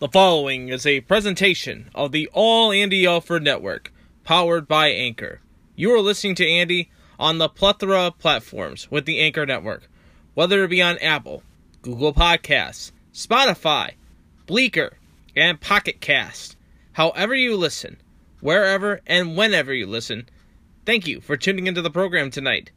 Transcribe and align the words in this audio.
The 0.00 0.08
following 0.08 0.68
is 0.68 0.86
a 0.86 1.00
presentation 1.00 1.90
of 1.92 2.12
the 2.12 2.30
All 2.32 2.70
Andy 2.70 3.04
Alfred 3.04 3.42
Network, 3.42 3.92
powered 4.22 4.68
by 4.68 4.90
Anchor. 4.90 5.40
You 5.74 5.92
are 5.92 6.00
listening 6.00 6.36
to 6.36 6.48
Andy 6.48 6.92
on 7.18 7.38
the 7.38 7.48
plethora 7.48 8.02
of 8.02 8.18
platforms 8.20 8.88
with 8.92 9.06
the 9.06 9.18
Anchor 9.18 9.44
Network, 9.44 9.88
whether 10.34 10.62
it 10.62 10.68
be 10.68 10.80
on 10.80 10.98
Apple, 10.98 11.42
Google 11.82 12.14
Podcasts, 12.14 12.92
Spotify, 13.12 13.94
Breaker, 14.46 14.98
and 15.34 15.60
Pocket 15.60 16.00
Cast. 16.00 16.56
However 16.92 17.34
you 17.34 17.56
listen, 17.56 17.96
wherever 18.40 19.00
and 19.04 19.36
whenever 19.36 19.74
you 19.74 19.88
listen, 19.88 20.28
thank 20.86 21.08
you 21.08 21.20
for 21.20 21.36
tuning 21.36 21.66
into 21.66 21.82
the 21.82 21.90
program 21.90 22.30
tonight. 22.30 22.70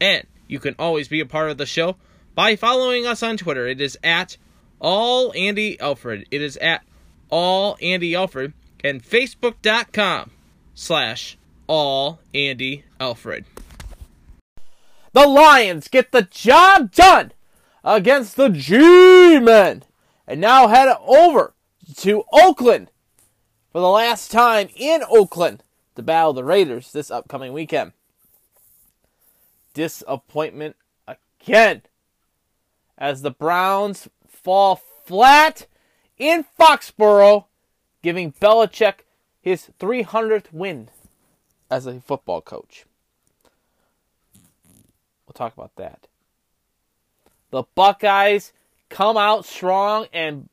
And 0.00 0.26
you 0.48 0.58
can 0.58 0.74
always 0.80 1.06
be 1.06 1.20
a 1.20 1.26
part 1.26 1.52
of 1.52 1.58
the 1.58 1.66
show 1.66 1.94
by 2.34 2.56
following 2.56 3.06
us 3.06 3.22
on 3.22 3.36
Twitter. 3.36 3.68
It 3.68 3.80
is 3.80 3.96
at 4.02 4.36
all 4.80 5.32
Andy 5.36 5.78
Alfred. 5.78 6.26
It 6.30 6.42
is 6.42 6.56
at 6.56 6.82
all 7.28 7.76
Andy 7.80 8.14
Alfred 8.14 8.52
and 8.82 9.02
Facebook.com 9.02 10.30
slash 10.74 11.36
all 11.66 12.20
Andy 12.34 12.84
Alfred. 12.98 13.44
The 15.12 15.26
Lions 15.26 15.88
get 15.88 16.12
the 16.12 16.22
job 16.22 16.92
done 16.92 17.32
against 17.84 18.36
the 18.36 18.48
G-Men 18.48 19.82
and 20.26 20.40
now 20.40 20.68
head 20.68 20.94
over 21.04 21.54
to 21.96 22.24
Oakland 22.32 22.90
for 23.72 23.80
the 23.80 23.88
last 23.88 24.30
time 24.30 24.68
in 24.76 25.02
Oakland 25.08 25.62
to 25.96 26.02
battle 26.02 26.32
the 26.32 26.44
Raiders 26.44 26.92
this 26.92 27.10
upcoming 27.10 27.52
weekend. 27.52 27.92
Disappointment 29.74 30.76
again 31.06 31.82
as 32.96 33.22
the 33.22 33.30
Browns 33.30 34.08
fall 34.42 34.76
flat 35.04 35.66
in 36.18 36.44
Foxborough, 36.58 37.46
giving 38.02 38.32
Belichick 38.32 39.00
his 39.40 39.70
300th 39.78 40.52
win 40.52 40.90
as 41.70 41.86
a 41.86 42.00
football 42.00 42.40
coach. 42.40 42.84
We'll 45.26 45.34
talk 45.34 45.54
about 45.54 45.76
that. 45.76 46.06
The 47.50 47.64
Buckeyes 47.74 48.52
come 48.88 49.16
out 49.16 49.44
strong 49.44 50.06
and 50.12 50.48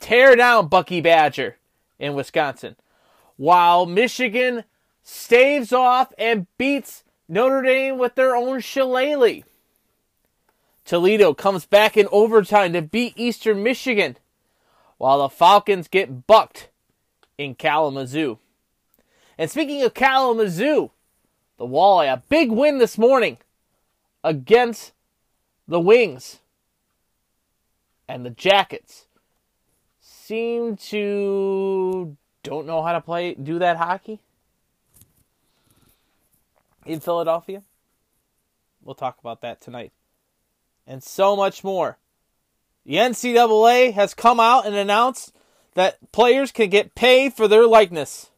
tear 0.00 0.36
down 0.36 0.68
Bucky 0.68 1.00
Badger 1.00 1.56
in 1.98 2.14
Wisconsin, 2.14 2.76
while 3.36 3.86
Michigan 3.86 4.64
staves 5.02 5.72
off 5.72 6.12
and 6.16 6.46
beats 6.56 7.04
Notre 7.28 7.62
Dame 7.62 7.98
with 7.98 8.14
their 8.14 8.34
own 8.36 8.60
shillelagh. 8.60 9.42
Toledo 10.88 11.34
comes 11.34 11.66
back 11.66 11.98
in 11.98 12.08
overtime 12.10 12.72
to 12.72 12.80
beat 12.80 13.12
Eastern 13.14 13.62
Michigan, 13.62 14.16
while 14.96 15.18
the 15.18 15.28
Falcons 15.28 15.86
get 15.86 16.26
bucked 16.26 16.70
in 17.36 17.54
Kalamazoo. 17.54 18.38
And 19.36 19.50
speaking 19.50 19.82
of 19.82 19.92
Kalamazoo, 19.92 20.90
the 21.58 21.66
Walleye, 21.66 22.10
a 22.10 22.22
big 22.30 22.50
win 22.50 22.78
this 22.78 22.96
morning 22.96 23.36
against 24.24 24.92
the 25.68 25.78
Wings. 25.78 26.38
And 28.08 28.24
the 28.24 28.30
Jackets 28.30 29.08
seem 30.00 30.78
to 30.78 32.16
don't 32.42 32.66
know 32.66 32.82
how 32.82 32.92
to 32.92 33.02
play 33.02 33.34
do 33.34 33.58
that 33.58 33.76
hockey 33.76 34.20
in 36.86 37.00
Philadelphia. 37.00 37.62
We'll 38.82 38.94
talk 38.94 39.18
about 39.20 39.42
that 39.42 39.60
tonight 39.60 39.92
and 40.88 41.02
so 41.02 41.36
much 41.36 41.62
more. 41.62 41.98
The 42.84 42.94
NCAA 42.94 43.92
has 43.92 44.14
come 44.14 44.40
out 44.40 44.66
and 44.66 44.74
announced 44.74 45.32
that 45.74 46.10
players 46.10 46.50
can 46.50 46.70
get 46.70 46.94
paid 46.94 47.34
for 47.34 47.46
their 47.46 47.66
likeness. 47.66 48.30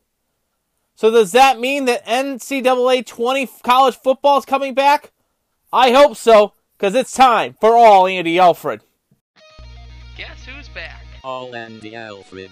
So 0.97 1.11
does 1.11 1.33
that 1.33 1.59
mean 1.59 1.87
that 1.87 2.05
NCAA 2.05 3.07
20 3.07 3.49
college 3.63 3.97
football 3.97 4.39
is 4.39 4.45
coming 4.45 4.75
back? 4.75 5.13
I 5.73 5.93
hope 5.93 6.17
so, 6.17 6.53
because 6.77 6.95
it's 6.95 7.13
time 7.13 7.57
for 7.61 7.77
all 7.77 8.07
Andy 8.07 8.39
Alfred. 8.39 8.83
Guess 10.17 10.45
who's 10.45 10.69
back? 10.69 11.05
All 11.23 11.55
Andy 11.55 11.95
Alfred. 11.95 12.51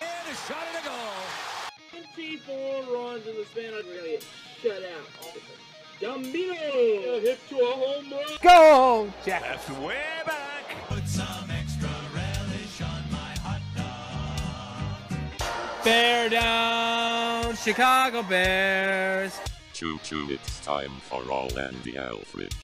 And 0.00 0.08
a 0.30 0.34
shot 0.34 0.64
and 0.76 0.84
a 0.84 0.88
goal. 0.88 2.12
24 2.14 2.94
runs 2.94 3.26
in 3.26 3.34
the 3.34 3.44
span 3.46 3.72
of 3.72 3.86
really 3.86 4.18
shut 4.62 4.82
out. 4.84 5.57
Gambino 6.00 7.20
hit 7.20 7.40
to 7.48 7.58
a 7.58 7.64
home 7.64 8.12
run. 8.12 8.22
Go, 8.40 9.12
Jack. 9.26 9.42
That's 9.42 9.68
way 9.80 9.96
back. 10.24 10.64
Put 10.86 11.08
some 11.08 11.50
extra 11.50 11.88
relish 12.14 12.80
on 12.82 13.02
my 13.10 13.34
hot 13.42 13.60
dog. 13.74 15.44
Bear 15.84 16.28
down, 16.28 17.56
Chicago 17.56 18.22
Bears. 18.22 19.40
Choo 19.72 19.98
choo, 20.04 20.28
it's 20.30 20.60
time 20.64 20.92
for 21.08 21.28
All 21.32 21.58
Andy 21.58 21.98
Alfred. 21.98 22.54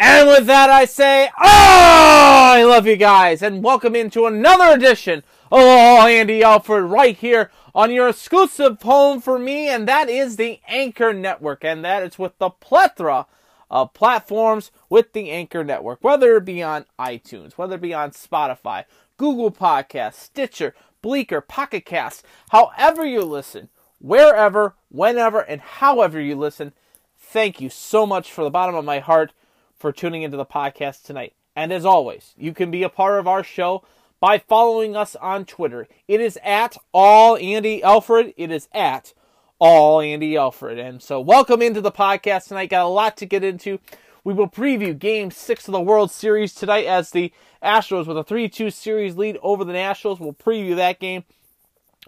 And 0.00 0.26
with 0.26 0.46
that, 0.46 0.70
I 0.70 0.86
say, 0.86 1.26
oh, 1.26 2.52
I 2.54 2.64
love 2.64 2.86
you 2.86 2.96
guys, 2.96 3.42
and 3.42 3.62
welcome 3.62 3.94
into 3.96 4.24
another 4.24 4.74
edition 4.74 5.24
of 5.52 5.60
All 5.60 6.06
Andy 6.06 6.42
Alfred 6.42 6.84
right 6.84 7.16
here 7.16 7.50
on 7.78 7.92
your 7.92 8.08
exclusive 8.08 8.82
home 8.82 9.20
for 9.20 9.38
me, 9.38 9.68
and 9.68 9.86
that 9.86 10.10
is 10.10 10.34
the 10.34 10.58
Anchor 10.66 11.12
Network, 11.12 11.62
and 11.62 11.84
that 11.84 12.02
is 12.02 12.18
with 12.18 12.36
the 12.38 12.50
plethora 12.50 13.28
of 13.70 13.94
platforms 13.94 14.72
with 14.88 15.12
the 15.12 15.30
Anchor 15.30 15.62
Network, 15.62 16.02
whether 16.02 16.36
it 16.36 16.44
be 16.44 16.60
on 16.60 16.86
iTunes, 16.98 17.52
whether 17.52 17.76
it 17.76 17.80
be 17.80 17.94
on 17.94 18.10
Spotify, 18.10 18.84
Google 19.16 19.52
Podcasts, 19.52 20.14
Stitcher, 20.14 20.74
Breaker, 21.02 21.40
Pocket 21.40 21.84
Cast, 21.84 22.24
however 22.50 23.04
you 23.04 23.22
listen, 23.22 23.68
wherever, 24.00 24.74
whenever, 24.88 25.38
and 25.38 25.60
however 25.60 26.20
you 26.20 26.34
listen. 26.34 26.72
Thank 27.16 27.60
you 27.60 27.70
so 27.70 28.04
much 28.04 28.32
for 28.32 28.42
the 28.42 28.50
bottom 28.50 28.74
of 28.74 28.84
my 28.84 28.98
heart 28.98 29.32
for 29.76 29.92
tuning 29.92 30.22
into 30.22 30.36
the 30.36 30.44
podcast 30.44 31.04
tonight. 31.04 31.34
And 31.54 31.72
as 31.72 31.84
always, 31.84 32.34
you 32.36 32.52
can 32.52 32.72
be 32.72 32.82
a 32.82 32.88
part 32.88 33.20
of 33.20 33.28
our 33.28 33.44
show 33.44 33.84
by 34.20 34.38
following 34.38 34.96
us 34.96 35.16
on 35.16 35.44
Twitter. 35.44 35.86
It 36.06 36.20
is 36.20 36.38
at 36.44 36.76
all 36.92 37.36
Andy 37.36 37.82
Alfred. 37.82 38.34
It 38.36 38.50
is 38.50 38.68
at 38.72 39.12
all 39.58 40.00
Andy 40.00 40.36
Alfred. 40.36 40.78
And 40.78 41.02
so 41.02 41.20
welcome 41.20 41.62
into 41.62 41.80
the 41.80 41.92
podcast 41.92 42.48
tonight. 42.48 42.70
Got 42.70 42.86
a 42.86 42.88
lot 42.88 43.16
to 43.18 43.26
get 43.26 43.44
into. 43.44 43.78
We 44.24 44.34
will 44.34 44.48
preview 44.48 44.98
game 44.98 45.30
six 45.30 45.68
of 45.68 45.72
the 45.72 45.80
World 45.80 46.10
Series 46.10 46.52
tonight 46.52 46.86
as 46.86 47.10
the 47.10 47.32
Astros 47.62 48.06
with 48.06 48.18
a 48.18 48.24
3-2 48.24 48.72
series 48.72 49.16
lead 49.16 49.38
over 49.42 49.64
the 49.64 49.72
Nationals. 49.72 50.20
We'll 50.20 50.32
preview 50.32 50.76
that 50.76 50.98
game. 50.98 51.24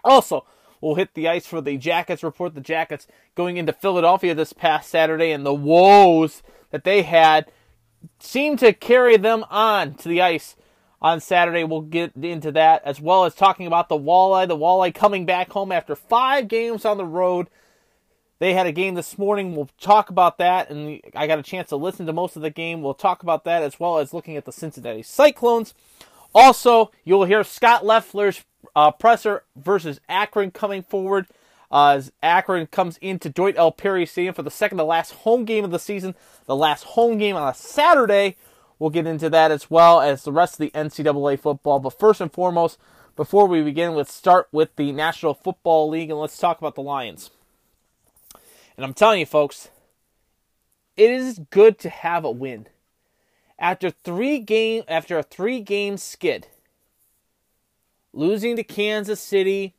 Also, 0.05 0.45
we'll 0.81 0.97
hit 0.97 1.15
the 1.15 1.29
ice 1.29 1.47
for 1.47 1.61
the 1.61 1.77
Jackets 1.77 2.23
report. 2.23 2.55
The 2.55 2.61
Jackets 2.61 3.07
going 3.35 3.57
into 3.57 3.73
Philadelphia 3.73 4.35
this 4.35 4.53
past 4.53 4.91
Saturday 4.91 5.31
and 5.31 5.47
the 5.47 5.55
woes 5.55 6.43
that 6.71 6.85
they 6.85 7.03
had 7.03 7.51
seemed 8.19 8.59
to 8.59 8.73
carry 8.73 9.17
them 9.17 9.45
on 9.49 9.95
to 9.95 10.09
the 10.09 10.21
ice 10.21 10.57
on 11.03 11.21
Saturday. 11.21 11.65
We'll 11.65 11.81
get 11.83 12.13
into 12.17 12.53
that 12.53 12.83
as 12.85 13.01
well 13.01 13.25
as 13.25 13.35
talking 13.35 13.67
about 13.67 13.89
the 13.89 13.99
Walleye. 13.99 14.49
The 14.49 14.57
Walleye 14.57 14.95
coming 14.95 15.27
back 15.27 15.51
home 15.51 15.73
after 15.73 15.95
five 15.95 16.49
games 16.49 16.85
on 16.85 16.99
the 16.99 17.05
road. 17.05 17.49
They 18.39 18.55
had 18.55 18.67
a 18.67 18.73
game 18.73 18.95
this 18.95 19.19
morning. 19.19 19.55
We'll 19.55 19.69
talk 19.79 20.09
about 20.09 20.39
that, 20.39 20.71
and 20.71 21.01
I 21.15 21.27
got 21.27 21.39
a 21.39 21.43
chance 21.43 21.69
to 21.69 21.77
listen 21.77 22.07
to 22.07 22.13
most 22.13 22.37
of 22.37 22.43
the 22.43 22.49
game. 22.49 22.81
We'll 22.81 22.95
talk 22.95 23.23
about 23.23 23.45
that 23.45 23.63
as 23.63 23.79
well 23.79 23.99
as 23.99 24.15
looking 24.15 24.37
at 24.37 24.47
the 24.47 24.53
Cincinnati 24.53 25.03
Cyclones. 25.03 25.75
Also, 26.35 26.91
you'll 27.05 27.25
hear 27.25 27.45
Scot 27.45 27.85
Loeffler's 27.85 28.43
uh, 28.75 28.93
presser 28.93 29.45
versus 29.57 30.01
Akron 30.09 30.53
coming 30.53 30.83
forward 30.83 31.27
uh, 31.71 31.95
as 31.97 32.13
Akron 32.23 32.67
comes 32.67 32.97
into 32.99 33.29
Doyt 33.29 33.57
L. 33.59 33.73
Perry 33.73 34.07
Stadium 34.07 34.35
for 34.35 34.43
the 34.43 34.51
second 34.51 34.79
to 34.79 34.85
last 34.85 35.13
home 35.13 35.45
game 35.45 35.65
of 35.65 35.71
the 35.71 35.79
season, 35.79 36.15
the 36.47 36.57
last 36.57 36.85
home 36.85 37.19
game 37.19 37.37
on 37.37 37.49
a 37.49 37.55
Saturday. 37.55 38.37
We'll 38.81 38.91
get 38.91 39.07
into 39.07 39.29
that 39.29 39.53
as 39.53 39.71
well 39.71 40.01
as 40.01 40.25
the 40.25 40.33
rest 40.33 40.55
of 40.55 40.59
the 40.59 40.71
NCAA 40.71 41.39
football. 41.39 41.79
But 41.79 41.99
first 41.99 42.21
and 42.21 42.33
foremost, 42.33 42.79
before 43.15 43.47
we 43.47 43.63
begin, 43.63 43.95
let's 43.95 44.13
start 44.13 44.49
with 44.51 44.75
the 44.77 44.91
National 44.91 45.35
Football 45.35 45.91
League 45.91 46.11
and 46.11 46.19
let's 46.19 46.39
talk 46.39 46.59
about 46.59 46.77
the 46.77 46.83
Lions. 46.83 47.31
And 48.77 48.87
I'm 48.87 48.95
telling 48.95 49.21
you, 49.21 49.27
folks, 49.27 49.69
it 50.97 51.11
is 51.11 51.41
good 51.51 51.79
to 51.81 51.91
have 51.91 52.25
a 52.25 52.31
win. 52.31 52.67
After 53.59 53.91
three 53.91 54.39
game 54.39 54.85
after 54.89 55.19
a 55.19 55.23
three 55.23 55.61
game 55.61 55.99
skid, 55.99 56.47
losing 58.15 58.57
to 58.57 58.65
Kansas 58.65 59.21
City, 59.21 59.75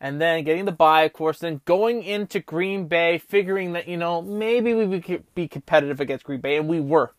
and 0.00 0.20
then 0.20 0.42
getting 0.42 0.64
the 0.64 0.72
bye, 0.72 1.02
of 1.02 1.12
course, 1.12 1.38
then 1.38 1.60
going 1.64 2.02
into 2.02 2.40
Green 2.40 2.88
Bay, 2.88 3.18
figuring 3.18 3.74
that, 3.74 3.86
you 3.86 3.96
know, 3.96 4.20
maybe 4.20 4.74
we 4.74 5.00
could 5.00 5.32
be 5.36 5.46
competitive 5.46 6.00
against 6.00 6.24
Green 6.24 6.40
Bay, 6.40 6.56
and 6.56 6.66
we 6.66 6.80
were. 6.80 7.12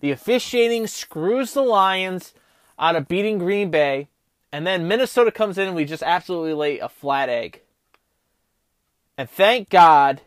The 0.00 0.10
officiating 0.10 0.86
screws 0.86 1.52
the 1.52 1.62
Lions 1.62 2.34
out 2.78 2.96
of 2.96 3.08
beating 3.08 3.38
Green 3.38 3.70
Bay, 3.70 4.08
and 4.52 4.66
then 4.66 4.88
Minnesota 4.88 5.30
comes 5.30 5.58
in 5.58 5.68
and 5.68 5.76
we 5.76 5.84
just 5.84 6.02
absolutely 6.02 6.54
lay 6.54 6.78
a 6.78 6.88
flat 6.88 7.28
egg. 7.28 7.60
And 9.16 9.28
thank 9.28 9.68
God 9.68 10.22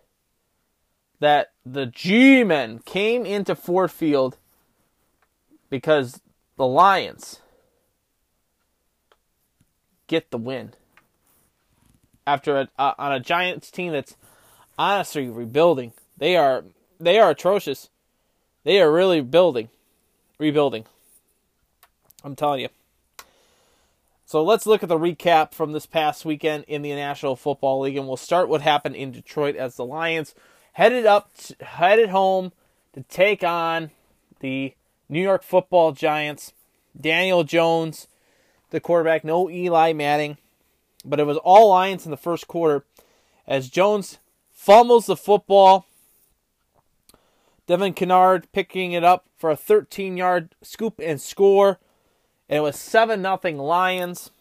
that 1.20 1.52
the 1.66 1.88
G 1.88 2.44
men 2.44 2.80
came 2.80 3.26
into 3.26 3.56
Ford 3.56 3.92
Field 3.92 4.38
because 5.70 6.22
the 6.58 6.68
Lions 6.68 7.42
get 10.08 10.30
the 10.30 10.38
win 10.38 10.74
after 12.28 12.58
a, 12.58 12.70
uh, 12.78 12.94
on 12.98 13.12
a 13.14 13.20
Giants 13.20 13.72
team 13.72 13.94
that's 13.94 14.16
honestly 14.78 15.28
rebuilding. 15.28 15.94
They 16.18 16.36
are 16.36 16.64
they 17.00 17.20
are 17.20 17.32
atrocious. 17.32 17.90
They 18.64 18.82
are 18.82 18.92
really 18.92 19.22
building, 19.22 19.70
rebuilding. 20.40 20.86
I'm 22.24 22.36
telling 22.36 22.62
you. 22.62 22.70
So 24.26 24.42
let's 24.44 24.66
look 24.66 24.82
at 24.82 24.90
the 24.90 24.98
recap 24.98 25.54
from 25.54 25.74
this 25.74 25.86
past 25.86 26.26
weekend 26.26 26.64
in 26.68 26.82
the 26.82 26.94
National 26.94 27.36
Football 27.36 27.82
League, 27.82 27.98
and 27.98 28.08
we'll 28.08 28.18
start 28.18 28.50
what 28.50 28.62
happened 28.62 28.96
in 28.96 29.12
Detroit 29.12 29.56
as 29.56 29.76
the 29.76 29.86
Lions 29.86 30.34
headed 30.74 31.06
up, 31.06 31.32
headed 31.62 32.10
home 32.10 32.52
to 32.94 33.04
take 33.04 33.44
on 33.44 33.92
the 34.40 34.74
New 35.10 35.22
York 35.22 35.44
Football 35.44 35.92
Giants. 35.92 36.54
Daniel 37.00 37.44
Jones, 37.44 38.08
the 38.70 38.80
quarterback, 38.80 39.24
no 39.24 39.50
Eli 39.50 39.94
Manning, 39.94 40.38
but 41.04 41.20
it 41.20 41.26
was 41.26 41.38
all 41.38 41.70
Lions 41.70 42.06
in 42.06 42.12
the 42.12 42.18
first 42.18 42.48
quarter 42.48 42.86
as 43.48 43.70
Jones 43.70 44.20
fumbles 44.52 45.08
the 45.08 45.16
football. 45.16 45.86
Devin 47.66 47.94
Kennard 47.94 48.52
picking 48.52 48.92
it 48.92 49.04
up 49.04 49.26
for 49.38 49.50
a 49.50 49.56
13 49.56 50.18
yard 50.18 50.56
scoop 50.62 51.00
and 51.00 51.20
score. 51.20 51.80
And 52.50 52.58
it 52.58 52.62
was 52.62 52.78
7 52.78 53.22
0 53.22 53.64
Lions. 53.64 54.32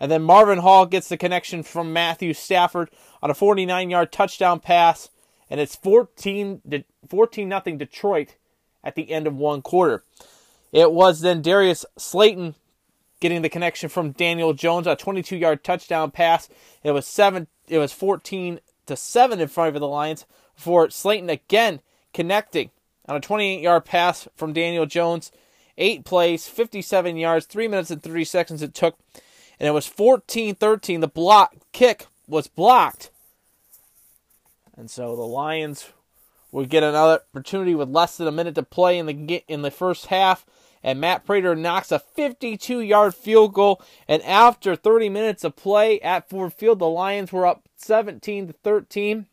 And 0.00 0.10
then 0.10 0.22
Marvin 0.22 0.58
Hall 0.58 0.86
gets 0.86 1.08
the 1.08 1.16
connection 1.16 1.62
from 1.62 1.92
Matthew 1.92 2.34
Stafford 2.34 2.90
on 3.22 3.30
a 3.30 3.34
49 3.34 3.90
yard 3.90 4.12
touchdown 4.12 4.60
pass. 4.60 5.10
And 5.50 5.60
it's 5.60 5.76
14 5.76 6.62
0 6.66 7.60
Detroit 7.76 8.36
at 8.82 8.94
the 8.94 9.10
end 9.10 9.26
of 9.26 9.36
one 9.36 9.62
quarter. 9.62 10.04
It 10.72 10.92
was 10.92 11.20
then 11.20 11.42
Darius 11.42 11.84
Slayton 11.98 12.54
getting 13.20 13.42
the 13.42 13.48
connection 13.48 13.88
from 13.88 14.10
Daniel 14.10 14.52
Jones, 14.52 14.86
on 14.86 14.94
a 14.94 14.96
22 14.96 15.36
yard 15.36 15.62
touchdown 15.62 16.10
pass. 16.10 16.48
It 16.82 16.90
was 16.92 17.06
seven. 17.06 17.46
It 17.68 17.78
was 17.78 17.92
14 17.92 18.58
to 18.86 18.96
seven 18.96 19.40
in 19.40 19.48
front 19.48 19.76
of 19.76 19.80
the 19.80 19.86
Lions 19.86 20.26
for 20.54 20.90
Slayton 20.90 21.30
again 21.30 21.80
connecting 22.12 22.70
on 23.08 23.16
a 23.16 23.20
28 23.20 23.60
yard 23.60 23.84
pass 23.84 24.28
from 24.34 24.52
Daniel 24.52 24.86
Jones. 24.86 25.32
Eight 25.78 26.04
plays, 26.04 26.48
57 26.48 27.16
yards, 27.16 27.46
three 27.46 27.66
minutes 27.66 27.90
and 27.90 28.02
30 28.02 28.24
seconds 28.24 28.62
it 28.62 28.74
took, 28.74 28.98
and 29.58 29.66
it 29.66 29.72
was 29.72 29.86
14 29.86 30.54
13. 30.54 31.00
The 31.00 31.08
block 31.08 31.54
kick 31.72 32.06
was 32.28 32.46
blocked. 32.46 33.10
And 34.76 34.90
so 34.90 35.16
the 35.16 35.22
Lions 35.22 35.90
would 36.50 36.68
get 36.68 36.82
another 36.82 37.20
opportunity 37.34 37.74
with 37.74 37.88
less 37.88 38.16
than 38.16 38.28
a 38.28 38.32
minute 38.32 38.54
to 38.56 38.62
play 38.62 38.98
in 38.98 39.06
the 39.06 39.42
in 39.48 39.62
the 39.62 39.70
first 39.70 40.06
half. 40.06 40.44
And 40.84 41.00
Matt 41.00 41.24
Prater 41.24 41.54
knocks 41.54 41.92
a 41.92 41.98
52 41.98 42.80
yard 42.80 43.14
field 43.14 43.54
goal. 43.54 43.80
And 44.08 44.22
after 44.22 44.76
30 44.76 45.08
minutes 45.08 45.44
of 45.44 45.56
play 45.56 46.00
at 46.00 46.28
Ford 46.28 46.52
Field, 46.52 46.80
the 46.80 46.88
Lions 46.88 47.32
were 47.32 47.46
up 47.46 47.68
17 47.76 48.48
to 48.48 48.52
13. 48.52 49.26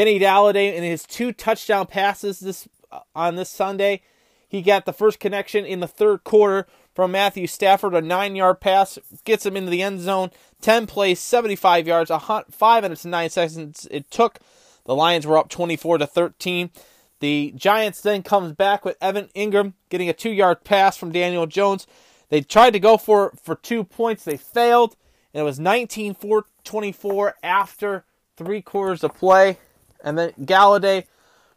Kenny 0.00 0.18
Golladay 0.18 0.74
in 0.74 0.82
his 0.82 1.02
two 1.02 1.30
touchdown 1.30 1.86
passes 1.86 2.40
this 2.40 2.66
uh, 2.90 3.00
on 3.14 3.36
this 3.36 3.50
Sunday, 3.50 4.00
he 4.48 4.62
got 4.62 4.86
the 4.86 4.94
first 4.94 5.20
connection 5.20 5.66
in 5.66 5.80
the 5.80 5.86
third 5.86 6.24
quarter 6.24 6.66
from 6.94 7.12
Matthew 7.12 7.46
Stafford, 7.46 7.94
a 7.94 8.00
nine-yard 8.00 8.60
pass 8.60 8.98
gets 9.24 9.44
him 9.44 9.58
into 9.58 9.70
the 9.70 9.82
end 9.82 10.00
zone. 10.00 10.30
Ten 10.62 10.86
plays, 10.86 11.20
75 11.20 11.86
yards, 11.86 12.10
five 12.50 12.82
minutes 12.82 13.04
and 13.04 13.12
nine 13.12 13.28
seconds 13.28 13.86
it 13.90 14.10
took. 14.10 14.38
The 14.86 14.94
Lions 14.94 15.26
were 15.26 15.36
up 15.36 15.50
24 15.50 15.98
to 15.98 16.06
13. 16.06 16.70
The 17.18 17.52
Giants 17.54 18.00
then 18.00 18.22
comes 18.22 18.52
back 18.52 18.86
with 18.86 18.96
Evan 19.02 19.28
Engram 19.36 19.74
getting 19.90 20.08
a 20.08 20.14
two-yard 20.14 20.64
pass 20.64 20.96
from 20.96 21.12
Daniel 21.12 21.46
Jones. 21.46 21.86
They 22.30 22.40
tried 22.40 22.70
to 22.70 22.80
go 22.80 22.96
for 22.96 23.34
for 23.42 23.54
two 23.54 23.84
points, 23.84 24.24
they 24.24 24.38
failed, 24.38 24.96
and 25.34 25.42
it 25.42 25.44
was 25.44 25.58
19-24 25.58 27.32
after 27.42 28.06
three 28.38 28.62
quarters 28.62 29.04
of 29.04 29.14
play. 29.14 29.58
And 30.02 30.18
then 30.18 30.32
Golladay 30.40 31.04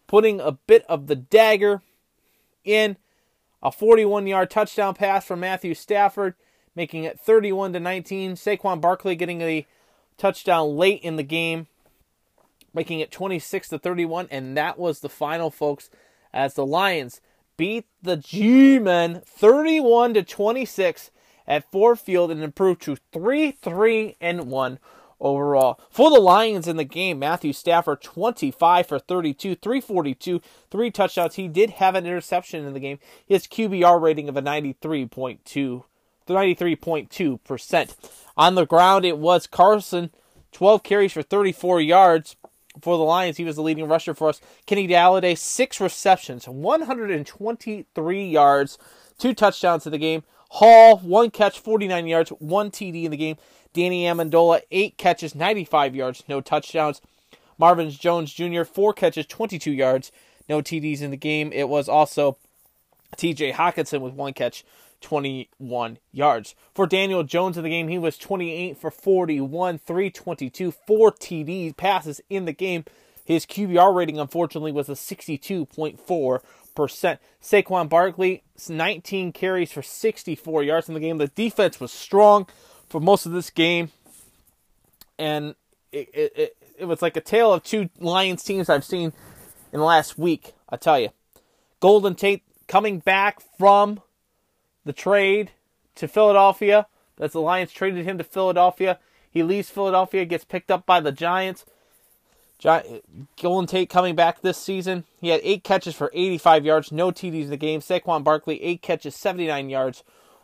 putting 0.07 0.39
a 0.39 0.51
bit 0.51 0.85
of 0.87 1.07
the 1.07 1.15
dagger 1.15 1.81
in 2.63 2.97
a 3.61 3.71
41 3.71 4.27
yard 4.27 4.49
touchdown 4.49 4.93
pass 4.93 5.25
from 5.25 5.39
Matthew 5.39 5.73
Stafford, 5.73 6.35
making 6.75 7.03
it 7.03 7.19
31 7.19 7.73
to 7.73 7.79
19. 7.79 8.33
Saquon 8.33 8.81
Barkley 8.81 9.15
getting 9.15 9.41
a 9.41 9.65
touchdown 10.17 10.75
late 10.75 11.01
in 11.01 11.15
the 11.15 11.23
game, 11.23 11.67
making 12.73 12.99
it 12.99 13.11
26 13.11 13.69
to 13.69 13.79
31. 13.79 14.27
And 14.29 14.57
that 14.57 14.77
was 14.77 14.99
the 14.99 15.09
final, 15.09 15.49
folks, 15.49 15.89
as 16.33 16.53
the 16.53 16.65
Lions 16.65 17.21
beat 17.57 17.85
the 18.01 18.17
G 18.17 18.79
Men 18.79 19.21
31 19.25 20.15
to 20.15 20.23
26 20.23 21.11
at 21.47 21.69
Ford 21.71 21.99
Field 21.99 22.31
and 22.31 22.43
improved 22.43 22.81
to 22.83 22.97
3 23.11 23.51
3 23.51 24.15
and 24.19 24.47
1 24.47 24.79
overall. 25.23 25.79
For 25.89 26.11
the 26.11 26.19
Lions 26.19 26.67
in 26.67 26.75
the 26.77 26.83
game, 26.83 27.17
Matthew 27.17 27.53
Stafford 27.53 28.01
25 28.03 28.85
for 28.85 28.99
32, 28.99 29.55
342, 29.55 30.41
three 30.69 30.91
touchdowns. 30.91 31.35
He 31.35 31.47
did 31.47 31.71
have 31.71 31.95
an 31.95 32.05
interception 32.05 32.65
in 32.65 32.73
the 32.73 32.79
game. 32.79 32.99
His 33.25 33.47
QBR 33.47 33.99
rating 33.99 34.29
of 34.29 34.37
a 34.37 34.41
93.2 34.41 35.83
93.2%. 36.27 37.95
On 38.37 38.55
the 38.55 38.65
ground, 38.65 39.05
it 39.05 39.17
was 39.17 39.47
Carson, 39.47 40.11
12 40.51 40.83
carries 40.83 41.13
for 41.13 41.21
34 41.21 41.81
yards 41.81 42.35
for 42.81 42.97
the 42.97 43.03
Lions. 43.03 43.37
He 43.37 43.43
was 43.43 43.55
the 43.55 43.61
leading 43.61 43.87
rusher 43.87 44.13
for 44.13 44.29
us. 44.29 44.41
Kenny 44.65 44.87
Golladay, 44.87 45.37
six 45.37 45.79
receptions, 45.79 46.47
123 46.47 48.25
yards, 48.27 48.77
two 49.17 49.33
touchdowns 49.33 49.85
in 49.85 49.91
the 49.91 49.97
game. 49.97 50.23
Hall, 50.49 50.97
one 50.97 51.31
catch, 51.31 51.59
49 51.59 52.07
yards, 52.07 52.29
one 52.29 52.69
TD 52.69 53.05
in 53.05 53.11
the 53.11 53.17
game. 53.17 53.37
Danny 53.73 54.05
Amendola, 54.05 54.61
eight 54.71 54.97
catches, 54.97 55.35
95 55.35 55.95
yards, 55.95 56.23
no 56.27 56.41
touchdowns. 56.41 57.01
Marvin 57.57 57.89
Jones 57.89 58.33
Jr., 58.33 58.63
four 58.63 58.93
catches, 58.93 59.25
22 59.25 59.71
yards, 59.71 60.11
no 60.47 60.61
TDs 60.61 61.01
in 61.01 61.11
the 61.11 61.17
game. 61.17 61.51
It 61.51 61.69
was 61.69 61.89
also 61.89 62.37
TJ 63.17 63.53
Hockenson 63.53 64.01
with 64.01 64.13
one 64.13 64.33
catch, 64.33 64.63
21 65.01 65.97
yards. 66.11 66.55
For 66.73 66.87
Daniel 66.87 67.23
Jones 67.23 67.57
in 67.57 67.63
the 67.63 67.69
game, 67.69 67.87
he 67.87 67.97
was 67.97 68.17
28 68.17 68.77
for 68.77 68.91
41, 68.91 69.79
322, 69.79 70.71
four 70.71 71.11
TD 71.11 71.75
passes 71.77 72.21
in 72.29 72.45
the 72.45 72.53
game. 72.53 72.85
His 73.25 73.45
QBR 73.45 73.95
rating, 73.95 74.19
unfortunately, 74.19 74.71
was 74.71 74.89
a 74.89 74.93
62.4%. 74.93 77.17
Saquon 77.41 77.87
Barkley, 77.87 78.43
19 78.67 79.31
carries 79.31 79.71
for 79.71 79.81
64 79.81 80.63
yards 80.63 80.89
in 80.89 80.93
the 80.93 80.99
game. 80.99 81.19
The 81.19 81.27
defense 81.27 81.79
was 81.79 81.93
strong 81.93 82.47
for 82.93 82.99
most 82.99 83.25
of 83.25 83.31
this 83.31 83.49
game, 83.49 83.89
and 85.17 85.55
it, 85.91 86.09
it, 86.13 86.57
it 86.77 86.85
was 86.85 87.01
like 87.01 87.17
a 87.17 87.21
tale 87.21 87.51
of 87.51 87.63
two 87.63 87.89
Lions 87.99 88.43
teams 88.43 88.69
I've 88.69 88.85
seen 88.85 89.13
in 89.71 89.79
the 89.79 89.83
last 89.83 90.15
week. 90.19 90.53
I 90.69 90.77
tell 90.77 90.99
you, 90.99 91.09
Golden 91.79 92.13
Tate 92.13 92.43
coming 92.67 92.99
back 92.99 93.41
from 93.57 93.99
the 94.85 94.93
trade 94.93 95.49
to 95.95 96.07
Philadelphia. 96.07 96.85
That's 97.17 97.33
the 97.33 97.41
Lions 97.41 97.71
traded 97.71 98.05
him 98.05 98.19
to 98.19 98.23
Philadelphia. 98.23 98.99
He 99.31 99.41
leaves 99.41 99.71
Philadelphia, 99.71 100.23
gets 100.25 100.45
picked 100.45 100.69
up 100.69 100.85
by 100.85 100.99
the 100.99 101.11
Giants. 101.11 101.65
Gi- 102.59 103.01
Golden 103.41 103.65
Tate 103.65 103.89
coming 103.89 104.13
back 104.13 104.41
this 104.41 104.59
season. 104.59 105.05
He 105.19 105.29
had 105.29 105.41
eight 105.43 105.63
catches 105.63 105.95
for 105.95 106.11
85 106.13 106.63
yards, 106.63 106.91
no 106.91 107.09
TDs 107.09 107.45
in 107.45 107.49
the 107.49 107.57
game. 107.57 107.79
Saquon 107.79 108.23
Barkley, 108.23 108.61
eight 108.61 108.83
catches, 108.83 109.15
79 109.15 109.71
yards, 109.71 110.03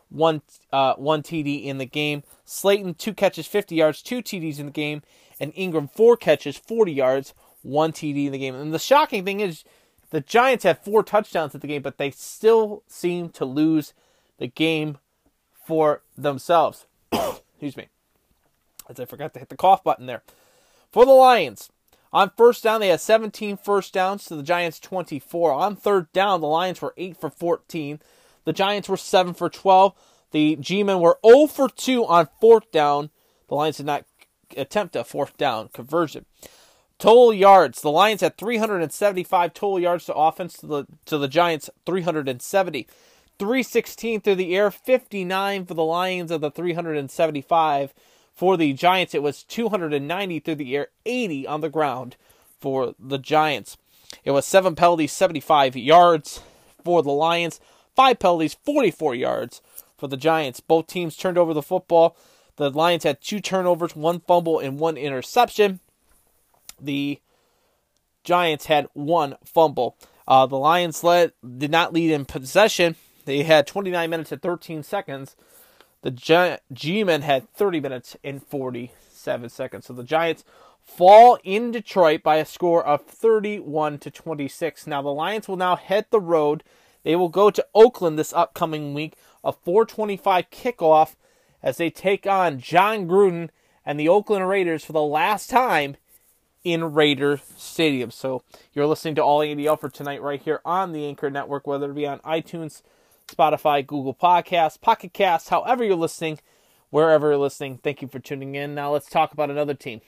one 0.10 0.42
uh, 0.72 0.96
one 0.96 1.22
TD 1.24 1.66
in 1.66 1.78
the 1.78 1.86
game. 1.86 2.24
Slayton 2.46 2.96
two 2.96 3.14
catches, 3.14 3.48
50 3.48 3.76
yards, 3.76 4.02
two 4.02 4.22
TDs 4.22 4.60
in 4.60 4.66
the 4.68 4.72
game, 4.72 5.02
and 5.40 5.54
Engram 5.54 5.92
four 5.92 6.18
catches, 6.18 6.58
40 6.58 6.92
yards, 6.92 7.34
one 7.62 7.92
TD 7.92 8.26
in 8.26 8.32
the 8.32 8.38
game. 8.40 8.56
And 8.56 8.74
the 8.74 8.80
shocking 8.80 9.26
thing 9.26 9.40
is, 9.40 9.64
the 10.10 10.22
Giants 10.22 10.64
have 10.64 10.84
four 10.84 11.04
touchdowns 11.04 11.54
at 11.54 11.62
the 11.62 11.68
game, 11.68 11.82
but 11.82 11.98
they 11.98 12.12
still 12.12 12.84
seem 12.88 13.30
to 13.30 13.46
lose 13.46 13.94
the 14.40 14.48
game 14.48 14.98
for 15.66 16.02
themselves. 16.18 16.88
Excuse 17.12 17.78
me, 17.78 17.90
as 18.90 19.00
I 19.00 19.06
forgot 19.06 19.34
to 19.34 19.40
hit 19.40 19.50
the 19.50 19.56
cough 19.56 19.84
button 19.84 20.08
there. 20.08 20.24
For 20.92 21.06
the 21.06 21.12
Lions, 21.12 21.70
on 22.12 22.32
first 22.36 22.64
down, 22.64 22.82
they 22.82 22.88
had 22.88 23.02
17 23.02 23.58
first 23.58 23.94
downs 23.94 24.26
to 24.26 24.36
the 24.36 24.44
Giants 24.44 24.80
24. 24.80 25.52
On 25.52 25.76
third 25.76 26.12
down, 26.12 26.42
the 26.42 26.48
Lions 26.48 26.82
were 26.82 26.96
8 26.98 27.16
for 27.18 27.30
14. 27.30 28.00
The 28.46 28.54
Giants 28.54 28.90
were 28.90 28.98
7 28.98 29.34
for 29.34 29.50
12. 29.50 29.94
The 30.32 30.58
G 30.58 30.84
men 30.84 31.00
were 31.00 31.20
0 31.26 31.48
for 31.48 31.70
2 31.70 32.06
on 32.06 32.28
fourth 32.40 32.72
down. 32.72 33.10
The 33.48 33.56
Lions 33.56 33.78
did 33.78 33.86
not 33.86 34.06
attempt 34.56 34.96
a 34.96 35.04
fourth 35.04 35.38
down 35.38 35.70
conversion. 35.70 36.26
Total 36.98 37.34
yards. 37.34 37.82
The 37.82 37.92
Lions 37.92 38.22
had 38.22 38.38
375 38.38 39.54
total 39.54 39.80
yards 39.80 40.06
to 40.06 40.14
offense 40.14 40.58
to 40.58 40.68
the 40.68 40.86
to 41.06 41.18
the 41.18 41.28
Giants 41.28 41.70
370. 41.86 42.88
316 43.40 44.20
through 44.20 44.36
the 44.36 44.56
air, 44.56 44.70
59 44.70 45.66
for 45.66 45.74
the 45.74 45.84
Lions 45.84 46.30
of 46.30 46.42
the 46.42 46.52
375. 46.52 47.94
For 48.36 48.58
the 48.58 48.74
Giants, 48.74 49.16
it 49.16 49.24
was 49.24 49.44
290 49.44 50.40
through 50.40 50.56
the 50.56 50.76
air, 50.76 50.88
80 51.06 51.48
on 51.48 51.62
the 51.62 51.70
ground 51.70 52.18
for 52.60 52.94
the 53.00 53.18
Giants. 53.18 53.78
It 54.24 54.32
was 54.32 54.46
seven 54.46 54.76
penalties, 54.76 55.12
75 55.12 55.76
yards 55.76 56.42
for 56.84 57.02
the 57.02 57.12
Lions, 57.12 57.60
five 57.96 58.20
penalties, 58.20 58.58
44 58.66 59.16
yards 59.16 59.62
for 59.98 60.08
the 60.08 60.18
Giants. 60.18 60.60
Both 60.60 60.88
teams 60.88 61.16
turned 61.16 61.38
over 61.38 61.54
the 61.54 61.62
football. 61.62 62.16
The 62.56 62.70
Lions 62.70 63.04
had 63.04 63.22
two 63.22 63.40
turnovers, 63.40 63.96
one 63.96 64.20
fumble, 64.22 64.60
and 64.60 64.80
one 64.80 64.98
interception. 64.98 65.80
The 66.82 67.20
Giants 68.24 68.66
had 68.66 68.88
one 68.94 69.36
fumble. 69.44 69.98
Uh, 70.28 70.46
the 70.46 70.58
Lions 70.58 71.04
led 71.04 71.34
did 71.58 71.72
not 71.72 71.94
lead 71.94 72.12
in 72.12 72.26
possession. 72.26 72.96
They 73.26 73.44
had 73.44 73.68
29 73.68 74.10
minutes 74.10 74.32
and 74.32 74.42
13 74.42 74.84
seconds. 74.84 75.36
The 76.02 76.12
Gi- 76.12 76.58
G-men 76.72 77.24
had 77.24 77.52
30 77.54 77.80
minutes 77.80 78.16
and 78.24 78.44
47 78.46 79.50
seconds. 79.50 79.86
So 79.86 79.94
the 79.94 80.04
Giants 80.04 80.44
fall 80.84 81.38
in 81.44 81.72
Detroit 81.72 82.24
by 82.24 82.38
a 82.38 82.46
score 82.46 82.86
of 82.86 83.06
31 83.06 84.00
to 84.00 84.12
26. 84.12 84.88
Now 84.88 85.02
the 85.02 85.10
Lions 85.10 85.48
will 85.48 85.58
now 85.58 85.76
head 85.76 86.06
the 86.10 86.22
road. 86.22 86.64
They 87.04 87.16
will 87.16 87.30
go 87.30 87.50
to 87.50 87.66
Oakland 87.74 88.20
this 88.20 88.34
upcoming 88.34 88.94
week, 88.94 89.14
a 89.44 89.52
425 89.52 90.50
kickoff 90.50 91.16
as 91.62 91.78
they 91.78 91.90
take 91.90 92.28
on 92.28 92.60
Jon 92.60 93.08
Gruden 93.08 93.50
and 93.86 94.00
the 94.00 94.10
Oakland 94.10 94.48
Raiders 94.48 94.86
for 94.86 94.94
the 94.94 95.02
last 95.02 95.50
time 95.50 95.96
in 96.64 96.94
Raider 96.94 97.40
Stadium. 97.58 98.12
So 98.12 98.44
you're 98.74 98.88
listening 98.88 99.16
to 99.16 99.24
All 99.24 99.42
Andy 99.42 99.68
for 99.78 99.90
tonight 99.90 100.22
right 100.22 100.42
here 100.42 100.62
on 100.66 100.92
the 100.92 101.06
Anchor 101.06 101.30
Network, 101.30 101.66
whether 101.66 101.90
it 101.90 101.96
be 101.96 102.06
on 102.06 102.20
iTunes, 102.20 102.82
Spotify, 103.28 103.86
Google 103.86 104.14
Podcasts, 104.14 104.80
Pocket 104.80 105.14
Casts, 105.14 105.50
however 105.50 105.84
you're 105.84 105.96
listening, 105.96 106.40
wherever 106.90 107.30
you're 107.30 107.38
listening. 107.38 107.78
Thank 107.78 108.02
you 108.02 108.08
for 108.08 108.20
tuning 108.20 108.56
in. 108.56 108.76
Now 108.76 108.92
let's 108.92 109.10
talk 109.10 109.32
about 109.32 109.50
another 109.50 109.74
team. 109.74 110.02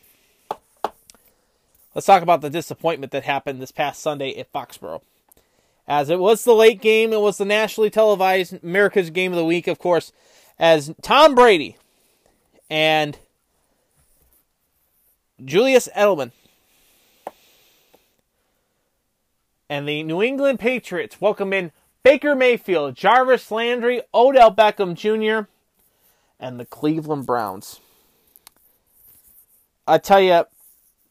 Let's 1.93 2.07
talk 2.07 2.23
about 2.23 2.41
the 2.41 2.49
disappointment 2.49 3.11
that 3.11 3.23
happened 3.23 3.61
this 3.61 3.71
past 3.71 4.01
Sunday 4.01 4.37
at 4.37 4.51
Foxborough. 4.51 5.01
As 5.91 6.09
it 6.09 6.19
was 6.19 6.45
the 6.45 6.55
late 6.55 6.79
game, 6.79 7.11
it 7.11 7.19
was 7.19 7.37
the 7.37 7.43
nationally 7.43 7.89
televised 7.89 8.63
America's 8.63 9.09
Game 9.09 9.33
of 9.33 9.37
the 9.37 9.43
Week, 9.43 9.67
of 9.67 9.77
course, 9.77 10.13
as 10.57 10.93
Tom 11.01 11.35
Brady 11.35 11.75
and 12.69 13.19
Julian 15.43 15.81
Edelman 15.93 16.31
and 19.69 19.85
the 19.85 20.01
New 20.03 20.21
England 20.21 20.61
Patriots 20.61 21.19
welcome 21.19 21.51
in 21.51 21.73
Baker 22.03 22.37
Mayfield, 22.37 22.95
Jarvis 22.95 23.51
Landry, 23.51 24.01
Odell 24.13 24.55
Beckham 24.55 24.95
Jr., 24.95 25.49
and 26.39 26.57
the 26.57 26.65
Cleveland 26.65 27.25
Browns. 27.25 27.81
I 29.85 29.97
tell 29.97 30.21
you, 30.21 30.45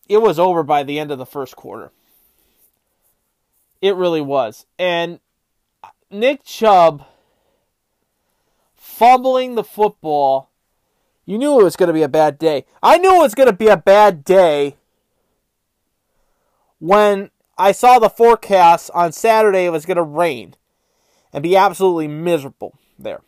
it 0.08 0.22
was 0.22 0.38
over 0.38 0.62
by 0.62 0.84
the 0.84 0.98
end 0.98 1.10
of 1.10 1.18
the 1.18 1.26
first 1.26 1.54
quarter. 1.54 1.92
It 3.80 3.94
really 3.96 4.20
was. 4.20 4.66
And 4.78 5.20
Nick 6.10 6.44
Chubb 6.44 7.04
fumbling 8.74 9.54
the 9.54 9.64
football, 9.64 10.50
you 11.24 11.38
knew 11.38 11.60
it 11.60 11.64
was 11.64 11.76
going 11.76 11.86
to 11.88 11.94
be 11.94 12.02
a 12.02 12.08
bad 12.08 12.38
day. 12.38 12.64
I 12.82 12.98
knew 12.98 13.16
it 13.16 13.22
was 13.22 13.34
going 13.34 13.48
to 13.48 13.52
be 13.54 13.68
a 13.68 13.76
bad 13.76 14.24
day 14.24 14.76
when 16.78 17.30
I 17.56 17.72
saw 17.72 17.98
the 17.98 18.10
forecast 18.10 18.90
on 18.94 19.12
Saturday 19.12 19.66
it 19.66 19.70
was 19.70 19.86
going 19.86 19.96
to 19.96 20.02
rain 20.02 20.54
and 21.32 21.42
be 21.42 21.56
absolutely 21.56 22.08
miserable 22.08 22.74
there. 22.98 23.20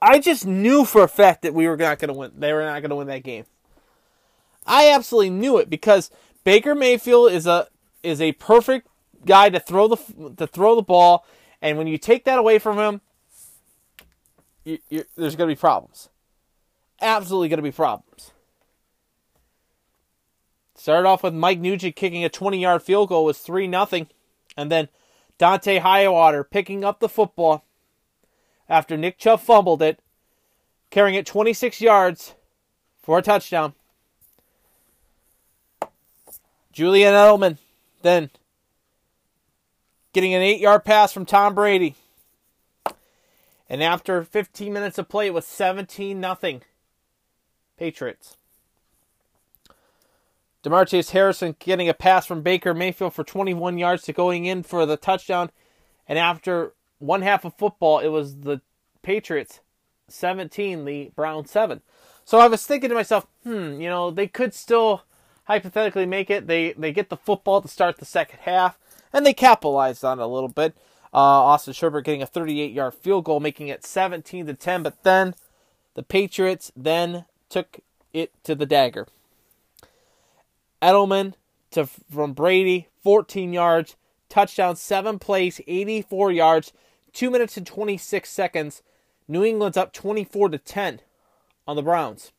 I 0.00 0.20
just 0.20 0.46
knew 0.46 0.84
for 0.84 1.02
a 1.02 1.08
fact 1.08 1.42
that 1.42 1.54
we 1.54 1.66
were 1.66 1.76
not 1.76 1.98
going 1.98 2.08
to 2.08 2.14
win. 2.14 2.32
They 2.36 2.52
were 2.52 2.64
not 2.64 2.80
going 2.80 2.90
to 2.90 2.96
win 2.96 3.08
that 3.08 3.24
game. 3.24 3.44
I 4.66 4.90
absolutely 4.90 5.30
knew 5.30 5.58
it 5.58 5.68
because 5.68 6.10
Baker 6.44 6.74
Mayfield 6.74 7.32
is 7.32 7.46
a 7.46 7.66
is 8.02 8.20
a 8.20 8.32
perfect 8.32 8.86
guy 9.24 9.50
to 9.50 9.60
throw 9.60 9.88
the 9.88 9.96
to 10.36 10.46
throw 10.46 10.74
the 10.74 10.82
ball, 10.82 11.26
and 11.60 11.78
when 11.78 11.86
you 11.86 11.98
take 11.98 12.24
that 12.24 12.38
away 12.38 12.58
from 12.58 12.78
him, 12.78 13.00
you, 14.64 14.78
you, 14.88 15.04
there's 15.16 15.36
going 15.36 15.48
to 15.48 15.54
be 15.54 15.58
problems. 15.58 16.08
Absolutely 17.00 17.48
going 17.48 17.58
to 17.58 17.62
be 17.62 17.72
problems. 17.72 18.32
Started 20.74 21.08
off 21.08 21.22
with 21.22 21.34
Mike 21.34 21.58
Nugent 21.58 21.96
kicking 21.96 22.24
a 22.24 22.28
20 22.28 22.60
yard 22.60 22.82
field 22.82 23.08
goal 23.08 23.24
was 23.24 23.38
3 23.38 23.70
0. 23.70 24.06
And 24.56 24.70
then 24.70 24.88
Dont'a 25.38 25.80
Hightower 25.80 26.44
picking 26.44 26.84
up 26.84 27.00
the 27.00 27.08
football 27.08 27.64
after 28.68 28.96
Nick 28.96 29.18
Chubb 29.18 29.40
fumbled 29.40 29.82
it, 29.82 30.00
carrying 30.90 31.16
it 31.16 31.26
26 31.26 31.80
yards 31.80 32.34
for 33.02 33.18
a 33.18 33.22
touchdown. 33.22 33.74
Julian 36.72 37.14
Edelman 37.14 37.58
then 38.02 38.30
getting 40.18 40.34
an 40.34 40.42
8 40.42 40.58
yard 40.58 40.84
pass 40.84 41.12
from 41.12 41.24
Tom 41.24 41.54
Brady. 41.54 41.94
And 43.68 43.80
after 43.80 44.24
15 44.24 44.72
minutes 44.72 44.98
of 44.98 45.08
play, 45.08 45.28
it 45.28 45.34
was 45.34 45.46
17 45.46 46.20
0 46.20 46.60
Patriots. 47.76 48.36
Demarcus 50.64 51.12
Harrison 51.12 51.54
getting 51.60 51.88
a 51.88 51.94
pass 51.94 52.26
from 52.26 52.42
Baker 52.42 52.74
Mayfield 52.74 53.14
for 53.14 53.22
21 53.22 53.78
yards 53.78 54.02
to 54.02 54.12
going 54.12 54.44
in 54.44 54.64
for 54.64 54.84
the 54.86 54.96
touchdown. 54.96 55.50
And 56.08 56.18
after 56.18 56.72
one 56.98 57.22
half 57.22 57.44
of 57.44 57.54
football, 57.54 58.00
it 58.00 58.08
was 58.08 58.40
the 58.40 58.60
Patriots 59.02 59.60
17, 60.08 60.84
the 60.84 61.12
Browns 61.14 61.52
7. 61.52 61.80
So 62.24 62.40
I 62.40 62.48
was 62.48 62.66
thinking 62.66 62.88
to 62.88 62.96
myself, 62.96 63.28
hmm, 63.44 63.80
you 63.80 63.88
know, 63.88 64.10
they 64.10 64.26
could 64.26 64.52
still 64.52 65.04
hypothetically 65.44 66.06
make 66.06 66.28
it. 66.28 66.48
They 66.48 66.72
they 66.72 66.92
get 66.92 67.08
the 67.08 67.16
football 67.16 67.62
to 67.62 67.68
start 67.68 67.98
the 67.98 68.04
second 68.04 68.40
half, 68.40 68.80
and 69.12 69.24
they 69.24 69.32
capitalized 69.32 70.04
on 70.04 70.18
it 70.18 70.22
a 70.22 70.26
little 70.26 70.48
bit. 70.48 70.76
Uh, 71.12 71.16
Austin 71.16 71.72
Seibert 71.72 72.04
getting 72.04 72.22
a 72.22 72.26
38 72.26 72.72
yard 72.72 72.94
field 72.94 73.24
goal, 73.24 73.40
making 73.40 73.68
it 73.68 73.84
17 73.84 74.46
to 74.46 74.54
10. 74.54 74.82
But 74.82 75.02
then 75.02 75.34
the 75.94 76.02
Patriots 76.02 76.70
then 76.76 77.24
took 77.48 77.80
it 78.12 78.32
to 78.44 78.54
the 78.54 78.66
dagger. 78.66 79.06
Edelman 80.82 81.34
to 81.70 81.86
from 81.86 82.32
Brady, 82.32 82.88
14 83.02 83.52
yards, 83.52 83.96
touchdown, 84.28 84.76
seven 84.76 85.18
plays, 85.18 85.60
84 85.66 86.32
yards, 86.32 86.72
two 87.12 87.30
minutes 87.30 87.56
and 87.56 87.66
26 87.66 88.28
seconds. 88.28 88.82
New 89.26 89.44
England's 89.44 89.76
up 89.76 89.92
24 89.92 90.50
to 90.50 90.58
10 90.58 91.00
on 91.66 91.76
the 91.76 91.82
Browns. 91.82 92.32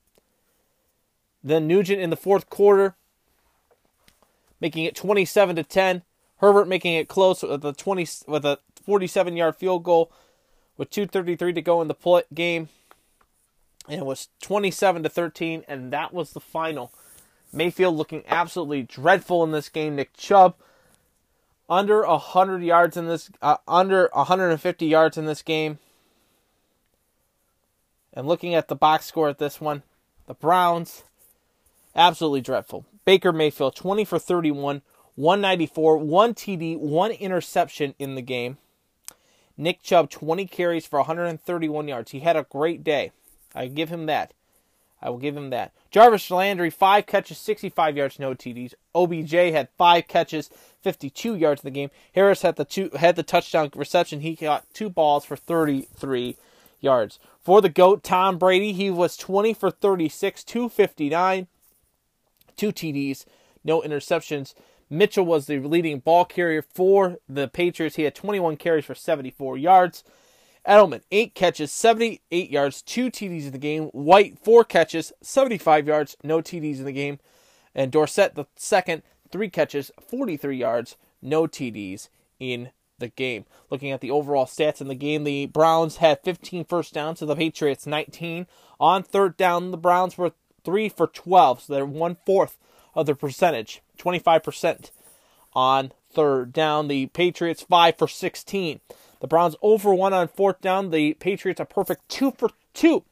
Then 1.43 1.67
Nugent 1.67 2.01
in 2.01 2.09
the 2.09 2.17
fourth 2.17 2.49
quarter, 2.49 2.95
making 4.59 4.85
it 4.85 4.95
27 4.95 5.55
to 5.55 5.63
10. 5.63 6.01
Seibert 6.41 6.67
making 6.67 6.95
it 6.95 7.07
close 7.07 7.43
with 7.43 7.65
a 7.65 7.73
20 7.73 8.07
with 8.27 8.45
a 8.45 8.59
47 8.85 9.35
yard 9.35 9.55
field 9.55 9.83
goal 9.83 10.11
with 10.77 10.89
2:33 10.89 11.53
to 11.53 11.61
go 11.61 11.81
in 11.81 11.87
the 11.87 11.93
play, 11.93 12.23
game. 12.33 12.69
And 13.87 13.99
it 13.99 14.05
was 14.05 14.29
27 14.41 15.03
to 15.03 15.09
13, 15.09 15.65
and 15.67 15.91
that 15.91 16.13
was 16.13 16.31
the 16.31 16.39
final. 16.39 16.91
Mayfield 17.51 17.95
looking 17.95 18.23
absolutely 18.27 18.83
dreadful 18.83 19.43
in 19.43 19.51
this 19.51 19.69
game. 19.69 19.95
Nick 19.95 20.15
Chubb 20.15 20.55
under 21.69 22.05
100 22.05 22.63
yards 22.63 22.97
in 22.97 23.07
this 23.07 23.29
uh, 23.41 23.57
under 23.67 24.09
150 24.13 24.85
yards 24.85 25.17
in 25.17 25.25
this 25.25 25.41
game. 25.41 25.79
And 28.13 28.27
looking 28.27 28.55
at 28.55 28.67
the 28.67 28.75
box 28.75 29.05
score 29.05 29.29
at 29.29 29.37
this 29.37 29.61
one, 29.61 29.83
the 30.25 30.33
Browns 30.33 31.03
absolutely 31.95 32.41
dreadful. 32.41 32.85
Baker 33.05 33.31
Mayfield 33.31 33.75
20 33.75 34.03
for 34.05 34.19
31, 34.19 34.81
194, 35.19 35.97
1 35.97 36.33
TD, 36.33 36.79
1 36.79 37.11
interception 37.11 37.93
in 37.99 38.15
the 38.15 38.21
game. 38.21 38.57
Nick 39.57 39.83
Chubb 39.83 40.09
20 40.09 40.45
carries 40.45 40.85
for 40.85 40.99
131 40.99 41.89
yards. 41.89 42.11
He 42.11 42.21
had 42.21 42.37
a 42.37 42.45
great 42.49 42.85
day. 42.85 43.11
I 43.53 43.67
give 43.67 43.89
him 43.89 44.05
that. 44.05 44.33
I 45.01 45.09
will 45.09 45.17
give 45.17 45.35
him 45.35 45.49
that. 45.49 45.73
Jarvis 45.91 46.31
Landry, 46.31 46.69
five 46.69 47.05
catches, 47.05 47.37
65 47.37 47.97
yards, 47.97 48.17
no 48.17 48.33
TDs. 48.33 48.73
OBJ 48.95 49.33
had 49.51 49.67
five 49.77 50.07
catches, 50.07 50.49
52 50.83 51.35
yards 51.35 51.65
in 51.65 51.67
the 51.67 51.77
game. 51.77 51.89
Harris 52.15 52.41
had 52.41 52.55
the 52.55 52.63
two 52.63 52.89
had 52.95 53.17
the 53.17 53.23
touchdown 53.23 53.71
reception. 53.75 54.21
He 54.21 54.35
got 54.35 54.73
two 54.73 54.89
balls 54.89 55.25
for 55.25 55.35
33 55.35 56.37
yards. 56.79 57.19
For 57.43 57.61
the 57.61 57.67
GOAT, 57.67 58.05
Tom 58.05 58.37
Brady, 58.37 58.71
he 58.71 58.89
was 58.89 59.17
20 59.17 59.53
for 59.53 59.69
36, 59.69 60.45
259, 60.45 61.47
two 62.55 62.71
TDs, 62.71 63.25
no 63.65 63.81
interceptions. 63.81 64.53
Mitchell 64.89 65.25
was 65.25 65.45
the 65.45 65.59
leading 65.59 65.99
ball 65.99 66.25
carrier 66.25 66.61
for 66.61 67.17
the 67.27 67.47
Patriots. 67.47 67.95
He 67.95 68.03
had 68.03 68.15
21 68.15 68.57
carries 68.57 68.85
for 68.85 68.95
74 68.95 69.57
yards. 69.57 70.03
Edelman, 70.67 71.01
eight 71.11 71.35
catches, 71.35 71.71
78 71.71 72.49
yards, 72.49 72.81
two 72.81 73.09
TDs 73.09 73.45
in 73.45 73.51
the 73.51 73.57
game. 73.57 73.85
White, 73.85 74.37
four 74.39 74.63
catches, 74.63 75.13
75 75.21 75.87
yards, 75.87 76.17
no 76.23 76.41
TDs 76.41 76.79
in 76.79 76.85
the 76.85 76.91
game. 76.91 77.19
And 77.73 77.91
Dorsett, 77.91 78.35
the 78.35 78.45
second, 78.55 79.03
three 79.31 79.49
catches, 79.49 79.91
43 80.01 80.57
yards, 80.57 80.97
no 81.21 81.47
TDs 81.47 82.09
in 82.39 82.71
the 82.97 83.07
game. 83.07 83.45
Looking 83.69 83.91
at 83.91 84.01
the 84.01 84.11
overall 84.11 84.45
stats 84.45 84.81
in 84.81 84.87
the 84.87 84.95
game, 84.95 85.23
the 85.23 85.45
Browns 85.45 85.97
had 85.97 86.23
15 86.23 86.65
first 86.65 86.93
downs 86.93 87.19
to 87.19 87.25
the 87.25 87.35
Patriots 87.35 87.87
19. 87.87 88.47
On 88.79 89.03
third 89.03 89.37
down, 89.37 89.71
the 89.71 89.77
Browns 89.77 90.17
were 90.17 90.33
3 90.63 90.89
for 90.89 91.07
12, 91.07 91.61
so 91.61 91.73
they're 91.73 91.85
one 91.85 92.17
fourth 92.25 92.57
of 92.95 93.05
their 93.05 93.15
percentage, 93.15 93.81
25% 93.97 94.91
on 95.53 95.91
third 96.11 96.53
down. 96.53 96.87
The 96.87 97.07
Patriots 97.07 97.63
5 97.63 97.97
for 97.97 98.07
16. 98.07 98.79
The 99.19 99.27
Browns 99.27 99.55
over 99.61 99.93
one 99.93 100.13
on 100.13 100.27
fourth 100.27 100.61
down. 100.61 100.91
The 100.91 101.13
Patriots 101.15 101.59
a 101.59 101.65
perfect 101.65 102.07
two 102.09 102.31
for 102.31 102.49
two 102.73 103.03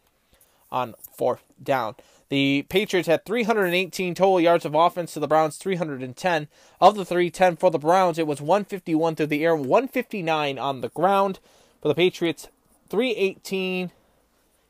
on 0.71 0.95
fourth 1.15 1.43
down. 1.61 1.95
The 2.29 2.65
Patriots 2.67 3.07
had 3.07 3.25
318 3.25 4.13
total 4.13 4.41
yards 4.41 4.65
of 4.65 4.75
offense 4.75 5.13
to 5.13 5.19
the 5.19 5.27
Browns 5.27 5.57
310. 5.57 6.47
Of 6.81 6.95
the 6.95 7.05
310 7.05 7.55
for 7.55 7.71
the 7.71 7.79
Browns, 7.79 8.19
it 8.19 8.27
was 8.27 8.41
151 8.41 9.15
through 9.15 9.27
the 9.27 9.45
air, 9.45 9.55
159 9.55 10.59
on 10.59 10.81
the 10.81 10.89
ground. 10.89 11.39
For 11.81 11.87
the 11.87 11.95
Patriots, 11.95 12.49
318. 12.89 13.91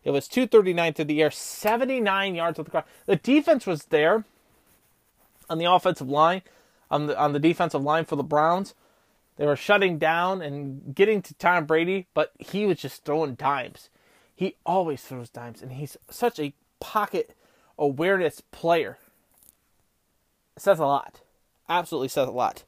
It 0.03 0.11
was 0.11 0.27
239 0.27 0.93
through 0.93 1.05
the 1.05 1.21
air, 1.21 1.31
79 1.31 2.35
yards 2.35 2.59
of 2.59 2.65
the 2.65 2.71
ground. 2.71 2.87
The 3.07 3.15
defense 3.15 3.65
was 3.65 3.85
there 3.85 4.25
on 5.49 5.57
the 5.57 5.65
offensive 5.65 6.09
line, 6.09 6.41
on 6.89 7.07
the 7.07 7.19
on 7.19 7.33
the 7.33 7.39
defensive 7.39 7.81
line 7.81 8.05
for 8.05 8.15
the 8.15 8.23
Browns. 8.23 8.73
They 9.37 9.45
were 9.45 9.55
shutting 9.55 9.99
down 9.99 10.41
and 10.41 10.95
getting 10.95 11.21
to 11.21 11.33
Tom 11.35 11.65
Brady, 11.65 12.07
but 12.13 12.31
he 12.39 12.65
was 12.65 12.79
just 12.79 13.05
throwing 13.05 13.35
dimes. 13.35 13.89
He 14.35 14.55
always 14.65 15.01
throws 15.01 15.29
dimes, 15.29 15.61
and 15.61 15.73
he's 15.73 15.97
such 16.09 16.39
a 16.39 16.53
pocket 16.79 17.35
awareness 17.77 18.41
player. 18.51 18.97
It 20.55 20.63
says 20.63 20.79
a 20.79 20.85
lot. 20.85 21.21
Absolutely 21.69 22.07
says 22.07 22.27
a 22.27 22.31
lot. 22.31 22.63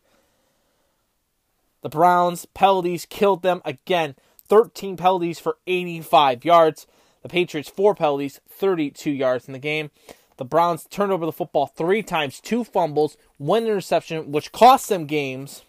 The 1.82 1.90
Browns 1.90 2.46
penalties 2.46 3.06
killed 3.06 3.42
them 3.42 3.62
again. 3.66 4.16
13 4.48 4.98
penalties 4.98 5.40
for 5.40 5.58
85 5.68 6.44
yards. 6.44 6.88
The 7.22 7.30
Patriots 7.30 7.70
four 7.70 7.96
penalties, 7.96 8.40
32 8.50 9.12
yards 9.12 9.48
in 9.48 9.54
the 9.54 9.60
game. 9.60 9.92
The 10.40 10.46
Browns 10.46 10.86
turned 10.86 11.12
over 11.12 11.26
the 11.26 11.34
football 11.34 11.68
three 11.68 12.02
times, 12.02 12.40
two 12.40 12.64
fumbles, 12.64 13.18
one 13.38 13.66
interception, 13.66 14.32
which 14.32 14.54
cost 14.54 14.88
them 14.88 15.06
games. 15.06 15.64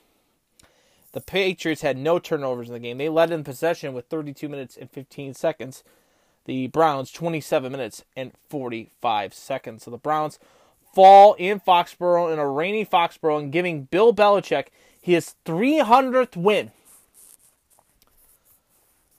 The 1.11 1.21
Patriots 1.21 1.83
had 1.83 1.99
no 1.99 2.21
turnovers 2.21 2.69
in 2.69 2.75
the 2.75 2.79
game. 2.79 2.99
They 2.99 3.09
led 3.09 3.33
in 3.33 3.43
possession 3.43 3.95
with 3.95 4.07
32 4.07 4.49
minutes 4.49 4.77
and 4.77 4.89
15 4.89 5.35
seconds. 5.35 5.83
The 6.45 6.69
Browns 6.69 7.11
27 7.11 7.73
minutes 7.73 8.05
and 8.15 8.31
45 8.49 9.35
seconds. 9.35 9.83
So 9.83 9.91
the 9.91 9.99
Browns 9.99 10.39
fall 10.95 11.35
in 11.35 11.59
Foxborough 11.59 12.33
in 12.33 12.39
a 12.39 12.49
rainy 12.49 12.85
Foxborough 12.85 13.41
and 13.41 13.51
giving 13.51 13.87
Bill 13.87 14.15
Belichick 14.15 14.67
his 15.01 15.35
300th 15.45 16.37
win 16.37 16.71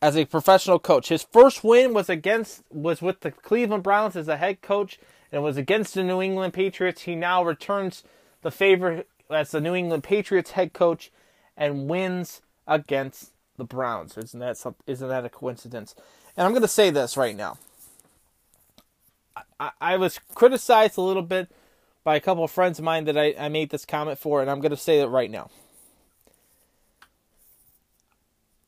as 0.02 0.16
a 0.16 0.24
professional 0.24 0.80
coach. 0.80 1.10
His 1.10 1.24
first 1.24 1.62
win 1.62 1.94
was 1.94 2.08
against 2.08 2.64
was 2.72 3.02
with 3.02 3.20
the 3.20 3.32
Cleveland 3.32 3.84
Browns 3.84 4.16
as 4.16 4.30
a 4.30 4.38
head 4.38 4.62
coach 4.62 4.98
and 5.32 5.44
was 5.44 5.58
against 5.58 5.94
the 5.94 6.04
New 6.04 6.22
England 6.22 6.54
Patriots. 6.54 7.04
He 7.04 7.16
now 7.16 7.44
returns 7.44 8.04
the 8.42 8.52
favor 8.52 9.04
as 9.30 9.52
the 9.52 9.62
New 9.62 9.76
England 9.76 10.04
Patriots 10.04 10.52
head 10.52 10.74
coach 10.74 11.12
and 11.56 11.90
wins 11.90 12.42
against 12.68 13.32
the 13.58 13.64
Browns. 13.64 14.18
Isn't 14.18 14.40
that 14.40 14.58
some, 14.58 14.76
isn't 14.88 15.08
that 15.08 15.26
a 15.26 15.30
coincidence? 15.30 15.96
And 16.36 16.46
I'm 16.46 16.52
going 16.52 16.62
to 16.62 16.68
say 16.68 16.90
this 16.90 17.18
right 17.18 17.36
now. 17.36 17.58
I, 19.60 19.72
I 19.80 19.98
was 19.98 20.20
criticized 20.36 20.98
a 20.98 21.02
little 21.02 21.22
bit 21.22 21.50
by 22.04 22.16
a 22.16 22.20
couple 22.20 22.44
of 22.44 22.52
friends 22.52 22.80
of 22.80 22.86
mine 22.86 23.06
that 23.06 23.18
I, 23.18 23.36
I 23.38 23.50
made 23.50 23.70
this 23.70 23.86
comment 23.86 24.18
for, 24.18 24.42
and 24.42 24.50
I'm 24.50 24.60
going 24.60 24.72
to 24.72 24.78
say 24.78 25.00
it 25.00 25.08
right 25.08 25.30
now. 25.30 25.50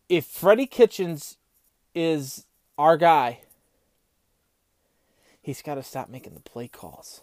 If 0.08 0.26
Freddie 0.26 0.68
Kitchens 0.68 1.38
is 1.96 2.46
our 2.78 2.98
guy, 2.98 3.40
he's 5.44 5.62
got 5.62 5.76
to 5.76 5.84
stop 5.84 6.10
making 6.10 6.34
the 6.34 6.40
play 6.40 6.68
calls. 6.68 7.22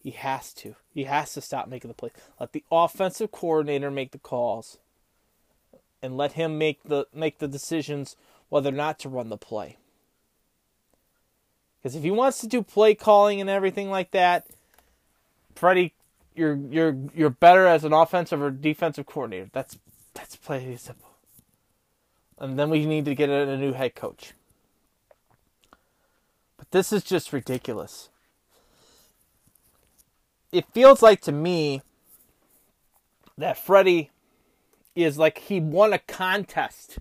He 0.00 0.12
has 0.12 0.52
to. 0.54 0.76
He 0.94 1.04
has 1.04 1.32
to 1.32 1.40
stop 1.40 1.66
making 1.66 1.88
the 1.88 1.94
play. 1.94 2.10
Let 2.38 2.52
the 2.52 2.62
offensive 2.70 3.32
coordinator 3.32 3.90
make 3.90 4.12
the 4.12 4.18
calls, 4.18 4.78
and 6.00 6.16
let 6.16 6.32
him 6.32 6.58
make 6.58 6.84
the 6.84 7.06
make 7.12 7.38
the 7.38 7.48
decisions 7.48 8.14
whether 8.48 8.68
or 8.68 8.72
not 8.72 9.00
to 9.00 9.08
run 9.08 9.30
the 9.30 9.36
play. 9.36 9.78
Because 11.82 11.96
if 11.96 12.04
he 12.04 12.12
wants 12.12 12.40
to 12.40 12.46
do 12.46 12.62
play 12.62 12.94
calling 12.94 13.40
and 13.40 13.50
everything 13.50 13.90
like 13.90 14.12
that, 14.12 14.46
Freddie, 15.56 15.92
you're 16.36 16.54
you're 16.54 16.96
you're 17.12 17.30
better 17.30 17.66
as 17.66 17.82
an 17.82 17.92
offensive 17.92 18.40
or 18.40 18.50
defensive 18.52 19.06
coordinator. 19.06 19.50
That's 19.52 19.76
that's 20.14 20.36
pretty 20.36 20.76
simple. 20.76 21.10
And 22.38 22.56
then 22.56 22.70
we 22.70 22.86
need 22.86 23.06
to 23.06 23.14
get 23.16 23.28
a, 23.28 23.48
a 23.50 23.56
new 23.56 23.72
head 23.72 23.96
coach. 23.96 24.34
But 26.56 26.70
this 26.70 26.92
is 26.92 27.02
just 27.02 27.32
ridiculous. 27.32 28.08
It 30.52 30.64
feels 30.72 31.02
like 31.02 31.20
to 31.22 31.32
me 31.32 31.82
that 33.36 33.58
Freddie 33.58 34.10
is 34.94 35.18
like 35.18 35.38
he 35.38 35.60
won 35.60 35.92
a 35.92 35.98
contest. 35.98 36.98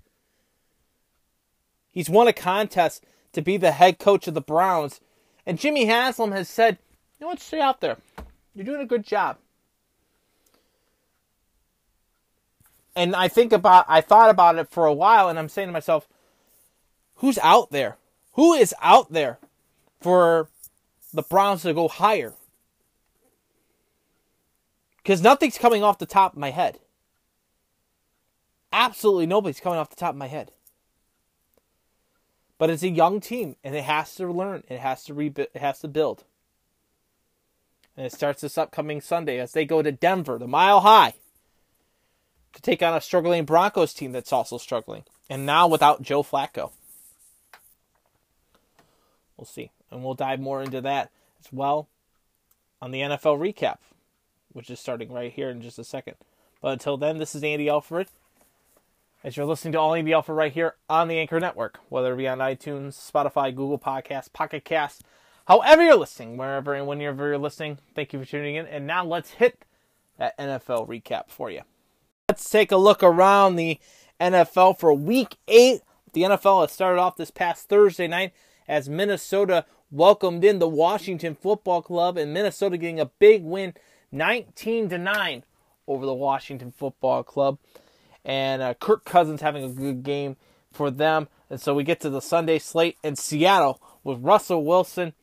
He's 1.92 2.10
won 2.10 2.28
a 2.28 2.34
contest 2.34 3.06
to 3.32 3.42
be 3.42 3.56
the 3.56 3.72
head 3.72 4.00
coach 4.00 4.28
of 4.28 4.34
the 4.34 4.42
Browns. 4.42 5.00
And 5.46 5.58
Jimmy 5.58 5.86
Haslam 5.86 6.34
has 6.34 6.50
said, 6.50 6.78
you 7.20 7.26
know 7.26 7.28
what, 7.28 7.40
stay 7.40 7.62
out 7.62 7.80
there. 7.80 7.98
You're 8.54 8.66
doing 8.66 8.82
a 8.82 8.86
good 8.86 9.06
job. 9.06 9.38
And 12.96 13.16
I 13.16 13.28
think 13.28 13.52
about 13.52 13.86
I 13.88 14.02
thought 14.02 14.30
about 14.30 14.58
it 14.58 14.70
for 14.70 14.86
a 14.86 14.94
while 14.94 15.30
and 15.30 15.38
I'm 15.38 15.50
saying 15.50 15.68
to 15.68 15.74
myself, 15.74 16.08
who's 17.16 17.38
out 17.40 17.72
there? 17.72 17.98
Who 18.34 18.54
is 18.54 18.74
out 18.82 19.12
there 19.12 19.38
for 20.06 20.50
the 21.16 21.24
Browns 21.24 21.64
to 21.64 21.74
go 21.74 21.88
higher? 21.88 22.36
Because 24.98 25.20
nothing's 25.20 25.58
coming 25.58 25.82
off 25.82 25.98
the 25.98 26.06
top 26.06 26.34
of 26.34 26.40
my 26.40 26.52
head. 26.52 26.78
Absolutely 28.72 29.26
nobody's 29.26 29.60
coming 29.60 29.80
off 29.80 29.90
the 29.90 29.96
top 29.96 30.12
of 30.12 30.18
my 30.18 30.28
head. 30.28 30.52
But 32.60 32.70
it's 32.70 32.84
a 32.84 32.90
young 32.90 33.20
team, 33.20 33.56
and 33.64 33.76
it 33.76 33.84
has 33.84 34.14
to 34.18 34.32
learn. 34.32 34.64
It 34.70 34.80
has 34.80 35.04
to 35.06 35.16
rebuild. 35.16 35.50
It 35.56 35.62
has 35.62 35.80
to 35.80 35.88
build. 35.88 36.24
And 37.98 38.06
it 38.06 38.14
starts 38.14 38.42
this 38.42 38.60
upcoming 38.60 39.02
Sunday 39.02 39.40
as 39.40 39.54
they 39.54 39.66
go 39.66 39.82
to 39.82 39.92
Denver, 39.92 40.38
the 40.38 40.48
Mile 40.48 40.82
High, 40.82 41.16
to 42.54 42.62
take 42.62 42.84
on 42.84 42.94
a 42.94 43.02
struggling 43.02 43.44
Broncos 43.44 43.92
team 43.92 44.12
that's 44.12 44.32
also 44.32 44.60
struggling, 44.60 45.04
and 45.32 45.48
now 45.48 45.68
without 45.68 46.04
Joe 46.04 46.22
Flacco. 46.22 46.74
We'll 49.36 49.46
see, 49.46 49.72
and 49.92 50.04
we'll 50.04 50.14
dive 50.14 50.40
more 50.40 50.62
into 50.62 50.82
that 50.82 51.12
as 51.40 51.52
well 51.52 51.88
on 52.82 52.92
the 52.92 53.02
NFL 53.02 53.40
recap, 53.40 53.78
which 54.52 54.70
is 54.70 54.80
starting 54.80 55.12
right 55.12 55.32
here 55.32 55.50
in 55.50 55.62
just 55.62 55.80
a 55.80 55.84
second. 55.84 56.16
But 56.62 56.74
until 56.74 56.98
then, 56.98 57.18
this 57.18 57.36
is 57.36 57.44
Andy 57.44 57.70
Alfred 57.70 58.08
as 59.26 59.36
you're 59.36 59.46
listening 59.48 59.72
to 59.72 59.80
All 59.80 59.96
Andy 59.96 60.14
Alpha 60.14 60.32
right 60.32 60.54
here 60.54 60.76
on 60.88 61.08
the 61.08 61.18
Anchor 61.18 61.40
Network, 61.40 61.80
whether 61.90 62.14
it 62.14 62.18
be 62.18 62.28
on 62.28 62.38
iTunes, 62.38 62.94
Spotify, 62.94 63.54
Google 63.54 63.80
Podcasts, 63.80 64.32
Pocket 64.32 64.64
Casts, 64.64 65.02
however 65.48 65.84
you're 65.84 65.96
listening, 65.96 66.38
wherever 66.38 66.76
and 66.76 66.86
whenever 66.86 67.30
you're 67.30 67.40
listening. 67.40 67.80
Thank 67.96 68.14
you 68.14 68.20
for 68.20 68.26
tuning 68.26 68.54
in. 68.54 68.68
And 68.68 68.86
now 68.86 69.04
let's 69.04 69.32
hit 69.32 69.66
that 70.20 70.38
NFL 70.38 70.88
recap 70.88 71.30
for 71.30 71.50
you. 71.50 71.62
Let's 72.30 72.48
take 72.48 72.72
a 72.72 72.78
look 72.78 73.02
around 73.02 73.56
the 73.56 73.80
NFL 74.22 74.78
for 74.78 74.94
Week 74.94 75.38
Eight. 75.48 75.82
The 76.14 76.22
NFL 76.22 76.62
has 76.62 76.72
started 76.72 77.02
off 77.02 77.18
this 77.18 77.32
past 77.32 77.68
Thursday 77.68 78.08
night 78.08 78.32
as 78.68 78.90
Minnesota 78.90 79.66
welcomed 79.96 80.44
in 80.44 80.60
the 80.60 80.68
Washington 80.68 81.36
Football 81.36 81.82
Club, 81.82 82.18
and 82.18 82.34
Minnesota 82.34 82.78
getting 82.78 83.00
a 83.00 83.06
big 83.06 83.44
win, 83.44 83.74
19 84.12 84.90
to 84.90 84.98
nine, 84.98 85.44
over 85.88 86.06
the 86.06 86.14
Washington 86.14 86.72
Football 86.72 87.24
Club 87.24 87.58
and 88.26 88.62
uh, 88.62 88.74
Kirk 88.74 89.06
Cousins 89.06 89.42
having 89.42 89.64
a 89.64 89.70
good 89.70 90.04
game 90.04 90.36
for 90.74 90.90
them. 90.90 91.28
And 91.50 91.62
so 91.62 91.76
we 91.76 91.84
get 91.84 92.00
to 92.02 92.10
the 92.10 92.22
Sunday 92.22 92.60
slate 92.60 92.98
in 93.04 93.16
Seattle 93.16 93.80
with 94.04 94.20
Russell 94.20 94.66
Wilson. 94.66 95.14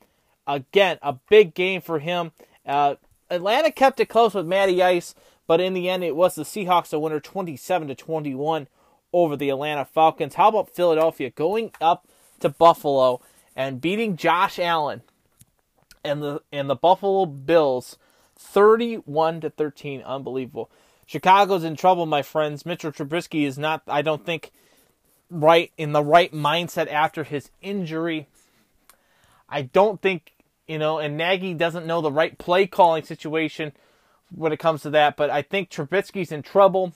Again, 0.47 0.99
a 1.03 1.15
big 1.29 1.53
game 1.55 1.81
for 1.81 1.99
him. 1.99 2.31
Uh, 2.65 2.95
Atlanta 3.29 3.73
kept 3.73 4.01
it 4.01 4.07
close 4.07 4.35
with 4.35 4.47
Matty 4.47 4.83
Ice, 4.83 5.15
but 5.47 5.61
in 5.61 5.75
the 5.75 5.89
end, 5.89 6.05
it 6.05 6.15
was 6.15 6.37
the 6.37 6.45
Seahawks 6.45 6.91
that 6.91 7.01
winner 7.01 7.21
27 7.21 7.89
to 7.89 7.95
21 7.95 8.69
over 9.13 9.37
the 9.37 9.51
Atlanta 9.51 9.85
Falcons. 9.85 10.35
How 10.35 10.49
about 10.49 10.71
Philadelphia 10.71 11.31
going 11.31 11.73
up 11.81 12.07
to 12.41 12.49
Buffalo 12.49 13.21
and 13.57 13.81
beating 13.81 14.17
Josh 14.17 14.59
Allen 14.59 15.03
and 16.05 16.23
the 16.23 16.43
and 16.53 16.69
the 16.69 16.75
Buffalo 16.75 17.27
Bills 17.27 17.99
31 18.37 19.43
to 19.43 19.51
13? 19.51 20.03
Unbelievable. 20.03 20.71
Chicago's 21.07 21.65
in 21.65 21.77
trouble, 21.77 22.07
my 22.07 22.23
friends. 22.23 22.65
Mitchell 22.65 22.93
Trubisky 22.93 23.45
is 23.47 23.59
not, 23.59 23.83
I 23.87 24.03
don't 24.03 24.25
think, 24.25 24.51
right 25.31 25.73
in 25.77 25.93
the 25.93 26.03
right 26.03 26.33
mindset 26.33 26.91
after 26.91 27.25
his 27.25 27.51
injury. 27.61 28.29
I 29.49 29.63
don't 29.63 30.01
think, 30.01 30.33
you 30.67 30.79
know, 30.79 30.99
and 30.99 31.17
Nagy 31.17 31.55
doesn't 31.55 31.87
know 31.87 32.01
the 32.01 32.13
right 32.13 32.39
play 32.39 32.67
calling 32.67 33.03
situation 33.03 33.73
when 34.35 34.53
it 34.53 34.59
comes 34.59 34.83
to 34.83 34.91
that, 34.91 35.17
but 35.17 35.29
I 35.29 35.43
think 35.43 35.69
Trubisky's 35.69 36.33
in 36.33 36.43
trouble 36.43 36.95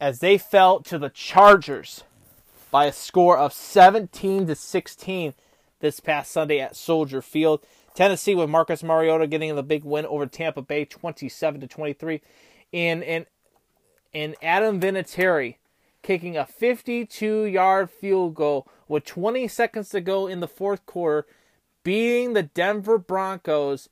as 0.00 0.20
they 0.20 0.38
fell 0.38 0.80
to 0.80 0.98
the 0.98 1.10
Chargers 1.10 2.04
by 2.70 2.86
a 2.86 2.92
score 2.92 3.38
of 3.38 3.52
17 3.52 4.46
to 4.46 4.54
16 4.54 5.34
this 5.80 6.00
past 6.00 6.30
Sunday 6.30 6.60
at 6.60 6.76
Soldier 6.76 7.22
Field. 7.22 7.60
Tennessee 7.94 8.34
with 8.34 8.50
Marcus 8.50 8.82
Mariota 8.82 9.26
getting 9.26 9.54
the 9.56 9.62
big 9.62 9.84
win 9.84 10.06
over 10.06 10.26
Tampa 10.26 10.62
Bay 10.62 10.84
27 10.84 11.60
to 11.60 11.66
23. 11.66 12.20
And 12.72 13.02
and 13.02 13.26
and 14.14 14.34
Adam 14.42 14.80
Vinatieri 14.80 15.56
kicking 16.02 16.36
a 16.36 16.46
52 16.46 17.44
yard 17.44 17.90
field 17.90 18.34
goal 18.34 18.68
with 18.86 19.04
20 19.04 19.48
seconds 19.48 19.90
to 19.90 20.00
go 20.00 20.26
in 20.26 20.40
the 20.40 20.48
fourth 20.48 20.86
quarter, 20.86 21.26
beating 21.82 22.32
the 22.32 22.44
Denver 22.44 22.98
Broncos 22.98 23.88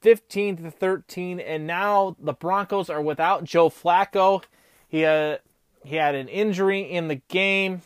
15 0.00 0.56
to 0.58 0.70
13. 0.70 1.40
And 1.40 1.66
now 1.66 2.16
the 2.18 2.32
Broncos 2.32 2.90
are 2.90 3.02
without 3.02 3.44
Joe 3.44 3.68
Flacco. 3.68 4.42
He 4.88 5.00
had, 5.00 5.40
he 5.84 5.96
had 5.96 6.14
an 6.14 6.28
injury 6.28 6.80
in 6.80 7.08
the 7.08 7.20
game. 7.28 7.82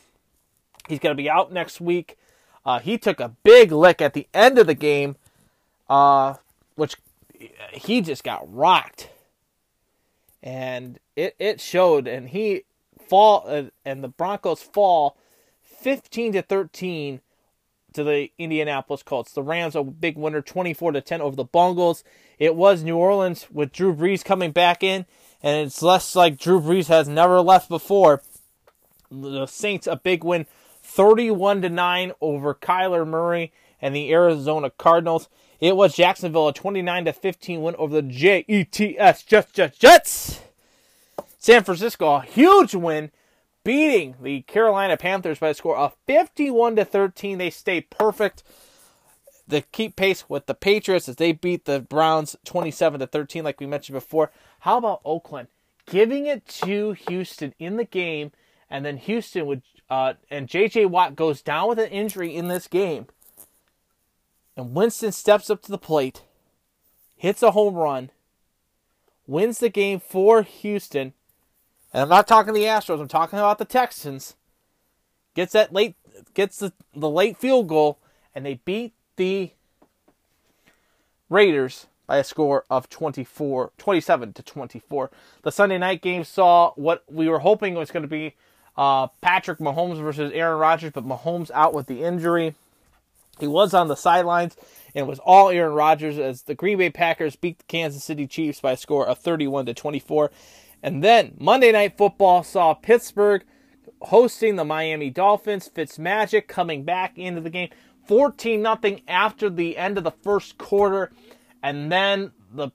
He's 0.88 0.98
going 0.98 1.14
to 1.16 1.22
be 1.22 1.28
out 1.28 1.52
next 1.52 1.80
week. 1.80 2.16
Uh, 2.64 2.78
he 2.78 2.98
took 2.98 3.20
a 3.20 3.34
big 3.42 3.72
lick 3.72 4.00
at 4.00 4.14
the 4.14 4.26
end 4.32 4.58
of 4.58 4.66
the 4.66 4.74
game, 4.74 5.16
uh, 5.88 6.34
which 6.76 6.96
he 7.72 8.00
just 8.00 8.24
got 8.24 8.52
rocked, 8.52 9.10
and 10.42 10.98
it 11.16 11.34
it 11.38 11.60
showed. 11.60 12.06
And 12.06 12.28
he 12.28 12.64
fall 13.08 13.44
uh, 13.46 13.64
and 13.84 14.02
the 14.04 14.08
Broncos 14.08 14.62
fall 14.62 15.16
fifteen 15.62 16.32
to 16.32 16.42
thirteen 16.42 17.20
to 17.94 18.04
the 18.04 18.30
Indianapolis 18.38 19.02
Colts. 19.02 19.32
The 19.32 19.42
Rams 19.42 19.74
a 19.74 19.82
big 19.82 20.16
winner, 20.16 20.42
twenty 20.42 20.74
four 20.74 20.92
to 20.92 21.00
ten 21.00 21.20
over 21.20 21.36
the 21.36 21.44
Bungles. 21.44 22.04
It 22.38 22.54
was 22.54 22.82
New 22.82 22.96
Orleans 22.96 23.46
with 23.50 23.72
Drew 23.72 23.94
Brees 23.94 24.24
coming 24.24 24.52
back 24.52 24.82
in, 24.82 25.06
and 25.42 25.66
it's 25.66 25.82
less 25.82 26.16
like 26.16 26.38
Drew 26.38 26.60
Brees 26.60 26.88
has 26.88 27.08
never 27.08 27.40
left 27.40 27.68
before. 27.68 28.22
The 29.10 29.46
Saints 29.46 29.86
a 29.86 29.96
big 29.96 30.24
win, 30.24 30.46
thirty-one 30.82 31.62
to 31.62 31.68
nine 31.68 32.12
over 32.20 32.54
Kyler 32.54 33.06
Murray 33.06 33.52
and 33.80 33.94
the 33.94 34.12
Arizona 34.12 34.70
Cardinals. 34.70 35.28
It 35.60 35.76
was 35.76 35.94
Jacksonville 35.94 36.48
a 36.48 36.52
twenty-nine 36.52 37.04
to 37.06 37.12
fifteen 37.12 37.62
win 37.62 37.74
over 37.76 38.00
the 38.00 38.02
Jets, 38.02 39.22
Jets, 39.22 39.52
Jets, 39.52 39.78
Jets. 39.78 40.40
San 41.38 41.64
Francisco 41.64 42.16
a 42.16 42.22
huge 42.22 42.74
win, 42.74 43.10
beating 43.64 44.16
the 44.20 44.42
Carolina 44.42 44.96
Panthers 44.96 45.38
by 45.38 45.50
a 45.50 45.54
score 45.54 45.76
of 45.76 45.96
fifty-one 46.06 46.76
to 46.76 46.84
thirteen. 46.84 47.38
They 47.38 47.50
stay 47.50 47.80
perfect 47.80 48.42
to 49.48 49.62
keep 49.62 49.96
pace 49.96 50.28
with 50.28 50.46
the 50.46 50.54
Patriots 50.54 51.08
as 51.08 51.16
they 51.16 51.32
beat 51.32 51.64
the 51.64 51.80
Browns 51.80 52.36
27 52.44 53.00
to 53.00 53.06
13 53.06 53.44
like 53.44 53.60
we 53.60 53.66
mentioned 53.66 53.94
before. 53.94 54.30
How 54.60 54.78
about 54.78 55.00
Oakland 55.04 55.48
giving 55.86 56.26
it 56.26 56.46
to 56.46 56.92
Houston 56.92 57.54
in 57.58 57.76
the 57.76 57.84
game 57.84 58.32
and 58.70 58.84
then 58.84 58.96
Houston 58.98 59.46
would 59.46 59.62
uh, 59.90 60.14
and 60.30 60.48
JJ 60.48 60.90
Watt 60.90 61.16
goes 61.16 61.40
down 61.40 61.68
with 61.68 61.78
an 61.78 61.88
injury 61.88 62.34
in 62.34 62.48
this 62.48 62.68
game. 62.68 63.06
And 64.54 64.74
Winston 64.74 65.12
steps 65.12 65.48
up 65.48 65.62
to 65.62 65.70
the 65.70 65.78
plate, 65.78 66.24
hits 67.16 67.42
a 67.42 67.52
home 67.52 67.74
run, 67.74 68.10
wins 69.26 69.58
the 69.58 69.70
game 69.70 70.00
for 70.00 70.42
Houston. 70.42 71.14
And 71.92 72.02
I'm 72.02 72.08
not 72.08 72.26
talking 72.26 72.52
the 72.52 72.64
Astros, 72.64 73.00
I'm 73.00 73.08
talking 73.08 73.38
about 73.38 73.58
the 73.58 73.64
Texans. 73.64 74.34
Gets 75.34 75.52
that 75.52 75.72
late 75.72 75.96
gets 76.34 76.58
the, 76.58 76.72
the 76.94 77.08
late 77.08 77.38
field 77.38 77.68
goal 77.68 77.98
and 78.34 78.44
they 78.44 78.54
beat 78.64 78.92
the 79.16 79.52
Raiders 81.30 81.86
by 82.08 82.16
a 82.16 82.24
score 82.24 82.64
of 82.68 82.88
24 82.88 83.70
27 83.78 84.32
to 84.32 84.42
24. 84.42 85.10
The 85.42 85.52
Sunday 85.52 85.78
night 85.78 86.02
game 86.02 86.24
saw 86.24 86.72
what 86.72 87.04
we 87.08 87.28
were 87.28 87.40
hoping 87.40 87.74
was 87.74 87.92
going 87.92 88.02
to 88.02 88.08
be 88.08 88.34
uh, 88.76 89.08
Patrick 89.20 89.58
Mahomes 89.58 90.02
versus 90.02 90.32
Aaron 90.32 90.58
Rodgers, 90.58 90.92
but 90.92 91.06
Mahomes 91.06 91.52
out 91.52 91.74
with 91.74 91.86
the 91.86 92.02
injury. 92.02 92.54
He 93.38 93.46
was 93.46 93.74
on 93.74 93.86
the 93.86 93.94
sidelines 93.94 94.56
and 94.94 95.06
it 95.06 95.08
was 95.08 95.20
all 95.20 95.50
Aaron 95.50 95.74
Rodgers 95.74 96.18
as 96.18 96.42
the 96.42 96.54
Green 96.54 96.78
Bay 96.78 96.90
Packers 96.90 97.36
beat 97.36 97.58
the 97.58 97.64
Kansas 97.64 98.02
City 98.02 98.26
Chiefs 98.26 98.60
by 98.60 98.72
a 98.72 98.76
score 98.76 99.06
of 99.06 99.18
31 99.18 99.66
to 99.66 99.74
24. 99.74 100.30
And 100.82 101.04
then 101.04 101.34
Monday 101.38 101.70
Night 101.70 101.96
Football 101.98 102.42
saw 102.42 102.74
Pittsburgh 102.74 103.44
hosting 104.00 104.56
the 104.56 104.64
Miami 104.64 105.10
Dolphins. 105.10 105.70
Fitzmagic 105.72 106.48
coming 106.48 106.84
back 106.84 107.18
into 107.18 107.40
the 107.40 107.50
game. 107.50 107.68
14 108.06 108.62
nothing 108.62 109.02
after 109.06 109.50
the 109.50 109.76
end 109.76 109.98
of 109.98 110.04
the 110.04 110.10
first 110.10 110.56
quarter 110.56 111.12
and 111.62 111.90
then 111.90 112.32
the 112.52 112.70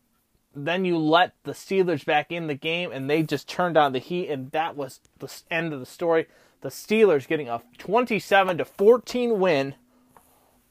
then 0.55 0.85
you 0.85 0.97
let 0.97 1.33
the 1.43 1.53
Steelers 1.53 2.05
back 2.05 2.31
in 2.31 2.45
the 2.45 2.53
game 2.53 2.91
and 2.91 3.09
they 3.09 3.23
just 3.23 3.49
turned 3.49 3.75
on 3.75 3.91
the 3.91 3.99
heat 3.99 4.29
and 4.29 4.51
that 4.51 4.75
was 4.75 4.99
the 5.17 5.31
end 5.49 5.73
of 5.73 5.79
the 5.79 5.85
story. 5.85 6.27
The 6.61 6.69
Steelers 6.69 7.27
getting 7.27 7.49
a 7.49 7.61
27 7.79 8.59
to 8.59 8.65
14 8.65 9.39
win 9.39 9.75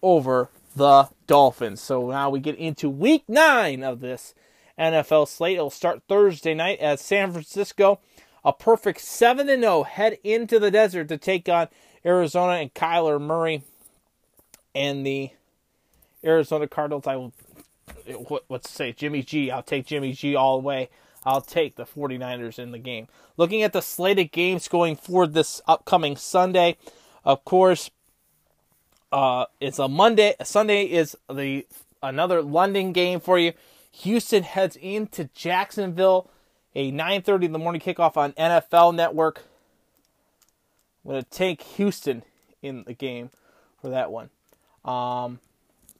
over 0.00 0.50
the 0.76 1.08
Dolphins. 1.26 1.80
So 1.80 2.10
now 2.10 2.30
we 2.30 2.38
get 2.38 2.56
into 2.56 2.88
week 2.88 3.24
9 3.26 3.82
of 3.82 4.00
this 4.00 4.34
NFL 4.78 5.26
slate. 5.26 5.56
It'll 5.56 5.68
start 5.68 6.02
Thursday 6.08 6.54
night 6.54 6.78
as 6.78 7.00
San 7.00 7.32
Francisco 7.32 7.98
a 8.44 8.52
perfect 8.52 9.00
7 9.00 9.46
0 9.46 9.82
head 9.84 10.18
into 10.24 10.58
the 10.58 10.70
desert 10.70 11.08
to 11.08 11.16
take 11.16 11.48
on 11.48 11.68
Arizona 12.04 12.54
and 12.54 12.74
Kyler 12.74 13.20
Murray 13.20 13.62
and 14.74 15.06
the 15.06 15.30
Arizona 16.24 16.66
Cardinals. 16.66 17.06
I 17.06 17.16
will 17.16 17.32
what, 18.28 18.44
what's 18.48 18.68
to 18.68 18.74
say 18.74 18.92
Jimmy 18.92 19.22
G. 19.22 19.50
I'll 19.50 19.62
take 19.62 19.86
Jimmy 19.86 20.12
G 20.12 20.34
all 20.34 20.60
the 20.60 20.66
way. 20.66 20.88
I'll 21.24 21.40
take 21.40 21.76
the 21.76 21.84
49ers 21.84 22.58
in 22.58 22.72
the 22.72 22.78
game. 22.78 23.06
Looking 23.36 23.62
at 23.62 23.72
the 23.72 23.80
slated 23.80 24.32
games 24.32 24.68
going 24.68 24.96
forward 24.96 25.34
this 25.34 25.60
upcoming 25.66 26.16
Sunday, 26.16 26.76
of 27.24 27.44
course, 27.44 27.90
uh, 29.12 29.46
it's 29.60 29.78
a 29.78 29.88
Monday. 29.88 30.34
Sunday 30.42 30.84
is 30.84 31.16
the 31.32 31.66
another 32.02 32.42
London 32.42 32.92
game 32.92 33.20
for 33.20 33.38
you. 33.38 33.52
Houston 33.92 34.42
heads 34.42 34.76
into 34.76 35.28
Jacksonville, 35.34 36.30
a 36.74 36.90
9:30 36.90 37.44
in 37.44 37.52
the 37.52 37.58
morning 37.58 37.80
kickoff 37.80 38.16
on 38.16 38.32
NFL 38.32 38.94
Network. 38.94 39.44
I'm 41.04 41.12
going 41.12 41.22
to 41.22 41.30
take 41.30 41.62
Houston 41.62 42.22
in 42.62 42.84
the 42.84 42.94
game 42.94 43.30
for 43.80 43.88
that 43.90 44.10
one. 44.10 44.30
Um, 44.84 45.40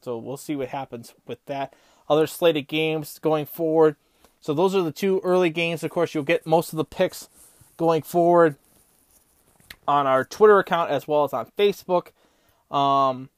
so 0.00 0.16
we'll 0.16 0.36
see 0.36 0.56
what 0.56 0.68
happens 0.68 1.14
with 1.26 1.44
that. 1.46 1.74
Other 2.12 2.26
slated 2.26 2.68
games 2.68 3.18
going 3.18 3.46
forward. 3.46 3.96
So 4.42 4.52
those 4.52 4.74
are 4.74 4.82
the 4.82 4.92
two 4.92 5.18
early 5.24 5.48
games. 5.48 5.82
Of 5.82 5.90
course, 5.90 6.12
you'll 6.12 6.24
get 6.24 6.46
most 6.46 6.74
of 6.74 6.76
the 6.76 6.84
picks 6.84 7.30
going 7.78 8.02
forward 8.02 8.56
on 9.88 10.06
our 10.06 10.22
Twitter 10.22 10.58
account 10.58 10.90
as 10.90 11.08
well 11.08 11.24
as 11.24 11.32
on 11.32 11.50
Facebook. 11.56 12.08
Um, 12.70 13.30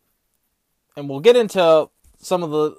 and 0.96 1.08
we'll 1.08 1.20
get 1.20 1.36
into 1.36 1.88
some 2.18 2.42
of 2.42 2.50
the 2.50 2.76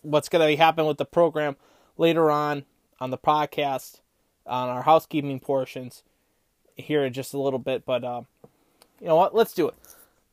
what's 0.00 0.30
going 0.30 0.40
to 0.40 0.46
be 0.46 0.56
happening 0.56 0.86
with 0.86 0.96
the 0.96 1.04
program 1.04 1.56
later 1.98 2.30
on 2.30 2.64
on 2.98 3.10
the 3.10 3.18
podcast 3.18 4.00
on 4.46 4.70
our 4.70 4.84
housekeeping 4.84 5.38
portions 5.38 6.02
here 6.76 7.04
in 7.04 7.12
just 7.12 7.34
a 7.34 7.38
little 7.38 7.58
bit. 7.58 7.84
But 7.84 8.04
uh, 8.04 8.22
you 9.02 9.08
know 9.08 9.16
what? 9.16 9.34
Let's 9.34 9.52
do 9.52 9.68
it. 9.68 9.74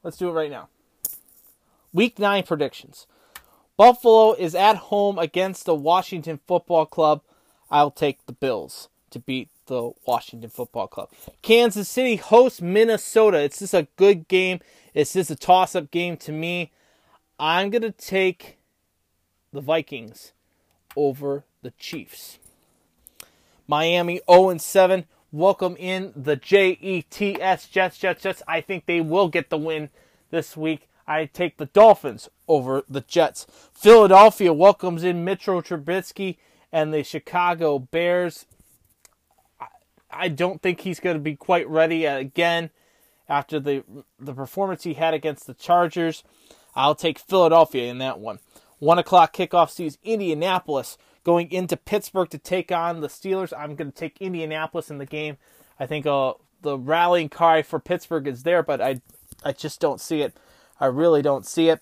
Let's 0.02 0.16
do 0.16 0.30
it 0.30 0.32
right 0.32 0.50
now. 0.50 0.70
Week 1.92 2.18
9 2.18 2.44
predictions. 2.44 3.06
Buffalo 3.76 4.34
is 4.34 4.54
at 4.54 4.76
home 4.76 5.18
against 5.18 5.66
the 5.66 5.74
Washington 5.74 6.40
Football 6.46 6.86
Club. 6.86 7.22
I'll 7.72 7.92
take 7.92 8.26
the 8.26 8.34
Bills 8.34 8.90
to 9.10 9.20
beat 9.20 9.50
the 9.66 9.92
Washington 10.06 10.50
Football 10.50 10.88
Club. 10.88 11.10
Kansas 11.42 11.90
City 11.90 12.18
hosts 12.18 12.62
Minnesota. 12.62 13.40
It's 13.40 13.60
just 13.60 13.74
a 13.74 13.88
good 13.96 14.28
game. 14.28 14.60
It's 14.94 15.14
just 15.14 15.32
a 15.32 15.36
toss 15.36 15.76
up 15.76 15.90
game 15.90 16.18
to 16.18 16.32
me. 16.32 16.72
I'm 17.40 17.72
going 17.72 17.82
to 17.82 17.92
take 17.92 18.58
the 19.52 19.62
Vikings 19.62 20.34
over 20.96 21.44
the 21.64 21.72
Chiefs. 21.72 22.38
Miami 23.68 24.22
0 24.30 24.58
7. 24.58 25.06
Welcome 25.32 25.76
in 25.78 26.14
the 26.16 26.36
Jets, 26.36 26.78
Jets, 27.68 27.98
Jets, 27.98 28.22
Jets. 28.22 28.44
I 28.48 28.62
think 28.62 28.86
they 28.86 29.02
will 29.02 29.30
get 29.30 29.50
the 29.50 29.58
win 29.58 29.90
this 30.30 30.56
week. 30.56 30.88
I 31.08 31.26
take 31.26 31.58
the 31.58 31.66
Dolphins 31.66 32.30
over 32.48 32.84
the 32.88 33.02
Jets. 33.02 33.46
Philadelphia 33.74 34.54
welcomes 34.54 35.04
in 35.04 35.24
Mitchell 35.24 35.62
Trubisky 35.62 36.38
and 36.72 36.94
the 36.94 37.04
Chicago 37.04 37.80
Bears. 37.80 38.46
I 40.12 40.28
don't 40.30 40.62
think 40.62 40.82
he's 40.82 41.00
going 41.00 41.16
to 41.16 41.22
be 41.22 41.36
quite 41.36 41.68
ready 41.68 42.06
again 42.06 42.70
after 43.28 43.60
the 43.60 43.84
the 44.20 44.34
performance 44.34 44.84
he 44.84 44.94
had 44.94 45.14
against 45.14 45.48
the 45.48 45.54
Chargers. 45.54 46.24
I'll 46.76 46.96
take 46.96 47.20
Philadelphia 47.20 47.90
in 47.90 47.98
that 48.00 48.20
one. 48.20 48.40
One 48.80 49.00
o'clock 49.00 49.34
kickoff 49.34 49.70
sees 49.70 49.98
Indianapolis 50.04 50.98
going 51.24 51.52
into 51.52 51.78
Pittsburgh 51.78 52.30
to 52.30 52.38
take 52.38 52.72
on 52.72 53.02
the 53.02 53.08
Steelers. 53.08 53.54
I'm 53.58 53.76
going 53.76 53.92
to 53.92 53.98
take 53.98 54.18
Indianapolis 54.20 54.90
in 54.90 54.98
the 54.98 55.06
game. 55.06 55.38
I 55.80 55.86
think 55.86 56.06
uh, 56.06 56.34
the 56.62 56.78
rallying 56.78 57.30
cry 57.30 57.62
for 57.62 57.80
Pittsburgh 57.80 58.28
is 58.28 58.44
there, 58.44 58.64
but 58.64 58.82
I 58.82 59.02
I 59.44 59.52
just 59.52 59.80
don't 59.80 60.02
see 60.02 60.22
it. 60.22 60.36
I 60.84 60.88
really 60.88 61.22
don't 61.22 61.46
see 61.46 61.70
it. 61.70 61.80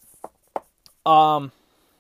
Um, 1.08 1.52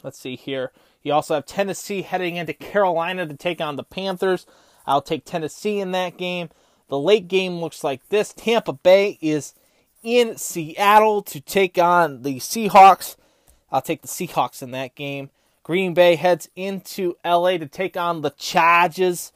let's 0.03 0.19
see 0.19 0.35
here. 0.35 0.71
You 1.01 1.13
also 1.13 1.33
have 1.33 1.47
Tennessee 1.47 2.03
heading 2.03 2.35
into 2.35 2.53
Carolina 2.53 3.25
to 3.25 3.33
take 3.33 3.59
on 3.59 3.75
the 3.75 3.83
Panthers. 3.83 4.45
I'll 4.85 5.01
take 5.01 5.25
Tennessee 5.25 5.79
in 5.79 5.93
that 5.93 6.15
game. 6.15 6.51
The 6.89 6.99
late 6.99 7.27
game 7.27 7.53
looks 7.53 7.83
like 7.83 8.07
this. 8.09 8.33
Tampa 8.33 8.73
Bay 8.73 9.17
is 9.19 9.55
in 10.03 10.37
Seattle 10.37 11.23
to 11.23 11.41
take 11.41 11.79
on 11.79 12.21
the 12.21 12.35
Seahawks. 12.35 13.15
I'll 13.71 13.81
take 13.81 14.03
the 14.03 14.07
Seahawks 14.07 14.61
in 14.61 14.69
that 14.69 14.93
game. 14.93 15.31
Green 15.63 15.95
Bay 15.95 16.17
heads 16.17 16.49
into 16.55 17.15
LA 17.25 17.57
to 17.57 17.65
take 17.65 17.97
on 17.97 18.21
the 18.21 18.29
Chargers. 18.29 19.31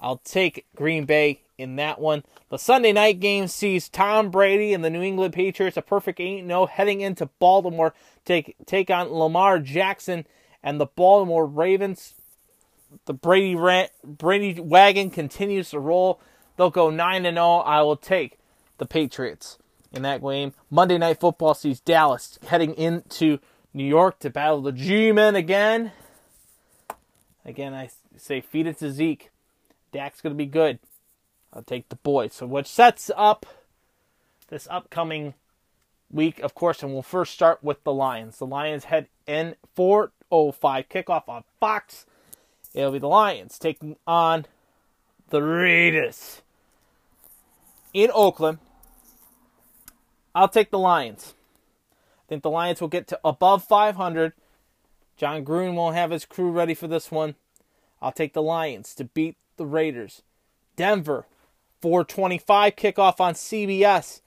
I'll 0.00 0.22
take 0.24 0.64
Green 0.74 1.04
Bay 1.04 1.42
in 1.58 1.76
that 1.76 2.00
one. 2.00 2.24
The 2.50 2.58
Sunday 2.58 2.92
night 2.92 3.20
game 3.20 3.48
sees 3.48 3.88
Tom 3.88 4.30
Brady 4.30 4.72
and 4.72 4.84
the 4.84 4.90
New 4.90 5.02
England 5.02 5.34
Patriots, 5.34 5.76
a 5.76 5.82
perfect 5.82 6.20
8 6.20 6.46
0, 6.46 6.66
heading 6.66 7.00
into 7.00 7.26
Baltimore, 7.38 7.94
take, 8.24 8.56
take 8.66 8.90
on 8.90 9.12
Lamar 9.12 9.58
Jackson 9.58 10.26
and 10.62 10.80
the 10.80 10.86
Baltimore 10.86 11.46
Ravens. 11.46 12.14
The 13.06 13.14
Brady, 13.14 13.54
ran, 13.54 13.88
Brady 14.04 14.60
wagon 14.60 15.10
continues 15.10 15.70
to 15.70 15.80
roll. 15.80 16.20
They'll 16.56 16.70
go 16.70 16.90
9 16.90 17.22
0. 17.22 17.36
I 17.36 17.82
will 17.82 17.96
take 17.96 18.38
the 18.78 18.86
Patriots 18.86 19.58
in 19.92 20.02
that 20.02 20.22
game. 20.22 20.52
Monday 20.70 20.98
Night 20.98 21.20
Football 21.20 21.54
sees 21.54 21.80
Dallas 21.80 22.38
heading 22.46 22.74
into 22.74 23.38
New 23.72 23.84
York 23.84 24.18
to 24.20 24.30
battle 24.30 24.62
the 24.62 24.72
G 24.72 25.12
Men 25.12 25.36
again. 25.36 25.92
Again, 27.44 27.74
I 27.74 27.90
say 28.16 28.40
feed 28.40 28.66
it 28.66 28.78
to 28.78 28.90
Zeke. 28.90 29.30
Dak's 29.92 30.20
going 30.20 30.34
to 30.34 30.36
be 30.36 30.46
good. 30.46 30.78
I'll 31.52 31.62
take 31.62 31.88
the 31.88 31.96
boys. 31.96 32.34
So, 32.34 32.46
what 32.46 32.66
sets 32.66 33.10
up 33.16 33.46
this 34.48 34.68
upcoming 34.70 35.34
week, 36.10 36.38
of 36.40 36.54
course, 36.54 36.82
and 36.82 36.92
we'll 36.92 37.02
first 37.02 37.32
start 37.32 37.62
with 37.62 37.82
the 37.84 37.92
Lions. 37.92 38.38
The 38.38 38.46
Lions 38.46 38.84
head 38.84 39.08
in 39.26 39.56
4:05 39.74 40.88
kickoff 40.88 41.28
on 41.28 41.44
Fox. 41.60 42.06
It'll 42.74 42.92
be 42.92 42.98
the 42.98 43.08
Lions 43.08 43.58
taking 43.58 43.96
on 44.06 44.46
the 45.30 45.42
Raiders 45.42 46.42
in 47.92 48.10
Oakland. 48.12 48.58
I'll 50.34 50.48
take 50.48 50.70
the 50.70 50.78
Lions. 50.78 51.34
I 51.92 52.28
think 52.28 52.42
the 52.42 52.50
Lions 52.50 52.80
will 52.80 52.88
get 52.88 53.06
to 53.08 53.20
above 53.24 53.64
500. 53.64 54.34
Jon 55.16 55.44
Gruden 55.44 55.74
won't 55.74 55.96
have 55.96 56.10
his 56.10 56.26
crew 56.26 56.50
ready 56.50 56.74
for 56.74 56.86
this 56.86 57.10
one. 57.10 57.36
I'll 58.02 58.12
take 58.12 58.34
the 58.34 58.42
Lions 58.42 58.94
to 58.96 59.04
beat 59.04 59.36
the 59.56 59.64
Raiders. 59.64 60.22
Denver, 60.76 61.26
425 61.86 62.74
kickoff 62.74 63.20
on 63.20 63.34
CBS. 63.34 64.20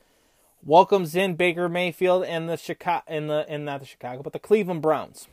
Welcomes 0.64 1.14
in 1.14 1.36
Baker 1.36 1.68
Mayfield 1.68 2.24
and 2.24 2.48
the 2.48 2.56
Chicago 2.56 3.04
in 3.10 3.28
the 3.28 3.54
in 3.54 3.66
not 3.66 3.82
the 3.82 3.86
Chicago, 3.86 4.24
but 4.24 4.32
the 4.32 4.40
Cleveland 4.40 4.82
Browns. 4.82 5.28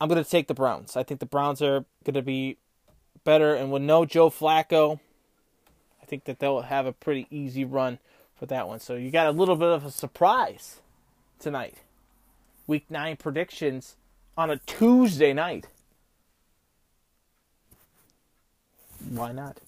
I'm 0.00 0.08
going 0.08 0.22
to 0.22 0.30
take 0.30 0.46
the 0.46 0.54
Browns. 0.54 0.96
I 0.96 1.02
think 1.02 1.18
the 1.18 1.26
Browns 1.26 1.60
are 1.60 1.84
going 2.04 2.14
to 2.14 2.22
be 2.22 2.56
better, 3.24 3.52
and 3.52 3.72
with 3.72 3.82
no 3.82 4.04
Joe 4.04 4.30
Flacco, 4.30 5.00
I 6.00 6.06
think 6.06 6.22
that 6.26 6.38
they'll 6.38 6.60
have 6.60 6.86
a 6.86 6.92
pretty 6.92 7.26
easy 7.28 7.64
run 7.64 7.98
for 8.36 8.46
that 8.46 8.68
one. 8.68 8.78
So 8.78 8.94
you 8.94 9.10
got 9.10 9.26
a 9.26 9.32
little 9.32 9.56
bit 9.56 9.70
of 9.70 9.84
a 9.84 9.90
surprise 9.90 10.82
tonight. 11.40 11.78
Week 12.68 12.84
nine 12.88 13.16
predictions 13.16 13.96
on 14.38 14.50
a 14.50 14.58
Tuesday 14.58 15.32
night. 15.32 15.66
Why 19.10 19.32
not? 19.32 19.58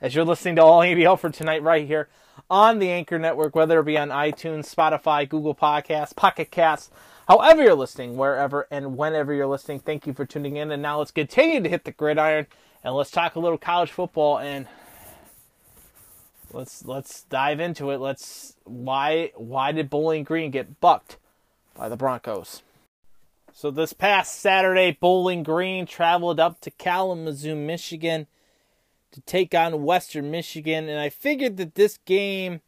As 0.00 0.14
you're 0.14 0.24
listening 0.24 0.56
to 0.56 0.62
All 0.62 0.80
ABL 0.80 1.18
for 1.18 1.30
tonight, 1.30 1.62
right 1.62 1.86
here 1.86 2.08
on 2.50 2.78
the 2.78 2.90
Anchor 2.90 3.18
Network, 3.18 3.54
whether 3.54 3.80
it 3.80 3.84
be 3.84 3.98
on 3.98 4.08
iTunes, 4.08 4.72
Spotify, 4.72 5.28
Google 5.28 5.54
Podcasts, 5.54 6.14
Pocket 6.14 6.50
Casts, 6.50 6.90
however 7.28 7.62
you're 7.62 7.74
listening, 7.74 8.16
wherever 8.16 8.66
and 8.70 8.96
whenever 8.96 9.32
you're 9.32 9.46
listening, 9.46 9.80
thank 9.80 10.06
you 10.06 10.12
for 10.12 10.24
tuning 10.24 10.56
in. 10.56 10.70
And 10.70 10.82
now 10.82 10.98
let's 10.98 11.10
continue 11.10 11.62
to 11.62 11.68
hit 11.68 11.84
the 11.84 11.92
gridiron 11.92 12.46
and 12.82 12.94
let's 12.94 13.10
talk 13.10 13.34
a 13.34 13.40
little 13.40 13.58
college 13.58 13.90
football 13.90 14.38
and 14.38 14.66
let's 16.52 16.84
let's 16.84 17.22
dive 17.24 17.60
into 17.60 17.90
it. 17.90 17.98
Let's 17.98 18.56
why 18.64 19.32
why 19.36 19.72
did 19.72 19.90
Bowling 19.90 20.24
Green 20.24 20.50
get 20.50 20.80
bucked 20.80 21.18
by 21.74 21.88
the 21.88 21.96
Broncos? 21.96 22.62
So 23.52 23.70
this 23.70 23.92
past 23.92 24.40
Saturday, 24.40 24.96
Bowling 25.00 25.42
Green 25.44 25.86
traveled 25.86 26.40
up 26.40 26.60
to 26.62 26.70
Kalamazoo, 26.72 27.54
Michigan 27.54 28.26
to 29.14 29.20
take 29.20 29.54
on 29.54 29.84
Western 29.84 30.30
Michigan. 30.30 30.88
And 30.88 30.98
I 30.98 31.08
figured 31.08 31.56
that 31.58 31.76
this 31.76 31.98
game, 32.04 32.60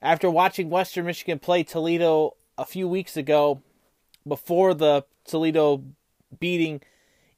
after 0.00 0.30
watching 0.30 0.70
Western 0.70 1.04
Michigan 1.04 1.38
play 1.38 1.62
Toledo 1.62 2.36
a 2.56 2.64
few 2.64 2.88
weeks 2.88 3.16
ago, 3.16 3.60
before 4.26 4.72
the 4.74 5.04
Toledo 5.24 5.84
beating 6.40 6.80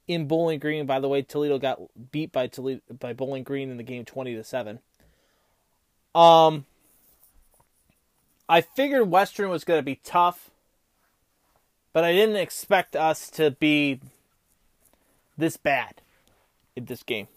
in 0.07 0.27
Bowling 0.27 0.59
Green, 0.59 0.85
by 0.85 0.99
the 0.99 1.09
way, 1.09 1.21
Toledo 1.21 1.59
got 1.59 1.79
beat 2.11 2.31
by 2.31 2.47
Toledo 2.47 2.81
by 2.99 3.13
Bowling 3.13 3.43
Green 3.43 3.69
in 3.69 3.77
the 3.77 3.83
game 3.83 4.05
twenty 4.05 4.33
to 4.35 4.43
seven. 4.43 4.79
Um, 6.15 6.65
I 8.49 8.61
figured 8.61 9.09
Western 9.09 9.49
was 9.49 9.63
going 9.63 9.79
to 9.79 9.83
be 9.83 9.99
tough, 10.03 10.51
but 11.93 12.03
I 12.03 12.11
didn't 12.13 12.37
expect 12.37 12.95
us 12.95 13.29
to 13.31 13.51
be 13.51 13.99
this 15.37 15.57
bad 15.57 16.01
in 16.75 16.85
this 16.85 17.03
game 17.03 17.27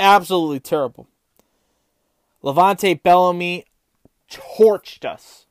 absolutely 0.00 0.60
terrible. 0.60 1.06
LeVante 2.42 3.00
Bellamy 3.02 3.66
torched 4.30 5.04
us. 5.04 5.46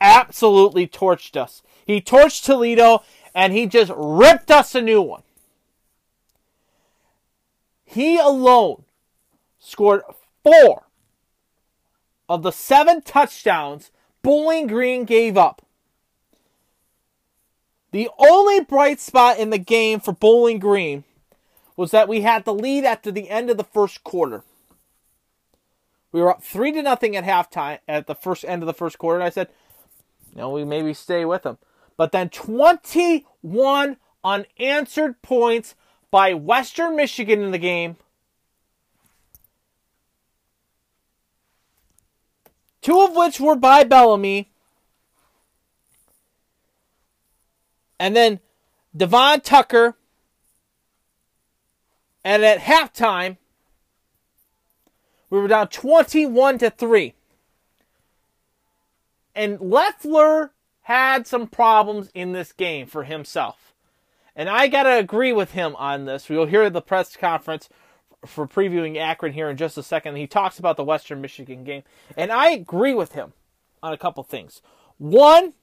Absolutely 0.00 0.86
torched 0.86 1.36
us. 1.36 1.62
He 1.86 2.00
torched 2.00 2.44
Toledo 2.44 3.02
and 3.34 3.52
he 3.52 3.66
just 3.66 3.90
ripped 3.96 4.50
us 4.50 4.74
a 4.74 4.82
new 4.82 5.02
one. 5.02 5.22
He 7.84 8.18
alone 8.18 8.84
scored 9.58 10.02
four 10.42 10.84
of 12.28 12.42
the 12.42 12.52
seven 12.52 13.02
touchdowns 13.02 13.90
Bowling 14.22 14.66
Green 14.66 15.04
gave 15.04 15.36
up. 15.36 15.62
The 17.92 18.08
only 18.18 18.60
bright 18.60 19.00
spot 19.00 19.38
in 19.38 19.50
the 19.50 19.58
game 19.58 20.00
for 20.00 20.12
Bowling 20.12 20.58
Green 20.58 21.04
was 21.76 21.90
that 21.90 22.08
we 22.08 22.20
had 22.20 22.44
the 22.44 22.54
lead 22.54 22.84
after 22.84 23.10
the 23.10 23.28
end 23.28 23.50
of 23.50 23.56
the 23.56 23.64
first 23.64 24.04
quarter. 24.04 24.42
We 26.12 26.20
were 26.20 26.30
up 26.30 26.42
three 26.42 26.70
to 26.72 26.82
nothing 26.82 27.16
at 27.16 27.24
halftime 27.24 27.78
at 27.88 28.06
the 28.06 28.14
first 28.14 28.44
end 28.44 28.62
of 28.62 28.66
the 28.66 28.74
first 28.74 28.98
quarter, 28.98 29.18
and 29.18 29.26
I 29.26 29.30
said, 29.30 29.48
know, 30.34 30.50
we 30.50 30.64
maybe 30.64 30.94
stay 30.94 31.24
with 31.24 31.42
them. 31.42 31.58
But 31.96 32.12
then 32.12 32.28
21 32.28 33.96
unanswered 34.22 35.22
points 35.22 35.74
by 36.10 36.34
Western 36.34 36.96
Michigan 36.96 37.42
in 37.42 37.50
the 37.50 37.58
game. 37.58 37.96
Two 42.80 43.00
of 43.00 43.16
which 43.16 43.40
were 43.40 43.56
by 43.56 43.84
Bellamy. 43.84 44.50
And 47.98 48.14
then 48.14 48.40
Devon 48.94 49.40
Tucker 49.40 49.96
and 52.24 52.44
at 52.44 52.60
halftime, 52.60 53.36
we 55.30 55.38
were 55.38 55.48
down 55.48 55.68
21 55.68 56.58
to 56.58 56.70
3. 56.70 57.14
And 59.34 59.60
Loeffler 59.60 60.52
had 60.82 61.26
some 61.26 61.46
problems 61.46 62.10
in 62.14 62.32
this 62.32 62.52
game 62.52 62.86
for 62.86 63.04
himself. 63.04 63.74
And 64.36 64.48
I 64.48 64.68
got 64.68 64.84
to 64.84 64.98
agree 64.98 65.32
with 65.32 65.52
him 65.52 65.76
on 65.76 66.04
this. 66.06 66.28
We'll 66.28 66.46
hear 66.46 66.68
the 66.70 66.82
press 66.82 67.16
conference 67.16 67.68
for 68.26 68.46
previewing 68.46 68.96
Akron 68.96 69.32
here 69.32 69.48
in 69.48 69.56
just 69.56 69.78
a 69.78 69.82
second. 69.82 70.16
He 70.16 70.26
talks 70.26 70.58
about 70.58 70.76
the 70.76 70.84
Western 70.84 71.20
Michigan 71.20 71.64
game. 71.64 71.82
And 72.16 72.32
I 72.32 72.50
agree 72.50 72.94
with 72.94 73.12
him 73.12 73.32
on 73.82 73.92
a 73.92 73.98
couple 73.98 74.22
things. 74.22 74.62
One, 74.98 75.54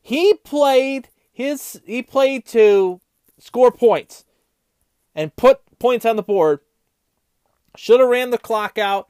he 0.00 0.34
played 0.34 1.08
his 1.32 1.80
he 1.84 2.02
played 2.02 2.46
to 2.46 3.00
score 3.38 3.70
points 3.70 4.24
and 5.14 5.34
put 5.36 5.60
points 5.78 6.04
on 6.04 6.16
the 6.16 6.22
board. 6.22 6.60
Should 7.76 8.00
have 8.00 8.08
ran 8.08 8.30
the 8.30 8.38
clock 8.38 8.78
out, 8.78 9.08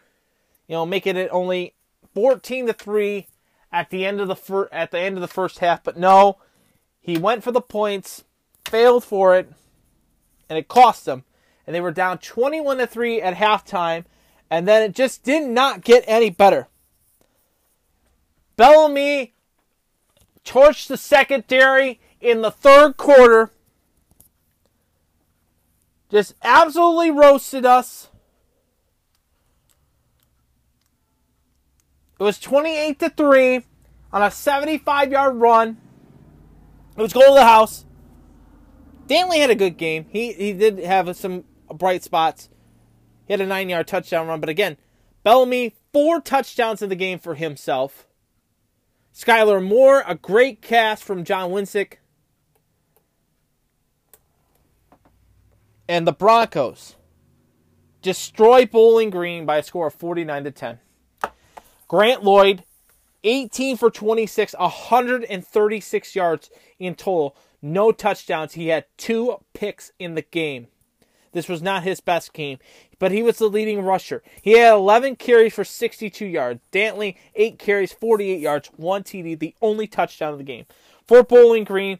you 0.67 0.75
know, 0.75 0.87
making 0.87 1.17
it 1.17 1.29
only 1.31 1.75
14 2.15 2.67
to 2.67 2.73
3 2.73 3.27
at 3.73 3.91
the 3.91 4.07
end 4.07 4.21
of 4.21 4.29
the 4.29 4.37
fir- 4.37 4.69
at 4.73 4.91
the 4.91 4.99
end 4.99 5.17
of 5.17 5.21
the 5.21 5.29
first 5.29 5.59
half, 5.59 5.85
but 5.85 5.97
no, 5.97 6.39
he 7.01 7.19
went 7.19 7.45
for 7.45 7.53
the 7.53 7.61
points, 7.61 8.25
failed 8.69 9.05
for 9.05 9.37
it, 9.37 9.53
and 10.49 10.59
it 10.59 10.69
cost 10.69 11.05
them. 11.05 11.25
And 11.67 11.75
they 11.75 11.81
were 11.81 11.93
down 11.93 12.19
21 12.19 12.79
to 12.79 12.87
3 12.87 13.21
at 13.21 13.35
halftime, 13.35 14.05
and 14.51 14.67
then 14.67 14.83
it 14.83 14.95
just 14.95 15.23
did 15.23 15.49
not 15.49 15.85
get 15.85 16.05
any 16.07 16.31
better. 16.31 16.69
Bellamy 18.57 19.35
torched 20.45 20.87
the 20.87 20.97
secondary 20.97 22.01
in 22.21 22.41
the 22.43 22.51
third 22.51 22.97
quarter 22.97 23.51
just 26.11 26.35
absolutely 26.43 27.11
roasted 27.11 27.67
us. 27.67 28.11
It 32.19 32.23
was 32.23 32.39
28 32.39 32.99
to 33.01 33.11
3 33.11 33.63
on 34.13 34.23
a 34.23 34.31
75 34.31 35.13
yard 35.13 35.37
run. 35.37 35.77
It 36.97 37.03
was 37.03 37.13
goal 37.13 37.29
to 37.29 37.35
the 37.35 37.45
house. 37.45 37.85
Danley 39.07 39.39
had 39.39 39.51
a 39.51 39.55
good 39.55 39.77
game. 39.77 40.07
He 40.09 40.33
he 40.33 40.53
did 40.53 40.79
have 40.79 41.15
some 41.17 41.45
bright 41.73 42.03
spots. 42.03 42.49
He 43.27 43.33
had 43.33 43.41
a 43.41 43.47
nine 43.47 43.69
yard 43.69 43.87
touchdown 43.87 44.27
run, 44.27 44.41
but 44.41 44.49
again, 44.49 44.79
Bellamy 45.23 45.75
four 45.93 46.21
touchdowns 46.21 46.83
in 46.83 46.89
the 46.89 46.97
game 46.97 47.19
for 47.19 47.35
himself. 47.35 48.07
Skylar 49.15 49.65
Moore, 49.65 50.03
a 50.07 50.15
great 50.15 50.61
cast 50.61 51.05
from 51.05 51.25
Jon 51.25 51.51
Wassink. 51.51 51.95
And 55.89 56.07
the 56.07 56.13
Broncos 56.13 56.97
destroy 58.03 58.67
Bowling 58.67 59.11
Green 59.11 59.47
by 59.47 59.59
a 59.59 59.63
score 59.63 59.89
of 59.89 59.95
49 59.95 60.45
to 60.45 60.51
10. 60.51 60.79
Grant 61.89 62.25
Loy, 62.25 62.59
18 63.23 63.77
for 63.77 63.91
26, 63.91 64.55
136 64.59 66.15
yards 66.17 66.51
in 66.79 66.95
total, 66.95 67.37
no 67.63 67.93
touchdowns. 67.93 68.55
He 68.55 68.69
had 68.69 68.87
two 68.97 69.37
picks 69.55 69.93
in 69.99 70.15
the 70.15 70.23
game. 70.23 70.69
This 71.33 71.49
was 71.49 71.61
not 71.61 71.83
his 71.83 72.01
best 72.01 72.33
game, 72.33 72.59
but 72.99 73.13
he 73.13 73.23
was 73.23 73.39
the 73.39 73.49
leading 73.49 73.83
rusher. 73.83 74.23
He 74.41 74.59
had 74.59 74.73
11 74.73 75.17
carries 75.17 75.53
for 75.53 75.65
62 75.65 76.25
yards. 76.25 76.61
Dantley, 76.73 77.17
8 77.35 77.59
carries, 77.59 77.93
48 77.93 78.41
yards, 78.41 78.71
1 78.77 79.03
TD, 79.03 79.39
the 79.39 79.55
only 79.61 79.87
touchdown 79.87 80.33
of 80.33 80.39
the 80.39 80.45
game. 80.45 80.65
For 81.07 81.23
Bowling 81.23 81.65
Green, 81.65 81.99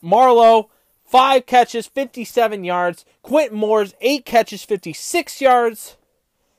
Marlowe, 0.00 0.70
5 1.08 1.46
catches, 1.46 1.86
57 1.86 2.64
yards. 2.64 3.04
Quentin 3.22 3.56
Moores, 3.56 3.94
8 4.00 4.24
catches, 4.24 4.62
56 4.64 5.40
yards. 5.40 5.96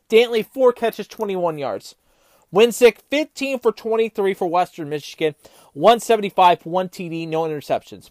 Dantley, 0.09 0.45
4 0.45 0.73
catches, 0.73 1.07
21 1.07 1.59
yards. 1.59 1.95
Wassink, 2.53 2.97
15 3.09 3.59
for 3.59 3.71
23 3.71 4.33
for 4.33 4.47
Western 4.47 4.89
Michigan, 4.89 5.35
175, 5.73 6.65
1 6.65 6.89
TD, 6.89 7.27
no 7.27 7.43
interceptions. 7.43 8.09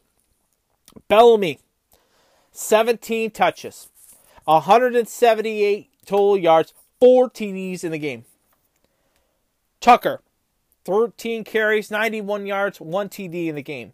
Bellamy, 1.09 1.59
17 2.53 3.33
touches, 3.33 3.89
178 4.45 5.91
total 6.07 6.37
yards, 6.37 6.73
4 7.01 7.29
TDs 7.31 7.83
in 7.83 7.91
the 7.91 7.99
game. 7.99 8.25
Tucker, 9.81 10.23
13 10.85 11.43
carries, 11.43 11.91
91 11.91 12.47
yards, 12.47 12.81
1 12.81 13.09
TD 13.09 13.49
in 13.49 13.57
the 13.57 13.63
game. 13.63 13.93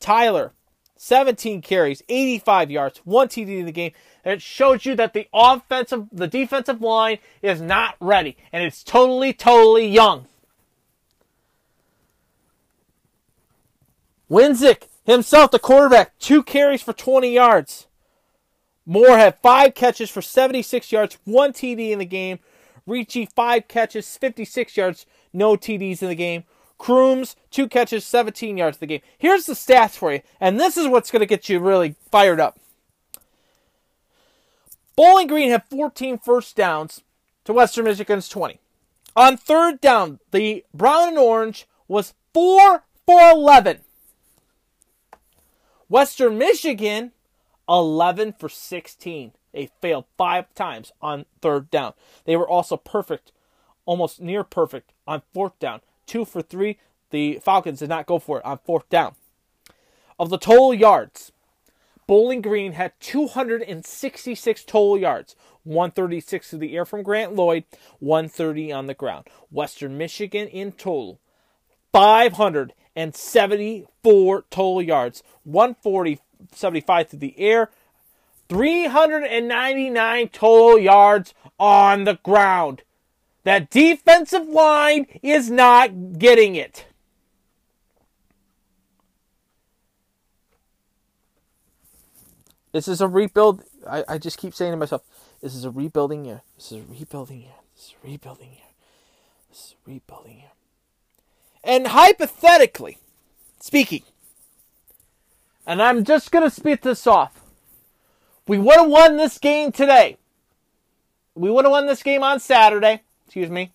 Tyler, 0.00 0.54
17 0.98 1.62
carries, 1.62 2.02
85 2.08 2.70
yards, 2.70 2.98
1 3.04 3.28
TD 3.28 3.60
in 3.60 3.66
the 3.66 3.72
game. 3.72 3.92
And 4.24 4.34
it 4.34 4.42
shows 4.42 4.84
you 4.84 4.94
that 4.96 5.14
the 5.14 5.28
offensive, 5.32 6.08
the 6.12 6.26
defensive 6.26 6.82
line 6.82 7.18
is 7.40 7.60
not 7.60 7.94
ready. 8.00 8.36
And 8.52 8.64
it's 8.64 8.82
totally, 8.82 9.32
totally 9.32 9.86
young. 9.86 10.26
Wassink 14.28 14.88
himself, 15.06 15.52
the 15.52 15.58
quarterback, 15.58 16.18
two 16.18 16.42
carries 16.42 16.82
for 16.82 16.92
20 16.92 17.32
yards. 17.32 17.86
Moore 18.84 19.16
had 19.16 19.38
five 19.38 19.74
catches 19.74 20.10
for 20.10 20.20
76 20.20 20.90
yards, 20.90 21.18
one 21.24 21.52
TD 21.52 21.90
in 21.90 21.98
the 21.98 22.04
game. 22.04 22.40
Ricci, 22.86 23.26
five 23.26 23.68
catches, 23.68 24.16
56 24.16 24.76
yards, 24.76 25.06
no 25.32 25.56
TDs 25.56 26.02
in 26.02 26.08
the 26.08 26.14
game. 26.14 26.44
Crooms, 26.78 27.34
two 27.50 27.68
catches, 27.68 28.06
17 28.06 28.56
yards 28.56 28.78
the 28.78 28.86
game. 28.86 29.00
Here's 29.18 29.46
the 29.46 29.54
stats 29.54 29.96
for 29.96 30.12
you, 30.12 30.20
and 30.40 30.58
this 30.58 30.76
is 30.76 30.86
what's 30.86 31.10
going 31.10 31.20
to 31.20 31.26
get 31.26 31.48
you 31.48 31.58
really 31.58 31.96
fired 32.10 32.40
up. 32.40 32.58
Bowling 34.96 35.26
Green 35.26 35.50
had 35.50 35.64
14 35.70 36.18
first 36.18 36.56
downs 36.56 37.02
to 37.44 37.52
Western 37.52 37.84
Michigan's 37.84 38.28
20. 38.28 38.58
On 39.16 39.36
third 39.36 39.80
down, 39.80 40.20
the 40.30 40.64
brown 40.72 41.08
and 41.08 41.18
orange 41.18 41.66
was 41.88 42.14
4 42.34 42.84
for 43.06 43.30
11. 43.30 43.80
Western 45.88 46.38
Michigan, 46.38 47.12
11 47.68 48.34
for 48.38 48.48
16. 48.48 49.32
They 49.52 49.70
failed 49.80 50.04
five 50.16 50.52
times 50.54 50.92
on 51.00 51.24
third 51.40 51.70
down. 51.70 51.94
They 52.24 52.36
were 52.36 52.48
also 52.48 52.76
perfect, 52.76 53.32
almost 53.86 54.20
near 54.20 54.44
perfect 54.44 54.92
on 55.06 55.22
fourth 55.32 55.58
down. 55.58 55.80
Two 56.08 56.24
for 56.24 56.42
three. 56.42 56.78
The 57.10 57.38
Falcons 57.42 57.78
did 57.78 57.88
not 57.88 58.06
go 58.06 58.18
for 58.18 58.38
it 58.38 58.44
on 58.44 58.58
fourth 58.58 58.88
down. 58.88 59.14
Of 60.18 60.30
the 60.30 60.38
total 60.38 60.74
yards, 60.74 61.30
Bowling 62.08 62.40
Green 62.40 62.72
had 62.72 62.98
266 62.98 64.64
total 64.64 64.98
yards, 64.98 65.36
136 65.62 66.50
through 66.50 66.58
the 66.58 66.74
air 66.74 66.84
from 66.84 67.04
Grant 67.04 67.34
Loy, 67.34 67.62
130 68.00 68.72
on 68.72 68.86
the 68.86 68.94
ground. 68.94 69.28
Western 69.50 69.96
Michigan 69.96 70.48
in 70.48 70.72
total, 70.72 71.20
574 71.92 74.44
total 74.50 74.82
yards, 74.82 75.22
140 75.44 76.18
75 76.52 77.08
through 77.08 77.18
the 77.18 77.38
air, 77.38 77.70
399 78.48 80.28
total 80.28 80.78
yards 80.78 81.34
on 81.58 82.04
the 82.04 82.14
ground. 82.22 82.84
That 83.48 83.70
defensive 83.70 84.46
line 84.46 85.06
is 85.22 85.50
not 85.50 86.18
getting 86.18 86.54
it. 86.54 86.84
This 92.72 92.88
is 92.88 93.00
a 93.00 93.08
rebuild. 93.08 93.62
I, 93.88 94.04
I 94.06 94.18
just 94.18 94.36
keep 94.36 94.54
saying 94.54 94.72
to 94.72 94.76
myself, 94.76 95.00
this 95.40 95.54
is 95.54 95.64
a 95.64 95.70
rebuilding 95.70 96.26
year. 96.26 96.42
This 96.58 96.72
is 96.72 96.82
a 96.82 96.92
rebuilding 96.92 97.40
year. 97.40 97.54
This 97.74 97.86
is 97.86 97.94
a 97.94 98.06
rebuilding 98.06 98.50
year. 98.50 98.68
This 99.48 99.58
is 99.60 99.74
a 99.74 99.90
rebuilding 99.92 100.36
year. 100.40 100.50
And 101.64 101.86
hypothetically 101.86 102.98
speaking, 103.60 104.02
and 105.66 105.80
I'm 105.80 106.04
just 106.04 106.30
going 106.30 106.44
to 106.44 106.54
spit 106.54 106.82
this 106.82 107.06
off. 107.06 107.42
We 108.46 108.58
would 108.58 108.76
have 108.76 108.90
won 108.90 109.16
this 109.16 109.38
game 109.38 109.72
today. 109.72 110.18
We 111.34 111.50
would 111.50 111.64
have 111.64 111.72
won 111.72 111.86
this 111.86 112.02
game 112.02 112.22
on 112.22 112.40
Saturday. 112.40 113.04
Excuse 113.28 113.50
me. 113.50 113.72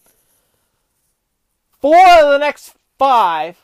Four 1.79 1.95
of 1.95 2.31
the 2.31 2.39
next 2.39 2.73
five, 2.97 3.61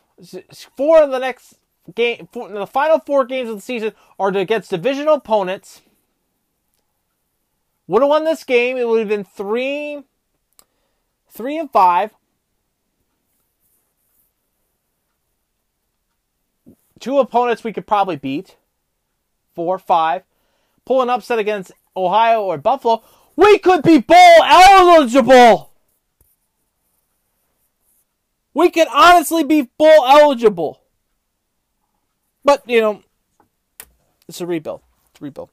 four 0.78 1.02
of 1.02 1.10
the 1.10 1.18
next 1.18 1.56
game, 1.96 2.30
four, 2.32 2.48
the 2.48 2.68
final 2.68 3.00
four 3.00 3.26
games 3.26 3.50
of 3.50 3.56
the 3.56 3.62
season 3.62 3.94
are 4.20 4.30
against 4.30 4.70
divisional 4.70 5.16
opponents. 5.16 5.82
Would 7.88 8.04
have 8.04 8.10
won 8.10 8.24
this 8.24 8.44
game. 8.44 8.78
It 8.78 8.88
would 8.88 9.00
have 9.00 9.08
been 9.08 9.24
three, 9.24 10.04
three 11.28 11.58
and 11.58 11.72
five. 11.72 12.12
Two 17.00 17.18
opponents 17.18 17.64
we 17.64 17.74
could 17.74 17.88
probably 17.88 18.16
beat. 18.16 18.58
Four, 19.56 19.80
five. 19.80 20.22
Pull 20.86 21.02
an 21.02 21.10
upset 21.10 21.40
against 21.40 21.72
Ohio 21.98 22.44
or 22.44 22.60
Buffalo. 22.60 23.02
We 23.36 23.58
could 23.58 23.82
be 23.82 23.98
bowl 23.98 24.44
eligible. 24.44 25.69
We 28.60 28.70
could 28.70 28.90
honestly 28.94 29.46
be 29.46 29.70
bowl 29.78 30.06
eligible. 30.06 30.82
But, 32.44 32.62
you 32.70 32.82
know, 32.82 33.04
it's 34.28 34.42
a 34.42 34.46
rebuild. 34.46 34.82
It's 35.12 35.22
a 35.22 35.24
rebuild. 35.24 35.50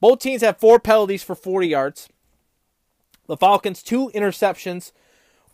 Both 0.00 0.18
teams 0.18 0.42
have 0.42 0.58
four 0.58 0.80
penalties 0.80 1.22
for 1.22 1.36
40 1.36 1.68
yards. 1.68 2.08
The 3.28 3.36
Falcons, 3.36 3.80
two 3.80 4.10
interceptions 4.12 4.90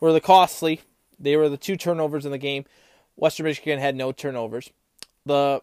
were 0.00 0.14
the 0.14 0.20
costly. 0.22 0.80
They 1.20 1.36
were 1.36 1.50
the 1.50 1.58
two 1.58 1.76
turnovers 1.76 2.24
in 2.24 2.32
the 2.32 2.38
game. 2.38 2.64
Western 3.16 3.44
Michigan 3.44 3.78
had 3.78 3.94
no 3.94 4.10
turnovers. 4.10 4.70
The 5.26 5.60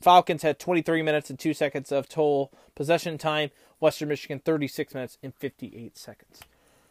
Falcons 0.00 0.42
had 0.42 0.58
23 0.58 1.00
minutes 1.02 1.30
and 1.30 1.38
2 1.38 1.54
seconds 1.54 1.92
of 1.92 2.08
total 2.08 2.52
possession 2.74 3.18
time. 3.18 3.52
Western 3.78 4.08
Michigan 4.08 4.40
36 4.40 4.94
minutes 4.94 5.16
and 5.22 5.32
58 5.32 5.96
seconds. 5.96 6.40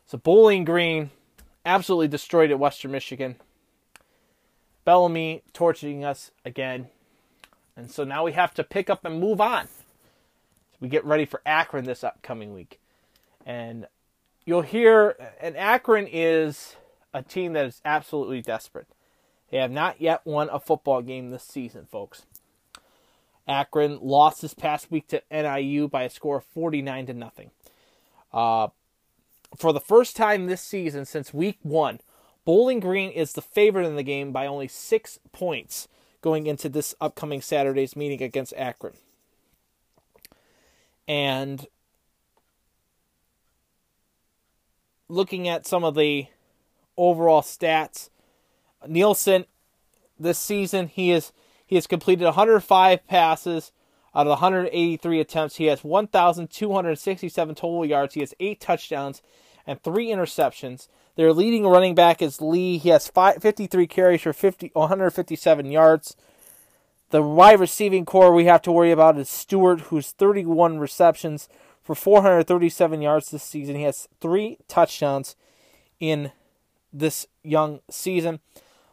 So 0.05 0.17
Bowling 0.17 0.63
Green 0.63 1.09
absolutely 1.65 2.07
destroyed 2.07 2.51
at 2.51 2.59
Western 2.59 2.91
Michigan. 2.91 3.35
Bellamy 4.83 5.43
torturing 5.53 6.05
us 6.05 6.31
again. 6.45 6.87
And 7.75 7.91
so 7.91 8.03
now 8.03 8.23
we 8.23 8.33
have 8.33 8.53
to 8.53 8.63
pick 8.63 8.89
up 8.89 9.03
and 9.03 9.19
move 9.19 9.41
on. 9.41 9.67
We 10.79 10.87
get 10.87 11.03
ready 11.03 11.25
for 11.25 11.41
Akron 11.45 11.85
this 11.85 12.03
upcoming 12.03 12.53
week. 12.53 12.79
And 13.45 13.87
you'll 14.45 14.61
hear, 14.61 15.15
and 15.41 15.57
Akron 15.57 16.07
is 16.09 16.75
a 17.13 17.21
team 17.21 17.53
that 17.53 17.65
is 17.65 17.81
absolutely 17.83 18.41
desperate. 18.41 18.87
They 19.49 19.57
have 19.57 19.71
not 19.71 20.01
yet 20.01 20.21
won 20.25 20.49
a 20.51 20.59
football 20.59 21.01
game 21.01 21.29
this 21.29 21.43
season, 21.43 21.85
folks. 21.85 22.25
Akron 23.47 23.99
lost 24.01 24.41
this 24.41 24.53
past 24.53 24.91
week 24.91 25.07
to 25.07 25.21
NIU 25.31 25.87
by 25.87 26.03
a 26.03 26.09
score 26.09 26.37
of 26.37 26.43
49 26.45 27.07
to 27.07 27.13
nothing. 27.13 27.51
Uh, 28.33 28.69
For 29.57 29.71
the 29.71 29.79
first 29.79 30.15
time 30.15 30.47
this 30.47 30.61
season 30.61 31.05
since 31.05 31.33
week 31.33 31.57
one, 31.61 31.99
Bowling 32.45 32.79
Green 32.79 33.11
is 33.11 33.33
the 33.33 33.41
favorite 33.41 33.87
in 33.87 33.95
the 33.95 34.03
game 34.03 34.31
by 34.31 34.45
only 34.45 34.67
six 34.67 35.19
points 35.31 35.87
going 36.21 36.47
into 36.47 36.69
this 36.69 36.95
upcoming 36.99 37.41
Saturday's 37.41 37.95
meeting 37.95 38.21
against 38.21 38.53
Akron. 38.55 38.93
And 41.07 41.67
looking 45.07 45.47
at 45.47 45.65
some 45.65 45.83
of 45.83 45.95
the 45.95 46.27
overall 46.97 47.41
stats, 47.41 48.09
Nelson 48.87 49.45
this 50.19 50.39
season 50.39 50.87
he 50.87 51.11
is 51.11 51.31
he 51.65 51.75
has 51.75 51.87
completed 51.87 52.25
105 52.25 53.07
passes 53.07 53.71
out 54.13 54.27
of 54.27 54.31
183 54.31 55.19
attempts. 55.19 55.55
He 55.57 55.65
has 55.65 55.83
1,267 55.83 57.55
total 57.55 57.85
yards. 57.85 58.13
He 58.13 58.21
has 58.21 58.33
eight 58.39 58.61
touchdowns 58.61 59.21
and 59.65 59.81
three 59.81 60.07
interceptions. 60.07 60.87
Their 61.15 61.33
leading 61.33 61.65
running 61.65 61.95
back 61.95 62.21
is 62.21 62.41
Lee. 62.41 62.77
He 62.77 62.89
has 62.89 63.07
five, 63.07 63.41
53 63.41 63.87
carries 63.87 64.21
for 64.21 64.33
50, 64.33 64.71
157 64.73 65.71
yards. 65.71 66.15
The 67.11 67.21
wide 67.21 67.59
receiving 67.59 68.03
core 68.05 68.33
we 68.33 68.45
have 68.45 68.63
to 68.63 68.71
worry 68.71 68.89
about 68.91 69.17
is 69.17 69.29
Stewart, 69.29 69.81
who's 69.81 70.09
31 70.11 70.79
receptions 70.79 71.47
for 71.83 71.93
437 71.95 73.01
yards 73.01 73.29
this 73.29 73.43
season. 73.43 73.75
He 73.75 73.83
has 73.83 74.07
three 74.19 74.57
touchdowns 74.67 75.35
in 75.99 76.31
this 76.91 77.27
young 77.43 77.81
season. 77.89 78.39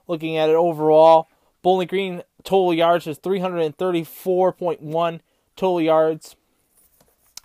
Looking 0.07 0.37
at 0.37 0.51
it 0.51 0.55
overall, 0.55 1.29
Bowling 1.63 1.89
Green 1.89 2.23
total 2.45 2.75
yards 2.75 3.07
is 3.07 3.19
334.1 3.19 5.21
total 5.57 5.81
yards. 5.81 6.37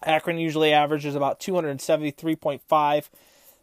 Akron 0.03 0.37
usually 0.37 0.73
averages 0.73 1.15
about 1.15 1.39
273.5. 1.39 3.09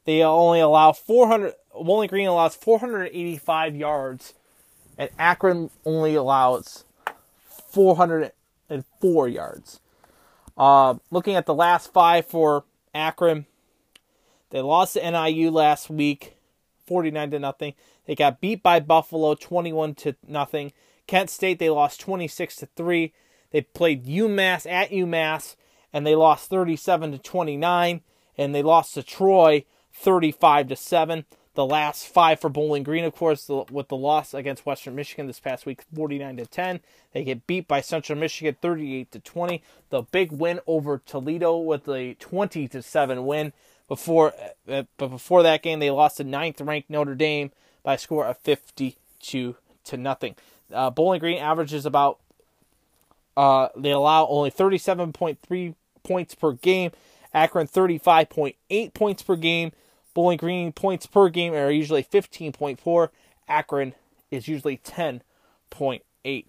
They 0.05 0.23
only 0.23 0.61
allow 0.61 0.93
400. 0.93 1.55
Bowling 1.73 2.09
Green 2.09 2.29
allows 2.29 2.55
485 2.55 3.75
yards, 3.75 4.35
and 4.97 5.11
Akron 5.19 5.71
only 5.85 6.15
allows 6.15 6.85
404 7.71 9.29
yards. 9.29 9.81
Uh, 10.57 10.95
looking 11.11 11.35
at 11.35 11.47
the 11.47 11.55
last 11.55 11.93
five 11.93 12.27
for 12.27 12.65
Akron, 12.95 13.47
they 14.51 14.61
lost 14.61 14.95
to 14.95 15.11
NIU 15.11 15.51
last 15.51 15.91
week, 15.91 16.37
49 16.87 17.33
to 17.33 17.39
nothing. 17.41 17.75
They 18.07 18.15
got 18.15 18.41
beat 18.41 18.63
by 18.63 18.79
Buffalo, 18.79 19.35
21 19.35 19.95
to 19.97 20.15
nothing. 20.29 20.73
Kent 21.07 21.31
State 21.31 21.59
they 21.59 21.71
lost 21.71 22.01
26 22.01 22.57
to 22.57 22.67
three. 22.77 23.13
They 23.51 23.63
played 23.63 24.07
UMass 24.07 24.71
at 24.71 24.91
UMass 24.91 25.57
and 25.95 26.05
they 26.05 26.17
lost 26.17 26.51
37 26.51 27.13
to 27.13 27.19
29. 27.19 28.03
And 28.37 28.55
they 28.55 28.65
lost 28.65 28.95
to 28.95 29.03
Troy 29.03 29.65
35 29.95 30.69
to 30.69 30.77
seven. 30.77 31.25
The 31.55 31.65
last 31.65 32.09
five 32.09 32.41
for 32.41 32.51
Bowling 32.51 32.83
Green, 32.83 33.05
of 33.05 33.15
course, 33.15 33.49
with 33.49 33.87
the 33.87 33.97
loss 33.97 34.35
against 34.35 34.67
Western 34.67 34.97
Michigan 34.97 35.29
this 35.29 35.39
past 35.39 35.67
week, 35.67 35.83
49 35.95 36.39
to 36.39 36.47
10. 36.47 36.81
They 37.13 37.23
get 37.23 37.47
beat 37.47 37.69
by 37.69 37.81
Central 37.81 38.19
Michigan, 38.19 38.57
38 38.61 39.13
to 39.13 39.21
20. 39.21 39.63
The 39.91 40.03
big 40.03 40.33
win 40.33 40.59
over 40.67 41.01
Toledo 41.07 41.57
with 41.57 41.89
a 41.89 42.15
20 42.15 42.67
to 42.69 42.83
7 42.83 43.25
win. 43.25 43.53
Before, 43.87 44.33
uh, 44.69 44.83
but 44.97 45.11
before 45.11 45.45
that 45.45 45.63
game, 45.63 45.79
they 45.79 45.91
lost 45.93 46.17
to 46.17 46.25
ninth-ranked 46.25 46.91
Notre 46.91 47.15
Dame 47.15 47.53
by 47.85 47.95
a 47.95 47.99
score 47.99 48.27
of 48.27 48.39
52 48.39 49.57
to 49.85 49.97
nothing. 49.97 50.35
Uh, 50.73 50.91
Bowling 50.91 51.21
Green 51.21 51.39
averages 51.39 51.87
about. 51.87 52.19
Uh, 53.37 53.69
they 53.77 53.91
allow 53.91 54.27
only 54.27 54.51
37.3 54.51 55.75
points 56.05 56.35
per 56.35 56.53
game. 56.53 56.93
Akron 57.33 57.67
35.8 57.67 58.95
points 58.95 59.23
per 59.23 59.37
game. 59.37 59.73
Bowling 60.15 60.39
Green 60.39 60.73
points 60.73 61.07
per 61.07 61.29
game 61.29 61.53
are 61.53 61.71
usually 61.71 62.05
15.4. 62.05 63.09
Akron 63.49 63.95
is 64.31 64.47
usually 64.47 64.79
10.8. 64.79 66.45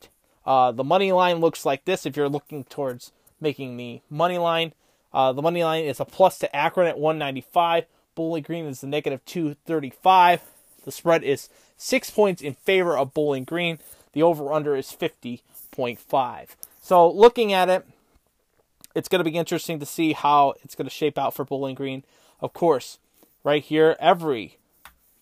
Uh, 0.46 0.72
the 0.72 0.84
money 0.84 1.12
line 1.12 1.38
looks 1.38 1.66
like 1.66 1.86
this 1.86 2.06
if 2.06 2.16
you're 2.16 2.30
looking 2.30 2.64
towards 2.66 3.12
making 3.42 3.78
the 3.78 4.02
money 4.10 4.38
line. 4.38 4.74
Uh, 5.12 5.34
the 5.34 5.42
money 5.42 5.64
line 5.64 5.84
is 5.84 6.00
a 6.00 6.06
plus 6.06 6.38
to 6.40 6.56
Akron 6.56 6.88
at 6.88 7.00
195. 7.00 7.86
Bowling 8.14 8.44
Green 8.44 8.66
is 8.66 8.82
the 8.82 8.88
negative 8.88 9.26
235. 9.26 10.42
The 10.84 10.92
spread 10.92 11.24
is 11.24 11.50
six 11.78 12.12
points 12.12 12.42
in 12.42 12.54
favor 12.54 12.98
of 12.98 13.14
Bowling 13.14 13.44
Green. 13.44 13.80
The 14.14 14.22
over 14.22 14.54
under 14.54 14.76
is 14.76 14.92
50.5. 14.92 16.48
So 16.82 17.10
looking 17.10 17.52
at 17.52 17.70
it, 17.70 17.86
it's 18.96 19.10
going 19.10 19.24
to 19.24 19.30
be 19.30 19.38
interesting 19.38 19.80
to 19.80 19.86
see 19.86 20.14
how 20.14 20.56
it's 20.64 20.74
going 20.74 20.88
to 20.88 20.94
shape 20.94 21.18
out 21.18 21.34
for 21.34 21.46
Bowling 21.46 21.76
Green. 21.76 22.04
Of 22.40 22.54
course, 22.54 22.98
right 23.44 23.62
here 23.62 23.96
every 24.00 24.58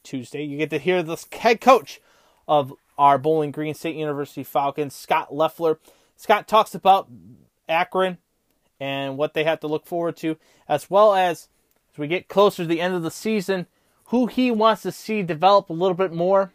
Tuesday, 0.04 0.44
you 0.44 0.58
get 0.58 0.70
to 0.70 0.78
hear 0.78 1.02
the 1.04 1.22
head 1.32 1.60
coach 1.60 2.00
of 2.48 2.74
our 2.98 3.18
Bowling 3.18 3.52
Green 3.52 3.74
State 3.74 3.96
University 3.96 4.44
Falcons, 4.44 4.96
Scot 4.96 5.34
Loeffler. 5.34 5.80
Scott 6.16 6.48
talks 6.48 6.76
about 6.76 7.10
Akron 7.68 8.20
and 8.80 9.18
what 9.18 9.34
they 9.34 9.44
have 9.44 9.60
to 9.62 9.68
look 9.68 9.86
forward 9.86 10.16
to, 10.18 10.38
as 10.70 10.90
well 10.90 11.14
as 11.14 11.48
as 11.92 12.00
we 12.00 12.08
get 12.08 12.28
closer 12.28 12.64
to 12.64 12.68
the 12.68 12.82
end 12.82 12.94
of 12.94 13.04
the 13.04 13.12
season, 13.12 13.68
who 14.06 14.28
he 14.28 14.52
wants 14.52 14.82
to 14.82 14.92
see 14.92 15.22
develop 15.22 15.70
a 15.70 15.74
little 15.74 15.96
bit 15.96 16.12
more, 16.12 16.52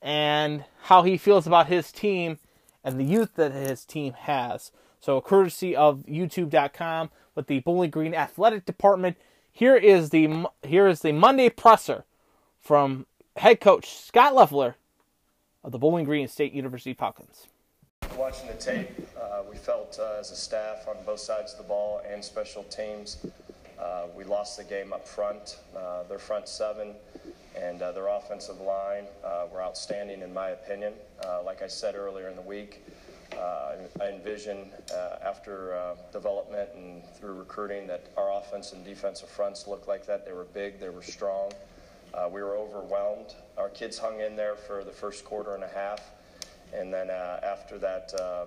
and 0.00 0.64
how 0.84 1.02
he 1.02 1.16
feels 1.16 1.46
about 1.46 1.66
his 1.66 1.90
team 1.92 2.38
and 2.84 2.98
the 2.98 3.04
youth 3.04 3.34
that 3.34 3.52
his 3.52 3.84
team 3.84 4.12
has. 4.12 4.70
So, 5.00 5.20
courtesy 5.20 5.76
of 5.76 6.04
YouTube.com 6.06 7.10
with 7.34 7.46
the 7.46 7.60
Bowling 7.60 7.90
Green 7.90 8.14
Athletic 8.14 8.64
Department, 8.64 9.16
here 9.52 9.76
is 9.76 10.10
the 10.10 10.46
here 10.62 10.86
is 10.86 11.00
the 11.00 11.12
Monday 11.12 11.48
presser 11.48 12.04
from 12.60 13.06
head 13.36 13.60
coach 13.60 13.96
Scot 13.96 14.34
Loeffler 14.34 14.76
of 15.62 15.72
the 15.72 15.78
Bowling 15.78 16.04
Green 16.04 16.28
State 16.28 16.52
University 16.52 16.94
Falcons. 16.94 17.46
Watching 18.16 18.48
the 18.48 18.54
tape, 18.54 18.90
uh, 19.20 19.42
we 19.48 19.56
felt 19.56 19.98
uh, 20.00 20.18
as 20.18 20.30
a 20.30 20.36
staff 20.36 20.86
on 20.88 20.96
both 21.04 21.20
sides 21.20 21.52
of 21.52 21.58
the 21.58 21.64
ball 21.64 22.00
and 22.08 22.24
special 22.24 22.64
teams, 22.64 23.26
uh, 23.78 24.06
we 24.16 24.24
lost 24.24 24.56
the 24.56 24.64
game 24.64 24.92
up 24.92 25.06
front. 25.06 25.58
Uh, 25.76 26.02
their 26.04 26.18
front 26.18 26.48
seven 26.48 26.94
and 27.60 27.82
uh, 27.82 27.92
their 27.92 28.08
offensive 28.08 28.60
line 28.60 29.04
uh, 29.24 29.46
were 29.52 29.62
outstanding, 29.62 30.22
in 30.22 30.32
my 30.32 30.50
opinion. 30.50 30.92
like 31.44 31.62
I 31.62 31.66
said 31.66 31.94
earlier 31.94 32.28
in 32.28 32.36
the 32.36 32.42
week, 32.42 32.84
Uh, 33.32 33.74
I 34.00 34.08
envision 34.08 34.70
uh, 34.92 35.16
after 35.24 35.74
uh, 35.74 35.96
development 36.12 36.70
and 36.74 37.02
through 37.16 37.34
recruiting 37.34 37.86
that 37.88 38.06
our 38.16 38.32
offense 38.38 38.72
and 38.72 38.84
defensive 38.84 39.28
fronts 39.28 39.66
looked 39.66 39.88
like 39.88 40.06
that. 40.06 40.24
They 40.24 40.32
were 40.32 40.44
big, 40.44 40.78
they 40.78 40.88
were 40.88 41.02
strong. 41.02 41.52
we 42.32 42.42
were 42.42 42.56
overwhelmed. 42.56 43.34
Our 43.58 43.68
kids 43.68 43.98
hung 43.98 44.20
in 44.20 44.36
there 44.36 44.56
for 44.56 44.84
the 44.84 44.92
first 44.92 45.24
quarter 45.24 45.54
and 45.54 45.64
a 45.64 45.68
half. 45.68 46.00
And 46.72 46.92
then 46.92 47.10
uh, 47.10 47.40
after 47.42 47.78
that 47.78 48.12
uh, 48.18 48.46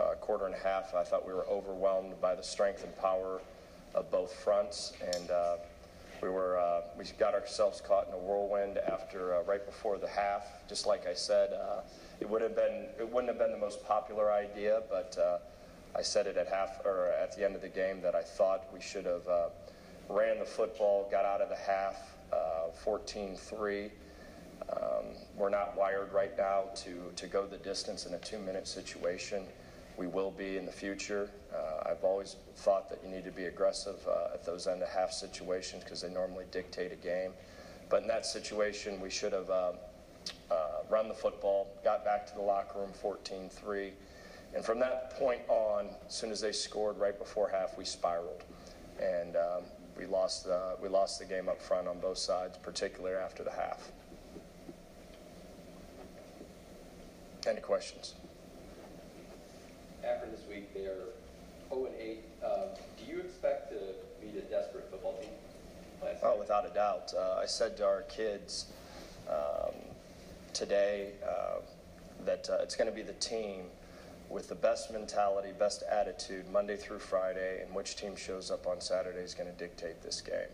uh, 0.00 0.14
quarter 0.20 0.46
and 0.46 0.54
a 0.54 0.58
half, 0.58 0.94
I 0.94 1.04
thought 1.04 1.26
we 1.26 1.32
were 1.32 1.46
overwhelmed 1.46 2.20
by 2.20 2.34
the 2.34 2.42
strength 2.42 2.84
and 2.84 2.96
power 2.98 3.40
of 3.94 4.10
both 4.10 4.32
fronts. 4.34 4.92
And 5.14 5.30
we 6.22 6.28
were 6.28 6.82
we 6.96 7.04
got 7.18 7.34
ourselves 7.34 7.80
caught 7.80 8.08
in 8.08 8.14
a 8.14 8.18
whirlwind 8.18 8.78
after 8.78 9.42
right 9.46 9.64
before 9.64 9.98
the 9.98 10.08
half. 10.08 10.46
Just 10.68 10.86
like 10.86 11.06
I 11.06 11.14
said, 11.14 11.50
it 12.22 12.30
would 12.30 12.40
have 12.40 12.54
been 12.54 12.86
it 13.00 13.12
wouldn't 13.12 13.28
have 13.28 13.38
been 13.38 13.50
the 13.50 13.58
most 13.58 13.84
popular 13.84 14.30
idea, 14.30 14.80
but 14.88 15.18
I 15.96 16.02
said 16.02 16.28
it 16.28 16.36
at 16.36 16.46
half 16.46 16.80
or 16.84 17.08
at 17.20 17.36
the 17.36 17.44
end 17.44 17.56
of 17.56 17.62
the 17.62 17.68
game 17.68 18.00
that 18.02 18.14
I 18.14 18.22
thought 18.22 18.72
we 18.72 18.80
should 18.80 19.06
have 19.06 19.26
ran 20.08 20.38
the 20.38 20.44
football, 20.44 21.08
got 21.10 21.24
out 21.24 21.40
of 21.40 21.48
the 21.48 21.56
half, 21.56 21.96
14-3. 22.84 23.90
Um, 24.70 24.78
we're 25.36 25.50
not 25.50 25.76
wired 25.76 26.12
right 26.12 26.36
now 26.38 26.66
to, 26.76 27.12
to 27.16 27.26
go 27.26 27.44
the 27.44 27.56
distance 27.58 28.06
in 28.06 28.14
a 28.14 28.18
two 28.18 28.38
minute 28.38 28.68
situation. 28.68 29.42
We 29.96 30.06
will 30.06 30.30
be 30.30 30.56
in 30.56 30.64
the 30.64 30.72
future. 30.72 31.28
Uh, 31.52 31.90
I've 31.90 32.04
always 32.04 32.36
thought 32.56 32.88
that 32.88 33.00
you 33.04 33.10
need 33.10 33.24
to 33.24 33.32
be 33.32 33.46
aggressive 33.46 33.96
uh, 34.08 34.34
at 34.34 34.46
those 34.46 34.68
end 34.68 34.80
of 34.82 34.88
half 34.88 35.12
situations 35.12 35.82
because 35.82 36.00
they 36.00 36.08
normally 36.08 36.44
dictate 36.52 36.92
a 36.92 36.96
game. 36.96 37.32
But 37.90 38.02
in 38.02 38.08
that 38.08 38.24
situation, 38.24 39.00
we 39.00 39.10
should 39.10 39.32
have 39.32 39.50
uh, 39.50 39.72
uh, 40.50 40.82
run 40.88 41.08
the 41.08 41.14
football, 41.14 41.68
got 41.84 42.04
back 42.04 42.26
to 42.26 42.34
the 42.34 42.40
locker 42.42 42.78
room 42.78 42.92
14 42.92 43.48
3. 43.48 43.92
And 44.54 44.64
from 44.64 44.78
that 44.80 45.18
point 45.18 45.40
on, 45.48 45.88
as 46.06 46.14
soon 46.14 46.30
as 46.30 46.40
they 46.40 46.52
scored 46.52 46.98
right 46.98 47.18
before 47.18 47.48
half, 47.48 47.78
we 47.78 47.84
spiraled. 47.84 48.42
And 49.00 49.36
um, 49.36 49.62
we, 49.96 50.04
lost, 50.04 50.46
uh, 50.46 50.74
we 50.82 50.88
lost 50.88 51.18
the 51.18 51.24
game 51.24 51.48
up 51.48 51.60
front 51.60 51.88
on 51.88 51.98
both 52.00 52.18
sides, 52.18 52.58
particularly 52.58 53.16
after 53.16 53.42
the 53.42 53.50
half. 53.50 53.90
Any 57.48 57.60
questions? 57.60 58.14
After 60.04 60.26
this 60.30 60.40
week, 60.48 60.72
they 60.74 60.86
are 60.86 61.06
0 61.70 61.86
and 61.86 61.94
8. 61.98 62.18
Uh, 62.44 62.48
do 62.98 63.10
you 63.10 63.20
expect 63.20 63.70
to 63.70 63.78
beat 64.20 64.36
a 64.36 64.42
desperate 64.42 64.88
football 64.90 65.18
team? 65.20 65.30
Oh, 66.22 66.38
without 66.38 66.66
a 66.66 66.74
doubt. 66.74 67.12
Uh, 67.16 67.40
I 67.40 67.46
said 67.46 67.76
to 67.78 67.86
our 67.86 68.02
kids 68.02 68.66
um, 69.28 69.61
today 70.52 71.12
uh, 71.26 71.60
that 72.24 72.48
uh, 72.50 72.58
it's 72.62 72.76
going 72.76 72.88
to 72.88 72.94
be 72.94 73.02
the 73.02 73.12
team 73.14 73.64
with 74.28 74.48
the 74.48 74.54
best 74.54 74.90
mentality, 74.90 75.50
best 75.58 75.82
attitude 75.90 76.50
Monday 76.50 76.76
through 76.76 76.98
Friday, 76.98 77.62
and 77.62 77.74
which 77.74 77.96
team 77.96 78.16
shows 78.16 78.50
up 78.50 78.66
on 78.66 78.80
Saturday 78.80 79.20
is 79.20 79.34
going 79.34 79.50
to 79.50 79.56
dictate 79.58 80.02
this 80.02 80.20
game. 80.20 80.52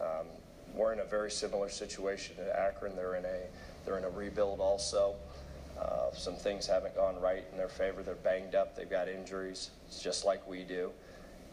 Um, 0.00 0.26
we're 0.74 0.92
in 0.92 1.00
a 1.00 1.04
very 1.04 1.30
similar 1.30 1.68
situation 1.68 2.36
at 2.40 2.54
Akron. 2.54 2.94
They're 2.94 3.16
in 3.16 3.24
a 3.24 3.40
they're 3.84 3.98
in 3.98 4.04
a 4.04 4.10
rebuild 4.10 4.60
also. 4.60 5.14
Uh, 5.80 6.12
some 6.12 6.34
things 6.34 6.66
haven't 6.66 6.94
gone 6.94 7.18
right 7.20 7.42
in 7.50 7.56
their 7.56 7.68
favor. 7.68 8.02
They're 8.02 8.14
banged 8.16 8.54
up. 8.54 8.76
They've 8.76 8.90
got 8.90 9.08
injuries. 9.08 9.70
It's 9.88 10.02
just 10.02 10.26
like 10.26 10.46
we 10.46 10.62
do. 10.62 10.90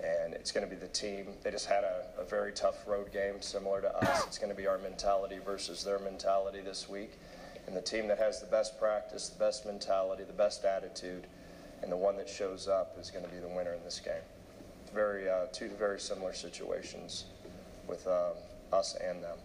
And 0.03 0.34
it's 0.34 0.51
going 0.51 0.68
to 0.68 0.70
be 0.70 0.80
the 0.80 0.89
team. 0.89 1.28
They 1.43 1.49
just 1.49 1.65
had 1.65 1.84
a, 1.86 2.03
a 2.20 2.26
very 2.26 2.51
tough 2.51 2.86
road 2.86 3.11
game, 3.13 3.41
similar 3.41 3.82
to 3.82 3.95
us. 3.95 4.28
It's 4.28 4.38
going 4.38 4.51
to 4.51 4.55
be 4.55 4.68
our 4.68 4.78
mentality 4.78 5.39
versus 5.43 5.84
their 5.84 5.97
mentality 5.99 6.59
this 6.59 6.89
week. 6.89 7.11
And 7.68 7.76
the 7.76 7.82
team 7.82 8.07
that 8.07 8.18
has 8.18 8.39
the 8.39 8.47
best 8.47 8.80
practice, 8.80 9.28
the 9.28 9.39
best 9.39 9.65
mentality, 9.65 10.24
the 10.24 10.34
best 10.34 10.63
attitude, 10.63 11.28
and 11.84 11.91
the 11.91 11.97
one 11.97 12.15
that 12.18 12.30
shows 12.30 12.68
up 12.68 12.97
is 12.99 13.11
going 13.11 13.26
to 13.26 13.30
be 13.30 13.38
the 13.38 13.47
winner 13.47 13.74
in 13.74 13.84
this 13.84 13.99
game. 13.99 14.13
Very, 14.93 15.30
uh, 15.30 15.47
two 15.51 15.70
very 15.78 15.99
similar 15.99 16.34
situations 16.34 17.26
with 17.88 18.07
uh, 18.07 18.30
us 18.72 18.95
and 18.95 19.22
them. 19.22 19.38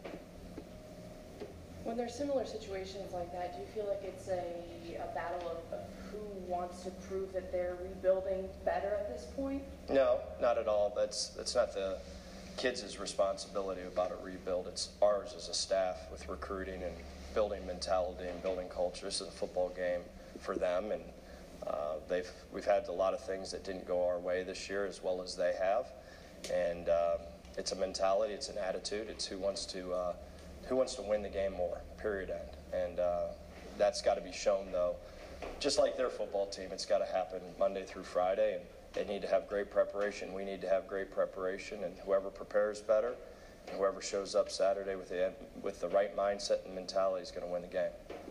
When 1.83 1.97
there's 1.97 2.15
similar 2.15 2.47
situations 2.47 3.13
like 3.13 3.33
that, 3.33 3.55
do 3.55 3.61
you 3.61 3.67
feel 3.75 3.89
like 3.89 4.03
it's 4.05 4.29
a, 4.29 5.03
a 5.03 5.15
battle 5.15 5.51
of, 5.51 5.79
of 5.79 5.85
who 6.13 6.19
wants 6.47 6.85
to 6.85 6.91
prove 7.09 7.33
that 7.33 7.51
they're 7.51 7.77
rebuilding 7.83 8.49
better 8.65 8.95
at 9.01 9.13
this 9.13 9.27
point? 9.35 9.63
No, 9.91 10.21
not 10.41 10.59
at 10.59 10.69
all. 10.69 10.93
That's 10.95 11.29
that's 11.29 11.57
not 11.57 11.75
the 11.75 11.99
kids' 12.57 13.01
responsibility 13.01 13.83
about 13.83 14.13
a 14.13 14.25
rebuild. 14.25 14.69
It's 14.69 14.91
ours 15.03 15.35
as 15.37 15.49
a 15.49 15.55
staff 15.55 15.97
with 16.13 16.29
recruiting 16.29 16.85
and 16.85 16.95
building 17.35 17.67
mentality 17.67 18.29
and 18.29 18.43
building 18.43 18.69
culture. 18.69 19.07
This 19.07 19.21
is 19.21 19.29
a 19.29 19.31
football 19.31 19.71
game 19.71 20.01
for 20.41 20.57
them, 20.57 20.91
and 20.93 21.03
uh, 21.67 21.95
they've 22.09 22.31
we've 22.53 22.65
had 22.65 22.89
a 22.89 22.93
lot 22.93 23.15
of 23.15 23.25
things 23.25 23.51
that 23.53 23.65
didn't 23.65 23.87
go 23.87 24.07
our 24.07 24.19
way 24.19 24.43
this 24.43 24.69
year, 24.69 24.87
as 24.87 25.03
well 25.03 25.23
as 25.23 25.37
they 25.37 25.55
have. 25.61 25.87
And 26.53 26.89
uh, 26.89 27.19
it's 27.57 27.73
a 27.73 27.77
mentality, 27.77 28.35
it's 28.35 28.49
an 28.49 28.59
attitude, 28.59 29.09
it's 29.09 29.25
who 29.25 29.39
wants 29.39 29.65
to 29.67 29.93
uh, 29.93 30.13
who 30.69 30.77
wants 30.77 30.95
to 30.97 31.03
win 31.03 31.23
the 31.23 31.29
game 31.29 31.53
more. 31.53 31.81
Period. 31.99 32.31
End. 32.31 32.41
And 32.73 33.01
uh, 33.01 33.27
that's 33.79 34.03
got 34.03 34.15
to 34.15 34.21
be 34.21 34.33
shown 34.33 34.73
though. 34.73 34.97
Just 35.59 35.79
like 35.79 35.97
their 35.97 36.09
football 36.09 36.47
team, 36.47 36.69
it's 36.73 36.87
got 36.87 36.99
to 36.99 37.13
happen 37.13 37.41
Monday 37.59 37.85
through 37.85 38.05
Friday, 38.05 38.55
and 38.55 38.63
they 38.93 39.05
need 39.13 39.23
to 39.23 39.29
have 39.29 39.49
great 39.49 39.71
preparation. 39.71 40.33
We 40.33 40.45
need 40.45 40.61
to 40.61 40.69
have 40.69 40.87
great 40.87 41.11
preparation, 41.11 41.83
and 41.83 41.95
whoever 42.05 42.31
prepares 42.31 42.81
better, 42.81 43.15
and 43.69 43.77
whoever 43.77 44.01
shows 44.03 44.35
up 44.35 44.51
Saturday 44.51 44.95
with 44.95 45.09
the 45.09 45.33
with 45.63 45.81
the 45.81 45.89
right 45.89 46.17
mindset 46.17 46.65
and 46.65 46.75
mentality 46.75 47.23
is 47.23 47.31
going 47.31 47.47
to 47.47 47.53
win 47.53 47.63
the 47.63 47.69
game. 47.69 47.91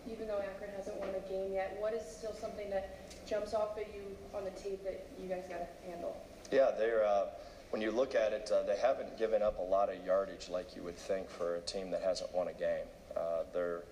Even 0.10 0.28
though 0.28 0.40
Akron 0.40 0.72
hasn't 0.76 1.00
won 1.00 1.10
a 1.10 1.30
game 1.30 1.54
yet, 1.54 1.78
what 1.80 1.94
is 1.94 2.02
still 2.04 2.34
something 2.34 2.70
that 2.70 2.98
jumps 3.28 3.54
off 3.54 3.78
at 3.78 3.88
you 3.94 4.02
on 4.34 4.44
the 4.44 4.52
tape 4.52 4.84
that 4.84 5.08
you 5.22 5.28
guys 5.28 5.44
got 5.48 5.60
to 5.60 5.90
handle? 5.90 6.18
Yeah, 6.52 6.72
they're. 6.78 7.06
Uh, 7.06 7.26
when 7.72 7.82
you 7.82 7.92
look 7.92 8.16
at 8.16 8.34
it, 8.34 8.52
uh, 8.52 8.64
they 8.64 8.76
haven't 8.76 9.18
given 9.18 9.42
up 9.42 9.58
a 9.58 9.62
lot 9.62 9.90
of 9.90 10.06
yardage 10.06 10.50
like 10.50 10.76
you 10.76 10.84
would 10.84 10.98
think 10.98 11.30
for 11.30 11.56
a 11.56 11.62
team 11.62 11.90
that 11.92 12.02
hasn't 12.02 12.34
won 12.36 12.50
a 12.50 12.54
game. 12.54 12.86
Uh, 13.16 13.44
they're, 13.54 13.84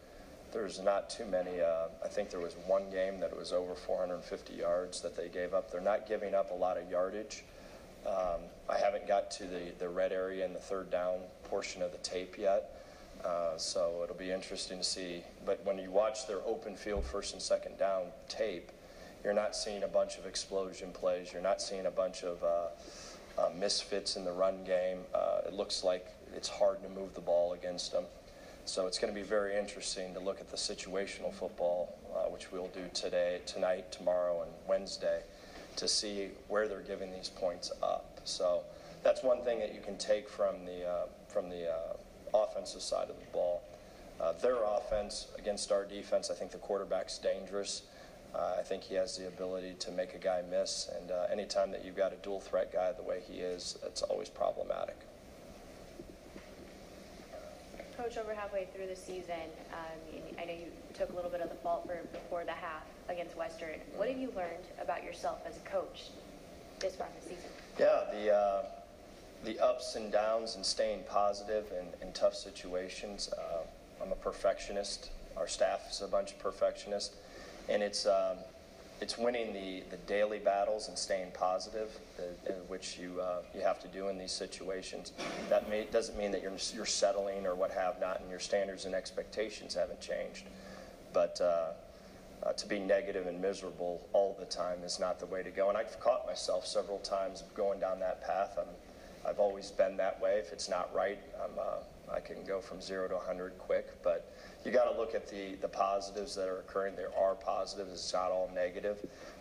there's 0.52 0.82
not 0.82 1.10
too 1.10 1.26
many. 1.26 1.62
Uh, 1.62 1.88
I 2.04 2.10
think 2.10 2.30
there 2.30 2.42
was 2.42 2.56
one 2.68 2.90
game 2.92 3.22
that 3.22 3.36
was 3.36 3.54
over 3.54 3.74
450 3.76 4.54
yards 4.54 5.02
that 5.02 5.16
they 5.16 5.30
gave 5.30 5.54
up. 5.54 5.72
They're 5.72 5.80
not 5.80 6.08
giving 6.08 6.36
up 6.36 6.52
a 6.52 6.54
lot 6.54 6.78
of 6.78 6.90
yardage. 6.92 7.46
Um, 8.06 8.42
I 8.70 8.78
haven't 8.78 9.08
got 9.08 9.32
to 9.32 9.44
the, 9.44 9.72
the 9.78 9.90
red 9.90 10.12
area 10.12 10.46
and 10.46 10.56
the 10.56 10.60
third 10.60 10.90
down 10.90 11.20
portion 11.46 11.82
of 11.82 11.92
the 11.92 11.98
tape 12.00 12.38
yet. 12.38 12.76
Uh, 13.24 13.58
so 13.58 14.02
it'll 14.04 14.16
be 14.16 14.32
interesting 14.32 14.78
to 14.78 14.84
see. 14.84 15.24
But 15.46 15.60
when 15.66 15.78
you 15.78 15.92
watch 15.92 16.28
their 16.28 16.40
open 16.46 16.76
field 16.76 17.04
first 17.04 17.34
and 17.34 17.42
second 17.42 17.78
down 17.78 18.04
tape, 18.30 18.72
you're 19.24 19.34
not 19.34 19.56
seeing 19.56 19.84
a 19.84 19.88
bunch 19.88 20.18
of 20.18 20.26
explosion 20.26 20.92
plays. 20.92 21.34
You're 21.34 21.42
not 21.42 21.62
seeing 21.62 21.86
a 21.86 21.92
bunch 21.92 22.24
of 22.24 22.42
uh, 22.44 22.68
uh, 23.38 23.50
misfits 23.58 24.16
in 24.16 24.24
the 24.24 24.32
run 24.32 24.64
game. 24.64 25.00
Uh, 25.14 25.42
it 25.48 25.54
looks 25.54 25.84
like 25.84 26.08
it's 26.36 26.48
hard 26.48 26.82
to 26.84 26.90
move 26.90 27.14
the 27.14 27.22
ball 27.22 27.54
against 27.54 27.92
them. 27.92 28.06
So 28.66 28.86
it's 28.86 29.00
going 29.00 29.14
to 29.14 29.20
be 29.20 29.26
very 29.26 29.58
interesting 29.58 30.14
to 30.14 30.20
look 30.20 30.40
at 30.40 30.50
the 30.50 30.58
situational 30.58 31.34
football, 31.34 31.98
uh, 32.14 32.30
which 32.30 32.52
we'll 32.52 32.68
do 32.68 32.88
today, 32.94 33.42
tonight, 33.46 33.92
tomorrow, 33.92 34.44
and 34.44 34.52
Wednesday, 34.68 35.22
to 35.80 35.88
see 35.88 36.28
where 36.50 36.68
they're 36.68 36.82
giving 36.82 37.12
these 37.12 37.30
points 37.30 37.72
up. 37.82 38.20
So 38.26 38.64
that's 39.02 39.24
one 39.24 39.42
thing 39.44 39.60
that 39.60 39.74
you 39.74 39.80
can 39.82 39.98
take 39.98 40.28
from 40.30 40.66
the 40.66 40.86
uh, 40.86 41.06
from 41.28 41.50
the 41.50 41.72
uh, 41.72 41.94
offensive 42.34 42.82
side 42.82 43.10
of 43.10 43.16
the 43.20 43.26
ball. 43.32 43.62
Uh, 44.20 44.34
their 44.34 44.58
offense 44.64 45.28
against 45.38 45.72
our 45.72 45.86
defense, 45.86 46.30
I 46.30 46.36
think 46.36 46.52
the 46.52 46.58
quarterback's 46.58 47.18
dangerous. 47.18 47.84
Uh, 48.36 48.58
I 48.60 48.62
think 48.64 48.84
he 48.84 48.96
has 48.96 49.18
the 49.18 49.28
ability 49.28 49.76
to 49.80 49.92
make 49.92 50.14
a 50.14 50.18
guy 50.18 50.44
miss, 50.52 50.90
and 51.00 51.10
uh, 51.12 51.26
anytime 51.32 51.72
that 51.72 51.86
you've 51.86 51.96
got 51.96 52.12
a 52.12 52.18
dual 52.18 52.42
threat 52.42 52.72
guy 52.72 52.92
the 52.92 53.02
way 53.02 53.22
he 53.26 53.40
is, 53.40 53.80
it's 53.84 54.02
always 54.04 54.30
problematic. 54.30 54.98
Coach, 58.02 58.18
over 58.18 58.34
halfway 58.34 58.66
through 58.74 58.88
the 58.88 58.96
season, 58.96 59.36
um, 59.74 60.22
I 60.40 60.46
know 60.46 60.54
you 60.54 60.68
took 60.94 61.12
a 61.12 61.16
little 61.18 61.30
bit 61.30 61.42
of 61.42 61.50
the 61.50 61.56
fault 61.56 61.86
for 61.86 61.98
before 62.14 62.46
the 62.46 62.54
half 62.54 62.84
against 63.10 63.36
Western. 63.36 63.78
What 63.98 64.08
have 64.08 64.18
you 64.18 64.32
learned 64.38 64.64
about 64.82 65.04
yourself 65.04 65.40
as 65.46 65.58
a 65.58 65.70
coach 65.70 66.04
this 66.80 66.96
far 66.96 67.08
in 67.08 67.14
the 67.16 67.36
season? 67.36 67.52
Yeah, 67.78 68.06
the 68.14 68.34
uh, 68.34 68.62
the 69.44 69.60
ups 69.60 69.98
and 69.98 70.14
downs 70.14 70.56
and 70.56 70.66
staying 70.66 71.04
positive 71.10 71.74
in, 71.78 72.08
in 72.08 72.14
tough 72.14 72.36
situations. 72.36 73.30
Uh, 73.38 73.64
I'm 74.02 74.14
a 74.14 74.16
perfectionist. 74.16 75.10
Our 75.36 75.50
staff 75.50 75.82
is 75.92 76.02
a 76.02 76.08
bunch 76.08 76.32
of 76.32 76.40
perfectionists, 76.40 77.18
and 77.68 77.84
it's 77.84 78.06
um, 78.06 78.38
it's 79.02 79.18
winning 79.18 79.54
the, 79.54 79.84
the 79.90 79.98
daily 80.08 80.40
battles 80.40 80.88
and 80.90 80.98
staying 80.98 81.32
positive, 81.32 81.98
which 82.68 82.98
you 82.98 83.20
uh, 83.22 83.42
you 83.56 83.62
have 83.62 83.80
to 83.82 83.88
do 83.88 84.10
in 84.10 84.18
these 84.18 84.32
situations. 84.32 85.14
That 85.50 85.70
may, 85.70 85.86
doesn't 85.86 86.18
mean 86.18 86.32
that 86.32 86.42
you're 86.42 86.58
you're 86.74 86.86
settling 86.86 87.46
or 87.46 87.56
what 87.56 87.72
have 87.72 88.00
not, 88.00 88.20
and 88.20 88.30
your 88.30 88.40
standards 88.40 88.86
and 88.86 88.94
expectations 88.94 89.74
haven't 89.74 90.02
changed. 90.02 90.46
But 91.14 91.40
uh, 91.42 91.72
uh, 92.44 92.54
to 92.54 92.68
be 92.68 92.80
negative 92.80 93.28
and 93.28 93.42
miserable 93.42 94.08
all 94.14 94.36
the 94.40 94.46
time 94.46 94.84
is 94.84 95.00
not 95.00 95.20
the 95.20 95.26
way 95.26 95.44
to 95.44 95.50
go. 95.50 95.70
And 95.70 95.78
I've 95.78 96.00
caught 96.00 96.26
myself 96.26 96.66
several 96.66 97.00
times 97.00 97.44
going 97.56 97.80
down 97.80 98.00
that 98.00 98.26
path. 98.26 98.58
I'm, 98.58 99.30
I've 99.30 99.40
always 99.40 99.72
been 99.72 99.98
that 99.98 100.22
way. 100.22 100.36
If 100.40 100.54
it's 100.54 100.70
not 100.70 100.94
right, 100.94 101.20
I'm, 101.44 101.58
uh, 101.60 101.64
I 102.14 102.20
can 102.20 102.44
go 102.46 102.60
from 102.60 102.82
zero 102.82 103.08
to 103.08 103.16
100 103.16 103.58
quick. 103.58 103.88
But 104.04 104.32
you 104.66 104.72
got 104.72 104.92
to 104.92 104.98
look 104.98 105.16
at 105.16 105.28
the, 105.28 105.56
the 105.62 105.68
positives 105.68 106.36
that 106.36 106.48
are 106.48 106.60
occurring. 106.60 106.96
There 106.96 107.16
are 107.18 107.36
positives. 107.36 107.92
It's 107.92 108.14
not 108.14 108.32
all 108.32 108.52
negative. 108.54 108.98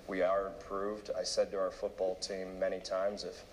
We 0.07 0.23
are 0.23 0.47
improved. 0.47 1.11
I 1.19 1.23
said 1.23 1.51
to 1.53 1.59
our 1.59 1.71
football 1.71 2.17
team 2.17 2.59
many 2.59 2.81
times, 2.81 3.25
if 3.25 3.45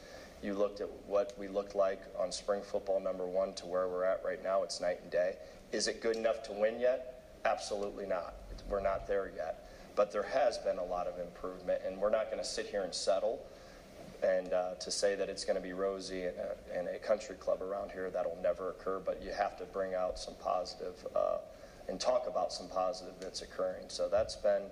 you 0.44 0.54
looked 0.54 0.82
at 0.82 0.90
what 1.08 1.34
we 1.38 1.48
looked 1.48 1.76
like 1.76 2.02
on 2.18 2.32
spring 2.32 2.62
football 2.62 3.00
number 3.00 3.26
one 3.26 3.54
to 3.54 3.66
where 3.66 3.88
we're 3.88 4.04
at 4.06 4.22
right 4.24 4.44
now, 4.44 4.64
it's 4.64 4.80
night 4.80 5.00
and 5.02 5.12
day. 5.12 5.36
Is 5.72 5.88
it 5.88 6.02
good 6.02 6.16
enough 6.16 6.44
to 6.44 6.54
win 6.54 6.80
yet? 6.80 7.24
Absolutely 7.46 8.06
not. 8.06 8.36
We're 8.70 8.82
not 8.82 9.08
there 9.08 9.32
yet. 9.36 9.68
But 9.96 10.12
there 10.12 10.24
has 10.24 10.58
been 10.58 10.78
a 10.78 10.84
lot 10.84 11.08
of 11.08 11.20
improvement, 11.20 11.82
and 11.86 11.98
we're 12.00 12.10
not 12.10 12.26
going 12.26 12.38
to 12.38 12.48
sit 12.48 12.68
here 12.68 12.84
and 12.84 12.94
settle. 12.94 13.46
And 14.26 14.54
uh, 14.54 14.74
to 14.80 14.90
say 14.90 15.14
that 15.16 15.30
it's 15.30 15.46
going 15.46 15.56
to 15.56 15.62
be 15.62 15.74
rosy 15.74 16.24
in 16.24 16.34
a, 16.40 16.80
in 16.80 16.88
a, 16.88 16.98
country 16.98 17.36
club 17.36 17.62
around 17.62 17.92
here, 17.92 18.10
that'll 18.10 18.38
never 18.42 18.70
occur. 18.70 19.00
But 19.00 19.22
you 19.24 19.32
have 19.32 19.56
to 19.58 19.66
bring 19.66 19.94
out 19.94 20.18
some 20.18 20.34
positive 20.42 20.96
uh, 21.16 21.38
and 21.88 22.00
talk 22.00 22.26
about 22.28 22.52
some 22.52 22.68
positive 22.68 23.14
that's 23.20 23.44
occurring. 23.44 23.86
So 23.88 24.10
that's 24.10 24.36
been 24.36 24.64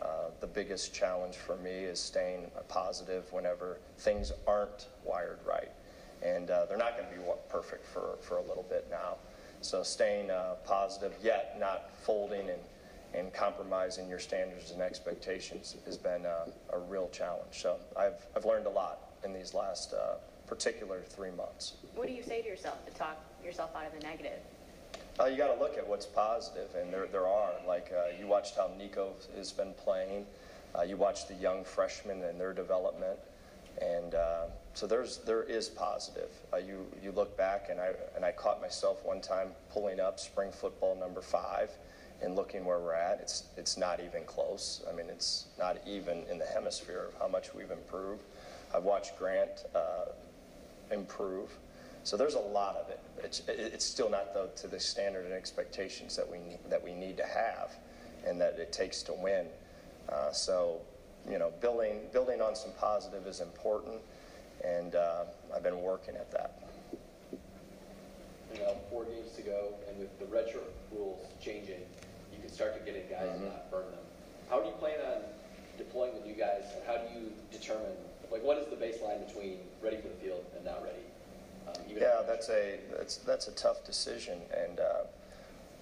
uh, 0.00 0.30
the 0.40 0.46
biggest 0.46 0.92
challenge 0.92 1.36
for 1.36 1.56
me 1.56 1.70
is 1.70 1.98
staying 1.98 2.50
positive 2.68 3.32
whenever 3.32 3.78
things 3.98 4.30
aren't 4.46 4.88
wired 5.04 5.38
right. 5.46 5.70
And 6.22 6.50
uh, 6.50 6.66
they're 6.66 6.76
not 6.76 6.96
going 6.96 7.08
to 7.08 7.14
be 7.14 7.22
perfect 7.48 7.86
for, 7.86 8.18
for 8.20 8.36
a 8.36 8.42
little 8.42 8.66
bit 8.68 8.86
now. 8.90 9.16
So 9.62 9.82
staying 9.82 10.30
uh, 10.30 10.56
positive, 10.64 11.14
yet 11.22 11.56
not 11.58 11.90
folding 12.02 12.50
and, 12.50 12.60
and 13.14 13.32
compromising 13.32 14.08
your 14.08 14.18
standards 14.18 14.70
and 14.70 14.80
expectations 14.80 15.76
has 15.84 15.96
been 15.96 16.26
uh, 16.26 16.46
a 16.72 16.78
real 16.78 17.08
challenge. 17.10 17.52
So 17.52 17.76
I've, 17.96 18.26
I've 18.36 18.44
learned 18.44 18.66
a 18.66 18.70
lot 18.70 19.10
in 19.24 19.32
these 19.32 19.54
last 19.54 19.92
uh, 19.92 20.14
particular 20.46 21.02
three 21.06 21.30
months. 21.30 21.74
What 21.94 22.06
do 22.06 22.12
you 22.12 22.22
say 22.22 22.42
to 22.42 22.48
yourself 22.48 22.84
to 22.86 22.92
talk 22.94 23.18
yourself 23.44 23.70
out 23.76 23.86
of 23.86 23.92
the 23.92 24.06
negative? 24.06 24.40
Uh, 25.20 25.26
you 25.26 25.36
got 25.36 25.54
to 25.54 25.60
look 25.60 25.76
at 25.76 25.86
what's 25.86 26.06
positive, 26.06 26.74
and 26.74 26.92
there, 26.92 27.06
there 27.06 27.26
are. 27.26 27.52
Like 27.66 27.92
uh, 27.94 28.16
you 28.18 28.26
watched 28.26 28.56
how 28.56 28.70
Nico 28.78 29.12
has 29.36 29.52
been 29.52 29.74
playing. 29.74 30.26
Uh, 30.76 30.82
you 30.82 30.96
watched 30.96 31.28
the 31.28 31.34
young 31.34 31.64
freshmen 31.64 32.22
and 32.22 32.40
their 32.40 32.54
development, 32.54 33.18
and 33.80 34.14
uh, 34.14 34.44
so 34.72 34.86
there's 34.86 35.18
there 35.18 35.42
is 35.42 35.68
positive. 35.68 36.30
Uh, 36.52 36.56
you 36.56 36.86
you 37.02 37.12
look 37.12 37.36
back, 37.36 37.68
and 37.70 37.78
I 37.78 37.92
and 38.16 38.24
I 38.24 38.32
caught 38.32 38.62
myself 38.62 39.04
one 39.04 39.20
time 39.20 39.48
pulling 39.70 40.00
up 40.00 40.18
spring 40.18 40.50
football 40.50 40.96
number 40.96 41.20
five, 41.20 41.70
and 42.22 42.36
looking 42.36 42.64
where 42.64 42.78
we're 42.78 42.94
at. 42.94 43.20
It's 43.20 43.44
it's 43.56 43.76
not 43.76 44.00
even 44.00 44.24
close. 44.24 44.82
I 44.90 44.94
mean, 44.94 45.06
it's 45.08 45.46
not 45.58 45.78
even 45.86 46.24
in 46.30 46.38
the 46.38 46.46
hemisphere 46.46 47.06
of 47.08 47.14
how 47.20 47.28
much 47.28 47.54
we've 47.54 47.70
improved. 47.70 48.22
I've 48.74 48.84
watched 48.84 49.18
Grant 49.18 49.64
uh, 49.74 50.06
improve. 50.90 51.50
So 52.04 52.16
there's 52.16 52.34
a 52.34 52.40
lot 52.40 52.76
of 52.76 52.88
it. 52.90 53.00
It's, 53.22 53.42
it's 53.46 53.84
still 53.84 54.10
not 54.10 54.34
though 54.34 54.48
to 54.56 54.66
the 54.66 54.80
standard 54.80 55.24
and 55.24 55.32
expectations 55.32 56.16
that 56.16 56.28
we 56.28 56.38
need, 56.38 56.58
that 56.68 56.82
we 56.82 56.92
need 56.92 57.16
to 57.18 57.26
have, 57.26 57.76
and 58.26 58.40
that 58.40 58.58
it 58.58 58.72
takes 58.72 59.02
to 59.04 59.12
win. 59.12 59.46
Uh, 60.08 60.32
so, 60.32 60.80
you 61.30 61.38
know, 61.38 61.52
building 61.60 62.00
building 62.12 62.40
on 62.40 62.56
some 62.56 62.72
positive 62.78 63.26
is 63.26 63.40
important, 63.40 64.00
and 64.64 64.96
uh, 64.96 65.24
I've 65.54 65.62
been 65.62 65.80
working 65.80 66.16
at 66.16 66.30
that. 66.32 66.58
You 68.52 68.60
know, 68.60 68.76
four 68.90 69.04
games 69.04 69.32
to 69.36 69.42
go, 69.42 69.68
and 69.88 69.98
with 69.98 70.18
the 70.18 70.26
retro 70.26 70.60
rules 70.92 71.20
changing, 71.40 71.80
start 72.52 72.78
to 72.78 72.84
get 72.84 73.00
in 73.00 73.08
guys 73.10 73.28
mm-hmm. 73.28 73.44
and 73.44 73.52
not 73.52 73.70
burn 73.70 73.86
them. 73.90 74.04
How 74.48 74.60
do 74.60 74.68
you 74.68 74.74
plan 74.74 74.98
on 75.00 75.22
deploying 75.78 76.12
the 76.20 76.26
new 76.26 76.34
guys, 76.34 76.64
and 76.74 76.82
how 76.86 76.96
do 76.98 77.18
you 77.18 77.32
determine, 77.50 77.96
like, 78.30 78.44
what 78.44 78.58
is 78.58 78.66
the 78.66 78.76
baseline 78.76 79.26
between 79.26 79.58
ready 79.82 79.96
for 79.96 80.08
the 80.08 80.14
field 80.22 80.44
and 80.54 80.64
not 80.64 80.82
ready? 80.82 81.04
Um, 81.66 81.74
yeah, 81.88 82.22
that's 82.26 82.48
a 82.50 82.80
that's 82.96 83.16
that's 83.18 83.48
a 83.48 83.52
tough 83.52 83.84
decision, 83.84 84.38
and 84.54 84.80
uh, 84.80 85.04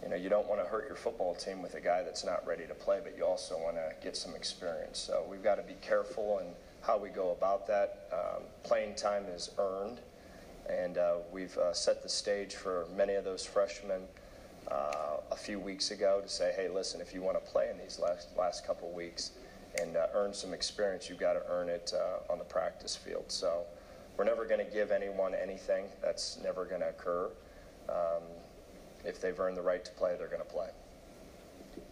you 0.02 0.10
know 0.10 0.16
you 0.16 0.28
don't 0.28 0.46
want 0.46 0.62
to 0.62 0.68
hurt 0.68 0.86
your 0.86 0.96
football 0.96 1.34
team 1.34 1.62
with 1.62 1.74
a 1.74 1.80
guy 1.80 2.02
that's 2.02 2.24
not 2.24 2.46
ready 2.46 2.66
to 2.66 2.74
play, 2.74 3.00
but 3.02 3.16
you 3.16 3.24
also 3.24 3.56
want 3.58 3.76
to 3.76 3.94
get 4.02 4.16
some 4.16 4.34
experience. 4.34 4.98
So 4.98 5.24
we've 5.28 5.42
got 5.42 5.56
to 5.56 5.62
be 5.62 5.76
careful 5.80 6.38
in 6.38 6.46
how 6.82 6.98
we 6.98 7.08
go 7.08 7.30
about 7.32 7.66
that. 7.66 8.08
Um, 8.12 8.42
playing 8.62 8.94
time 8.94 9.24
is 9.34 9.50
earned, 9.58 10.00
and 10.68 10.98
uh, 10.98 11.16
we've 11.32 11.56
uh, 11.56 11.72
set 11.72 12.02
the 12.02 12.08
stage 12.08 12.54
for 12.54 12.86
many 12.94 13.14
of 13.14 13.24
those 13.24 13.44
freshmen. 13.44 14.02
Uh, 14.70 15.16
a 15.32 15.36
few 15.36 15.58
weeks 15.58 15.90
ago 15.90 16.20
to 16.22 16.28
say, 16.28 16.52
hey, 16.54 16.68
listen, 16.68 17.00
if 17.00 17.12
you 17.12 17.22
want 17.22 17.36
to 17.44 17.50
play 17.50 17.68
in 17.70 17.78
these 17.78 17.98
last 17.98 18.28
last 18.38 18.64
couple 18.64 18.90
weeks 18.92 19.32
and 19.80 19.96
uh, 19.96 20.06
earn 20.14 20.32
some 20.32 20.54
experience, 20.54 21.08
you've 21.08 21.18
got 21.18 21.32
to 21.32 21.42
earn 21.48 21.68
it 21.68 21.92
uh, 21.92 22.32
on 22.32 22.38
the 22.38 22.44
practice 22.44 22.94
field. 22.94 23.24
So 23.28 23.64
we're 24.16 24.24
never 24.24 24.44
going 24.44 24.64
to 24.64 24.72
give 24.72 24.92
anyone 24.92 25.34
anything. 25.34 25.86
That's 26.02 26.38
never 26.42 26.64
going 26.64 26.82
to 26.82 26.88
occur. 26.90 27.30
Um, 27.88 28.22
if 29.04 29.20
they've 29.20 29.38
earned 29.38 29.56
the 29.56 29.62
right 29.62 29.84
to 29.84 29.90
play, 29.92 30.14
they're 30.16 30.28
going 30.28 30.42
to 30.42 30.48
play. 30.48 30.68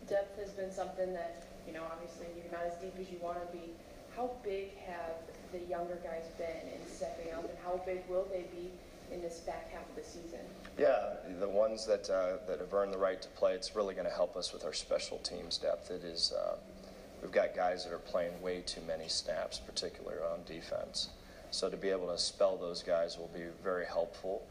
Depth 0.09 0.39
has 0.39 0.51
been 0.51 0.71
something 0.71 1.13
that, 1.15 1.43
you 1.67 1.73
know, 1.73 1.83
obviously 1.91 2.27
you're 2.37 2.53
not 2.53 2.67
as 2.67 2.75
deep 2.81 2.95
as 3.01 3.11
you 3.11 3.19
want 3.21 3.39
to 3.41 3.57
be. 3.57 3.73
How 4.15 4.31
big 4.45 4.77
have 4.87 5.17
the 5.53 5.61
younger 5.69 5.99
guys 6.05 6.25
been 6.37 6.69
in 6.69 6.87
stepping 6.87 7.33
up, 7.33 7.49
and 7.49 7.59
how 7.65 7.81
big 7.87 8.03
will 8.09 8.27
they 8.31 8.45
be 8.55 8.71
in 9.13 9.21
this 9.21 9.41
back 9.41 9.71
half 9.73 9.89
of 9.89 9.97
the 9.97 10.03
season? 10.03 10.41
Yeah, 10.79 11.15
the 11.41 11.49
ones 11.49 11.87
that 11.87 12.09
uh, 12.09 12.39
that 12.47 12.61
have 12.61 12.73
earned 12.73 12.93
the 12.93 12.99
right 12.99 13.21
to 13.21 13.29
play, 13.31 13.55
it's 13.55 13.75
really 13.75 13.95
going 13.95 14.07
to 14.07 14.13
help 14.13 14.37
us 14.37 14.53
with 14.53 14.65
our 14.65 14.73
special 14.73 15.19
teams 15.19 15.59
depth. 15.59 15.91
It 15.91 16.05
is, 16.05 16.33
uh, 16.33 16.57
we've 17.21 17.33
got 17.33 17.55
guys 17.55 17.85
that 17.85 17.93
are 17.93 17.99
playing 17.99 18.41
way 18.43 18.63
too 18.65 18.83
many 18.87 19.09
snaps, 19.09 19.59
particularly 19.59 20.23
on 20.23 20.41
defense. 20.47 21.09
So 21.51 21.69
to 21.69 21.77
be 21.77 21.89
able 21.89 22.09
to 22.09 22.19
spell 22.19 22.57
those 22.57 22.83
guys 22.83 23.19
will 23.19 23.31
be 23.35 23.45
very 23.65 23.87
helpful. 23.87 24.43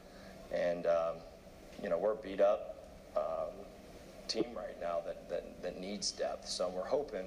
And 0.52 0.86
um, 0.88 1.16
you 1.82 1.90
know, 1.90 1.98
we're 1.98 2.16
beat 2.16 2.42
up 2.42 2.76
um, 3.16 3.54
team 4.28 4.46
right 4.56 4.80
now 4.82 5.02
that, 5.06 5.30
that, 5.30 5.62
that 5.62 5.80
needs 5.80 6.12
depth. 6.12 6.48
So 6.48 6.70
we're 6.70 6.88
hoping 6.88 7.26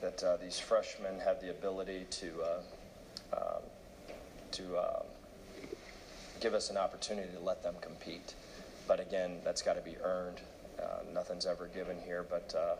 that 0.00 0.22
uh, 0.22 0.36
these 0.36 0.58
freshmen 0.58 1.18
have 1.20 1.40
the 1.40 1.50
ability 1.50 2.06
to 2.10 2.32
uh, 2.42 3.36
um, 3.36 3.62
to 4.52 4.78
um, 4.78 5.06
give 6.44 6.52
us 6.52 6.68
an 6.68 6.76
opportunity 6.76 7.32
to 7.32 7.40
let 7.40 7.62
them 7.62 7.72
compete. 7.80 8.34
But 8.86 9.00
again, 9.00 9.40
that's 9.44 9.62
got 9.62 9.80
to 9.80 9.80
be 9.80 9.96
earned. 10.04 10.44
Uh, 10.76 11.00
nothing's 11.08 11.46
ever 11.48 11.72
given 11.72 11.96
here, 12.04 12.20
but 12.20 12.52
uh, 12.52 12.76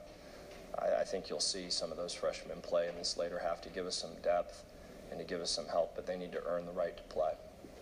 I, 0.85 1.01
I 1.01 1.05
think 1.05 1.33
you'll 1.33 1.41
see 1.41 1.73
some 1.73 1.89
of 1.89 1.97
those 1.97 2.13
freshmen 2.13 2.61
play 2.61 2.93
in 2.93 2.95
this 3.01 3.17
later 3.17 3.41
half 3.41 3.65
to 3.65 3.71
give 3.71 3.87
us 3.87 3.97
some 3.97 4.13
depth 4.21 4.69
and 5.09 5.17
to 5.17 5.25
give 5.25 5.41
us 5.41 5.49
some 5.49 5.65
help. 5.65 5.97
But 5.97 6.05
they 6.05 6.21
need 6.21 6.31
to 6.37 6.45
earn 6.45 6.69
the 6.69 6.77
right 6.77 6.95
to 6.95 7.03
play. 7.05 7.33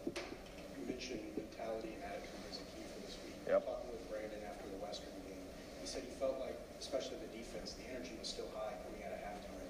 You 0.07 0.87
mentioned 0.87 1.18
mentality 1.35 1.99
and 1.99 2.14
attitude 2.14 2.47
as 2.47 2.62
a 2.62 2.66
key 2.70 2.87
for 2.87 3.03
this 3.03 3.18
week. 3.26 3.35
Yep. 3.51 3.66
Talking 3.66 3.91
with 3.91 4.07
Brandon 4.07 4.39
after 4.47 4.70
the 4.70 4.78
Western 4.87 5.11
game, 5.26 5.43
he 5.83 5.87
said 5.91 6.07
he 6.07 6.14
felt 6.14 6.39
like, 6.39 6.55
especially 6.78 7.18
the 7.26 7.33
defense, 7.35 7.74
the 7.74 7.91
energy 7.91 8.14
was 8.22 8.30
still 8.30 8.47
high 8.55 8.78
coming 8.87 9.03
out 9.03 9.18
of 9.18 9.20
halftime. 9.26 9.66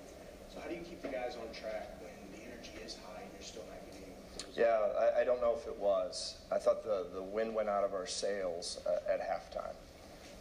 So 0.52 0.60
how 0.60 0.68
do 0.68 0.76
you 0.76 0.84
keep 0.84 1.00
the 1.00 1.08
guys 1.08 1.40
on 1.40 1.48
track 1.56 1.96
when 2.04 2.12
the 2.36 2.44
energy 2.44 2.76
is 2.84 3.00
high 3.00 3.24
and 3.24 3.32
you're 3.32 3.48
still 3.48 3.64
not 3.64 3.80
getting 3.88 4.12
Yeah, 4.54 4.78
I, 4.98 5.20
I 5.20 5.24
don't 5.24 5.40
know 5.40 5.54
if 5.58 5.66
it 5.66 5.78
was. 5.78 6.36
I 6.50 6.58
thought 6.58 6.84
the, 6.84 7.06
the 7.14 7.22
wind 7.22 7.54
went 7.54 7.68
out 7.68 7.84
of 7.84 7.94
our 7.94 8.06
sails 8.06 8.80
uh, 8.86 9.10
at 9.10 9.20
halftime. 9.20 9.74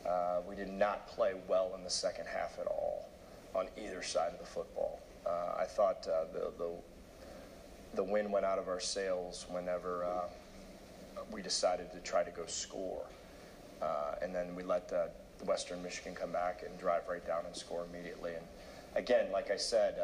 Uh, 0.05 0.41
we 0.47 0.55
did 0.55 0.69
not 0.69 1.07
play 1.07 1.33
well 1.47 1.71
in 1.77 1.83
the 1.83 1.89
second 1.89 2.25
half 2.27 2.59
at 2.59 2.67
all 2.67 3.07
on 3.55 3.67
either 3.77 4.01
side 4.03 4.33
of 4.33 4.39
the 4.39 4.45
football. 4.45 4.99
Uh, 5.25 5.55
I 5.57 5.65
thought 5.65 6.07
uh, 6.07 6.25
the, 6.33 6.51
the 6.57 6.71
the 7.93 8.03
wind 8.03 8.31
went 8.31 8.45
out 8.45 8.57
of 8.57 8.69
our 8.69 8.79
sails 8.79 9.45
whenever 9.49 10.05
uh, 10.05 10.21
we 11.29 11.41
decided 11.41 11.91
to 11.91 11.99
try 11.99 12.23
to 12.23 12.31
go 12.31 12.45
score, 12.45 13.05
uh, 13.81 14.15
and 14.21 14.33
then 14.33 14.55
we 14.55 14.63
let 14.63 14.87
the, 14.87 15.09
Western 15.45 15.81
Michigan 15.83 16.13
come 16.15 16.31
back 16.31 16.63
and 16.65 16.77
drive 16.79 17.01
right 17.09 17.25
down 17.25 17.45
and 17.45 17.55
score 17.55 17.85
immediately. 17.91 18.33
And 18.35 18.45
again, 18.95 19.31
like 19.31 19.49
I 19.49 19.57
said, 19.57 19.95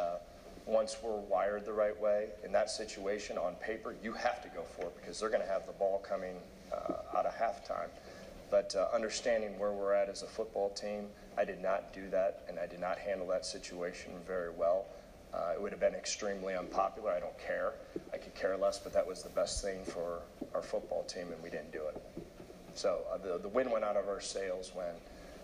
once 0.67 0.97
we're 1.01 1.15
wired 1.15 1.65
the 1.65 1.73
right 1.73 1.99
way 1.99 2.27
in 2.43 2.51
that 2.51 2.69
situation 2.69 3.37
on 3.37 3.55
paper, 3.55 3.95
you 4.03 4.11
have 4.11 4.41
to 4.43 4.49
go 4.49 4.61
for 4.63 4.83
it 4.83 4.95
because 4.97 5.19
they're 5.19 5.29
going 5.29 5.41
to 5.41 5.47
have 5.47 5.65
the 5.65 5.71
ball 5.73 5.99
coming 6.07 6.35
uh, 6.71 7.17
out 7.17 7.25
of 7.25 7.33
halftime. 7.33 7.89
But 8.51 8.75
uh, 8.75 8.87
understanding 8.93 9.57
where 9.57 9.71
we're 9.71 9.93
at 9.93 10.09
as 10.09 10.23
a 10.23 10.27
football 10.27 10.69
team, 10.69 11.07
I 11.37 11.45
did 11.45 11.61
not 11.61 11.93
do 11.93 12.09
that, 12.09 12.43
and 12.47 12.59
I 12.59 12.67
did 12.67 12.79
not 12.79 12.97
handle 12.97 13.27
that 13.27 13.45
situation 13.45 14.11
very 14.25 14.51
well. 14.51 14.85
Uh, 15.33 15.51
it 15.53 15.61
would 15.61 15.71
have 15.71 15.79
been 15.79 15.95
extremely 15.95 16.55
unpopular. 16.55 17.11
I 17.11 17.19
don't 17.19 17.37
care. 17.39 17.73
I 18.13 18.17
could 18.17 18.33
care 18.35 18.57
less, 18.57 18.79
but 18.79 18.93
that 18.93 19.05
was 19.05 19.23
the 19.23 19.29
best 19.29 19.61
thing 19.63 19.83
for 19.83 20.21
our 20.53 20.61
football 20.61 21.03
team, 21.03 21.27
and 21.33 21.41
we 21.43 21.49
didn't 21.49 21.71
do 21.71 21.83
it. 21.87 22.01
So 22.73 23.01
uh, 23.11 23.17
the 23.17 23.39
the 23.39 23.49
wind 23.49 23.71
went 23.71 23.83
out 23.83 23.97
of 23.97 24.07
our 24.07 24.21
sails 24.21 24.71
when 24.73 24.93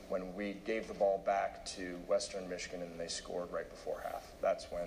when 0.07 0.35
we 0.35 0.55
gave 0.65 0.87
the 0.87 0.93
ball 0.93 1.21
back 1.25 1.65
to 1.65 1.97
Western 2.07 2.47
Michigan 2.47 2.81
and 2.83 2.99
they 2.99 3.07
scored 3.07 3.51
right 3.51 3.69
before 3.69 4.01
half. 4.03 4.31
That's 4.41 4.65
when 4.65 4.83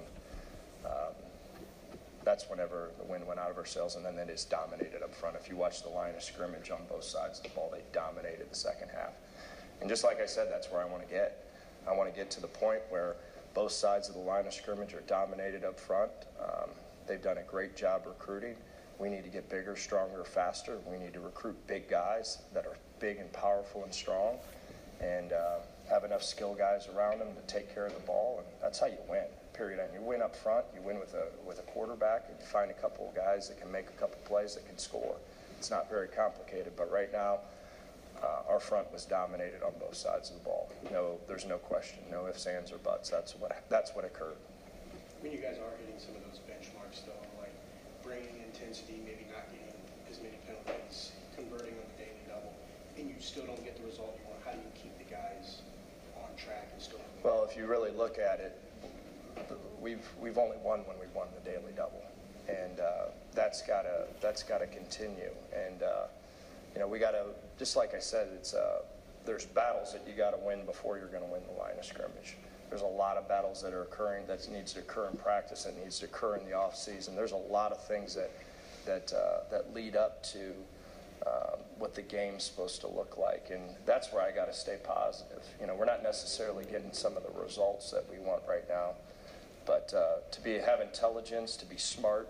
um, 0.86 1.14
that's 2.24 2.48
whenever 2.50 2.90
the 2.98 3.04
wind 3.04 3.26
went 3.26 3.38
out 3.38 3.50
of 3.50 3.58
our 3.58 3.66
sails, 3.66 3.96
and 3.96 4.04
then 4.04 4.16
they 4.16 4.24
just 4.24 4.50
dominated 4.50 5.02
up 5.02 5.14
front. 5.14 5.36
If 5.36 5.48
you 5.48 5.56
watch 5.56 5.82
the 5.82 5.88
line 5.88 6.14
of 6.14 6.22
scrimmage 6.22 6.70
on 6.70 6.80
both 6.88 7.04
sides 7.04 7.38
of 7.38 7.44
the 7.44 7.50
ball, 7.50 7.70
they 7.72 7.82
dominated 7.92 8.50
the 8.50 8.56
second 8.56 8.88
half. 8.88 9.12
And 9.80 9.88
just 9.88 10.02
like 10.02 10.20
I 10.20 10.26
said, 10.26 10.48
that's 10.50 10.70
where 10.70 10.80
I 10.80 10.86
want 10.86 11.06
to 11.06 11.08
get. 11.08 11.44
I 11.86 11.92
want 11.92 12.12
to 12.12 12.16
get 12.16 12.30
to 12.32 12.40
the 12.40 12.48
point 12.48 12.80
where 12.88 13.16
both 13.54 13.72
sides 13.72 14.08
of 14.08 14.14
the 14.14 14.20
line 14.20 14.46
of 14.46 14.52
scrimmage 14.52 14.92
are 14.92 15.02
dominated 15.02 15.64
up 15.64 15.78
front. 15.78 16.10
Um, 16.40 16.70
they've 17.06 17.22
done 17.22 17.38
a 17.38 17.42
great 17.42 17.76
job 17.76 18.02
recruiting. 18.06 18.56
We 18.98 19.08
need 19.08 19.24
to 19.24 19.30
get 19.30 19.48
bigger, 19.48 19.76
stronger, 19.76 20.24
faster. 20.24 20.78
We 20.90 20.98
need 20.98 21.12
to 21.14 21.20
recruit 21.20 21.56
big 21.66 21.88
guys 21.88 22.38
that 22.54 22.66
are 22.66 22.76
big 22.98 23.18
and 23.18 23.32
powerful 23.32 23.84
and 23.84 23.94
strong, 23.94 24.38
and 25.00 25.32
uh, 25.32 25.58
have 25.88 26.04
enough 26.04 26.22
skill 26.22 26.54
guys 26.54 26.88
around 26.88 27.20
them 27.20 27.28
to 27.36 27.54
take 27.54 27.72
care 27.72 27.86
of 27.86 27.94
the 27.94 28.00
ball. 28.00 28.38
And 28.38 28.46
that's 28.60 28.80
how 28.80 28.86
you 28.86 28.98
win. 29.08 29.26
Period. 29.56 29.80
And 29.80 29.92
you 29.94 30.00
win 30.00 30.20
up 30.20 30.36
front. 30.36 30.66
You 30.74 30.82
win 30.82 30.98
with 30.98 31.14
a 31.14 31.28
with 31.46 31.58
a 31.58 31.62
quarterback, 31.62 32.26
and 32.28 32.36
you 32.38 32.46
find 32.46 32.70
a 32.70 32.74
couple 32.74 33.08
of 33.08 33.14
guys 33.14 33.48
that 33.48 33.58
can 33.58 33.72
make 33.72 33.88
a 33.88 33.98
couple 33.98 34.16
of 34.16 34.24
plays 34.26 34.54
that 34.54 34.66
can 34.66 34.76
score. 34.76 35.16
It's 35.58 35.70
not 35.70 35.88
very 35.88 36.08
complicated, 36.08 36.74
but 36.76 36.92
right 36.92 37.10
now 37.10 37.40
uh, 38.22 38.52
our 38.52 38.60
front 38.60 38.92
was 38.92 39.04
dominated 39.04 39.62
on 39.62 39.72
both 39.80 39.94
sides 39.96 40.30
of 40.30 40.36
the 40.36 40.44
ball. 40.44 40.68
No, 40.92 41.18
there's 41.26 41.46
no 41.46 41.56
question, 41.56 42.00
no 42.10 42.26
ifs, 42.26 42.46
ands, 42.46 42.70
or 42.70 42.78
buts. 42.78 43.08
That's 43.08 43.32
what 43.36 43.64
that's 43.70 43.94
what 43.94 44.04
occurred. 44.04 44.36
I 45.18 45.24
mean, 45.24 45.32
you 45.32 45.38
guys 45.38 45.56
are 45.56 45.72
hitting 45.80 45.98
some 45.98 46.14
of 46.16 46.22
those 46.28 46.40
benchmarks, 46.44 47.06
though, 47.06 47.24
like 47.40 47.54
bringing 48.04 48.36
intensity, 48.44 49.00
maybe 49.04 49.24
not 49.32 49.48
getting 49.48 49.72
as 50.10 50.20
many 50.20 50.36
penalties, 50.44 51.12
converting 51.34 51.72
on 51.80 51.86
the 51.96 52.04
daily 52.04 52.24
double, 52.28 52.52
and 52.98 53.08
you 53.08 53.16
still 53.20 53.46
don't 53.46 53.64
get 53.64 53.80
the 53.80 53.86
result 53.88 54.18
you 54.20 54.28
want. 54.28 54.44
How 54.44 54.52
do 54.52 54.58
you 54.58 54.72
keep 54.76 54.92
the 54.98 55.08
guys 55.08 55.64
on 56.20 56.28
track 56.36 56.68
and 56.72 56.82
still? 56.82 57.00
Well, 57.24 57.48
if 57.48 57.56
you 57.56 57.66
really 57.66 57.90
look 57.90 58.18
at 58.18 58.40
it, 58.40 58.60
we've 59.80 60.06
we've 60.20 60.38
only 60.38 60.56
won 60.58 60.80
when 60.80 60.98
we've 60.98 61.14
won 61.14 61.28
the 61.34 61.50
daily 61.50 61.72
double, 61.76 62.02
and 62.48 62.80
uh, 62.80 63.06
that's 63.34 63.62
gotta 63.62 64.06
that's 64.20 64.42
gotta 64.42 64.66
continue. 64.66 65.30
And 65.54 65.82
uh, 65.82 66.06
you 66.74 66.80
know, 66.80 66.88
we 66.88 66.98
gotta 66.98 67.24
just 67.58 67.76
like 67.76 67.94
I 67.94 67.98
said, 67.98 68.28
it's 68.34 68.54
uh, 68.54 68.80
there's 69.24 69.46
battles 69.46 69.92
that 69.92 70.02
you 70.06 70.14
gotta 70.14 70.38
win 70.38 70.64
before 70.64 70.98
you're 70.98 71.08
gonna 71.08 71.26
win 71.26 71.42
the 71.52 71.58
line 71.60 71.78
of 71.78 71.84
scrimmage. 71.84 72.36
There's 72.68 72.82
a 72.82 72.86
lot 72.86 73.16
of 73.16 73.28
battles 73.28 73.62
that 73.62 73.72
are 73.72 73.82
occurring 73.82 74.26
that 74.26 74.48
needs 74.50 74.72
to 74.72 74.80
occur 74.80 75.08
in 75.08 75.16
practice, 75.16 75.64
that 75.64 75.78
needs 75.78 76.00
to 76.00 76.06
occur 76.06 76.36
in 76.36 76.44
the 76.44 76.52
off 76.54 76.76
season. 76.76 77.14
There's 77.14 77.32
a 77.32 77.36
lot 77.36 77.72
of 77.72 77.82
things 77.86 78.14
that 78.14 78.30
that 78.86 79.12
uh, 79.12 79.48
that 79.50 79.74
lead 79.74 79.96
up 79.96 80.22
to 80.24 80.52
uh, 81.26 81.56
what 81.78 81.94
the 81.94 82.02
game's 82.02 82.44
supposed 82.44 82.80
to 82.80 82.88
look 82.88 83.18
like, 83.18 83.48
and 83.50 83.62
that's 83.84 84.12
where 84.12 84.22
I 84.22 84.30
got 84.30 84.46
to 84.46 84.52
stay 84.52 84.78
positive. 84.82 85.42
You 85.60 85.66
know, 85.66 85.74
we're 85.74 85.84
not 85.86 86.02
necessarily 86.02 86.64
getting 86.64 86.92
some 86.92 87.16
of 87.16 87.22
the 87.22 87.40
results 87.40 87.90
that 87.90 88.04
we 88.10 88.18
want 88.18 88.42
right 88.48 88.68
now, 88.68 88.92
but 89.66 89.92
uh, 89.94 90.20
to 90.30 90.40
be 90.40 90.54
have 90.54 90.80
intelligence, 90.80 91.56
to 91.56 91.66
be 91.66 91.76
smart, 91.76 92.28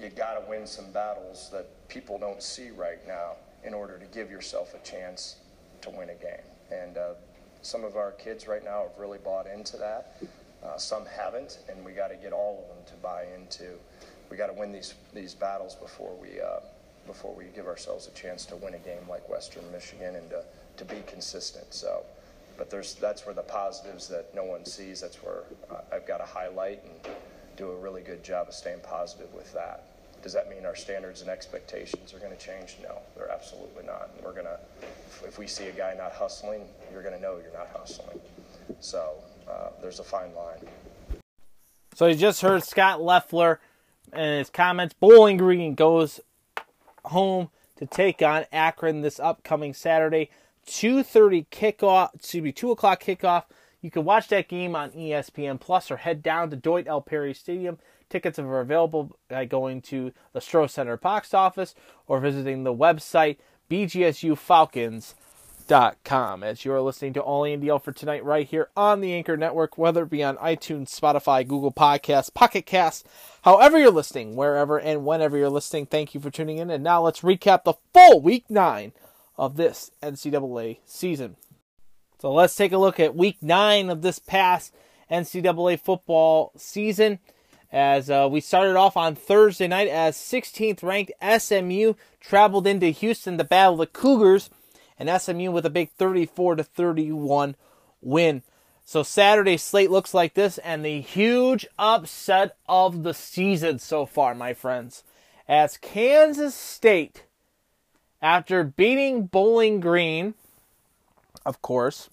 you 0.00 0.08
got 0.08 0.34
to 0.34 0.50
win 0.50 0.66
some 0.66 0.90
battles 0.90 1.50
that 1.52 1.66
people 1.88 2.18
don't 2.18 2.42
see 2.42 2.70
right 2.70 3.06
now 3.06 3.32
in 3.62 3.72
order 3.72 3.98
to 3.98 4.06
give 4.06 4.30
yourself 4.30 4.74
a 4.74 4.84
chance 4.86 5.36
to 5.82 5.90
win 5.90 6.10
a 6.10 6.14
game. 6.14 6.44
And 6.72 6.96
uh, 6.96 7.14
some 7.62 7.84
of 7.84 7.96
our 7.96 8.12
kids 8.12 8.48
right 8.48 8.64
now 8.64 8.84
have 8.88 8.98
really 8.98 9.18
bought 9.18 9.46
into 9.46 9.76
that. 9.76 10.16
Uh, 10.64 10.76
some 10.78 11.04
haven't, 11.06 11.58
and 11.68 11.84
we 11.84 11.92
got 11.92 12.08
to 12.08 12.16
get 12.16 12.32
all 12.32 12.62
of 12.62 12.74
them 12.74 12.84
to 12.86 12.94
buy 13.02 13.26
into. 13.36 13.78
We 14.30 14.36
got 14.36 14.46
to 14.46 14.54
win 14.54 14.72
these 14.72 14.94
these 15.12 15.34
battles 15.34 15.74
before 15.74 16.16
we 16.20 16.40
uh, 16.40 16.60
before 17.06 17.34
we 17.34 17.44
give 17.54 17.66
ourselves 17.66 18.08
a 18.08 18.10
chance 18.12 18.46
to 18.46 18.56
win 18.56 18.74
a 18.74 18.78
game 18.78 19.06
like 19.08 19.28
Western 19.28 19.70
Michigan 19.70 20.16
and 20.16 20.30
to, 20.30 20.42
to 20.78 20.84
be 20.84 21.02
consistent. 21.06 21.72
So, 21.74 22.04
but 22.56 22.70
there's 22.70 22.94
that's 22.94 23.26
where 23.26 23.34
the 23.34 23.42
positives 23.42 24.08
that 24.08 24.34
no 24.34 24.44
one 24.44 24.64
sees. 24.64 25.00
That's 25.00 25.16
where 25.16 25.42
uh, 25.70 25.80
I've 25.92 26.06
got 26.06 26.18
to 26.18 26.24
highlight 26.24 26.82
and 26.84 27.14
do 27.56 27.70
a 27.70 27.76
really 27.76 28.02
good 28.02 28.22
job 28.24 28.48
of 28.48 28.54
staying 28.54 28.80
positive 28.82 29.32
with 29.34 29.52
that. 29.52 29.84
Does 30.22 30.32
that 30.32 30.48
mean 30.48 30.64
our 30.64 30.74
standards 30.74 31.20
and 31.20 31.28
expectations 31.28 32.14
are 32.14 32.18
going 32.18 32.32
to 32.34 32.38
change? 32.38 32.76
No, 32.82 32.98
they're 33.14 33.30
absolutely 33.30 33.84
not. 33.84 34.10
We're 34.24 34.32
going 34.32 34.46
to, 34.46 34.58
if 35.26 35.38
we 35.38 35.46
see 35.46 35.66
a 35.66 35.72
guy 35.72 35.94
not 35.98 36.12
hustling, 36.12 36.62
you're 36.90 37.02
going 37.02 37.14
to 37.14 37.20
know 37.20 37.36
you're 37.42 37.52
not 37.52 37.68
hustling. 37.76 38.18
So 38.80 39.16
uh, 39.46 39.68
there's 39.82 40.00
a 40.00 40.02
fine 40.02 40.34
line. 40.34 40.60
So 41.94 42.06
you 42.06 42.14
just 42.14 42.40
heard 42.40 42.64
Scot 42.64 43.02
Loeffler 43.02 43.60
and 44.14 44.38
his 44.38 44.48
comments. 44.48 44.94
Bowling 44.98 45.36
Green 45.36 45.74
goes 45.74 46.20
home 47.04 47.50
to 47.76 47.84
take 47.84 48.22
on 48.22 48.46
Akron 48.50 49.02
this 49.02 49.20
upcoming 49.20 49.74
Saturday. 49.74 50.30
2.30 50.66 51.46
kickoff, 51.48 52.14
excuse 52.14 52.42
me, 52.42 52.52
2 52.52 52.70
o'clock 52.70 53.02
kickoff. 53.02 53.44
You 53.80 53.90
can 53.90 54.04
watch 54.04 54.28
that 54.28 54.48
game 54.48 54.74
on 54.74 54.92
ESPN 54.92 55.60
Plus 55.60 55.90
or 55.90 55.98
head 55.98 56.22
down 56.22 56.50
to 56.50 56.56
Doyt 56.56 56.86
L. 56.86 57.02
Perry 57.02 57.34
Stadium. 57.34 57.78
Tickets 58.08 58.38
are 58.38 58.60
available 58.60 59.16
by 59.28 59.44
going 59.44 59.82
to 59.82 60.12
the 60.32 60.40
Stroh 60.40 60.70
Center 60.70 60.96
box 60.96 61.34
office 61.34 61.74
or 62.06 62.20
visiting 62.20 62.64
the 62.64 62.74
website 62.74 63.36
bgsufalcons.com. 63.70 66.42
As 66.42 66.64
you're 66.64 66.80
listening 66.80 67.12
to 67.14 67.20
All 67.20 67.44
Andy 67.44 67.70
for 67.82 67.92
tonight 67.92 68.24
right 68.24 68.46
here 68.46 68.68
on 68.76 69.00
the 69.00 69.12
Anchor 69.12 69.36
Network, 69.36 69.76
whether 69.76 70.04
it 70.04 70.10
be 70.10 70.22
on 70.22 70.36
iTunes, 70.36 70.98
Spotify, 70.98 71.46
Google 71.46 71.72
Podcasts, 71.72 72.32
Pocket 72.32 72.66
Casts, 72.66 73.04
however 73.42 73.78
you're 73.78 73.90
listening, 73.90 74.36
wherever 74.36 74.78
and 74.78 75.04
whenever 75.04 75.36
you're 75.36 75.50
listening. 75.50 75.86
Thank 75.86 76.14
you 76.14 76.20
for 76.20 76.30
tuning 76.30 76.58
in. 76.58 76.70
And 76.70 76.84
now 76.84 77.02
let's 77.02 77.20
recap 77.20 77.64
the 77.64 77.74
full 77.92 78.20
week 78.20 78.44
nine 78.48 78.92
of 79.36 79.56
this 79.56 79.90
NCAA 80.02 80.78
season. 80.84 81.36
So 82.20 82.32
let's 82.32 82.56
take 82.56 82.72
a 82.72 82.78
look 82.78 82.98
at 82.98 83.16
week 83.16 83.38
nine 83.42 83.90
of 83.90 84.02
this 84.02 84.18
past 84.18 84.74
NCAA 85.10 85.80
football 85.80 86.52
season. 86.56 87.18
As 87.72 88.08
uh, 88.08 88.28
we 88.30 88.40
started 88.40 88.76
off 88.76 88.96
on 88.96 89.16
Thursday 89.16 89.66
night 89.66 89.88
as 89.88 90.16
16th 90.16 90.82
ranked 90.82 91.12
SMU 91.20 91.94
traveled 92.20 92.66
into 92.66 92.86
Houston 92.86 93.36
to 93.36 93.44
battle 93.44 93.76
the 93.76 93.86
Cougars 93.86 94.48
and 94.98 95.10
SMU 95.20 95.50
with 95.50 95.66
a 95.66 95.70
big 95.70 95.90
34 95.90 96.56
to 96.56 96.64
31 96.64 97.56
win. 98.00 98.42
So 98.84 99.02
Saturday 99.02 99.56
slate 99.56 99.90
looks 99.90 100.12
like 100.12 100.34
this, 100.34 100.58
and 100.58 100.84
the 100.84 101.00
huge 101.00 101.66
upset 101.78 102.56
of 102.68 103.02
the 103.02 103.14
season 103.14 103.78
so 103.78 104.04
far, 104.04 104.34
my 104.34 104.52
friends, 104.52 105.02
as 105.48 105.78
Kansas 105.78 106.54
State, 106.54 107.24
after 108.24 108.64
beating 108.64 109.26
Bowling 109.26 109.80
Green, 109.80 110.32
of 111.44 111.60
course, 111.60 112.08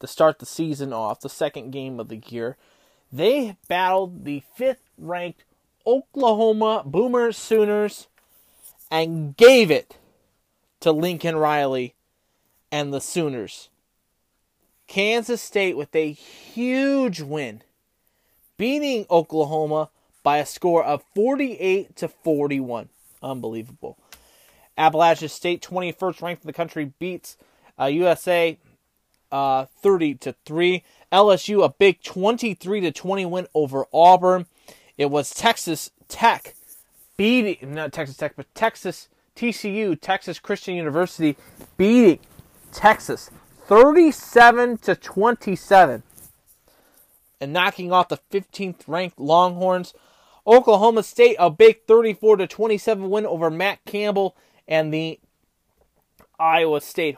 to 0.00 0.06
start 0.06 0.38
the 0.38 0.44
season 0.44 0.92
off, 0.92 1.20
the 1.20 1.30
second 1.30 1.70
game 1.70 1.98
of 1.98 2.08
the 2.08 2.22
year, 2.28 2.58
they 3.10 3.56
battled 3.66 4.26
the 4.26 4.42
fifth-ranked 4.54 5.42
Oklahoma 5.86 6.82
Boomer 6.84 7.32
Sooners 7.32 8.08
and 8.90 9.34
gave 9.38 9.70
it 9.70 9.96
to 10.80 10.92
Lincoln 10.92 11.36
Riley 11.36 11.94
and 12.70 12.92
the 12.92 13.00
Sooners. 13.00 13.70
Kansas 14.86 15.40
State 15.40 15.78
with 15.78 15.96
a 15.96 16.12
huge 16.12 17.22
win, 17.22 17.62
beating 18.58 19.06
Oklahoma 19.10 19.88
by 20.22 20.36
a 20.38 20.46
score 20.46 20.84
of 20.84 21.02
48 21.14 21.96
to 21.96 22.08
41. 22.08 22.90
Unbelievable. 23.22 23.96
Appalachia 24.78 25.30
State, 25.30 25.62
21st 25.62 26.22
ranked 26.22 26.42
in 26.42 26.46
the 26.46 26.52
country, 26.52 26.92
beats 26.98 27.36
uh, 27.78 27.86
USA 27.86 28.58
uh, 29.30 29.66
30 29.82 30.14
to 30.16 30.34
3. 30.44 30.84
LSU 31.12 31.64
a 31.64 31.68
big 31.68 32.02
23 32.02 32.80
to 32.80 32.92
20 32.92 33.26
win 33.26 33.46
over 33.54 33.86
Auburn. 33.92 34.46
It 34.96 35.10
was 35.10 35.30
Texas 35.30 35.90
Tech 36.08 36.54
beating 37.16 37.74
not 37.74 37.92
Texas 37.92 38.16
Tech, 38.16 38.34
but 38.36 38.52
Texas 38.54 39.08
TCU, 39.36 40.00
Texas 40.00 40.38
Christian 40.38 40.74
University 40.74 41.36
beating 41.76 42.20
Texas 42.72 43.30
37 43.66 44.78
to 44.78 44.94
27 44.94 46.02
and 47.40 47.52
knocking 47.52 47.92
off 47.92 48.08
the 48.08 48.18
15th 48.30 48.82
ranked 48.86 49.18
Longhorns. 49.18 49.94
Oklahoma 50.46 51.02
State 51.02 51.36
a 51.38 51.50
big 51.50 51.84
34 51.86 52.36
to 52.36 52.46
27 52.46 53.10
win 53.10 53.26
over 53.26 53.50
Matt 53.50 53.84
Campbell 53.84 54.36
and 54.66 54.92
the 54.92 55.20
Iowa 56.38 56.80
State 56.80 57.16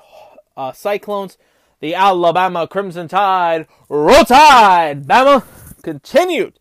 uh, 0.57 0.73
Cyclones. 0.73 1.39
The 1.81 1.95
Alabama 1.95 2.67
Crimson 2.67 3.07
Tide, 3.07 3.67
Roll 3.91 4.25
Tide, 4.25 5.07
Bama 5.07 5.45
continued 5.83 6.59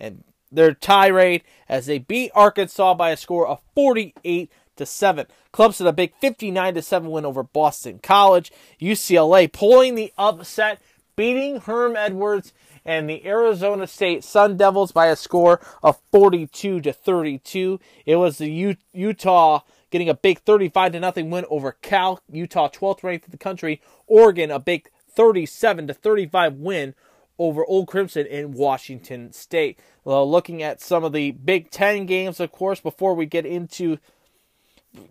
and 0.00 0.24
their 0.50 0.72
tirade 0.72 1.42
as 1.68 1.86
they 1.86 1.98
beat 1.98 2.30
Arkansas 2.34 2.94
by 2.94 3.10
a 3.10 3.16
score 3.16 3.46
of 3.46 3.60
48 3.74 4.50
to 4.76 4.86
7. 4.86 5.26
Clemson 5.52 5.86
a 5.86 5.92
big 5.92 6.14
59 6.20 6.74
to 6.74 6.82
7 6.82 7.10
win 7.10 7.24
over 7.24 7.42
Boston 7.42 8.00
College. 8.02 8.52
UCLA 8.80 9.52
pulling 9.52 9.94
the 9.94 10.12
upset, 10.16 10.80
beating 11.16 11.60
Herm 11.60 11.96
Edwards 11.96 12.52
and 12.84 13.08
the 13.08 13.26
Arizona 13.26 13.86
State 13.86 14.24
Sun 14.24 14.56
Devils 14.56 14.92
by 14.92 15.06
a 15.06 15.16
score 15.16 15.60
of 15.82 16.00
42 16.12 16.80
to 16.80 16.92
32. 16.92 17.80
It 18.04 18.16
was 18.16 18.38
the 18.38 18.50
U- 18.50 18.76
Utah 18.92 19.60
getting 19.94 20.08
a 20.08 20.14
big 20.14 20.40
35 20.40 20.90
to 20.90 20.98
nothing 20.98 21.30
win 21.30 21.44
over 21.48 21.70
Cal. 21.80 22.18
Utah 22.28 22.68
12th 22.68 23.04
ranked 23.04 23.26
in 23.26 23.30
the 23.30 23.38
country. 23.38 23.80
Oregon 24.08 24.50
a 24.50 24.58
big 24.58 24.90
37 25.12 25.86
to 25.86 25.94
35 25.94 26.54
win 26.54 26.96
over 27.38 27.64
Old 27.64 27.86
Crimson 27.86 28.26
in 28.26 28.50
Washington 28.50 29.32
State. 29.32 29.78
Well, 30.02 30.28
looking 30.28 30.64
at 30.64 30.80
some 30.80 31.04
of 31.04 31.12
the 31.12 31.30
Big 31.30 31.70
Ten 31.70 32.06
games, 32.06 32.40
of 32.40 32.50
course, 32.50 32.80
before 32.80 33.14
we 33.14 33.24
get 33.24 33.46
into 33.46 33.98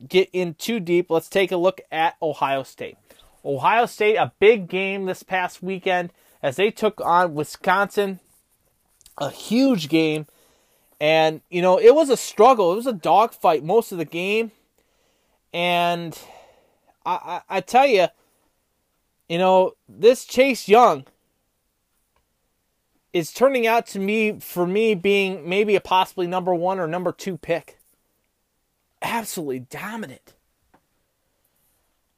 get 0.05 0.29
in 0.33 0.53
too 0.55 0.81
deep, 0.81 1.09
let's 1.09 1.29
take 1.29 1.53
a 1.53 1.57
look 1.57 1.79
at 1.89 2.17
Ohio 2.21 2.63
State. 2.63 2.97
Ohio 3.45 3.85
State, 3.85 4.17
a 4.17 4.33
big 4.37 4.67
game 4.67 5.05
this 5.05 5.23
past 5.23 5.63
weekend 5.63 6.11
as 6.41 6.57
they 6.57 6.71
took 6.71 6.99
on 6.99 7.35
Wisconsin, 7.35 8.19
a 9.17 9.29
huge 9.29 9.87
game. 9.87 10.25
And, 10.99 11.39
you 11.49 11.61
know, 11.61 11.77
it 11.77 11.95
was 11.95 12.09
a 12.09 12.17
struggle. 12.17 12.73
It 12.73 12.75
was 12.75 12.87
a 12.87 12.91
dogfight 12.91 13.63
most 13.63 13.93
of 13.93 13.97
the 13.97 14.03
game. 14.03 14.51
And 15.53 16.17
I, 17.05 17.41
I, 17.49 17.57
I 17.57 17.61
tell 17.61 17.85
you, 17.85 18.07
you 19.29 19.37
know, 19.37 19.73
this 19.87 20.25
Chase 20.25 20.67
Young 20.67 21.05
is 23.13 23.31
turning 23.31 23.67
out 23.67 23.85
to 23.87 23.99
me, 23.99 24.39
for 24.39 24.65
me, 24.65 24.95
being 24.95 25.47
maybe 25.47 25.75
a 25.75 25.81
possibly 25.81 26.25
number 26.25 26.53
one 26.53 26.79
or 26.79 26.87
number 26.87 27.11
two 27.11 27.37
pick 27.37 27.77
absolutely 29.03 29.59
dominant. 29.59 30.33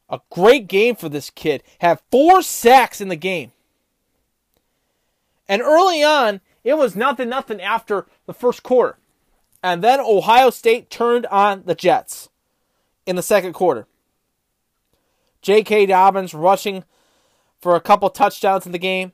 A 0.08 0.22
great 0.30 0.68
game 0.68 0.96
for 0.96 1.10
this 1.10 1.30
kid. 1.30 1.64
Had 1.80 2.00
four 2.12 2.42
sacks 2.42 3.02
in 3.02 3.10
the 3.10 3.16
game. 3.16 3.52
And 5.50 5.62
early 5.62 6.04
on, 6.04 6.42
it 6.64 6.78
was 6.78 6.96
nothing 6.96 7.30
nothing 7.30 7.60
after 7.60 8.06
the 8.26 8.34
first 8.34 8.64
quarter. 8.64 8.98
And 9.62 9.84
then 9.84 10.00
Ohio 10.00 10.52
State 10.52 10.90
turned 10.90 11.26
on 11.28 11.64
the 11.66 11.76
Jets 11.76 12.30
in 13.06 13.16
the 13.16 13.22
second 13.22 13.54
quarter. 13.54 13.88
J.K. 15.42 15.86
Dobbins 15.86 16.34
rushing 16.34 16.84
for 17.62 17.76
a 17.76 17.82
couple 17.82 18.10
touchdowns 18.10 18.66
in 18.66 18.72
the 18.72 18.80
game. 18.80 19.12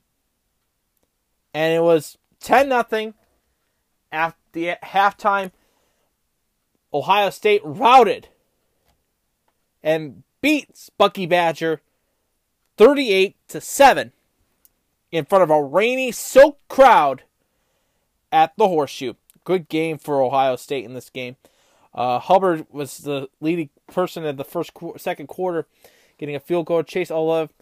And 1.54 1.74
it 1.74 1.82
was 1.82 2.18
10 2.39 2.70
nothing 2.70 3.14
at 4.12 4.36
the 4.54 4.76
halftime. 4.84 5.52
Ohio 6.94 7.30
State 7.30 7.62
routed 7.64 8.30
and 9.84 10.24
beats 10.42 10.89
Bucky 10.89 11.26
Badger 11.26 11.82
38 12.78 13.36
to 13.50 13.62
7 13.62 14.12
in 15.12 15.26
front 15.26 15.44
of 15.44 15.50
a 15.50 15.64
rainy, 15.64 16.12
soaked 16.12 16.68
crowd 16.68 17.24
at 18.32 18.54
the 18.58 18.68
Horseshoe. 18.68 19.14
Good 19.44 19.70
game 19.70 19.98
for 19.98 20.22
Ohio 20.22 20.56
State 20.56 20.86
in 20.86 20.94
this 20.94 21.10
game. 21.10 21.36
Uh, 21.94 22.20
Hubbard 22.20 22.66
was 22.72 23.00
the 23.00 23.28
leading 23.39 23.70
person 23.88 24.24
in 24.26 24.38
the 24.38 24.46
first 24.46 24.72
second 24.98 25.28
quarter, 25.28 25.68
getting 26.18 26.36
a 26.36 26.39
field 26.39 26.66
goal. 26.66 26.84
Chase 26.84 27.10
Olave, 27.10 27.54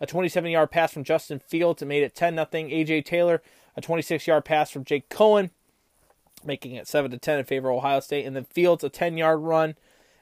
a 0.00 0.06
27-yard 0.06 0.70
pass 0.70 0.92
from 0.92 1.04
Justin 1.04 1.38
Fields, 1.38 1.82
and 1.82 1.88
made 1.88 2.02
it 2.02 2.14
10 2.14 2.34
0 2.34 2.46
AJ 2.46 3.04
Taylor, 3.04 3.42
a 3.76 3.80
26-yard 3.80 4.44
pass 4.44 4.70
from 4.70 4.84
Jake 4.84 5.08
Coan, 5.08 5.50
making 6.44 6.74
it 6.74 6.88
7 6.88 7.10
to 7.10 7.18
10 7.18 7.38
in 7.38 7.44
favor 7.44 7.70
of 7.70 7.76
Ohio 7.76 8.00
State. 8.00 8.26
And 8.26 8.34
then 8.34 8.44
Fields 8.44 8.82
a 8.82 8.88
10 8.88 9.16
yard 9.16 9.40
run, 9.40 9.76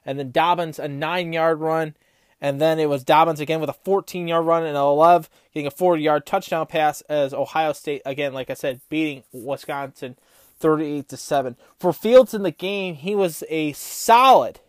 and 0.04 0.18
then 0.18 0.30
Dobbins 0.30 0.78
a 0.78 0.88
9 0.88 1.32
yard 1.32 1.60
run. 1.60 1.94
And 2.38 2.60
then 2.60 2.78
it 2.78 2.90
was 2.90 3.02
Dobbins 3.02 3.40
again 3.40 3.60
with 3.60 3.70
a 3.70 3.74
14 3.84 4.28
yard 4.28 4.44
run 4.44 4.64
and 4.64 4.76
a 4.76 4.84
love 4.84 5.30
getting 5.54 5.66
a 5.66 5.70
40 5.70 6.02
yard 6.02 6.26
touchdown 6.26 6.66
pass 6.66 7.00
as 7.02 7.32
Ohio 7.32 7.72
State, 7.72 8.02
again, 8.04 8.34
like 8.34 8.50
I 8.50 8.54
said, 8.54 8.82
beating 8.90 9.22
Wisconsin 9.32 10.16
38 10.58 11.08
to 11.08 11.16
7. 11.16 11.56
For 11.78 11.92
Fields 11.92 12.34
in 12.34 12.42
the 12.42 12.50
game, 12.50 12.94
he 12.96 13.14
was 13.14 13.44
a 13.48 13.72
solid 13.72 14.60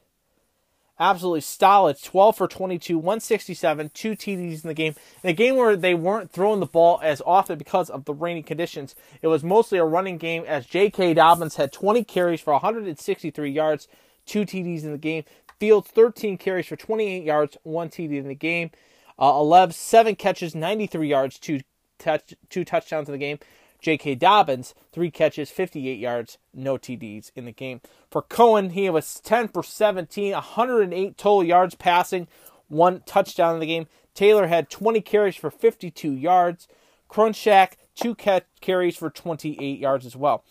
absolutely 1.00 1.42
solid 1.42 2.02
12 2.02 2.38
for 2.38 2.48
22, 2.48 2.98
167, 2.98 3.92
two 3.94 4.12
TDs 4.12 4.64
in 4.64 4.68
the 4.68 4.74
game. 4.74 4.96
In 5.24 5.30
a 5.30 5.34
game 5.34 5.56
where 5.56 5.76
they 5.76 5.94
weren't 5.94 6.32
throwing 6.32 6.60
the 6.60 6.66
ball 6.66 7.00
as 7.04 7.22
often 7.26 7.58
because 7.58 7.90
of 7.90 8.06
the 8.06 8.14
rainy 8.14 8.44
conditions, 8.44 8.96
it 9.22 9.28
was 9.28 9.44
mostly 9.44 9.78
a 9.78 9.86
running 9.86 10.18
game 10.18 10.44
as 10.48 10.66
J.K. 10.66 11.14
Dobbins 11.14 11.56
had 11.56 11.72
20 11.72 12.04
carries 12.04 12.42
for 12.42 12.54
163 12.54 13.50
yards, 13.50 13.88
two 14.26 14.42
TDs 14.42 14.84
in 14.84 14.92
the 14.92 14.98
game. 14.98 15.24
Fields 15.60 15.90
13 15.90 16.38
carries 16.38 16.68
for 16.68 16.76
28 16.76 17.24
yards, 17.24 17.58
one 17.64 17.90
TD 17.90 18.18
in 18.18 18.28
the 18.28 18.36
game. 18.36 18.72
Uh, 19.20 19.34
11, 19.40 19.74
seven 19.74 20.16
catches, 20.16 20.54
93 20.54 21.08
yards, 21.08 21.40
two 21.40 21.62
touch, 21.98 22.36
two 22.50 22.64
touchdowns 22.64 23.10
in 23.10 23.14
the 23.14 23.18
game. 23.18 23.40
J.K. 23.82 24.16
Dobbins, 24.16 24.74
three 24.92 25.12
catches, 25.12 25.50
58 25.50 26.00
yards, 26.00 26.38
no 26.54 26.78
TDs 26.78 27.32
in 27.36 27.46
the 27.46 27.52
game. 27.52 27.82
For 28.10 28.22
Coan, 28.22 28.72
he 28.72 28.90
was 28.90 29.20
10 29.22 29.50
for 29.50 29.64
17, 29.64 30.34
108 30.34 31.18
total 31.18 31.44
yards 31.44 31.76
passing, 31.76 32.28
one 32.68 33.02
touchdown 33.06 33.54
in 33.56 33.60
the 33.60 33.68
game. 33.68 33.88
Taylor 34.14 34.48
had 34.48 34.70
20 34.70 35.02
carries 35.02 35.36
for 35.36 35.52
52 35.52 36.12
yards. 36.12 36.68
Groshek, 37.10 37.74
two 37.96 38.16
carries 38.16 38.98
for 38.98 39.10
28 39.10 39.80
yards 39.80 40.06
as 40.06 40.16
well. 40.16 40.44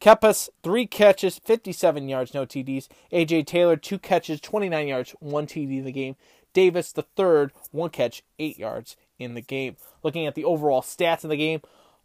Cephus, 0.00 0.48
three 0.62 0.86
catches, 0.86 1.38
57 1.38 2.08
yards, 2.08 2.32
no 2.32 2.46
TDs. 2.46 2.86
AJ 3.12 3.46
Taylor, 3.46 3.76
two 3.76 3.98
catches, 3.98 4.40
29 4.40 4.86
yards, 4.86 5.10
one 5.18 5.46
TD 5.46 5.78
in 5.78 5.84
the 5.84 5.92
game. 5.92 6.14
Davis 6.52 6.92
the 6.92 7.02
third, 7.02 7.52
one 7.72 7.90
catch, 7.90 8.22
eight 8.38 8.58
yards 8.58 8.96
in 9.18 9.34
the 9.34 9.40
game. 9.40 9.76
Looking 10.02 10.26
at 10.26 10.34
the 10.34 10.44
overall 10.44 10.82
stats 10.82 11.24
in 11.24 11.30
the 11.30 11.36
game, 11.36 11.60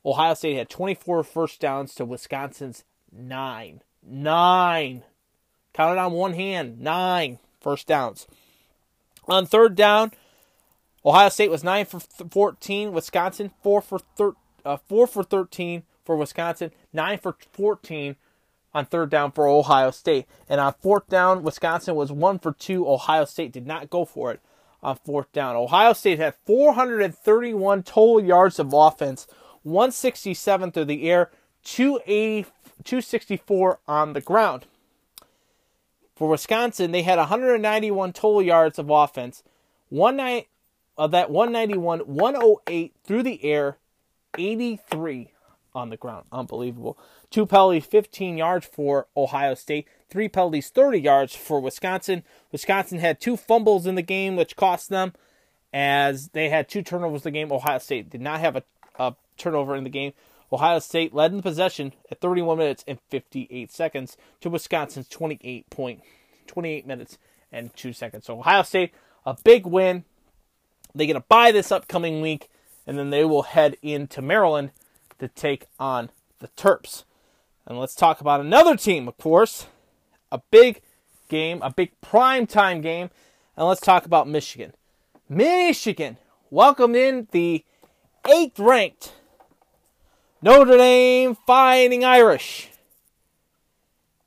Ohio 0.05 0.33
State 0.33 0.57
had 0.57 0.69
24 0.69 1.23
first 1.23 1.59
downs 1.59 1.95
to 1.95 2.05
Wisconsin's 2.05 2.83
nine. 3.11 3.81
Nine. 4.01 5.03
Counted 5.73 5.99
on 5.99 6.11
one 6.13 6.33
hand. 6.33 6.79
Nine 6.79 7.39
first 7.61 7.87
downs. 7.87 8.27
On 9.27 9.45
third 9.45 9.75
down, 9.75 10.11
Ohio 11.05 11.29
State 11.29 11.49
was 11.49 11.63
nine 11.63 11.85
for 11.85 11.99
14. 11.99 12.91
Wisconsin 12.91 13.51
four 13.61 13.81
for 13.81 13.99
thir- 13.99 14.35
uh, 14.65 14.77
four 14.87 15.07
for 15.07 15.23
13 15.23 15.83
for 16.05 16.17
Wisconsin. 16.17 16.71
Nine 16.91 17.17
for 17.17 17.35
14 17.53 18.15
on 18.73 18.85
third 18.85 19.09
down 19.09 19.31
for 19.31 19.47
Ohio 19.47 19.91
State. 19.91 20.25
And 20.49 20.59
on 20.59 20.73
fourth 20.81 21.07
down, 21.07 21.43
Wisconsin 21.43 21.95
was 21.95 22.11
one 22.11 22.39
for 22.39 22.53
two. 22.53 22.87
Ohio 22.87 23.25
State 23.25 23.51
did 23.51 23.67
not 23.67 23.89
go 23.89 24.05
for 24.05 24.31
it 24.31 24.41
on 24.81 24.97
fourth 25.05 25.31
down. 25.31 25.55
Ohio 25.55 25.93
State 25.93 26.19
had 26.19 26.35
431 26.45 27.83
total 27.83 28.23
yards 28.23 28.59
of 28.59 28.73
offense, 28.73 29.27
167 29.63 30.71
through 30.71 30.85
the 30.85 31.09
air, 31.09 31.31
280, 31.63 32.49
264 32.83 33.79
on 33.87 34.13
the 34.13 34.21
ground. 34.21 34.65
For 36.15 36.29
Wisconsin, 36.29 36.91
they 36.91 37.01
had 37.01 37.17
191 37.17 38.13
total 38.13 38.41
yards 38.41 38.77
of 38.77 38.89
offense, 38.89 39.43
one 39.89 40.17
night 40.17 40.47
of 40.97 41.11
that 41.11 41.31
191, 41.31 42.01
108 42.01 42.93
through 43.03 43.23
the 43.23 43.43
air, 43.43 43.77
83 44.37 45.31
on 45.73 45.89
the 45.89 45.97
ground. 45.97 46.25
Unbelievable. 46.31 46.97
Two 47.29 47.45
penalties, 47.45 47.85
15 47.85 48.37
yards 48.37 48.65
for 48.65 49.07
Ohio 49.17 49.55
State. 49.55 49.87
Three 50.09 50.29
penalties, 50.29 50.69
30 50.69 50.99
yards 50.99 51.35
for 51.35 51.59
Wisconsin. 51.59 52.23
Wisconsin 52.51 52.99
had 52.99 53.19
two 53.19 53.35
fumbles 53.35 53.87
in 53.87 53.95
the 53.95 54.03
game, 54.03 54.35
which 54.35 54.55
cost 54.55 54.89
them 54.89 55.13
as 55.73 56.29
they 56.29 56.49
had 56.49 56.69
two 56.69 56.83
turnovers 56.83 57.25
in 57.25 57.33
the 57.33 57.39
game. 57.39 57.51
Ohio 57.51 57.79
State 57.79 58.09
did 58.11 58.21
not 58.21 58.39
have 58.39 58.55
a, 58.55 58.63
a 58.99 59.15
turnover 59.37 59.75
in 59.75 59.83
the 59.83 59.89
game. 59.89 60.13
Ohio 60.51 60.79
State 60.79 61.13
led 61.13 61.33
in 61.33 61.41
possession 61.41 61.93
at 62.11 62.21
31 62.21 62.57
minutes 62.57 62.83
and 62.87 62.99
58 63.09 63.71
seconds 63.71 64.17
to 64.41 64.49
Wisconsin's 64.49 65.07
28 65.07 65.69
point, 65.69 66.01
28 66.45 66.85
minutes 66.85 67.17
and 67.51 67.75
2 67.75 67.91
seconds. 67.91 68.25
So 68.25 68.39
Ohio 68.39 68.61
State, 68.61 68.93
a 69.25 69.35
big 69.43 69.65
win. 69.65 70.05
They're 70.93 71.07
going 71.07 71.15
to 71.15 71.25
buy 71.27 71.51
this 71.51 71.71
upcoming 71.71 72.21
week, 72.21 72.49
and 72.85 72.99
then 72.99 73.09
they 73.09 73.25
will 73.25 73.43
head 73.43 73.77
into 73.81 74.21
Maryland 74.21 74.71
to 75.17 75.27
take 75.27 75.65
on 75.79 76.11
the 76.39 76.49
Terps. 76.49 77.03
And 77.65 77.79
let's 77.79 77.95
talk 77.95 78.21
about 78.21 78.41
another 78.41 78.75
team, 78.75 79.07
of 79.07 79.17
course. 79.17 79.65
A 80.31 80.41
big 80.51 80.81
game, 81.29 81.61
a 81.63 81.71
big 81.71 81.99
prime 82.01 82.45
time 82.45 82.81
game. 82.81 83.09
And 83.57 83.67
let's 83.67 83.81
talk 83.81 84.05
about 84.05 84.27
Michigan. 84.27 84.73
Michigan 85.29 86.17
welcomed 86.49 86.95
in 86.95 87.27
the 87.31 87.63
eighth 88.29 88.59
ranked 88.59 89.13
Notre 90.43 90.77
Dame 90.77 91.37
Fighting 91.47 92.03
Irish. 92.03 92.69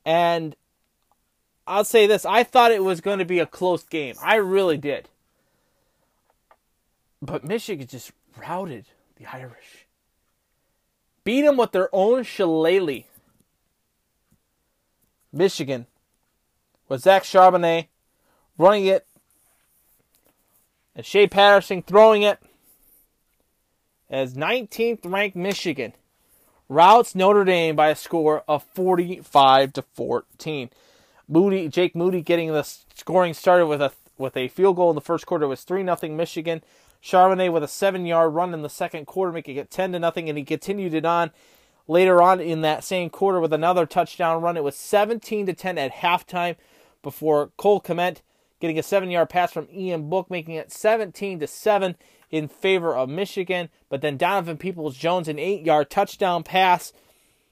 And 0.03 0.55
I'll 1.67 1.83
say 1.83 2.07
this 2.07 2.25
I 2.25 2.43
thought 2.43 2.71
it 2.71 2.83
was 2.83 3.01
going 3.01 3.19
to 3.19 3.25
be 3.25 3.37
a 3.37 3.45
close 3.45 3.83
game. 3.83 4.15
I 4.23 4.37
really 4.37 4.77
did. 4.77 5.09
But 7.21 7.43
Michigan 7.43 7.85
just 7.85 8.11
routed 8.35 8.87
the 9.17 9.27
Irish. 9.27 9.85
Beat 11.23 11.43
them 11.43 11.55
with 11.55 11.71
their 11.71 11.89
own 11.93 12.23
shillelagh. 12.23 13.03
Michigan 15.31 15.85
with 16.89 17.01
Zach 17.01 17.25
Charbonnet 17.25 17.89
running 18.57 18.87
it 18.87 19.05
and 20.95 21.05
Shea 21.05 21.27
Patterson 21.27 21.83
throwing 21.83 22.23
it 22.23 22.39
as 24.09 24.33
19th 24.33 25.01
ranked 25.03 25.35
Michigan 25.35 25.93
routs 26.69 27.15
Notre 27.15 27.43
Dame 27.43 27.75
by 27.75 27.89
a 27.89 27.95
score 27.95 28.43
of 28.47 28.63
45 28.63 29.73
to 29.73 29.81
14. 29.81 30.69
Moody, 31.27 31.67
Jake 31.67 31.95
Moody 31.95 32.21
getting 32.21 32.51
the 32.51 32.63
scoring 32.63 33.33
started 33.33 33.67
with 33.67 33.81
a 33.81 33.91
with 34.17 34.35
a 34.35 34.47
field 34.47 34.75
goal 34.75 34.89
in 34.89 34.95
the 34.95 35.01
first 35.01 35.25
quarter 35.25 35.47
was 35.47 35.63
3 35.63 35.83
0 35.83 36.15
Michigan. 36.15 36.63
Charbonnet 37.03 37.53
with 37.53 37.63
a 37.63 37.67
7-yard 37.67 38.33
run 38.33 38.53
in 38.53 38.63
the 38.63 38.69
second 38.69 39.05
quarter 39.05 39.31
making 39.31 39.55
it 39.57 39.69
10 39.69 39.91
to 39.91 39.99
nothing 39.99 40.27
and 40.27 40.37
he 40.37 40.43
continued 40.43 40.95
it 40.95 41.05
on 41.05 41.29
later 41.87 42.21
on 42.21 42.39
in 42.39 42.61
that 42.61 42.83
same 42.83 43.09
quarter 43.09 43.39
with 43.39 43.53
another 43.53 43.85
touchdown 43.85 44.41
run. 44.41 44.57
It 44.57 44.63
was 44.63 44.75
17 44.75 45.45
to 45.45 45.53
10 45.53 45.77
at 45.77 45.93
halftime 45.93 46.55
before 47.03 47.51
Cole 47.57 47.79
Kmet 47.79 48.21
getting 48.59 48.79
a 48.79 48.81
7-yard 48.81 49.29
pass 49.29 49.53
from 49.53 49.67
Ian 49.71 50.09
Book 50.09 50.31
making 50.31 50.55
it 50.55 50.71
17 50.71 51.39
to 51.39 51.47
7 51.47 51.95
in 52.29 52.47
favor 52.47 52.95
of 52.95 53.09
Michigan, 53.09 53.69
but 53.89 54.01
then 54.01 54.17
Donovan 54.17 54.57
Peoples 54.57 54.97
Jones 54.97 55.27
an 55.27 55.37
8-yard 55.37 55.89
touchdown 55.89 56.43
pass 56.43 56.93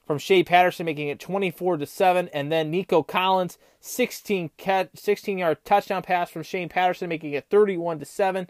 from 0.05 0.17
Shea 0.17 0.43
Patterson 0.43 0.85
making 0.85 1.07
it 1.07 1.19
24 1.19 1.77
to 1.77 1.85
7 1.85 2.29
and 2.33 2.51
then 2.51 2.69
Nico 2.69 3.01
Collins 3.01 3.57
16 3.79 4.51
16 4.93 5.37
yard 5.37 5.57
touchdown 5.65 6.01
pass 6.01 6.29
from 6.29 6.43
Shane 6.43 6.69
Patterson 6.69 7.09
making 7.09 7.33
it 7.33 7.45
31 7.49 7.99
to 7.99 8.05
7. 8.05 8.49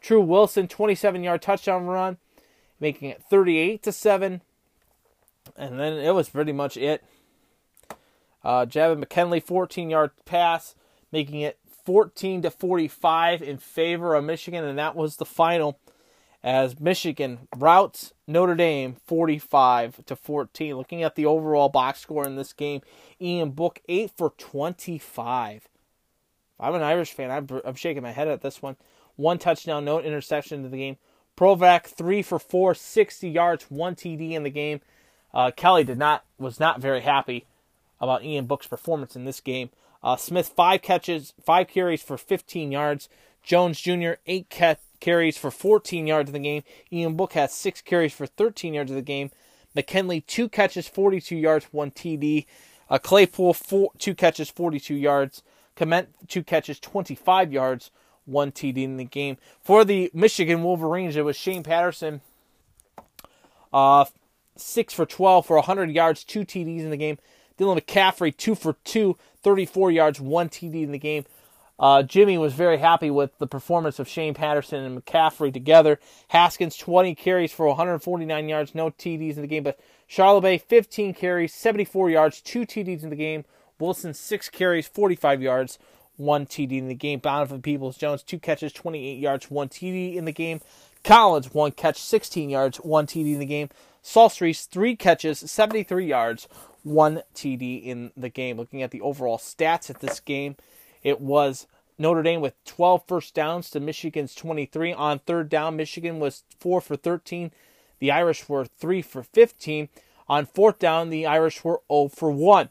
Tru 0.00 0.20
Wilson 0.20 0.68
27 0.68 1.22
yard 1.22 1.42
touchdown 1.42 1.86
run 1.86 2.18
making 2.80 3.10
it 3.10 3.22
38 3.28 3.82
to 3.82 3.92
7. 3.92 4.42
And 5.56 5.78
then 5.78 5.94
it 5.94 6.14
was 6.14 6.28
pretty 6.28 6.52
much 6.52 6.76
it. 6.76 7.04
Uh, 8.44 8.66
Javon 8.66 8.98
McKinley 8.98 9.40
14 9.40 9.90
yard 9.90 10.10
pass 10.24 10.74
making 11.12 11.40
it 11.40 11.58
14 11.86 12.42
to 12.42 12.50
45 12.50 13.42
in 13.42 13.56
favor 13.56 14.14
of 14.14 14.24
Michigan 14.24 14.64
and 14.64 14.78
that 14.78 14.94
was 14.94 15.16
the 15.16 15.24
final 15.24 15.78
as 16.42 16.78
Michigan 16.78 17.48
routes 17.56 18.12
Notre 18.28 18.54
Dame 18.54 18.96
45 19.06 20.04
to 20.06 20.16
14. 20.16 20.76
Looking 20.76 21.02
at 21.02 21.14
the 21.14 21.26
overall 21.26 21.68
box 21.68 22.00
score 22.00 22.26
in 22.26 22.36
this 22.36 22.52
game, 22.52 22.82
Ian 23.20 23.50
Book 23.50 23.80
8 23.88 24.10
for 24.16 24.30
25. 24.30 25.68
I'm 26.58 26.74
an 26.74 26.82
Irish 26.82 27.12
fan. 27.12 27.30
I'm, 27.30 27.48
I'm 27.64 27.74
shaking 27.74 28.02
my 28.02 28.12
head 28.12 28.28
at 28.28 28.42
this 28.42 28.62
one. 28.62 28.76
One 29.16 29.38
touchdown, 29.38 29.84
no 29.84 30.00
interception 30.00 30.64
in 30.64 30.70
the 30.70 30.76
game. 30.76 30.96
Provac 31.36 31.84
3 31.86 32.22
for 32.22 32.38
4, 32.38 32.74
60 32.74 33.28
yards, 33.28 33.64
1 33.68 33.94
TD 33.94 34.32
in 34.32 34.42
the 34.42 34.50
game. 34.50 34.80
Uh, 35.34 35.50
Kelly 35.50 35.84
did 35.84 35.98
not 35.98 36.24
was 36.38 36.58
not 36.58 36.80
very 36.80 37.00
happy 37.00 37.46
about 38.00 38.24
Ian 38.24 38.46
Book's 38.46 38.66
performance 38.66 39.16
in 39.16 39.24
this 39.24 39.40
game. 39.40 39.70
Uh, 40.02 40.16
Smith 40.16 40.48
five 40.48 40.82
catches, 40.82 41.34
five 41.44 41.68
carries 41.68 42.02
for 42.02 42.16
15 42.16 42.70
yards. 42.72 43.08
Jones 43.42 43.80
Jr. 43.80 44.12
eight 44.26 44.50
catch, 44.50 44.78
carries 45.00 45.36
for 45.38 45.50
14 45.50 46.06
yards 46.06 46.30
in 46.30 46.32
the 46.32 46.38
game. 46.38 46.62
Ian 46.92 47.16
Book 47.16 47.34
has 47.34 47.52
six 47.52 47.80
carries 47.80 48.12
for 48.12 48.26
13 48.26 48.74
yards 48.74 48.90
in 48.90 48.96
the 48.96 49.02
game. 49.02 49.30
McKinley, 49.74 50.22
two 50.22 50.48
catches, 50.48 50.88
42 50.88 51.36
yards, 51.36 51.66
one 51.70 51.90
TD. 51.90 52.46
Uh, 52.88 52.98
Claypool, 52.98 53.52
four, 53.52 53.90
two 53.98 54.14
catches, 54.14 54.48
42 54.48 54.94
yards. 54.94 55.42
Kmet, 55.76 56.06
two 56.28 56.42
catches, 56.42 56.80
25 56.80 57.52
yards, 57.52 57.90
one 58.24 58.50
TD 58.50 58.78
in 58.78 58.96
the 58.96 59.04
game. 59.04 59.36
For 59.60 59.84
the 59.84 60.10
Michigan 60.14 60.62
Wolverines, 60.62 61.16
it 61.16 61.24
was 61.24 61.36
Shane 61.36 61.62
Patterson, 61.62 62.22
uh, 63.72 64.06
six 64.56 64.94
for 64.94 65.04
12 65.04 65.46
for 65.46 65.56
100 65.56 65.90
yards, 65.90 66.24
two 66.24 66.40
TDs 66.40 66.80
in 66.80 66.90
the 66.90 66.96
game. 66.96 67.18
Dylan 67.58 67.80
McCaffrey, 67.80 68.36
two 68.36 68.54
for 68.54 68.74
two, 68.84 69.16
34 69.42 69.90
yards, 69.90 70.20
one 70.20 70.48
TD 70.48 70.82
in 70.82 70.92
the 70.92 70.98
game. 70.98 71.24
Uh, 71.78 72.02
Jimmy 72.02 72.38
was 72.38 72.54
very 72.54 72.78
happy 72.78 73.10
with 73.10 73.36
the 73.38 73.46
performance 73.46 73.98
of 73.98 74.08
Shane 74.08 74.34
Patterson 74.34 74.82
and 74.82 75.04
McCaffrey 75.04 75.52
together. 75.52 76.00
Haskins, 76.28 76.76
20 76.76 77.14
carries 77.14 77.52
for 77.52 77.66
149 77.66 78.48
yards, 78.48 78.74
no 78.74 78.90
TDs 78.90 79.36
in 79.36 79.42
the 79.42 79.48
game. 79.48 79.62
But 79.62 79.78
Charbonnet, 80.08 80.62
15 80.62 81.12
carries, 81.12 81.52
74 81.52 82.10
yards, 82.10 82.40
two 82.40 82.60
TDs 82.60 83.02
in 83.02 83.10
the 83.10 83.16
game. 83.16 83.44
Wilson, 83.78 84.14
6 84.14 84.48
carries, 84.48 84.88
45 84.88 85.42
yards, 85.42 85.78
1 86.16 86.46
TD 86.46 86.78
in 86.78 86.88
the 86.88 86.94
game. 86.94 87.18
Donovan 87.18 87.60
Peoples 87.60 87.98
Jones, 87.98 88.22
2 88.22 88.38
catches, 88.38 88.72
28 88.72 89.18
yards, 89.18 89.50
1 89.50 89.68
TD 89.68 90.16
in 90.16 90.24
the 90.24 90.32
game. 90.32 90.62
Collins, 91.04 91.52
1 91.52 91.72
catch, 91.72 92.00
16 92.00 92.48
yards, 92.48 92.78
1 92.78 93.06
TD 93.06 93.34
in 93.34 93.38
the 93.38 93.46
game. 93.46 93.68
Salstrees, 94.02 94.64
3 94.64 94.96
catches, 94.96 95.40
73 95.40 96.06
yards, 96.06 96.48
1 96.86 97.22
TD 97.34 97.84
in 97.84 98.12
the 98.16 98.28
game. 98.28 98.56
Looking 98.56 98.82
at 98.82 98.92
the 98.92 99.00
overall 99.00 99.38
stats 99.38 99.90
at 99.90 100.00
this 100.00 100.20
game, 100.20 100.56
it 101.02 101.20
was 101.20 101.66
Notre 101.98 102.22
Dame 102.22 102.40
with 102.40 102.62
12 102.64 103.02
first 103.06 103.34
downs 103.34 103.70
to 103.70 103.80
Michigan's 103.80 104.34
23. 104.34 104.92
On 104.92 105.18
third 105.18 105.48
down, 105.48 105.76
Michigan 105.76 106.20
was 106.20 106.44
4 106.60 106.80
for 106.80 106.96
13. 106.96 107.50
The 107.98 108.10
Irish 108.10 108.48
were 108.48 108.64
3 108.64 109.02
for 109.02 109.22
15. 109.22 109.88
On 110.28 110.46
fourth 110.46 110.78
down, 110.78 111.10
the 111.10 111.26
Irish 111.26 111.62
were 111.64 111.80
0 111.90 112.08
for 112.08 112.30
1. 112.30 112.68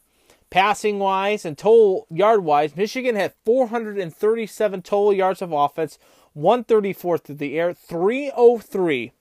Passing 0.49 0.99
wise 0.99 1.45
and 1.45 1.57
total 1.57 2.07
yard 2.09 2.43
wise, 2.43 2.75
Michigan 2.75 3.15
had 3.15 3.33
437 3.45 4.81
total 4.81 5.13
yards 5.13 5.41
of 5.41 5.51
offense, 5.51 5.97
134 6.33 7.17
through 7.17 7.35
the 7.35 7.57
air, 7.57 7.73
303 7.73 9.11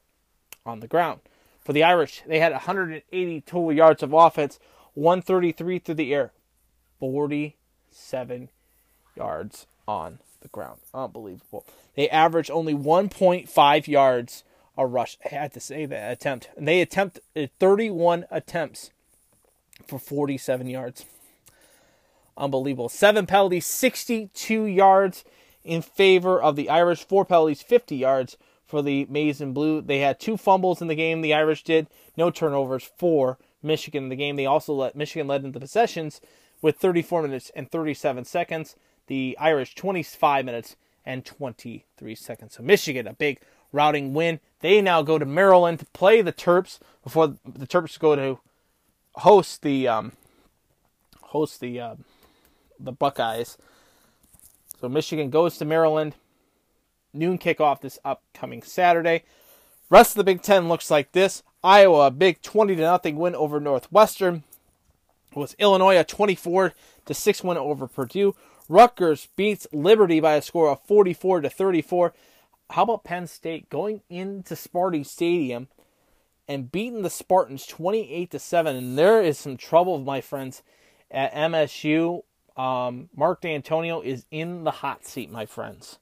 on 0.66 0.80
the 0.80 0.88
ground. 0.88 1.20
For 1.60 1.72
the 1.72 1.82
Irish, 1.82 2.22
they 2.26 2.40
had 2.40 2.52
180 2.52 3.40
total 3.40 3.72
yards 3.72 4.02
of 4.02 4.12
offense, 4.12 4.58
133 4.94 5.78
through 5.78 5.94
the 5.94 6.14
air, 6.14 6.32
47 7.00 8.48
yards 9.16 9.66
on 9.86 10.18
the 10.40 10.48
ground. 10.48 10.80
Unbelievable. 10.92 11.64
They 11.94 12.08
average 12.08 12.50
only 12.50 12.74
1.5 12.74 13.88
yards 13.88 14.44
a 14.76 14.86
rush. 14.86 15.16
I 15.24 15.28
had 15.34 15.52
to 15.52 15.60
say 15.60 15.86
that 15.86 16.12
attempt. 16.12 16.50
And 16.56 16.66
they 16.66 16.80
attempt 16.80 17.20
uh, 17.36 17.46
31 17.58 18.26
attempts 18.30 18.90
for 19.86 19.98
47 19.98 20.68
yards. 20.68 21.04
Unbelievable. 22.36 22.88
Seven 22.88 23.26
penalties, 23.26 23.66
62 23.66 24.64
yards 24.64 25.24
in 25.62 25.82
favor 25.82 26.40
of 26.40 26.56
the 26.56 26.68
Irish. 26.68 27.04
Four 27.04 27.24
penalties, 27.24 27.62
50 27.62 27.96
yards 27.96 28.36
for 28.66 28.82
the 28.82 29.06
Maize 29.08 29.40
and 29.40 29.54
Blue. 29.54 29.80
They 29.80 30.00
had 30.00 30.18
two 30.18 30.36
fumbles 30.36 30.82
in 30.82 30.88
the 30.88 30.96
game. 30.96 31.20
The 31.20 31.34
Irish 31.34 31.62
did 31.62 31.86
no 32.16 32.30
turnovers 32.30 32.90
for 32.96 33.38
Michigan 33.64 34.04
in 34.04 34.08
the 34.08 34.16
game. 34.16 34.36
They 34.36 34.46
also 34.46 34.72
let 34.72 34.96
Michigan 34.96 35.26
led 35.26 35.44
in 35.44 35.52
the 35.52 35.60
possessions 35.60 36.20
with 36.62 36.76
34 36.76 37.22
minutes 37.22 37.50
and 37.54 37.70
37 37.70 38.24
seconds. 38.24 38.76
The 39.06 39.36
Irish 39.40 39.74
25 39.74 40.44
minutes 40.44 40.76
and 41.04 41.24
23 41.24 42.14
seconds. 42.14 42.54
So 42.54 42.62
Michigan 42.62 43.06
a 43.06 43.12
big 43.12 43.40
routing 43.72 44.14
win. 44.14 44.40
They 44.60 44.80
now 44.80 45.02
go 45.02 45.18
to 45.18 45.26
Maryland 45.26 45.80
to 45.80 45.86
play 45.86 46.22
the 46.22 46.32
Terps 46.32 46.78
before 47.02 47.28
the 47.44 47.66
Terps 47.66 47.98
go 47.98 48.16
to 48.16 48.38
host 49.16 49.62
the 49.62 49.86
um, 49.88 50.12
host 51.22 51.60
the 51.60 51.80
uh, 51.80 51.94
the 52.78 52.92
Buckeyes. 52.92 53.58
So 54.80 54.88
Michigan 54.88 55.30
goes 55.30 55.58
to 55.58 55.64
Maryland. 55.64 56.14
Noon 57.12 57.38
kickoff 57.38 57.80
this 57.80 57.98
upcoming 58.04 58.62
Saturday. 58.62 59.24
Rest 59.90 60.12
of 60.12 60.16
the 60.16 60.24
Big 60.24 60.42
Ten 60.42 60.68
looks 60.68 60.90
like 60.90 61.12
this: 61.12 61.42
Iowa 61.62 62.06
a 62.06 62.10
big 62.10 62.42
twenty 62.42 62.74
to 62.76 62.82
nothing 62.82 63.16
win 63.16 63.34
over 63.34 63.60
Northwestern. 63.60 64.44
It 65.32 65.38
was 65.38 65.56
Illinois 65.58 65.98
a 65.98 66.04
twenty-four 66.04 66.74
to 67.06 67.14
six 67.14 67.44
win 67.44 67.58
over 67.58 67.86
Purdue. 67.86 68.34
Rutgers 68.68 69.28
beats 69.36 69.66
Liberty 69.72 70.20
by 70.20 70.34
a 70.34 70.42
score 70.42 70.70
of 70.70 70.82
forty-four 70.82 71.42
to 71.42 71.50
thirty-four. 71.50 72.14
How 72.70 72.84
about 72.84 73.04
Penn 73.04 73.26
State 73.26 73.68
going 73.68 74.00
into 74.08 74.54
Sparty 74.54 75.04
Stadium 75.04 75.68
and 76.48 76.72
beating 76.72 77.02
the 77.02 77.10
Spartans 77.10 77.66
28 77.66 78.30
to 78.30 78.38
7 78.38 78.76
and 78.76 78.98
there 78.98 79.22
is 79.22 79.38
some 79.38 79.56
trouble 79.56 79.98
my 79.98 80.20
friends 80.20 80.62
at 81.10 81.32
MSU 81.34 82.22
um, 82.56 83.08
Mark 83.14 83.42
Dantonio 83.42 84.04
is 84.04 84.26
in 84.30 84.64
the 84.64 84.70
hot 84.70 85.06
seat 85.06 85.30
my 85.30 85.46
friends 85.46 85.98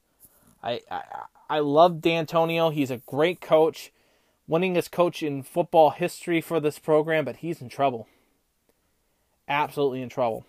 I, 0.62 0.80
I 0.90 1.02
I 1.41 1.41
love 1.58 1.96
Dantonio 1.96 2.72
he's 2.72 2.90
a 2.90 2.98
great 2.98 3.40
coach 3.40 3.92
winningest 4.48 4.90
coach 4.90 5.22
in 5.22 5.42
football 5.42 5.90
history 5.90 6.40
for 6.40 6.60
this 6.60 6.78
program 6.78 7.24
but 7.24 7.36
he's 7.36 7.60
in 7.60 7.68
trouble 7.68 8.08
absolutely 9.48 10.02
in 10.02 10.08
trouble 10.08 10.44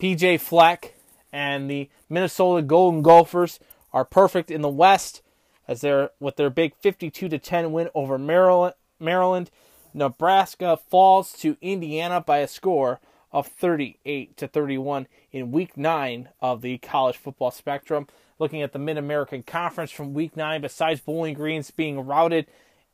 PJ 0.00 0.40
Fleck 0.40 0.94
and 1.32 1.70
the 1.70 1.88
Minnesota 2.08 2.62
Golden 2.62 3.02
Gophers 3.02 3.58
are 3.92 4.04
perfect 4.04 4.50
in 4.50 4.62
the 4.62 4.68
West 4.68 5.22
as 5.66 5.80
they're 5.80 6.10
with 6.20 6.36
their 6.36 6.50
big 6.50 6.74
52 6.76 7.28
to 7.28 7.38
10 7.38 7.72
win 7.72 7.88
over 7.94 8.18
Maryland. 8.18 8.74
Maryland, 9.00 9.50
Nebraska 9.92 10.76
falls 10.76 11.32
to 11.32 11.56
Indiana 11.60 12.20
by 12.20 12.38
a 12.38 12.48
score 12.48 13.00
of 13.32 13.46
38 13.46 14.36
to 14.36 14.46
31 14.46 15.06
in 15.32 15.50
week 15.50 15.76
9 15.76 16.28
of 16.40 16.62
the 16.62 16.78
college 16.78 17.16
football 17.16 17.50
spectrum. 17.50 18.06
Looking 18.38 18.62
at 18.62 18.72
the 18.72 18.78
Mid-American 18.78 19.42
Conference 19.42 19.90
from 19.90 20.12
week 20.14 20.36
9 20.36 20.60
besides 20.60 21.00
Bowling 21.00 21.34
Greens 21.34 21.70
being 21.70 22.00
routed 22.00 22.46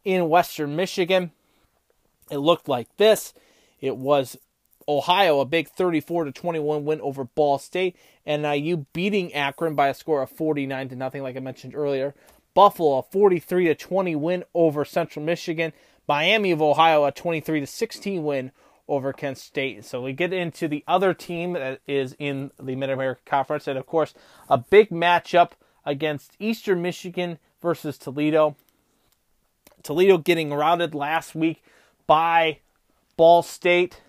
in 0.04 0.28
Western 0.28 0.76
Michigan, 0.76 1.32
it 2.30 2.38
looked 2.38 2.68
like 2.68 2.88
this. 2.96 3.34
It 3.80 3.96
was 3.96 4.36
Ohio, 4.88 5.40
a 5.40 5.44
big 5.44 5.68
34 5.68 6.24
to 6.24 6.32
21 6.32 6.84
win 6.84 7.00
over 7.00 7.24
Ball 7.24 7.58
State, 7.58 7.96
and 8.24 8.44
IU 8.44 8.86
beating 8.92 9.32
Akron 9.34 9.74
by 9.74 9.88
a 9.88 9.94
score 9.94 10.22
of 10.22 10.30
49 10.30 10.90
to 10.90 10.96
nothing, 10.96 11.22
like 11.22 11.36
I 11.36 11.40
mentioned 11.40 11.74
earlier. 11.74 12.14
Buffalo, 12.54 12.98
a 12.98 13.02
43 13.02 13.66
to 13.66 13.74
20 13.74 14.16
win 14.16 14.44
over 14.54 14.84
Central 14.84 15.24
Michigan. 15.24 15.72
Miami 16.06 16.50
of 16.50 16.60
Ohio, 16.60 17.04
a 17.04 17.12
23 17.12 17.60
to 17.60 17.66
16 17.66 18.24
win 18.24 18.52
over 18.92 19.12
Kent 19.12 19.38
State. 19.38 19.86
So 19.86 20.02
we 20.02 20.12
get 20.12 20.34
into 20.34 20.68
the 20.68 20.84
other 20.86 21.14
team 21.14 21.54
that 21.54 21.80
is 21.86 22.14
in 22.18 22.50
the 22.60 22.76
Mid 22.76 22.90
American 22.90 23.22
Conference, 23.24 23.66
and 23.66 23.78
of 23.78 23.86
course, 23.86 24.12
a 24.50 24.58
big 24.58 24.90
matchup 24.90 25.52
against 25.86 26.32
Eastern 26.38 26.82
Michigan 26.82 27.38
versus 27.62 27.96
Toledo. 27.96 28.54
Toledo 29.82 30.18
getting 30.18 30.52
routed 30.52 30.94
last 30.94 31.34
week 31.34 31.62
by 32.06 32.58
Ball 33.16 33.42
State. 33.42 34.02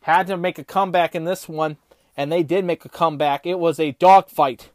Had 0.00 0.26
to 0.26 0.36
make 0.36 0.58
a 0.58 0.64
comeback 0.64 1.14
in 1.14 1.22
this 1.22 1.48
one, 1.48 1.76
and 2.16 2.32
they 2.32 2.42
did 2.42 2.64
make 2.64 2.84
a 2.84 2.88
comeback. 2.88 3.46
It 3.46 3.60
was 3.60 3.78
a 3.78 3.92
dogfight. 3.92 4.70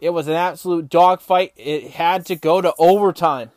It 0.00 0.10
was 0.10 0.26
an 0.26 0.34
absolute 0.34 0.88
dogfight. 0.88 1.52
It 1.56 1.92
had 1.92 2.26
to 2.26 2.34
go 2.34 2.60
to 2.60 2.74
overtime. 2.76 3.52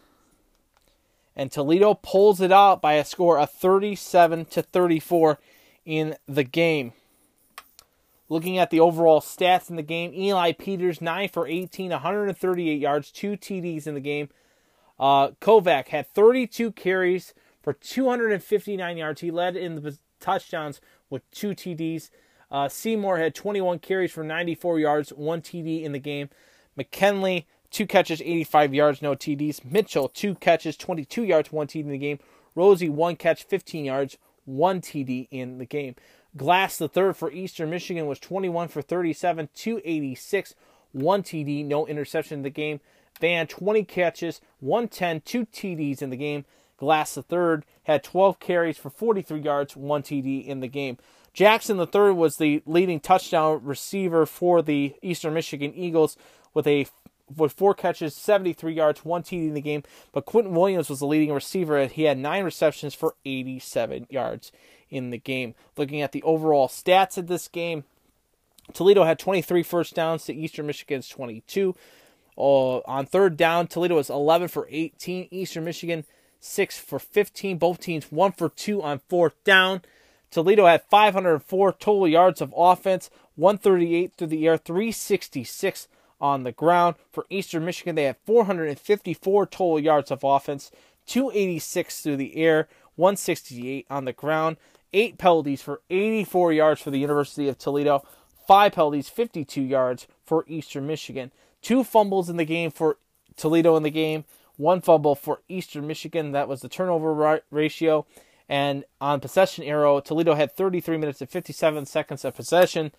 And 1.35 1.51
Toledo 1.51 1.93
pulls 1.93 2.41
it 2.41 2.51
out 2.51 2.81
by 2.81 2.93
a 2.93 3.05
score 3.05 3.39
of 3.39 3.51
37 3.51 4.45
to 4.45 4.61
34 4.61 5.39
in 5.85 6.15
the 6.27 6.43
game. 6.43 6.93
Looking 8.29 8.57
at 8.57 8.69
the 8.69 8.79
overall 8.79 9.19
stats 9.19 9.69
in 9.69 9.75
the 9.75 9.81
game, 9.81 10.13
Eli 10.13 10.53
Peters 10.53 11.01
9 11.01 11.29
for 11.29 11.47
18, 11.47 11.91
138 11.91 12.79
yards, 12.79 13.11
2 13.11 13.31
TDs 13.31 13.87
in 13.87 13.93
the 13.93 13.99
game. 13.99 14.29
Uh, 14.99 15.31
Koback 15.41 15.89
had 15.89 16.07
32 16.07 16.71
carries 16.71 17.33
for 17.61 17.73
259 17.73 18.97
yards. 18.97 19.21
He 19.21 19.31
led 19.31 19.55
in 19.57 19.81
the 19.81 19.97
touchdowns 20.19 20.79
with 21.09 21.29
two 21.31 21.49
TDs. 21.49 22.09
Uh, 22.49 22.69
Seymour 22.69 23.17
had 23.17 23.33
21 23.33 23.79
carries 23.79 24.11
for 24.11 24.23
94 24.23 24.79
yards, 24.79 25.09
one 25.09 25.41
TD 25.41 25.83
in 25.83 25.91
the 25.91 25.99
game. 25.99 26.29
McKinley, 26.75 27.47
two 27.71 27.87
catches, 27.87 28.21
85 28.21 28.73
yards, 28.73 29.01
no 29.01 29.15
TDs. 29.15 29.63
Mitchell, 29.65 30.09
two 30.09 30.35
catches, 30.35 30.77
22 30.77 31.23
yards, 31.23 31.51
one 31.51 31.67
TD 31.67 31.81
in 31.81 31.89
the 31.89 31.97
game. 31.97 32.19
Rosi, 32.55 32.89
one 32.89 33.15
catch, 33.15 33.43
15 33.43 33.85
yards, 33.85 34.17
one 34.45 34.81
TD 34.81 35.27
in 35.31 35.57
the 35.57 35.65
game. 35.65 35.95
Glass, 36.37 36.77
the 36.77 36.87
third 36.87 37.17
for 37.17 37.31
Eastern 37.31 37.69
Michigan, 37.69 38.05
was 38.05 38.19
21 38.19 38.67
for 38.67 38.81
37, 38.81 39.49
286, 39.53 40.55
one 40.91 41.23
TD, 41.23 41.65
no 41.65 41.87
interception 41.87 42.39
in 42.39 42.43
the 42.43 42.49
game. 42.49 42.79
Van, 43.19 43.47
20 43.47 43.83
catches, 43.83 44.41
110, 44.59 45.21
two 45.21 45.45
TDs 45.45 46.01
in 46.01 46.09
the 46.09 46.17
game. 46.17 46.45
Glass 46.77 47.13
the 47.13 47.21
third 47.21 47.63
had 47.83 48.03
12 48.03 48.39
carries 48.39 48.77
for 48.77 48.89
43 48.89 49.41
yards, 49.41 49.77
one 49.77 50.01
TD 50.01 50.45
in 50.45 50.61
the 50.61 50.67
game. 50.67 50.97
Jackson 51.33 51.77
the 51.77 51.85
third 51.85 52.13
was 52.13 52.37
the 52.37 52.63
leading 52.65 52.99
touchdown 52.99 53.61
receiver 53.63 54.25
for 54.25 54.61
the 54.61 54.95
Eastern 55.01 55.33
Michigan 55.33 55.73
Eagles 55.75 56.17
with 56.53 56.67
a 56.67 56.87
with 57.37 57.53
four 57.53 57.73
catches, 57.73 58.15
73 58.15 58.73
yards, 58.73 59.05
one 59.05 59.23
TD 59.23 59.47
in 59.47 59.53
the 59.53 59.61
game. 59.61 59.83
But 60.11 60.25
Quentin 60.25 60.53
Williams 60.53 60.89
was 60.89 60.99
the 60.99 61.07
leading 61.07 61.33
receiver. 61.33 61.85
He 61.87 62.03
had 62.03 62.17
nine 62.17 62.43
receptions 62.43 62.93
for 62.93 63.15
87 63.25 64.07
yards 64.09 64.51
in 64.89 65.09
the 65.09 65.17
game. 65.17 65.55
Looking 65.77 66.01
at 66.01 66.11
the 66.11 66.23
overall 66.23 66.67
stats 66.67 67.17
of 67.17 67.27
this 67.27 67.47
game, 67.47 67.83
Toledo 68.73 69.03
had 69.03 69.19
23 69.19 69.63
first 69.63 69.95
downs 69.95 70.25
to 70.25 70.33
Eastern 70.33 70.67
Michigan's 70.67 71.09
22. 71.09 71.75
Uh, 72.37 72.77
on 72.79 73.05
third 73.05 73.37
down, 73.37 73.67
Toledo 73.67 73.95
was 73.95 74.09
11 74.09 74.47
for 74.47 74.67
18. 74.69 75.27
Eastern 75.31 75.63
Michigan 75.63 76.05
6 76.39 76.77
for 76.77 76.99
15. 76.99 77.57
Both 77.57 77.79
teams 77.79 78.11
1 78.11 78.31
for 78.33 78.49
2 78.49 78.81
on 78.81 78.99
fourth 79.07 79.41
down. 79.43 79.81
Toledo 80.31 80.65
had 80.65 80.83
504 80.83 81.73
total 81.73 82.07
yards 82.07 82.41
of 82.41 82.53
offense, 82.55 83.09
138 83.35 84.13
through 84.17 84.27
the 84.27 84.47
air, 84.47 84.57
366 84.57 85.89
on 86.21 86.43
the 86.43 86.51
ground. 86.51 86.95
For 87.11 87.25
Eastern 87.29 87.65
Michigan, 87.65 87.95
they 87.95 88.03
had 88.03 88.17
454 88.25 89.45
total 89.47 89.79
yards 89.79 90.11
of 90.11 90.23
offense, 90.23 90.71
286 91.07 92.01
through 92.01 92.17
the 92.17 92.37
air, 92.37 92.69
168 92.95 93.87
on 93.89 94.05
the 94.05 94.13
ground. 94.13 94.57
Eight 94.93 95.17
penalties 95.17 95.61
for 95.61 95.81
84 95.89 96.53
yards 96.53 96.81
for 96.81 96.91
the 96.91 96.99
University 96.99 97.47
of 97.47 97.57
Toledo, 97.57 98.05
five 98.45 98.73
penalties, 98.73 99.09
52 99.09 99.61
yards 99.61 100.07
for 100.25 100.43
Eastern 100.47 100.85
Michigan. 100.85 101.31
Two 101.61 101.83
fumbles 101.83 102.29
in 102.29 102.37
the 102.37 102.45
game 102.45 102.71
for 102.71 102.97
Toledo 103.37 103.75
in 103.77 103.83
the 103.83 103.89
game, 103.89 104.25
one 104.57 104.81
fumble 104.81 105.15
for 105.15 105.41
Eastern 105.47 105.87
Michigan. 105.87 106.33
That 106.33 106.47
was 106.47 106.61
the 106.61 106.69
turnover 106.69 107.41
ratio. 107.49 108.05
And 108.49 108.83
on 108.99 109.21
possession 109.21 109.63
arrow, 109.63 110.01
Toledo 110.01 110.35
had 110.35 110.51
33 110.51 110.97
minutes 110.97 111.21
and 111.21 111.29
57 111.29 111.85
seconds 111.85 112.25
of 112.25 112.35
possession. 112.35 112.91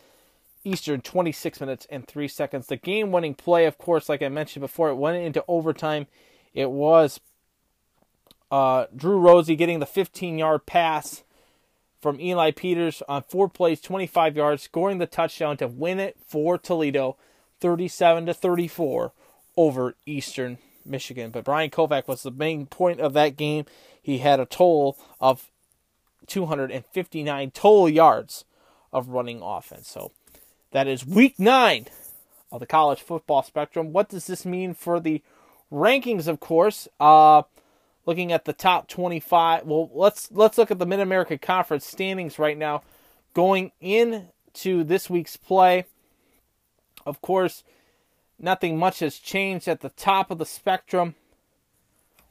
Eastern 0.65 1.01
26 1.01 1.61
minutes 1.61 1.87
and 1.91 2.07
3 2.07 2.29
seconds. 2.29 2.67
The 2.67 2.77
game 2.77 3.11
winning 3.13 3.35
play, 3.35 3.67
of 3.67 3.79
course, 3.79 4.09
like 4.09 4.23
I 4.23 4.29
mentioned 4.29 4.61
before, 4.61 4.89
it 4.91 4.97
went 4.97 5.23
into 5.23 5.45
overtime. 5.49 6.07
It 6.55 6.71
was 6.71 7.21
uh, 8.51 8.87
Drew 8.95 9.19
Rosi 9.19 9.57
getting 9.57 9.81
the 9.81 9.87
15 9.87 10.39
yard 10.39 10.67
pass 10.67 11.25
from 12.01 12.21
Eli 12.21 12.51
Peters 12.51 13.03
on 13.09 13.23
four 13.23 13.49
plays, 13.49 13.81
25 13.81 14.37
yards, 14.37 14.63
scoring 14.63 14.99
the 14.99 15.07
touchdown 15.07 15.57
to 15.59 15.69
win 15.69 16.01
it 16.01 16.17
for 16.27 16.59
Toledo 16.59 17.17
37 17.61 18.27
to 18.27 18.35
34 18.35 19.13
over 19.57 19.95
Eastern 20.05 20.59
Michigan. 20.85 21.31
But 21.31 21.45
Brian 21.45 21.71
Koback 21.71 22.09
was 22.09 22.23
the 22.25 22.31
main 22.31 22.67
point 22.67 23.01
of 23.01 23.13
that 23.13 23.37
game. 23.37 23.67
He 24.03 24.19
had 24.19 24.41
a 24.41 24.47
total 24.47 24.99
of 25.21 25.49
259 26.27 27.51
total 27.53 27.89
yards 27.89 28.45
of 28.93 29.09
running 29.09 29.41
offense. 29.41 29.89
So 29.89 30.13
That 30.73 30.89
is 30.89 31.07
week 31.07 31.39
nine 31.39 31.87
of 32.51 32.61
the 32.61 32.66
college 32.66 33.01
football 33.01 33.43
spectrum. 33.43 33.93
What 33.93 34.09
does 34.09 34.27
this 34.27 34.47
mean 34.47 34.73
for 34.73 35.01
the 35.01 35.23
rankings? 35.70 36.27
Of 36.27 36.41
course, 36.41 36.89
uh, 36.99 37.43
looking 38.07 38.33
at 38.33 38.47
the 38.47 38.55
top 38.55 38.89
25. 38.89 39.66
Well, 39.66 39.91
let's 39.93 40.33
let's 40.33 40.57
look 40.57 40.70
at 40.70 40.79
the 40.79 40.87
mid-america 40.87 41.37
Conference 41.37 41.87
standings 41.87 42.39
right 42.39 42.57
now, 42.57 42.83
going 43.35 43.73
into 43.83 44.83
this 44.83 45.11
week's 45.11 45.37
play. 45.37 45.85
Of 47.05 47.20
course, 47.20 47.64
nothing 48.39 48.79
much 48.79 49.01
has 49.01 49.18
changed 49.18 49.68
at 49.68 49.83
the 49.83 49.91
top 49.91 50.31
of 50.31 50.39
the 50.39 50.47
spectrum 50.47 51.16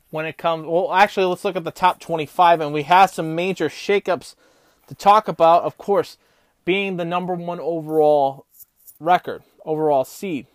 when 0.10 0.26
it 0.26 0.40
comes. 0.40 0.66
Well, 0.66 0.92
actually, 0.92 1.28
let's 1.28 1.46
look 1.46 1.56
at 1.56 1.64
the 1.64 1.70
top 1.70 2.00
25, 2.00 2.60
and 2.60 2.74
we 2.74 2.84
have 2.84 3.12
some 3.12 3.36
major 3.36 3.70
shakeups 3.70 4.34
to 4.88 4.96
talk 4.96 5.28
about. 5.28 5.62
Of 5.62 5.78
course, 5.78 6.18
being 6.66 6.98
the 6.98 7.06
number 7.06 7.34
one 7.36 7.60
overall 7.60 8.46
record, 9.00 9.44
overall 9.66 10.06
seed, 10.06 10.48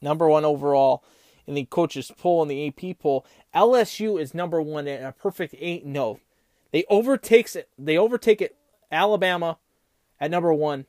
number 0.00 0.28
one 0.28 0.44
overall 0.44 1.02
in 1.46 1.54
the 1.54 1.64
coaches 1.64 2.10
poll 2.16 2.42
and 2.42 2.50
the 2.50 2.68
AP 2.68 2.98
poll. 2.98 3.26
LSU 3.54 4.20
is 4.20 4.34
number 4.34 4.60
one 4.60 4.88
at 4.88 5.02
a 5.02 5.12
perfect 5.12 5.54
eight. 5.58 5.84
No, 5.84 6.20
they 6.72 6.84
overtakes 6.88 7.54
it. 7.56 7.68
They 7.78 7.96
overtake 7.96 8.40
it. 8.40 8.56
Alabama 8.90 9.58
at 10.20 10.30
number 10.30 10.52
one. 10.52 10.86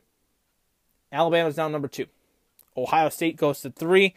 Alabama's 1.12 1.58
now 1.58 1.68
number 1.68 1.88
two. 1.88 2.08
Ohio 2.78 3.10
State 3.10 3.38
goes 3.38 3.62
to 3.62 3.70
three. 3.70 4.16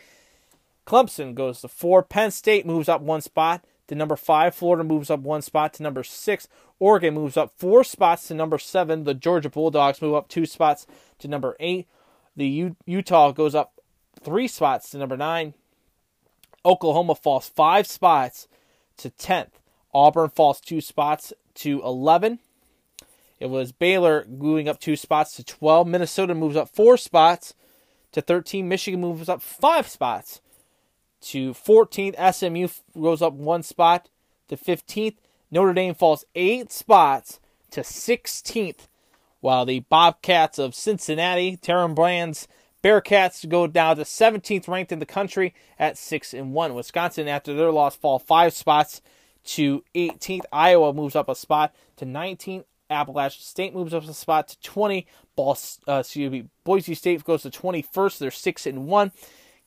Clemson 0.86 1.34
goes 1.34 1.60
to 1.60 1.68
four. 1.68 2.02
Penn 2.02 2.30
State 2.30 2.66
moves 2.66 2.88
up 2.88 3.00
one 3.00 3.20
spot 3.20 3.64
to 3.88 3.94
number 3.94 4.16
five. 4.16 4.54
Florida 4.54 4.84
moves 4.84 5.10
up 5.10 5.20
one 5.20 5.42
spot 5.42 5.74
to 5.74 5.82
number 5.82 6.02
six. 6.02 6.48
Oregon 6.80 7.14
moves 7.14 7.36
up 7.36 7.52
four 7.56 7.82
spots 7.84 8.28
to 8.28 8.34
number 8.34 8.58
seven. 8.58 9.04
The 9.04 9.14
Georgia 9.14 9.50
Bulldogs 9.50 10.00
move 10.00 10.14
up 10.14 10.28
two 10.28 10.46
spots 10.46 10.86
to 11.18 11.28
number 11.28 11.56
eight. 11.58 11.88
The 12.36 12.46
U- 12.46 12.76
Utah 12.86 13.32
goes 13.32 13.54
up 13.54 13.80
three 14.20 14.48
spots 14.48 14.90
to 14.90 14.98
number 14.98 15.16
nine. 15.16 15.54
Oklahoma 16.64 17.14
falls 17.14 17.48
five 17.48 17.86
spots 17.86 18.46
to 18.98 19.10
10th. 19.10 19.52
Auburn 19.94 20.30
falls 20.30 20.60
two 20.60 20.80
spots 20.80 21.32
to 21.54 21.82
11. 21.82 22.38
It 23.40 23.46
was 23.46 23.72
Baylor 23.72 24.26
moving 24.28 24.68
up 24.68 24.80
two 24.80 24.96
spots 24.96 25.34
to 25.36 25.44
12. 25.44 25.86
Minnesota 25.86 26.34
moves 26.34 26.56
up 26.56 26.68
four 26.68 26.96
spots 26.96 27.54
to 28.12 28.20
13. 28.20 28.68
Michigan 28.68 29.00
moves 29.00 29.28
up 29.28 29.42
five 29.42 29.88
spots 29.88 30.40
to 31.22 31.52
14th. 31.52 32.34
SMU 32.34 32.68
goes 33.00 33.22
up 33.22 33.32
one 33.32 33.62
spot 33.62 34.08
to 34.48 34.56
15th. 34.56 35.16
Notre 35.50 35.72
Dame 35.72 35.94
falls 35.94 36.24
eight 36.34 36.70
spots 36.70 37.40
to 37.70 37.80
16th, 37.80 38.88
while 39.40 39.64
the 39.64 39.80
Bobcats 39.80 40.58
of 40.58 40.74
Cincinnati, 40.74 41.56
Terran 41.56 41.94
Brand's 41.94 42.48
Bearcats, 42.82 43.48
go 43.48 43.66
down 43.66 43.96
to 43.96 44.02
17th 44.02 44.68
ranked 44.68 44.92
in 44.92 44.98
the 44.98 45.06
country 45.06 45.54
at 45.78 45.98
six 45.98 46.32
and 46.34 46.52
one. 46.52 46.74
Wisconsin, 46.74 47.28
after 47.28 47.54
their 47.54 47.72
loss, 47.72 47.96
fall 47.96 48.18
five 48.18 48.52
spots 48.52 49.00
to 49.44 49.82
18th. 49.94 50.44
Iowa 50.52 50.92
moves 50.92 51.16
up 51.16 51.28
a 51.28 51.34
spot 51.34 51.74
to 51.96 52.04
19th. 52.04 52.64
Appalachian 52.90 53.42
State 53.42 53.74
moves 53.74 53.92
up 53.92 54.04
a 54.04 54.14
spot 54.14 54.48
to 54.48 54.60
20. 54.60 55.06
Ball, 55.36 55.58
uh, 55.86 55.94
excuse 55.94 56.30
me, 56.30 56.46
Boise 56.64 56.94
State 56.94 57.24
goes 57.24 57.42
to 57.42 57.50
21st. 57.50 58.18
They're 58.18 58.30
six 58.30 58.66
and 58.66 58.86
one. 58.86 59.12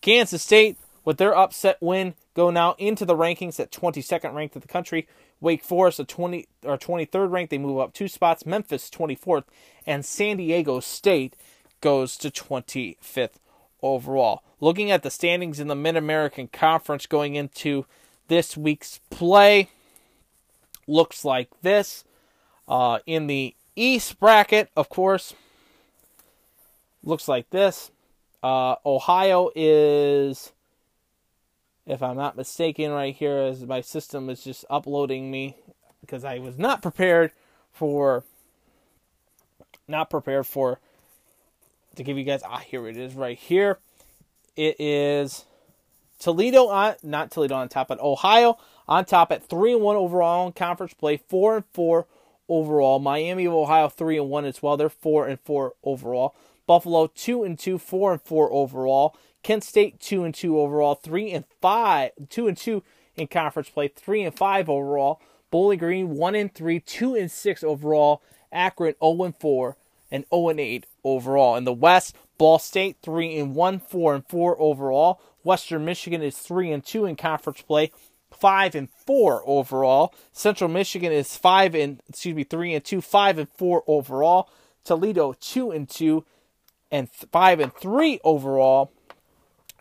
Kansas 0.01 0.41
State, 0.41 0.77
with 1.05 1.17
their 1.17 1.35
upset 1.35 1.77
win, 1.81 2.15
go 2.33 2.49
now 2.49 2.75
into 2.77 3.05
the 3.05 3.15
rankings 3.15 3.59
at 3.59 3.71
22nd 3.71 4.33
ranked 4.33 4.55
in 4.55 4.61
the 4.61 4.67
country. 4.67 5.07
Wake 5.41 5.63
Forest, 5.63 5.99
a 5.99 6.05
20 6.05 6.47
or 6.63 6.77
23rd 6.77 7.31
ranked, 7.31 7.49
they 7.49 7.57
move 7.57 7.79
up 7.79 7.93
two 7.93 8.07
spots. 8.07 8.45
Memphis 8.45 8.89
24th, 8.89 9.45
and 9.85 10.05
San 10.05 10.37
Diego 10.37 10.79
State 10.79 11.35
goes 11.81 12.15
to 12.17 12.29
25th 12.29 13.39
overall. 13.81 14.43
Looking 14.59 14.91
at 14.91 15.01
the 15.01 15.09
standings 15.09 15.59
in 15.59 15.67
the 15.67 15.75
Mid 15.75 15.97
American 15.97 16.47
Conference 16.47 17.07
going 17.07 17.35
into 17.35 17.85
this 18.27 18.55
week's 18.55 18.99
play, 19.09 19.69
looks 20.87 21.25
like 21.25 21.49
this. 21.63 22.03
Uh, 22.67 22.99
in 23.05 23.27
the 23.27 23.55
East 23.75 24.19
bracket, 24.19 24.69
of 24.77 24.87
course, 24.89 25.33
looks 27.03 27.27
like 27.27 27.49
this. 27.49 27.89
Uh, 28.43 28.75
Ohio 28.85 29.49
is, 29.55 30.51
if 31.85 32.03
I'm 32.03 32.17
not 32.17 32.37
mistaken, 32.37 32.91
right 32.91 33.15
here, 33.15 33.37
as 33.37 33.65
my 33.65 33.81
system 33.81 34.29
is 34.29 34.43
just 34.43 34.65
uploading 34.69 35.31
me 35.31 35.57
because 36.01 36.23
I 36.23 36.39
was 36.39 36.57
not 36.57 36.81
prepared 36.81 37.31
for, 37.71 38.23
not 39.87 40.09
prepared 40.09 40.47
for, 40.47 40.79
to 41.95 42.03
give 42.03 42.17
you 42.17 42.23
guys, 42.23 42.41
ah, 42.43 42.57
here 42.59 42.87
it 42.87 42.97
is 42.97 43.13
right 43.13 43.37
here. 43.37 43.79
It 44.55 44.79
is 44.79 45.45
Toledo 46.19 46.67
on, 46.67 46.95
not 47.03 47.31
Toledo 47.31 47.55
on 47.55 47.69
top, 47.69 47.87
but 47.87 47.99
Ohio 47.99 48.57
on 48.87 49.05
top 49.05 49.31
at 49.31 49.47
3 49.47 49.73
and 49.73 49.81
1 49.81 49.95
overall 49.95 50.47
in 50.47 50.53
conference 50.53 50.93
play, 50.93 51.17
4 51.17 51.57
and 51.57 51.65
4 51.73 52.05
overall. 52.47 52.99
Miami 52.99 53.45
of 53.45 53.53
Ohio 53.53 53.89
3 53.89 54.19
and 54.19 54.29
1 54.29 54.45
as 54.45 54.61
well. 54.61 54.77
They're 54.77 54.89
4 54.89 55.27
and 55.27 55.39
4 55.39 55.73
overall. 55.83 56.35
Buffalo 56.67 57.07
2 57.07 57.43
and 57.43 57.57
2, 57.57 57.77
4 57.77 58.13
and 58.13 58.21
4 58.21 58.51
overall. 58.51 59.15
Kent 59.43 59.63
State 59.63 59.99
2 59.99 60.23
and 60.23 60.35
2 60.35 60.59
overall, 60.59 60.95
3 60.95 61.31
and 61.31 61.45
5, 61.61 62.11
2 62.29 62.47
and 62.47 62.57
2 62.57 62.83
in 63.15 63.27
conference 63.27 63.69
play, 63.69 63.87
3 63.87 64.23
and 64.23 64.35
5 64.35 64.69
overall. 64.69 65.21
Bowling 65.49 65.79
Green 65.79 66.09
1 66.11 66.35
and 66.35 66.53
3, 66.53 66.79
2 66.79 67.15
and 67.15 67.31
6 67.31 67.63
overall. 67.63 68.21
Akron 68.51 68.95
0 69.01 69.23
and 69.23 69.35
4 69.35 69.77
and 70.11 70.25
0 70.33 70.49
and 70.49 70.59
8 70.59 70.85
overall. 71.03 71.55
In 71.55 71.63
the 71.63 71.73
West, 71.73 72.15
Ball 72.37 72.59
State 72.59 72.97
3 73.01 73.37
and 73.37 73.55
1, 73.55 73.79
4 73.79 74.15
and 74.15 74.27
4 74.27 74.61
overall. 74.61 75.21
Western 75.43 75.85
Michigan 75.85 76.21
is 76.21 76.37
3 76.37 76.71
and 76.71 76.85
2 76.85 77.05
in 77.05 77.15
conference 77.15 77.61
play, 77.61 77.91
5 78.31 78.75
and 78.75 78.89
4 79.05 79.43
overall. 79.45 80.13
Central 80.31 80.69
Michigan 80.69 81.11
is 81.11 81.35
5 81.35 81.75
and 81.75 82.01
excuse 82.07 82.35
me, 82.35 82.43
3 82.43 82.75
and 82.75 82.85
2, 82.85 83.01
5 83.01 83.37
and 83.39 83.49
4 83.49 83.83
overall. 83.87 84.49
Toledo 84.83 85.33
2 85.33 85.71
and 85.71 85.89
2 85.89 86.25
and 86.91 87.09
5 87.09 87.59
and 87.59 87.73
3 87.73 88.19
overall. 88.23 88.91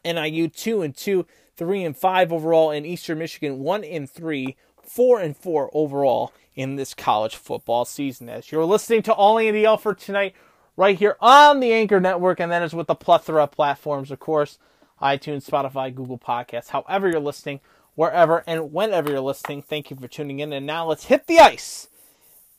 NIU 0.04 0.48
2 0.48 0.82
and 0.82 0.96
2, 0.96 1.26
3 1.56 1.84
and 1.84 1.96
5 1.96 2.32
overall 2.32 2.70
and 2.70 2.86
Eastern 2.86 3.18
Michigan 3.18 3.60
1 3.60 3.84
and 3.84 4.10
3, 4.10 4.56
4 4.82 5.20
and 5.20 5.36
4 5.36 5.70
overall 5.72 6.32
in 6.54 6.76
this 6.76 6.94
college 6.94 7.36
football 7.36 7.84
season. 7.84 8.28
As 8.28 8.50
you're 8.50 8.64
listening 8.64 9.02
to 9.02 9.12
All 9.12 9.38
Andy 9.38 9.66
Alfred 9.66 9.98
tonight 9.98 10.34
right 10.76 10.98
here 10.98 11.16
on 11.20 11.60
the 11.60 11.72
Anchor 11.72 12.00
Network 12.00 12.40
and 12.40 12.50
that 12.50 12.62
is 12.62 12.74
with 12.74 12.86
the 12.86 12.94
plethora 12.94 13.44
of 13.44 13.50
platforms 13.50 14.10
of 14.10 14.20
course, 14.20 14.58
iTunes, 15.00 15.48
Spotify, 15.48 15.94
Google 15.94 16.18
Podcasts, 16.18 16.68
however 16.68 17.08
you're 17.08 17.20
listening, 17.20 17.60
wherever 17.94 18.44
and 18.46 18.72
whenever 18.72 19.10
you're 19.10 19.20
listening. 19.20 19.62
Thank 19.62 19.90
you 19.90 19.96
for 19.96 20.08
tuning 20.08 20.40
in 20.40 20.52
and 20.52 20.66
now 20.66 20.86
let's 20.86 21.06
hit 21.06 21.26
the 21.26 21.38
ice. 21.38 21.88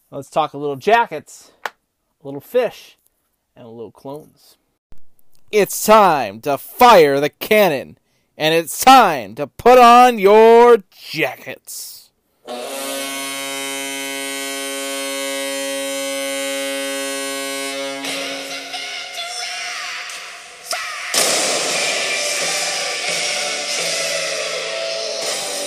Let's 0.09 0.29
talk 0.29 0.53
a 0.53 0.57
little 0.57 0.75
jackets, 0.75 1.51
a 1.65 1.71
little 2.23 2.41
fish, 2.41 2.97
and 3.55 3.65
a 3.65 3.69
little 3.69 3.91
clones. 3.91 4.57
It's 5.51 5.85
time 5.85 6.39
to 6.41 6.57
fire 6.57 7.19
the 7.19 7.27
cannon, 7.27 7.97
and 8.37 8.55
it's 8.55 8.85
time 8.85 9.35
to 9.35 9.47
put 9.47 9.77
on 9.77 10.17
your 10.17 10.77
jackets. 10.89 12.09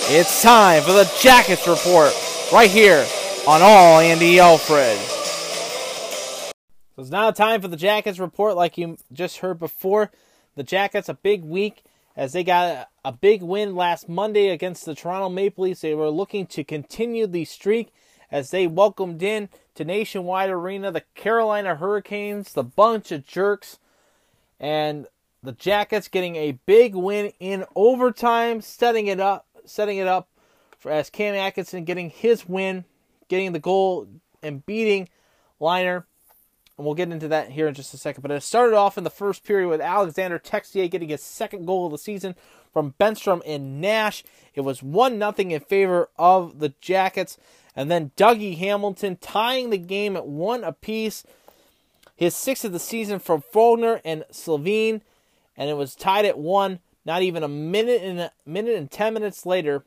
It's 0.07 0.41
time 0.41 0.81
for 0.81 0.93
the 0.93 1.11
Jackets 1.21 1.67
Report 1.67 2.11
right 2.51 2.71
here 2.71 3.05
on 3.47 3.61
All 3.61 3.99
Andy 3.99 4.39
Alfred. 4.39 5.14
So 6.95 7.01
it's 7.01 7.11
now 7.11 7.29
time 7.31 7.61
for 7.61 7.67
the 7.67 7.75
Jackets 7.75 8.19
report, 8.19 8.55
like 8.55 8.77
you 8.77 8.97
just 9.11 9.39
heard 9.39 9.59
before. 9.59 10.11
The 10.55 10.63
Jackets 10.63 11.09
a 11.09 11.13
big 11.13 11.43
week 11.43 11.83
as 12.15 12.31
they 12.31 12.41
got 12.41 12.89
a 13.03 13.11
big 13.11 13.43
win 13.43 13.75
last 13.75 14.07
Monday 14.07 14.47
against 14.47 14.85
the 14.85 14.95
Toronto 14.95 15.27
Maple 15.27 15.65
Leafs. 15.65 15.81
They 15.81 15.93
were 15.93 16.09
looking 16.09 16.47
to 16.47 16.63
continue 16.63 17.27
the 17.27 17.43
streak 17.43 17.93
as 18.31 18.51
they 18.51 18.65
welcomed 18.65 19.21
in 19.21 19.49
to 19.75 19.83
Nationwide 19.83 20.49
Arena 20.49 20.89
the 20.89 21.03
Carolina 21.15 21.75
Hurricanes, 21.75 22.53
the 22.53 22.63
bunch 22.63 23.11
of 23.11 23.25
jerks, 23.25 23.77
and 24.57 25.05
the 25.43 25.51
Jackets 25.51 26.07
getting 26.07 26.37
a 26.37 26.53
big 26.65 26.95
win 26.95 27.33
in 27.41 27.65
overtime, 27.75 28.61
setting 28.61 29.07
it 29.07 29.19
up, 29.19 29.45
setting 29.65 29.97
it 29.97 30.07
up 30.07 30.29
for 30.79 30.93
as 30.93 31.09
Cam 31.09 31.35
Atkinson 31.35 31.83
getting 31.83 32.09
his 32.09 32.47
win, 32.47 32.85
getting 33.27 33.51
the 33.51 33.59
goal 33.59 34.07
and 34.41 34.65
beating 34.65 35.09
Liner 35.59 36.05
and 36.77 36.85
we'll 36.85 36.95
get 36.95 37.11
into 37.11 37.27
that 37.29 37.51
here 37.51 37.67
in 37.67 37.73
just 37.73 37.93
a 37.93 37.97
second. 37.97 38.21
But 38.21 38.31
it 38.31 38.43
started 38.43 38.75
off 38.75 38.97
in 38.97 39.03
the 39.03 39.09
first 39.09 39.43
period 39.43 39.69
with 39.69 39.81
Alexander 39.81 40.39
Texier 40.39 40.89
getting 40.89 41.09
his 41.09 41.21
second 41.21 41.65
goal 41.65 41.85
of 41.85 41.91
the 41.91 41.97
season 41.97 42.35
from 42.73 42.93
Bemstrom 42.99 43.41
and 43.45 43.79
Nash. 43.79 44.23
It 44.53 44.61
was 44.61 44.83
1 44.83 45.17
0 45.17 45.33
in 45.37 45.59
favor 45.61 46.09
of 46.17 46.59
the 46.59 46.73
Jackets. 46.81 47.37
And 47.75 47.91
then 47.91 48.11
Dougie 48.15 48.57
Hamilton 48.57 49.17
tying 49.17 49.69
the 49.69 49.77
game 49.77 50.15
at 50.15 50.27
one 50.27 50.63
apiece. 50.63 51.23
his 52.15 52.35
sixth 52.35 52.63
of 52.63 52.71
the 52.71 52.79
season 52.79 53.19
from 53.19 53.41
Fogner 53.41 53.99
and 54.05 54.23
Sylvain, 54.31 55.01
and 55.57 55.69
it 55.69 55.73
was 55.73 55.95
tied 55.95 56.25
at 56.25 56.37
one. 56.37 56.79
Not 57.05 57.21
even 57.21 57.43
a 57.43 57.47
minute 57.47 58.01
and 58.01 58.19
a 58.19 58.31
minute 58.45 58.75
and 58.75 58.89
ten 58.89 59.13
minutes 59.13 59.45
later, 59.45 59.83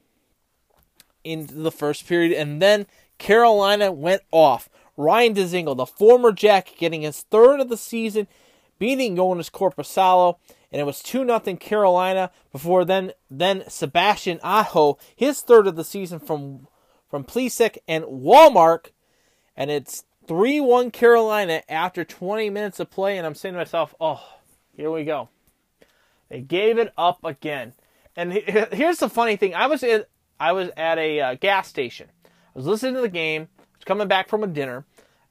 into 1.25 1.55
the 1.55 1.73
first 1.73 2.07
period, 2.07 2.33
and 2.33 2.63
then 2.63 2.87
Carolina 3.19 3.91
went 3.91 4.23
off. 4.31 4.69
Ryan 4.99 5.35
Dzingel, 5.35 5.77
the 5.77 5.87
former 5.87 6.33
Jack, 6.33 6.75
getting 6.77 7.03
his 7.03 7.21
third 7.23 7.61
of 7.61 7.69
the 7.69 7.77
season, 7.77 8.27
beating 8.81 9.17
Joonas 9.17 9.49
Korpisalo, 9.49 10.39
and 10.73 10.81
it 10.81 10.85
was 10.85 11.01
2 11.01 11.25
0 11.25 11.39
Carolina 11.57 12.33
before 12.51 12.85
then 12.85 13.13
then 13.31 13.63
Sebastian 13.69 14.41
Aho, 14.43 14.99
his 15.15 15.41
third 15.41 15.69
of 15.69 15.77
the 15.77 15.85
season 15.85 16.19
from 16.19 16.67
from 17.09 17.25
Plesac 17.25 17.79
and 17.87 18.05
Walmart, 18.05 18.91
and 19.57 19.71
it's 19.71 20.05
3 20.27 20.61
1 20.61 20.91
Carolina 20.91 21.63
after 21.69 22.05
20 22.05 22.51
minutes 22.51 22.81
of 22.81 22.91
play, 22.91 23.17
and 23.17 23.25
I'm 23.25 23.37
saying 23.37 23.55
to 23.55 23.59
myself, 23.61 23.95
oh, 24.01 24.23
here 24.77 24.91
we 24.91 25.05
go. 25.05 25.29
They 26.29 26.41
gave 26.41 26.77
it 26.77 26.93
up 26.99 27.25
again. 27.25 27.73
And 28.17 28.33
here's 28.33 28.99
the 28.99 29.09
funny 29.09 29.37
thing: 29.37 29.55
I 29.55 29.69
was 29.69 29.85
in, 29.85 30.05
I 30.41 30.51
was 30.51 30.71
at 30.77 30.99
a 30.99 31.21
uh, 31.21 31.35
gas 31.35 31.69
station. 31.69 32.09
I 32.27 32.31
was 32.55 32.67
listening 32.67 32.95
to 32.95 33.01
the 33.01 33.09
game. 33.09 33.47
Coming 33.85 34.09
back 34.09 34.29
from 34.29 34.43
a 34.43 34.47
dinner. 34.47 34.85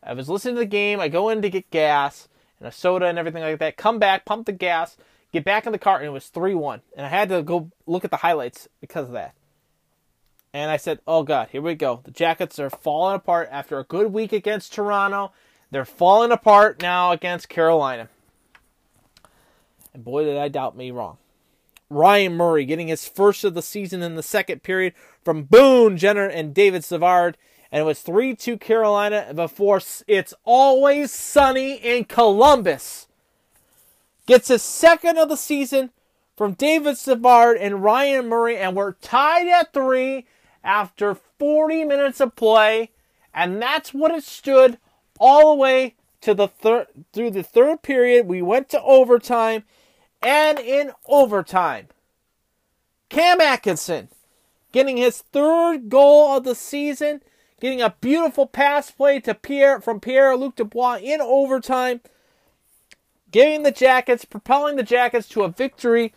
I 0.08 0.14
was 0.14 0.30
listening 0.30 0.56
to 0.56 0.60
the 0.60 0.66
game. 0.66 1.02
I 1.02 1.10
go 1.10 1.28
in 1.30 1.42
to 1.42 1.50
get 1.50 1.70
gas 1.70 2.30
and 2.60 2.68
a 2.68 2.72
soda 2.72 3.08
and 3.08 3.20
everything 3.20 3.44
like 3.44 3.60
that. 3.60 3.76
Come 3.76 4.00
back, 4.00 4.24
pump 4.24 4.46
the 4.46 4.54
gas, 4.54 4.96
get 5.34 5.44
back 5.44 5.66
in 5.66 5.74
the 5.74 5.78
car, 5.78 5.98
and 5.98 6.06
it 6.06 6.12
was 6.12 6.28
3 6.28 6.56
1. 6.56 6.82
And 6.96 7.06
I 7.06 7.10
had 7.10 7.30
to 7.30 7.44
go 7.44 7.72
look 7.86 8.06
at 8.06 8.12
the 8.12 8.18
highlights 8.18 8.70
because 8.80 9.08
of 9.08 9.14
that. 9.14 9.34
And 10.54 10.72
I 10.72 10.78
said, 10.78 11.02
oh 11.06 11.24
God, 11.24 11.50
here 11.52 11.62
we 11.62 11.76
go. 11.76 12.00
The 12.04 12.12
Jackets 12.12 12.58
are 12.58 12.70
falling 12.70 13.18
apart 13.18 13.50
after 13.52 13.78
a 13.78 13.84
good 13.84 14.14
week 14.14 14.32
against 14.32 14.74
Toronto. 14.74 15.34
They're 15.72 15.86
falling 15.86 16.32
apart 16.32 16.82
now 16.82 17.12
against 17.12 17.50
Carolina. 17.50 18.08
And 19.94 20.06
boy, 20.06 20.24
did 20.24 20.38
I 20.38 20.48
doubt 20.48 20.78
me 20.78 20.90
wrong. 20.90 21.18
Ryan 21.90 22.34
Murray 22.34 22.66
getting 22.66 22.88
his 22.88 23.08
first 23.08 23.44
of 23.44 23.54
the 23.54 23.62
season 23.62 24.02
in 24.02 24.16
the 24.16 24.24
second 24.24 24.64
period 24.64 24.94
from 25.24 25.44
Boone 25.44 25.98
Jenner 25.98 26.28
and 26.28 26.54
David 26.54 26.84
Savard. 26.84 27.38
And 27.72 27.82
it 27.82 27.86
was 27.86 28.02
3 28.02 28.36
2 28.36 28.58
Carolina 28.58 29.34
before 29.34 29.82
it's 30.08 30.34
always 30.44 31.12
sunny 31.12 31.74
in 31.76 32.06
Columbus. 32.06 33.08
Gets 34.26 34.50
his 34.50 34.62
second 34.62 35.18
of 35.18 35.30
the 35.30 35.38
season 35.38 35.92
from 36.36 36.54
David 36.54 36.98
Savard 36.98 37.58
and 37.58 37.84
Ryan 37.84 38.28
Murray. 38.28 38.58
And 38.58 38.76
we're 38.76 38.94
tied 38.94 39.48
at 39.48 39.74
three 39.74 40.26
after 40.64 41.16
40 41.40 41.86
minutes 41.86 42.20
of 42.20 42.36
play. 42.36 42.92
And 43.34 43.62
that's 43.62 43.94
what 43.94 44.12
it 44.12 44.24
stood 44.24 44.78
all 45.20 45.56
the 45.56 45.62
way 45.62 45.96
to 46.22 46.34
the 46.34 46.48
third 46.48 46.88
through 47.14 47.32
the 47.32 47.44
third 47.44 47.82
period. 47.82 48.28
We 48.28 48.42
went 48.42 48.70
to 48.70 48.82
overtime 48.82 49.64
and 50.22 50.60
in 50.60 50.92
overtime. 51.08 51.88
Cam 53.10 53.40
Atkinson 53.40 54.10
getting 54.72 54.98
his 54.98 55.22
third 55.22 55.90
goal 55.90 56.36
of 56.36 56.44
the 56.44 56.56
season, 56.56 57.22
getting 57.60 57.82
a 57.82 57.96
beautiful 58.02 58.46
pass 58.46 58.92
play 58.92 59.20
to 59.22 59.34
Pierre 59.34 59.82
from 59.82 60.00
Pierre 60.00 60.36
Luc 60.36 60.56
Dubois 60.56 61.00
in 61.02 61.22
overtime, 61.22 62.02
giving 63.32 63.64
the 63.64 63.72
Jackets, 63.72 64.26
propelling 64.26 64.76
the 64.76 64.84
Jackets 64.84 65.28
to 65.30 65.44
a 65.44 65.50
victory, 65.50 66.14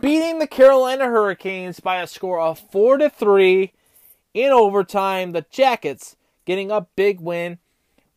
beating 0.00 0.38
the 0.38 0.46
Carolina 0.46 1.06
Hurricanes 1.06 1.80
by 1.80 2.00
a 2.00 2.06
score 2.06 2.40
of 2.40 2.58
four 2.58 2.98
to 2.98 3.10
three 3.10 3.72
in 4.34 4.52
overtime. 4.52 5.32
The 5.32 5.46
Jackets 5.50 6.16
getting 6.44 6.70
a 6.70 6.86
big 6.96 7.20
win 7.20 7.58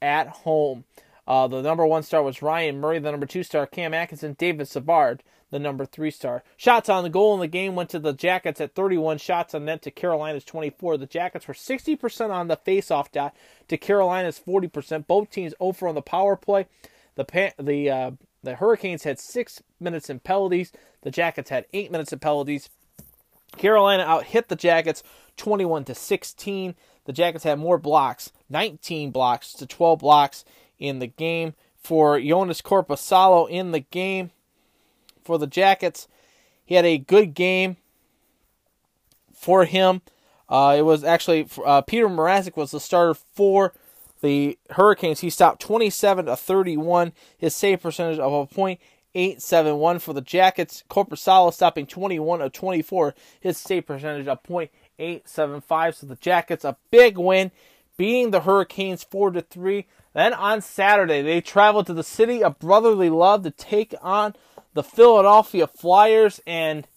at 0.01 0.27
home. 0.27 0.85
Uh, 1.27 1.47
the 1.47 1.61
number 1.61 1.85
one 1.85 2.03
star 2.03 2.23
was 2.23 2.41
Ryan 2.41 2.79
Murray. 2.79 2.99
The 2.99 3.11
number 3.11 3.25
two 3.25 3.43
star, 3.43 3.67
Cam 3.67 3.93
Atkinson. 3.93 4.35
David 4.37 4.67
Savard, 4.67 5.23
the 5.51 5.59
number 5.59 5.85
three 5.85 6.11
star. 6.11 6.43
Shots 6.57 6.89
on 6.89 7.03
the 7.03 7.09
goal 7.09 7.33
in 7.33 7.39
the 7.39 7.47
game 7.47 7.75
went 7.75 7.89
to 7.89 7.99
the 7.99 8.13
Jackets 8.13 8.61
at 8.61 8.75
31 8.75 9.17
shots 9.17 9.55
on 9.55 9.65
net 9.65 9.81
to 9.83 9.91
Carolina's 9.91 10.43
24. 10.43 10.97
The 10.97 11.05
Jackets 11.05 11.47
were 11.47 11.53
60% 11.53 12.29
on 12.29 12.47
the 12.47 12.57
faceoff 12.57 13.11
dot 13.11 13.35
to 13.67 13.77
Carolina's 13.77 14.39
40%. 14.39 15.07
Both 15.07 15.31
teams 15.31 15.53
over 15.59 15.87
on 15.87 15.95
the 15.95 16.01
power 16.01 16.35
play. 16.35 16.67
The 17.15 17.53
the 17.59 17.89
uh, 17.89 18.11
the 18.43 18.55
Hurricanes 18.55 19.03
had 19.03 19.19
six 19.19 19.61
minutes 19.79 20.09
in 20.09 20.19
penalties. 20.19 20.71
The 21.01 21.11
Jackets 21.11 21.49
had 21.49 21.65
eight 21.73 21.91
minutes 21.91 22.13
in 22.13 22.19
penalties. 22.19 22.69
Carolina 23.57 24.03
out 24.03 24.25
hit 24.25 24.47
the 24.47 24.55
Jackets 24.55 25.03
21 25.37 25.85
to 25.85 25.95
16. 25.95 26.75
The 27.05 27.13
Jackets 27.13 27.43
had 27.43 27.59
more 27.59 27.77
blocks, 27.77 28.31
19 28.49 29.11
blocks 29.11 29.53
to 29.53 29.65
12 29.65 29.99
blocks 29.99 30.45
in 30.77 30.99
the 30.99 31.07
game. 31.07 31.55
For 31.77 32.19
Joonas 32.19 32.61
Korpisalo 32.61 33.49
in 33.49 33.71
the 33.71 33.79
game 33.79 34.31
for 35.29 35.37
the 35.37 35.45
Jackets, 35.45 36.07
he 36.65 36.73
had 36.73 36.85
a 36.85 36.97
good 36.97 37.35
game 37.35 37.77
for 39.31 39.65
him. 39.65 40.01
Uh, 40.49 40.73
it 40.75 40.81
was 40.81 41.03
actually 41.03 41.47
uh, 41.63 41.81
Peter 41.81 42.09
Mrazek 42.09 42.57
was 42.57 42.71
the 42.71 42.79
starter 42.79 43.13
for 43.13 43.75
the 44.21 44.57
Hurricanes. 44.71 45.19
He 45.19 45.29
stopped 45.29 45.61
27 45.61 46.25
to 46.25 46.35
31. 46.35 47.13
His 47.37 47.55
save 47.55 47.79
percentage 47.79 48.17
of 48.17 48.33
a 48.33 48.47
point 48.47 48.79
871 49.13 49.99
for 49.99 50.13
the 50.13 50.21
Jackets. 50.21 50.83
Korpisalo 50.89 51.53
stopping 51.53 51.85
21 51.85 52.41
of 52.41 52.53
24. 52.53 53.13
His 53.39 53.59
save 53.59 53.85
percentage 53.85 54.27
of 54.27 54.41
point 54.41 54.71
875. 54.97 55.95
So 55.95 56.07
the 56.07 56.15
Jackets 56.15 56.65
a 56.65 56.75
big 56.89 57.19
win, 57.19 57.51
beating 57.97 58.31
the 58.31 58.41
Hurricanes 58.41 59.03
4 59.03 59.29
to 59.29 59.41
3. 59.41 59.85
Then 60.15 60.33
on 60.33 60.61
Saturday, 60.61 61.21
they 61.21 61.39
traveled 61.39 61.85
to 61.85 61.93
the 61.93 62.03
city 62.03 62.43
of 62.43 62.57
brotherly 62.57 63.11
love 63.11 63.43
to 63.43 63.51
take 63.51 63.93
on 64.01 64.33
the 64.73 64.83
Philadelphia 64.83 65.67
Flyers. 65.67 66.41
And 66.45 66.87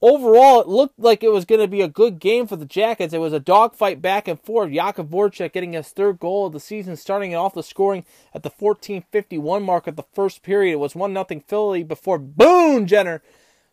overall, 0.00 0.60
it 0.60 0.68
looked 0.68 0.98
like 0.98 1.22
it 1.22 1.32
was 1.32 1.44
going 1.44 1.60
to 1.60 1.68
be 1.68 1.80
a 1.80 1.88
good 1.88 2.18
game 2.18 2.46
for 2.46 2.56
the 2.56 2.66
Jackets. 2.66 3.14
It 3.14 3.18
was 3.18 3.32
a 3.32 3.40
dogfight 3.40 4.02
back 4.02 4.28
and 4.28 4.40
forth. 4.40 4.70
Jakub 4.70 5.08
Voracek 5.08 5.52
getting 5.52 5.72
his 5.72 5.88
third 5.88 6.18
goal 6.18 6.46
of 6.46 6.52
the 6.52 6.60
season, 6.60 6.96
starting 6.96 7.34
off 7.34 7.54
the 7.54 7.62
scoring 7.62 8.04
at 8.34 8.42
the 8.42 8.50
14:51 8.50 9.62
mark 9.62 9.86
of 9.86 9.96
the 9.96 10.04
first 10.14 10.42
period. 10.42 10.72
It 10.72 10.80
was 10.80 10.94
one 10.94 11.12
nothing 11.12 11.40
Philly 11.40 11.82
before 11.82 12.18
Boone 12.18 12.86
Jenner. 12.86 13.22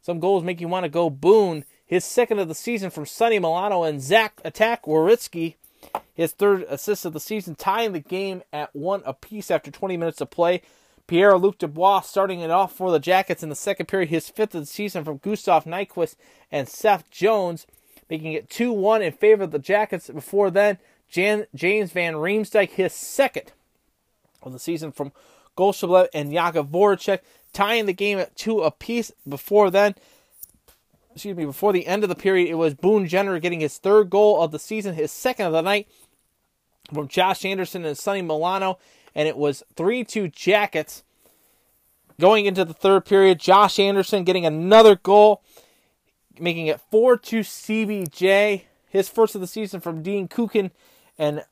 Some 0.01 0.19
goals 0.19 0.43
make 0.43 0.59
you 0.59 0.67
want 0.67 0.83
to 0.83 0.89
go 0.89 1.09
Boone. 1.09 1.65
His 1.85 2.05
second 2.05 2.39
of 2.39 2.47
the 2.47 2.55
season 2.55 2.89
from 2.89 3.05
Sonny 3.05 3.37
Milano 3.37 3.83
and 3.83 4.01
Zach 4.01 4.39
Attack 4.45 4.85
Werenski. 4.85 5.55
his 6.13 6.31
third 6.31 6.63
assist 6.69 7.05
of 7.05 7.13
the 7.13 7.19
season, 7.19 7.55
tying 7.55 7.91
the 7.93 7.99
game 7.99 8.43
at 8.53 8.73
one 8.75 9.01
apiece 9.05 9.51
after 9.51 9.71
20 9.71 9.97
minutes 9.97 10.21
of 10.21 10.29
play. 10.29 10.61
Pierre 11.11 11.37
Luc 11.37 11.57
Dubois 11.57 11.99
starting 11.99 12.39
it 12.39 12.49
off 12.49 12.71
for 12.71 12.89
the 12.89 12.97
Jackets 12.97 13.43
in 13.43 13.49
the 13.49 13.55
second 13.55 13.87
period, 13.87 14.07
his 14.07 14.29
fifth 14.29 14.55
of 14.55 14.61
the 14.61 14.65
season 14.65 15.03
from 15.03 15.17
Gustav 15.17 15.65
Nyquist 15.65 16.15
and 16.49 16.69
Seth 16.69 17.11
Jones, 17.11 17.67
making 18.09 18.31
it 18.31 18.49
2 18.49 18.71
1 18.71 19.01
in 19.01 19.11
favor 19.11 19.43
of 19.43 19.51
the 19.51 19.59
Jackets. 19.59 20.09
Before 20.09 20.49
then, 20.49 20.77
Jan- 21.09 21.47
James 21.53 21.91
Van 21.91 22.13
Riemsdyk, 22.13 22.69
his 22.69 22.93
second 22.93 23.51
of 24.41 24.53
the 24.53 24.57
season 24.57 24.93
from 24.93 25.11
Golshablev 25.57 26.07
and 26.13 26.31
Jakub 26.31 26.69
Voracek, 26.69 27.19
tying 27.51 27.87
the 27.87 27.93
game 27.93 28.17
at 28.17 28.33
two 28.37 28.61
apiece. 28.61 29.11
Before 29.27 29.69
then, 29.69 29.95
excuse 31.13 31.35
me, 31.35 31.43
before 31.43 31.73
the 31.73 31.87
end 31.87 32.03
of 32.03 32.09
the 32.09 32.15
period, 32.15 32.49
it 32.49 32.55
was 32.55 32.73
Boone 32.73 33.05
Jenner 33.05 33.37
getting 33.39 33.59
his 33.59 33.77
third 33.77 34.09
goal 34.09 34.41
of 34.41 34.51
the 34.51 34.59
season, 34.59 34.95
his 34.95 35.11
second 35.11 35.47
of 35.47 35.51
the 35.51 35.61
night 35.61 35.89
from 36.93 37.09
Josh 37.09 37.43
Anderson 37.43 37.83
and 37.83 37.97
Sonny 37.97 38.21
Milano, 38.21 38.79
and 39.15 39.27
it 39.27 39.37
was 39.37 39.63
3 39.75 40.03
2 40.03 40.27
Jackets. 40.29 41.03
Going 42.19 42.45
into 42.45 42.63
the 42.63 42.73
third 42.73 43.05
period, 43.05 43.39
Josh 43.39 43.79
Anderson 43.79 44.23
getting 44.23 44.45
another 44.45 44.95
goal, 44.95 45.41
making 46.39 46.67
it 46.67 46.79
4 46.91 47.17
2 47.17 47.39
CBJ. 47.39 48.63
His 48.87 49.09
first 49.09 49.35
of 49.35 49.41
the 49.41 49.47
season 49.47 49.79
from 49.79 50.03
Dean 50.03 50.27
Kukan 50.27 50.71
and 51.17 51.43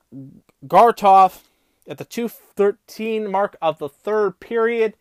Gartov 0.68 1.44
at 1.88 1.98
the 1.98 2.06
213 2.06 3.30
mark 3.32 3.56
of 3.62 3.80
the 3.80 3.90
third 3.90 4.40
period. 4.40 4.96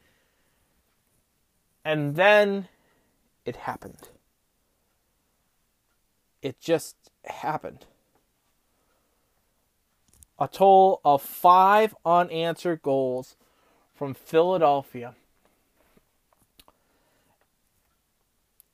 And 1.85 2.17
then 2.17 2.69
it 3.45 3.57
happened. 3.57 4.09
It 6.43 6.61
just 6.61 6.97
happened. 7.25 7.87
A 10.39 10.47
total 10.47 11.01
of 11.05 11.23
five 11.23 11.95
unanswered 12.05 12.83
goals 12.83 13.37
from 13.95 14.15
Philadelphia 14.15 15.15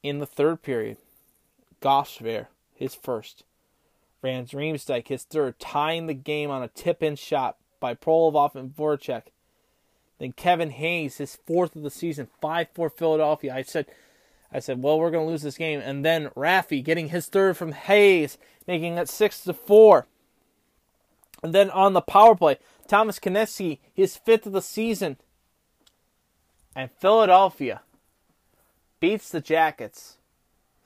in 0.02 0.18
the 0.18 0.26
third 0.26 0.62
period. 0.62 0.98
Gosver, 1.80 2.48
his 2.74 2.94
first. 2.94 3.44
Van 4.20 4.46
Riemsdyk, 4.46 5.08
his 5.08 5.24
third, 5.24 5.58
tying 5.58 6.06
the 6.06 6.14
game 6.14 6.50
on 6.50 6.62
a 6.62 6.68
tip-in 6.68 7.16
shot 7.16 7.56
by 7.80 7.94
Provorov 7.94 8.54
and 8.54 8.74
Voracek. 8.74 9.24
Then 10.18 10.32
Kevin 10.32 10.70
Hayes, 10.70 11.16
his 11.16 11.36
fourth 11.46 11.76
of 11.76 11.82
the 11.82 11.90
season, 11.90 12.28
5-4 12.42 12.92
Philadelphia. 12.96 13.54
I 13.54 13.62
said 13.62 13.86
I 14.54 14.60
said, 14.60 14.82
well, 14.82 15.00
we're 15.00 15.10
going 15.10 15.26
to 15.26 15.30
lose 15.30 15.42
this 15.42 15.58
game. 15.58 15.80
And 15.80 16.04
then 16.04 16.28
Raffy 16.36 16.82
getting 16.82 17.08
his 17.08 17.26
third 17.26 17.56
from 17.56 17.72
Hayes, 17.72 18.38
making 18.68 18.96
it 18.96 19.08
6 19.08 19.40
to 19.40 19.52
4. 19.52 20.06
And 21.44 21.54
then 21.54 21.68
on 21.70 21.92
the 21.92 22.00
power 22.00 22.34
play, 22.34 22.56
Thomas 22.88 23.20
Konecny, 23.20 23.78
his 23.92 24.16
fifth 24.16 24.46
of 24.46 24.52
the 24.52 24.62
season. 24.62 25.18
And 26.74 26.90
Philadelphia 26.90 27.82
beats 28.98 29.28
the 29.28 29.42
Jackets 29.42 30.16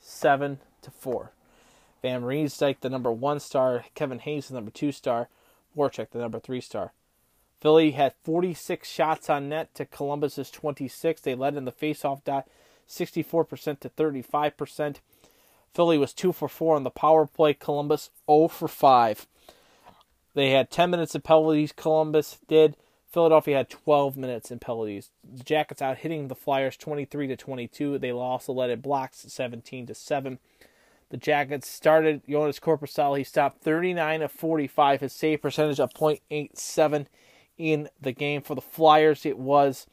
seven 0.01 0.59
to 0.83 0.91
four. 0.91 1.31
Van 2.03 2.23
Riemsdyk, 2.23 2.81
the 2.81 2.91
number 2.91 3.13
one 3.13 3.39
star, 3.39 3.85
Kevin 3.95 4.19
Hayes, 4.19 4.49
the 4.49 4.55
number 4.55 4.73
two 4.73 4.91
star, 4.91 5.29
Voracek, 5.77 6.11
the 6.11 6.19
number 6.19 6.41
three 6.41 6.61
star. 6.61 6.93
Philly 7.61 7.93
had 7.93 8.15
46 8.25 8.89
shots 8.91 9.31
on 9.31 9.49
net 9.49 9.73
to 9.77 9.85
Columbus's 9.85 10.51
26. 10.51 11.21
They 11.21 11.37
led 11.37 11.55
in 11.55 11.67
the 11.67 11.73
faceoff 11.73 12.25
dot 12.25 12.49
64% 12.89 13.79
to 13.79 13.89
35%. 13.89 14.97
Philly 15.73 15.99
was 15.99 16.13
2 16.13 16.33
for 16.33 16.49
4 16.49 16.75
on 16.75 16.83
the 16.83 16.91
power 16.91 17.27
play. 17.27 17.55
Columbus 17.55 18.11
0 18.29 18.49
for 18.49 18.67
5. 18.67 19.29
They 20.39 20.51
had 20.51 20.71
10 20.71 20.91
minutes 20.91 21.17
of 21.17 21.25
penalties. 21.25 21.73
Columbus 21.73 22.39
did. 22.47 22.77
Philadelphia 23.11 23.57
had 23.57 23.69
12 23.69 24.17
minutes 24.17 24.53
in 24.53 24.61
penalties. 24.61 25.11
The 25.25 25.43
Jackets 25.43 25.83
out 25.83 25.99
hitting 25.99 26.29
the 26.29 26.37
Flyers 26.37 26.77
23 26.77 27.27
to 27.27 27.37
22. 27.37 27.99
They 27.99 28.13
also 28.13 28.53
led 28.53 28.71
in 28.71 28.81
blocks 28.81 29.25
17 29.27 29.87
to 29.87 29.97
7. 29.97 30.39
The 31.11 31.17
Jackets 31.17 31.69
started 31.69 32.25
Joonas 32.25 32.61
Korpisalo. 32.61 33.19
He 33.19 33.25
stopped 33.25 33.65
39 33.65 34.23
of 34.23 34.31
45. 34.31 35.01
His 35.01 35.13
save 35.13 35.43
percentage 35.43 35.81
of 35.81 35.93
.87 35.93 37.07
in 37.57 37.89
the 38.01 38.13
game. 38.13 38.41
For 38.41 38.55
the 38.55 38.61
Flyers, 38.61 39.27
it 39.27 39.41
was 39.41 39.89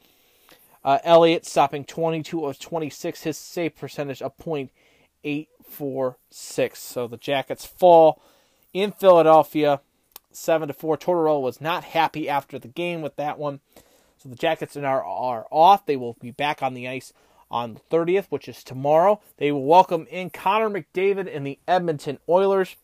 uh, 0.84 0.98
Elliott 1.02 1.44
stopping 1.44 1.84
22 1.84 2.46
of 2.46 2.60
26. 2.60 3.24
His 3.24 3.36
save 3.36 3.74
percentage 3.74 4.22
of 4.22 4.36
.846. 4.36 6.76
So 6.76 7.08
the 7.08 7.16
Jackets 7.16 7.66
fall 7.66 8.22
in 8.72 8.92
Philadelphia, 8.92 9.80
seven 10.36 10.68
to 10.68 10.74
four. 10.74 10.96
Tortorella 10.96 11.40
was 11.40 11.60
not 11.60 11.84
happy 11.84 12.28
after 12.28 12.58
the 12.58 12.68
game 12.68 13.02
with 13.02 13.16
that 13.16 13.38
one. 13.38 13.60
So 14.18 14.28
the 14.28 14.36
Jackets 14.36 14.76
are 14.76 15.04
are 15.04 15.46
off. 15.50 15.86
They 15.86 15.96
will 15.96 16.16
be 16.20 16.30
back 16.30 16.62
on 16.62 16.74
the 16.74 16.88
ice 16.88 17.12
on 17.50 17.74
the 17.74 17.80
30th, 17.96 18.26
which 18.28 18.48
is 18.48 18.64
tomorrow. 18.64 19.20
They 19.36 19.52
will 19.52 19.64
welcome 19.64 20.06
in 20.10 20.30
Connor 20.30 20.70
McDavid 20.70 21.34
and 21.34 21.46
the 21.46 21.58
Edmonton 21.68 22.18
Oilers 22.28 22.76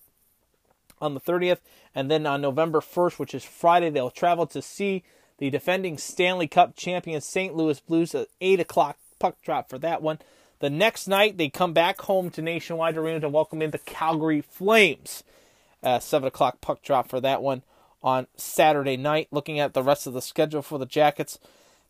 on 1.00 1.14
the 1.14 1.20
30th. 1.20 1.58
And 1.94 2.10
then 2.10 2.26
on 2.26 2.40
November 2.40 2.80
1st, 2.80 3.18
which 3.18 3.34
is 3.34 3.44
Friday, 3.44 3.90
they'll 3.90 4.10
travel 4.10 4.46
to 4.46 4.62
see 4.62 5.02
the 5.38 5.50
defending 5.50 5.98
Stanley 5.98 6.46
Cup 6.46 6.76
champion 6.76 7.20
St. 7.20 7.54
Louis 7.54 7.80
Blues 7.80 8.14
at 8.14 8.28
8 8.40 8.60
o'clock 8.60 8.98
puck 9.18 9.36
drop 9.42 9.68
for 9.68 9.78
that 9.78 10.02
one. 10.02 10.18
The 10.60 10.70
next 10.70 11.08
night, 11.08 11.38
they 11.38 11.48
come 11.48 11.72
back 11.72 12.00
home 12.02 12.30
to 12.30 12.42
Nationwide 12.42 12.96
Arena 12.96 13.20
to 13.20 13.28
welcome 13.28 13.62
in 13.62 13.72
the 13.72 13.78
Calgary 13.78 14.40
Flames. 14.40 15.24
Uh, 15.82 15.98
7 15.98 16.26
o'clock 16.26 16.60
puck 16.60 16.82
drop 16.82 17.08
for 17.08 17.20
that 17.20 17.42
one 17.42 17.62
on 18.02 18.26
Saturday 18.36 18.96
night. 18.96 19.28
Looking 19.30 19.58
at 19.58 19.74
the 19.74 19.82
rest 19.82 20.06
of 20.06 20.12
the 20.12 20.22
schedule 20.22 20.62
for 20.62 20.78
the 20.78 20.86
Jackets, 20.86 21.38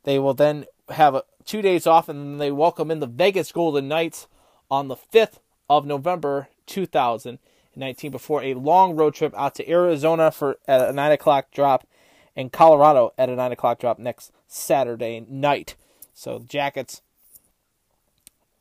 they 0.05 0.19
will 0.19 0.35
then 0.35 0.67
have 0.89 1.15
a, 1.15 1.25
two 1.45 1.63
days 1.63 1.87
off 1.87 2.09
and 2.09 2.19
then 2.21 2.39
they 2.39 2.51
welcome 2.51 2.91
in 2.91 3.01
the 3.01 3.07
Vegas 3.07 3.53
Golden 3.53 3.89
Knights 3.89 4.29
on 4.71 4.89
the 4.89 4.97
5th 4.97 5.39
of 5.69 5.87
November 5.87 6.49
2019 6.67 8.11
before 8.11 8.43
a 8.43 8.55
long 8.55 8.97
road 8.97 9.15
trip 9.15 9.35
out 9.37 9.55
to 9.57 9.71
Arizona 9.71 10.31
for 10.31 10.57
at 10.67 10.89
a 10.89 10.93
9 10.93 11.13
o'clock 11.13 11.51
drop 11.53 11.87
and 12.35 12.53
Colorado 12.53 13.13
at 13.19 13.29
a 13.29 13.37
9 13.37 13.53
o'clock 13.53 13.79
drop 13.79 13.99
next 13.99 14.33
Saturday 14.47 15.25
night. 15.29 15.77
So 16.15 16.39
the 16.39 16.47
Jackets 16.47 17.03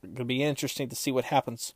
going 0.01 0.15
to 0.15 0.25
be 0.25 0.43
interesting 0.43 0.89
to 0.89 0.95
see 0.95 1.11
what 1.11 1.25
happens 1.25 1.73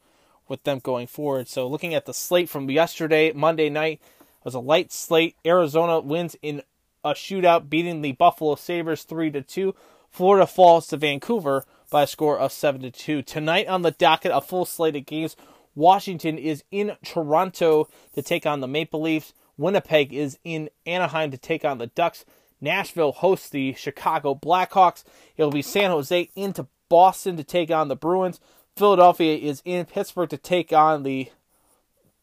with 0.48 0.64
them 0.64 0.80
going 0.80 1.08
forward. 1.08 1.48
So 1.48 1.68
looking 1.68 1.94
at 1.94 2.06
the 2.06 2.14
slate 2.14 2.50
from 2.50 2.70
yesterday, 2.70 3.32
Monday 3.34 3.70
night, 3.70 4.02
was 4.44 4.54
a 4.54 4.60
light 4.60 4.92
slate. 4.92 5.36
Arizona 5.46 6.00
wins 6.00 6.36
in 6.42 6.62
a 7.04 7.12
shootout, 7.12 7.70
beating 7.70 8.02
the 8.02 8.14
Buffalo 8.14 8.56
Sabres 8.56 9.04
three 9.04 9.32
to 9.32 9.42
two. 9.42 9.76
Florida 10.10 10.48
falls 10.48 10.88
to 10.88 10.98
Vancouver 10.98 11.66
by 11.90 12.04
a 12.04 12.08
score 12.08 12.38
of 12.40 12.52
seven 12.52 12.82
to 12.82 12.92
two. 12.92 13.22
Tonight 13.22 13.68
on 13.68 13.82
the 13.82 13.92
docket, 13.92 14.32
a 14.34 14.42
full 14.42 14.66
slate 14.66 14.96
of 14.96 15.06
games. 15.06 15.36
Washington 15.76 16.38
is 16.38 16.64
in 16.72 16.96
Toronto 17.04 17.90
to 18.14 18.22
take 18.22 18.46
on 18.46 18.62
the 18.62 18.68
Maple 18.68 19.02
Leafs. 19.02 19.34
Winnipeg 19.58 20.14
is 20.14 20.38
in 20.44 20.70
Anaheim 20.86 21.32
to 21.32 21.38
take 21.38 21.66
on 21.66 21.80
the 21.80 21.88
Ducks. 21.88 22.24
Nashville 22.62 23.12
hosts 23.12 23.50
the 23.50 23.74
Chicago 23.74 24.34
Blackhawks. 24.34 25.04
It'll 25.36 25.52
be 25.52 25.62
San 25.62 25.92
Jose 25.92 26.30
into 26.36 26.68
Boston 26.88 27.36
to 27.38 27.44
take 27.44 27.72
on 27.72 27.88
the 27.88 27.96
Bruins. 27.96 28.40
Philadelphia 28.76 29.38
is 29.38 29.62
in 29.64 29.86
Pittsburgh 29.86 30.30
to 30.30 30.38
take 30.38 30.74
on 30.74 31.04
the 31.04 31.30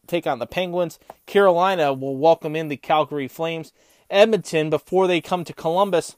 take 0.05 0.27
on 0.27 0.37
the 0.37 0.45
Penguins. 0.45 0.99
Carolina 1.25 1.93
will 1.93 2.15
welcome 2.15 2.55
in 2.55 2.67
the 2.67 2.77
Calgary 2.77 3.27
Flames. 3.27 3.73
Edmonton 4.07 4.69
before 4.69 5.07
they 5.07 5.19
come 5.19 5.43
to 5.45 5.53
Columbus 5.53 6.15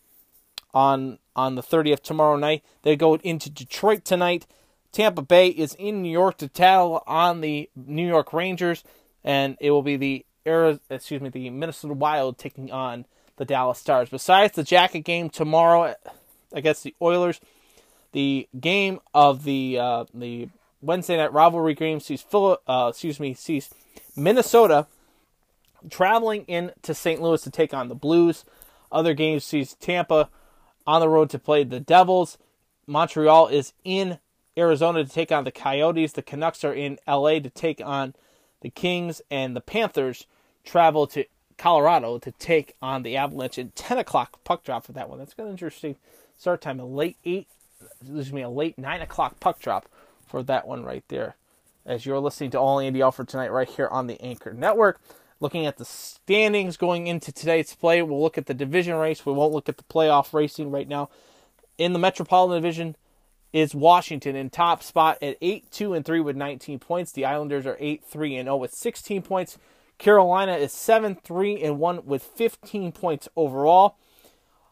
on 0.73 1.19
on 1.37 1.55
the 1.55 1.63
30th 1.63 2.01
tomorrow 2.01 2.35
night. 2.35 2.65
They 2.81 2.97
go 2.97 3.15
into 3.15 3.49
Detroit 3.49 4.03
tonight. 4.03 4.45
Tampa 4.91 5.21
Bay 5.21 5.47
is 5.47 5.73
in 5.75 6.01
New 6.01 6.11
York 6.11 6.37
to 6.39 6.49
tattle 6.49 7.01
on 7.07 7.39
the 7.39 7.69
New 7.73 8.07
York 8.07 8.33
Rangers, 8.33 8.83
and 9.23 9.55
it 9.61 9.71
will 9.71 9.83
be 9.83 9.95
the 9.95 10.25
Arizona, 10.45 10.81
excuse 10.89 11.21
me, 11.21 11.29
the 11.29 11.49
Minnesota 11.49 11.93
Wild 11.93 12.37
taking 12.37 12.71
on 12.71 13.05
the 13.37 13.45
Dallas 13.45 13.79
Stars. 13.79 14.09
Besides 14.09 14.55
the 14.55 14.63
Jacket 14.63 15.01
game 15.01 15.29
tomorrow 15.29 15.95
against 16.51 16.83
the 16.83 16.95
Oilers, 17.01 17.39
the 18.15 18.47
game 18.57 19.01
of 19.13 19.43
the 19.43 19.77
uh, 19.77 20.05
the 20.13 20.47
Wednesday 20.81 21.17
night 21.17 21.33
rivalry 21.33 21.73
game 21.73 21.99
sees 21.99 22.21
Phil, 22.21 22.57
uh, 22.65 22.87
excuse 22.89 23.19
me 23.19 23.33
sees 23.33 23.69
Minnesota 24.15 24.87
traveling 25.89 26.45
into 26.47 26.93
St. 26.93 27.21
Louis 27.21 27.41
to 27.41 27.51
take 27.51 27.73
on 27.73 27.89
the 27.89 27.95
Blues. 27.95 28.45
Other 28.89 29.13
games 29.13 29.43
sees 29.43 29.73
Tampa 29.73 30.29
on 30.87 31.01
the 31.01 31.09
road 31.09 31.29
to 31.31 31.39
play 31.39 31.65
the 31.65 31.81
Devils. 31.81 32.37
Montreal 32.87 33.49
is 33.49 33.73
in 33.83 34.19
Arizona 34.57 35.03
to 35.03 35.11
take 35.11 35.33
on 35.33 35.43
the 35.43 35.51
Coyotes. 35.51 36.13
The 36.13 36.21
Canucks 36.21 36.63
are 36.63 36.73
in 36.73 36.97
LA 37.05 37.39
to 37.39 37.49
take 37.49 37.81
on 37.83 38.15
the 38.61 38.69
Kings, 38.69 39.21
and 39.29 39.57
the 39.57 39.61
Panthers 39.61 40.25
travel 40.63 41.05
to 41.07 41.25
Colorado 41.57 42.17
to 42.19 42.31
take 42.31 42.75
on 42.81 43.03
the 43.03 43.17
Avalanche 43.17 43.59
at 43.59 43.75
10 43.75 43.97
o'clock 43.97 44.41
puck 44.45 44.63
drop 44.63 44.85
for 44.85 44.93
that 44.93 45.09
one. 45.09 45.19
That's 45.19 45.33
going 45.33 45.47
to 45.47 45.51
be 45.51 45.53
interesting 45.53 45.97
start 46.37 46.61
time. 46.61 46.79
A 46.79 46.85
late 46.85 47.17
eight, 47.25 47.47
excuse 47.81 48.33
me, 48.33 48.41
a 48.41 48.49
late 48.49 48.77
nine 48.77 49.01
o'clock 49.01 49.39
puck 49.39 49.59
drop 49.59 49.87
for 50.27 50.43
that 50.43 50.67
one 50.67 50.83
right 50.83 51.03
there. 51.07 51.35
As 51.85 52.05
you're 52.05 52.19
listening 52.19 52.51
to 52.51 52.59
All 52.59 52.79
Andy 52.79 53.01
Alfred 53.01 53.27
tonight, 53.27 53.51
right 53.51 53.69
here 53.69 53.87
on 53.87 54.07
the 54.07 54.19
Anchor 54.21 54.53
Network. 54.53 54.99
Looking 55.39 55.65
at 55.65 55.77
the 55.77 55.85
standings 55.85 56.77
going 56.77 57.07
into 57.07 57.31
today's 57.31 57.75
play, 57.75 58.01
we'll 58.01 58.21
look 58.21 58.37
at 58.37 58.45
the 58.45 58.53
division 58.53 58.95
race. 58.95 59.25
We 59.25 59.33
won't 59.33 59.53
look 59.53 59.67
at 59.67 59.77
the 59.77 59.83
playoff 59.83 60.33
racing 60.33 60.71
right 60.71 60.87
now. 60.87 61.09
In 61.77 61.93
the 61.93 61.99
Metropolitan 61.99 62.61
Division 62.61 62.95
is 63.51 63.75
Washington 63.75 64.35
in 64.35 64.49
top 64.49 64.81
spot 64.81 65.17
at 65.21 65.37
8 65.41 65.69
2 65.71 65.93
and 65.93 66.05
3 66.05 66.21
with 66.21 66.35
19 66.35 66.79
points. 66.79 67.11
The 67.11 67.25
Islanders 67.25 67.65
are 67.65 67.77
8 67.79 68.03
3 68.03 68.35
and 68.37 68.47
0 68.47 68.57
with 68.57 68.73
16 68.73 69.21
points. 69.21 69.57
Carolina 69.97 70.53
is 70.53 70.73
7 70.73 71.15
3 71.15 71.61
and 71.61 71.79
1 71.79 72.05
with 72.05 72.23
15 72.23 72.91
points 72.91 73.29
overall. 73.35 73.97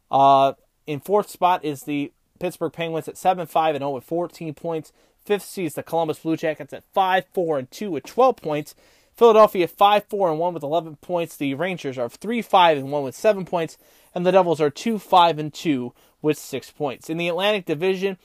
Uh, 0.09 0.53
in 0.85 0.99
fourth 0.99 1.30
spot 1.30 1.63
is 1.63 1.84
the 1.84 2.11
Pittsburgh 2.39 2.73
Penguins 2.73 3.07
at 3.07 3.18
7 3.18 3.45
5 3.45 3.76
and 3.76 3.81
0 3.81 3.91
with 3.91 4.03
14 4.03 4.53
points. 4.53 4.91
Fifth 5.23 5.43
seed 5.43 5.68
is 5.68 5.73
the 5.76 5.84
Columbus 5.84 6.19
Blue 6.19 6.35
Jackets 6.35 6.73
at 6.73 6.84
5 6.93 7.26
4 7.34 7.60
and 7.60 7.72
2 7.72 7.91
with 7.91 8.03
12 8.03 8.38
points. 8.38 8.76
Philadelphia 9.15 9.68
5 9.68 10.03
4 10.05 10.31
and 10.31 10.39
1 10.39 10.53
with 10.53 10.64
11 10.64 10.97
points. 10.97 11.38
The 11.38 11.53
Rangers 11.53 11.97
are 11.97 12.10
3 12.10 12.41
5 12.41 12.77
and 12.77 12.91
1 12.91 13.03
with 13.03 13.15
7 13.15 13.45
points. 13.45 13.77
And 14.14 14.26
the 14.26 14.31
Devils 14.31 14.61
are 14.61 14.69
2 14.69 14.99
5 14.99 15.39
and 15.39 15.53
2 15.53 15.93
with 16.22 16.38
6 16.38 16.72
points. 16.72 17.10
In 17.10 17.18
the 17.18 17.30
Atlantic 17.30 17.65
Division, 17.65 18.18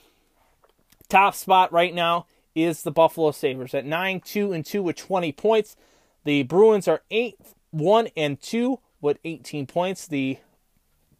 top 1.07 1.35
spot 1.35 1.71
right 1.71 1.93
now 1.93 2.25
is 2.55 2.83
the 2.83 2.91
Buffalo 2.91 3.31
Sabres 3.31 3.73
at 3.73 3.85
9 3.85 4.21
2 4.21 4.51
and 4.51 4.65
2 4.65 4.83
with 4.83 4.95
20 4.95 5.31
points. 5.31 5.75
The 6.23 6.43
Bruins 6.43 6.87
are 6.87 7.01
8 7.11 7.37
1 7.71 8.07
and 8.17 8.41
2 8.41 8.79
with 9.01 9.19
18 9.23 9.67
points. 9.67 10.07
The 10.07 10.37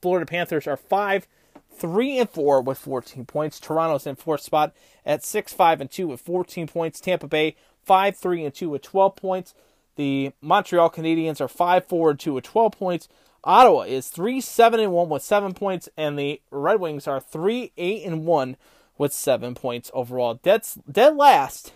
Florida 0.02 0.26
Panthers 0.26 0.68
are 0.68 0.78
5 0.78 1.28
3 1.72 2.20
and 2.20 2.30
4 2.30 2.62
with 2.62 2.78
14 2.78 3.26
points. 3.26 3.60
Toronto's 3.60 4.08
in 4.08 4.16
fourth 4.16 4.42
spot 4.42 4.74
at 5.06 5.24
6 5.24 5.54
5 5.54 5.82
and 5.82 5.92
2 5.92 6.08
with 6.08 6.22
14 6.22 6.68
points. 6.68 7.00
Tampa 7.00 7.28
Bay 7.28 7.56
5 7.84 8.18
3 8.18 8.46
and 8.46 8.54
2 8.54 8.70
with 8.70 8.82
12 8.82 9.16
points. 9.16 9.54
The 9.96 10.32
Montreal 10.42 10.90
Canadiens 10.90 11.42
are 11.42 11.48
5 11.48 11.86
4 11.86 12.12
and 12.12 12.20
2 12.20 12.34
with 12.34 12.44
12 12.44 12.72
points. 12.74 13.08
Ottawa 13.44 13.82
is 13.82 14.10
3 14.10 14.42
7 14.42 14.80
and 14.80 14.92
1 14.92 15.10
with 15.10 15.24
7 15.24 15.54
points. 15.54 15.90
And 15.98 16.18
the 16.18 16.42
Red 16.52 16.80
Wings 16.80 17.08
are 17.08 17.20
3 17.20 17.72
8 17.78 18.06
and 18.06 18.26
1 18.26 18.58
with 18.98 19.14
7 19.14 19.56
points 19.56 19.90
overall. 19.94 20.36
Dead, 20.36 20.66
dead 20.92 21.16
last 21.16 21.74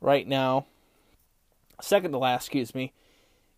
right 0.00 0.28
now. 0.28 0.66
Second 1.80 2.12
to 2.12 2.18
last, 2.18 2.44
excuse 2.44 2.74
me, 2.74 2.92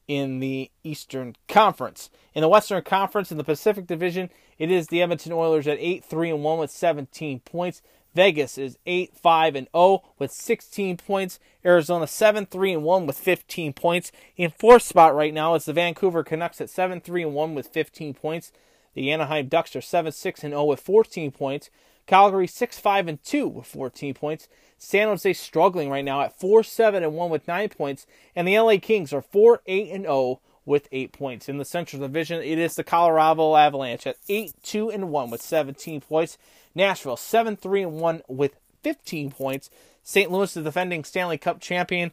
in 0.09 0.39
the 0.39 0.70
Eastern 0.85 1.37
Conference. 1.49 2.11
In 2.35 2.41
the 2.43 2.49
Western 2.49 2.83
Conference, 2.83 3.31
in 3.31 3.39
the 3.39 3.45
Pacific 3.45 3.87
Division, 3.87 4.31
it 4.59 4.70
is 4.70 4.89
the 4.89 5.03
Edmonton 5.03 5.33
Oilers 5.33 5.66
at 5.66 5.78
8 5.78 6.05
3 6.05 6.31
and 6.31 6.45
1 6.45 6.59
with 6.59 6.70
17 6.70 7.41
points. 7.41 7.83
Vegas 8.15 8.57
is 8.57 8.78
8 8.87 9.15
5 9.15 9.57
and 9.57 9.69
0 9.77 10.03
with 10.19 10.33
16 10.33 10.97
points. 10.97 11.39
Arizona 11.65 12.07
7 12.07 12.47
3 12.47 12.73
and 12.73 12.83
1 12.83 13.07
with 13.07 13.19
15 13.19 13.74
points. 13.74 14.11
In 14.37 14.51
fourth 14.51 14.83
spot 14.83 15.15
right 15.15 15.35
now 15.35 15.55
is 15.55 15.66
the 15.66 15.74
Vancouver 15.74 16.24
Canucks 16.24 16.61
at 16.61 16.70
7 16.70 17.01
3 17.03 17.24
and 17.24 17.35
1 17.35 17.55
with 17.55 17.69
15 17.69 18.15
points. 18.15 18.53
The 18.95 19.12
Anaheim 19.12 19.49
Ducks 19.49 19.77
are 19.77 19.83
7 19.83 20.11
6 20.11 20.45
and 20.45 20.53
0 20.53 20.65
with 20.65 20.81
14 20.81 21.31
points. 21.31 21.69
Calgary 22.07 22.47
6 22.47 22.78
5 22.78 23.09
and 23.09 23.23
2 23.23 23.49
with 23.49 23.66
14 23.66 24.15
points. 24.15 24.49
San 24.78 25.09
Jose 25.09 25.33
struggling 25.35 25.91
right 25.91 26.05
now 26.05 26.23
at 26.23 26.39
4 26.39 26.62
7 26.62 27.03
and 27.03 27.12
1 27.12 27.31
with 27.31 27.47
9 27.47 27.69
points. 27.69 28.07
And 28.35 28.49
the 28.49 28.59
LA 28.59 28.78
Kings 28.81 29.12
are 29.12 29.20
4 29.20 29.61
8 29.66 29.91
and 29.91 30.05
0 30.05 30.41
with 30.66 30.88
8 30.90 31.12
points. 31.12 31.48
In 31.48 31.59
the 31.59 31.64
Central 31.64 32.02
Division, 32.02 32.43
it 32.43 32.59
is 32.59 32.74
the 32.74 32.84
Colorado 32.84 33.56
Avalanche 33.56 34.06
at 34.06 34.16
8 34.28 34.52
2 34.62 34.90
and 34.90 35.09
1 35.10 35.30
with 35.30 35.40
17 35.40 36.02
points. 36.02 36.36
Nashville 36.74 37.16
7 37.16 37.56
3 37.56 37.84
and 37.84 37.93
1 37.93 38.22
with 38.28 38.56
15 38.82 39.30
points. 39.30 39.70
St. 40.02 40.30
Louis, 40.30 40.52
the 40.52 40.62
defending 40.62 41.05
Stanley 41.05 41.38
Cup 41.38 41.60
champion, 41.60 42.12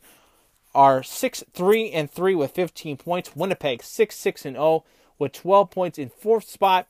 are 0.73 1.03
6 1.03 1.43
3 1.53 1.91
and 1.91 2.09
3 2.09 2.35
with 2.35 2.51
15 2.51 2.97
points. 2.97 3.35
Winnipeg 3.35 3.83
6 3.83 4.15
6 4.15 4.45
and 4.45 4.55
0 4.55 4.83
with 5.19 5.33
12 5.33 5.69
points 5.69 5.97
in 5.97 6.09
fourth 6.09 6.47
spot. 6.47 6.87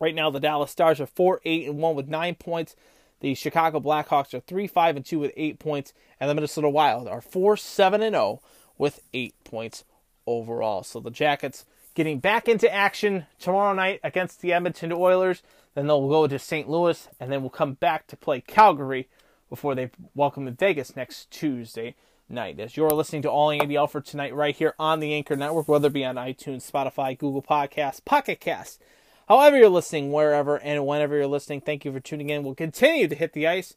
Right 0.00 0.14
now, 0.14 0.28
the 0.28 0.40
Dallas 0.40 0.72
Stars 0.72 1.00
are 1.00 1.06
4 1.06 1.40
8 1.44 1.68
and 1.68 1.78
1 1.78 1.94
with 1.94 2.08
9 2.08 2.34
points. 2.34 2.74
The 3.20 3.34
Chicago 3.34 3.80
Blackhawks 3.80 4.34
are 4.34 4.40
3 4.40 4.66
5 4.66 4.96
and 4.96 5.06
2 5.06 5.18
with 5.20 5.32
8 5.36 5.58
points. 5.60 5.92
And 6.18 6.28
the 6.28 6.34
Minnesota 6.34 6.68
Wild 6.68 7.06
are 7.06 7.20
4 7.20 7.56
7 7.56 8.02
and 8.02 8.14
0 8.14 8.40
with 8.76 9.00
8 9.12 9.34
points 9.44 9.84
overall. 10.26 10.82
So 10.82 11.00
the 11.00 11.10
Jackets 11.10 11.64
getting 11.94 12.18
back 12.18 12.48
into 12.48 12.72
action 12.72 13.26
tomorrow 13.38 13.72
night 13.74 14.00
against 14.02 14.40
the 14.40 14.52
Edmonton 14.52 14.92
Oilers. 14.92 15.42
Then 15.74 15.86
they'll 15.86 16.08
go 16.08 16.26
to 16.26 16.38
St. 16.38 16.68
Louis, 16.68 17.08
and 17.18 17.32
then 17.32 17.40
we'll 17.40 17.50
come 17.50 17.74
back 17.74 18.06
to 18.08 18.16
play 18.16 18.40
Calgary 18.40 19.08
before 19.48 19.74
they 19.74 19.90
welcome 20.14 20.46
to 20.46 20.52
Vegas 20.52 20.96
next 20.96 21.30
Tuesday 21.30 21.94
night. 22.28 22.58
As 22.60 22.76
you're 22.76 22.90
listening 22.90 23.22
to 23.22 23.30
All 23.30 23.50
Andy 23.50 23.76
Alfred 23.76 24.04
tonight, 24.04 24.34
right 24.34 24.54
here 24.54 24.74
on 24.78 25.00
the 25.00 25.12
Anchor 25.12 25.36
Network, 25.36 25.68
whether 25.68 25.88
it 25.88 25.92
be 25.92 26.04
on 26.04 26.16
iTunes, 26.16 26.70
Spotify, 26.70 27.16
Google 27.18 27.42
Podcasts, 27.42 28.04
Pocket 28.04 28.40
Cast, 28.40 28.80
however 29.28 29.56
you're 29.56 29.68
listening, 29.68 30.12
wherever 30.12 30.58
and 30.58 30.86
whenever 30.86 31.16
you're 31.16 31.26
listening, 31.26 31.60
thank 31.60 31.84
you 31.84 31.92
for 31.92 32.00
tuning 32.00 32.30
in. 32.30 32.44
We'll 32.44 32.54
continue 32.54 33.08
to 33.08 33.14
hit 33.14 33.32
the 33.32 33.46
ice. 33.46 33.74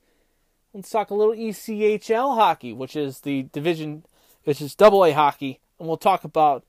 Let's 0.74 0.90
talk 0.90 1.10
a 1.10 1.16
little 1.16 1.34
ECHL 1.34 2.36
hockey, 2.36 2.74
which 2.74 2.96
is 2.96 3.22
the 3.22 3.44
division, 3.52 4.04
which 4.44 4.62
is 4.62 4.76
Double 4.76 5.04
A 5.04 5.12
hockey, 5.12 5.60
and 5.80 5.88
we'll 5.88 5.98
talk 5.98 6.24
about 6.24 6.64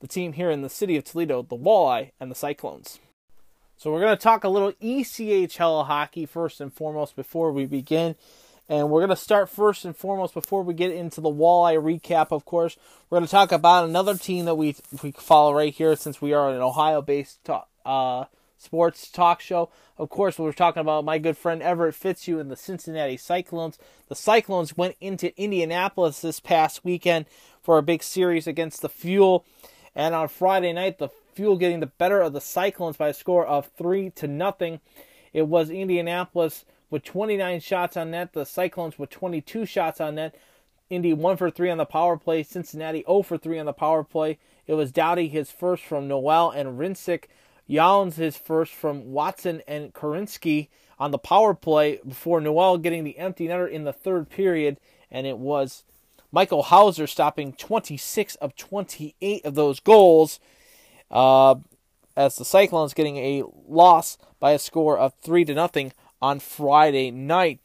the 0.00 0.08
team 0.08 0.34
here 0.34 0.50
in 0.50 0.62
the 0.62 0.68
city 0.68 0.96
of 0.96 1.04
Toledo, 1.04 1.42
the 1.42 1.56
Walleye 1.56 2.10
and 2.20 2.30
the 2.30 2.34
Cyclones. 2.34 2.98
So 3.76 3.92
we're 3.92 4.00
going 4.00 4.16
to 4.16 4.22
talk 4.22 4.44
a 4.44 4.48
little 4.48 4.72
ECHL 4.72 5.86
hockey 5.86 6.26
first 6.26 6.60
and 6.60 6.72
foremost 6.72 7.16
before 7.16 7.52
we 7.52 7.66
begin. 7.66 8.14
And 8.68 8.88
we're 8.88 9.00
going 9.00 9.10
to 9.10 9.16
start 9.16 9.50
first 9.50 9.84
and 9.84 9.94
foremost 9.94 10.32
before 10.32 10.62
we 10.62 10.72
get 10.72 10.90
into 10.90 11.20
the 11.20 11.28
walleye 11.28 11.76
recap, 11.76 12.28
of 12.30 12.44
course. 12.46 12.76
We're 13.10 13.18
going 13.18 13.26
to 13.26 13.30
talk 13.30 13.52
about 13.52 13.86
another 13.86 14.16
team 14.16 14.46
that 14.46 14.54
we 14.54 14.76
we 15.02 15.12
follow 15.12 15.52
right 15.52 15.74
here 15.74 15.96
since 15.96 16.22
we 16.22 16.32
are 16.32 16.48
an 16.48 16.62
Ohio 16.62 17.02
based 17.02 17.46
uh, 17.84 18.24
sports 18.56 19.10
talk 19.10 19.42
show. 19.42 19.70
Of 19.98 20.08
course, 20.08 20.38
we're 20.38 20.52
talking 20.52 20.80
about 20.80 21.04
my 21.04 21.18
good 21.18 21.36
friend 21.36 21.62
Everett 21.62 21.94
Fitzhugh 21.94 22.40
and 22.40 22.50
the 22.50 22.56
Cincinnati 22.56 23.18
Cyclones. 23.18 23.78
The 24.08 24.14
Cyclones 24.14 24.76
went 24.76 24.96
into 25.00 25.38
Indianapolis 25.38 26.20
this 26.20 26.40
past 26.40 26.84
weekend 26.84 27.26
for 27.64 27.78
a 27.78 27.82
big 27.82 28.02
series 28.02 28.46
against 28.46 28.82
the 28.82 28.88
Fuel. 28.88 29.44
And 29.96 30.14
on 30.14 30.28
Friday 30.28 30.72
night, 30.72 30.98
the 30.98 31.08
Fuel 31.34 31.56
getting 31.56 31.80
the 31.80 31.86
better 31.86 32.20
of 32.20 32.32
the 32.32 32.40
Cyclones 32.40 32.96
by 32.96 33.08
a 33.08 33.14
score 33.14 33.44
of 33.44 33.70
3 33.76 34.10
to 34.10 34.28
nothing. 34.28 34.80
It 35.32 35.48
was 35.48 35.70
Indianapolis 35.70 36.64
with 36.90 37.02
29 37.02 37.58
shots 37.60 37.96
on 37.96 38.12
net, 38.12 38.34
the 38.34 38.44
Cyclones 38.44 38.98
with 38.98 39.10
22 39.10 39.66
shots 39.66 40.00
on 40.00 40.14
net. 40.16 40.36
Indy 40.90 41.14
1 41.14 41.36
for 41.38 41.50
3 41.50 41.70
on 41.70 41.78
the 41.78 41.86
power 41.86 42.18
play, 42.18 42.42
Cincinnati 42.42 43.02
0 43.06 43.22
for 43.22 43.38
3 43.38 43.58
on 43.58 43.66
the 43.66 43.72
power 43.72 44.04
play. 44.04 44.38
It 44.66 44.74
was 44.74 44.92
Doughty 44.92 45.28
his 45.28 45.50
first 45.50 45.82
from 45.82 46.06
Noel 46.06 46.50
and 46.50 46.78
Rinsick. 46.78 47.24
Yalens 47.68 48.14
his 48.14 48.36
first 48.36 48.72
from 48.72 49.12
Watson 49.12 49.62
and 49.66 49.94
Korinsky 49.94 50.68
on 50.98 51.10
the 51.10 51.18
power 51.18 51.54
play 51.54 51.98
before 52.06 52.40
Noel 52.40 52.76
getting 52.76 53.04
the 53.04 53.18
empty 53.18 53.48
netter 53.48 53.68
in 53.68 53.84
the 53.84 53.92
third 53.92 54.28
period. 54.28 54.78
And 55.10 55.26
it 55.26 55.38
was 55.38 55.84
Michael 56.34 56.64
Houser 56.64 57.06
stopping 57.06 57.52
26 57.52 58.34
of 58.36 58.56
28 58.56 59.44
of 59.44 59.54
those 59.54 59.78
goals 59.78 60.40
uh, 61.08 61.54
as 62.16 62.34
the 62.34 62.44
Cyclones 62.44 62.92
getting 62.92 63.16
a 63.18 63.44
loss 63.68 64.18
by 64.40 64.50
a 64.50 64.58
score 64.58 64.98
of 64.98 65.14
3 65.22 65.44
to 65.44 65.54
nothing 65.54 65.92
on 66.20 66.40
Friday 66.40 67.12
night. 67.12 67.60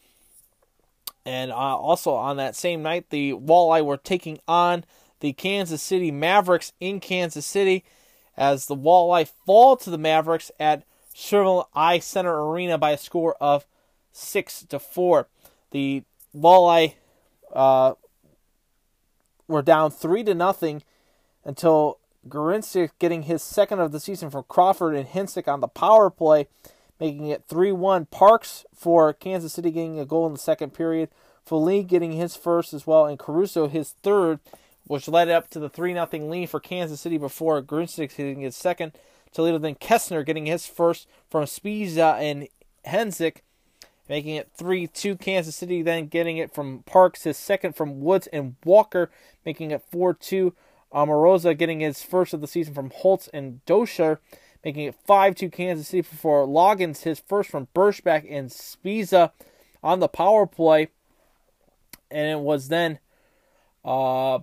And 1.26 1.52
uh, 1.52 1.56
also 1.56 2.14
on 2.14 2.38
that 2.38 2.56
same 2.56 2.84
night, 2.84 3.10
the 3.10 3.34
Walleye 3.34 3.84
were 3.84 3.98
taking 3.98 4.38
on 4.48 4.86
the 5.20 5.34
Kansas 5.34 5.82
City 5.82 6.12
Mavericks 6.12 6.72
in 6.80 7.00
Kansas 7.00 7.48
City 7.48 7.84
as 8.38 8.68
the 8.68 8.76
Walleye 8.76 9.32
fall 9.48 9.78
to 9.78 9.90
the 9.90 9.98
Mavericks 9.98 10.52
at 10.60 10.84
Sherville 11.16 11.66
I 11.74 11.98
Center 11.98 12.40
Arena 12.46 12.78
by 12.78 12.92
a 12.92 13.00
score 13.00 13.36
of 13.42 13.66
6 14.12 14.66
to 14.70 14.78
4. 14.78 15.28
The 15.72 16.04
Walleye 16.38 16.94
uh, 17.52 17.96
were 19.50 19.62
down 19.62 19.92
3 19.92 20.24
to 20.24 20.36
nothing 20.36 20.84
until 21.44 22.00
Gorinsik 22.28 22.92
getting 23.00 23.24
his 23.24 23.42
second 23.42 23.80
of 23.80 23.92
the 23.92 24.00
season 24.00 24.30
from 24.30 24.46
Crawford 24.48 24.96
and 24.96 25.08
Hensick 25.08 25.48
on 25.48 25.62
the 25.62 25.68
power 25.68 26.10
play, 26.10 26.48
making 27.00 27.28
it 27.28 27.44
3 27.48 27.72
1. 27.72 28.06
Parks 28.06 28.66
for 28.74 29.12
Kansas 29.14 29.54
City 29.54 29.72
getting 29.72 30.00
a 30.00 30.06
goal 30.06 30.28
in 30.28 30.34
the 30.34 30.40
second 30.40 30.74
period. 30.74 31.10
Folie 31.46 31.84
getting 31.84 32.12
his 32.12 32.36
first 32.36 32.74
as 32.74 32.86
well, 32.86 33.06
and 33.06 33.18
Caruso 33.18 33.68
his 33.68 33.96
third, 34.04 34.40
which 34.86 35.08
led 35.08 35.30
up 35.30 35.50
to 35.50 35.60
the 35.60 35.70
3 35.70 35.94
0 35.94 36.08
lead 36.30 36.50
for 36.50 36.60
Kansas 36.60 37.02
City 37.02 37.18
before 37.18 37.62
Gorinsik 37.62 38.12
hitting 38.12 38.42
his 38.42 38.56
second. 38.56 38.92
Toledo 39.34 39.58
then 39.58 39.76
Kestner 39.76 40.26
getting 40.26 40.46
his 40.46 40.66
first 40.66 41.08
from 41.30 41.46
Spiza 41.46 42.20
and 42.20 42.48
Hensick, 42.86 43.38
making 44.10 44.36
it 44.36 44.50
3 44.56 44.88
2. 44.88 45.16
Kansas 45.16 45.56
City 45.56 45.82
then 45.82 46.08
getting 46.08 46.38
it 46.38 46.54
from 46.54 46.84
Parks, 46.84 47.24
his 47.24 47.38
second 47.38 47.76
from 47.76 48.02
Woods 48.02 48.28
and 48.34 48.56
Walker, 48.66 49.12
making 49.46 49.72
it 49.72 49.84
4 49.90 50.16
2. 50.16 50.54
Amorosa 50.94 51.54
getting 51.54 51.80
his 51.80 52.02
first 52.02 52.34
of 52.34 52.42
the 52.42 52.48
season 52.48 52.74
from 52.74 52.90
Holtz 52.90 53.30
and 53.32 53.64
Dosher, 53.66 54.20
making 54.66 54.86
it 54.86 54.96
5 55.06 55.36
2 55.36 55.50
Kansas 55.50 55.88
City 55.88 56.02
before 56.02 56.48
Loggins 56.48 57.04
his 57.04 57.20
first 57.20 57.52
from 57.52 57.68
Berschbach 57.76 58.26
and 58.30 58.50
Spiza 58.50 59.32
on 59.84 60.00
the 60.00 60.08
power 60.08 60.48
play. 60.48 60.90
And 62.10 62.28
it 62.28 62.40
was 62.40 62.70
then 62.70 62.98
uh, 63.86 64.40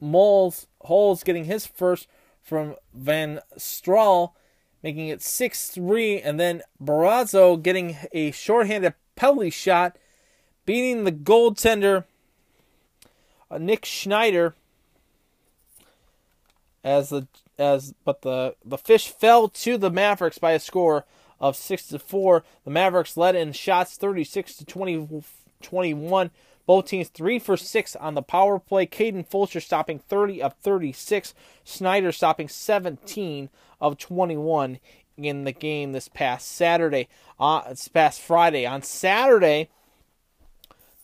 Moles, 0.00 0.68
Holes 0.82 1.24
getting 1.24 1.44
his 1.44 1.66
first 1.66 2.06
from 2.40 2.76
Van 2.94 3.40
Strahl, 3.56 4.36
making 4.84 5.08
it 5.08 5.20
6 5.20 5.70
3. 5.70 6.20
And 6.20 6.38
then 6.38 6.62
Barrazzo 6.80 7.60
getting 7.60 7.96
a 8.12 8.30
shorthanded 8.30 8.94
penalty 9.18 9.50
shot, 9.50 9.96
beating 10.64 11.04
the 11.04 11.12
goaltender 11.12 12.04
uh, 13.50 13.58
Nick 13.58 13.84
Schneider 13.84 14.54
as 16.84 17.10
the 17.10 17.26
as 17.58 17.92
but 18.04 18.22
the 18.22 18.54
the 18.64 18.78
fish 18.78 19.08
fell 19.08 19.48
to 19.48 19.76
the 19.76 19.90
Mavericks 19.90 20.38
by 20.38 20.52
a 20.52 20.60
score 20.60 21.04
of 21.40 21.56
6 21.56 21.88
to 21.88 21.98
4. 21.98 22.44
The 22.64 22.70
Mavericks 22.70 23.16
led 23.16 23.36
in 23.36 23.52
shots 23.52 23.96
36 23.96 24.56
to 24.56 24.64
20, 24.64 25.22
21. 25.62 26.30
Both 26.66 26.86
teams 26.86 27.08
3 27.08 27.38
for 27.38 27.56
6 27.56 27.96
on 27.96 28.14
the 28.14 28.22
power 28.22 28.58
play. 28.58 28.86
Kaden 28.86 29.26
Fulcher 29.26 29.60
stopping 29.60 30.00
30 30.00 30.42
of 30.42 30.54
36. 30.54 31.34
Snyder 31.64 32.12
stopping 32.12 32.48
17 32.48 33.48
of 33.80 33.98
21 33.98 34.78
in 35.24 35.44
the 35.44 35.52
game 35.52 35.92
this 35.92 36.08
past 36.08 36.48
Saturday. 36.48 37.08
Uh, 37.38 37.68
this 37.68 37.88
past 37.88 38.20
Friday. 38.20 38.66
On 38.66 38.82
Saturday 38.82 39.68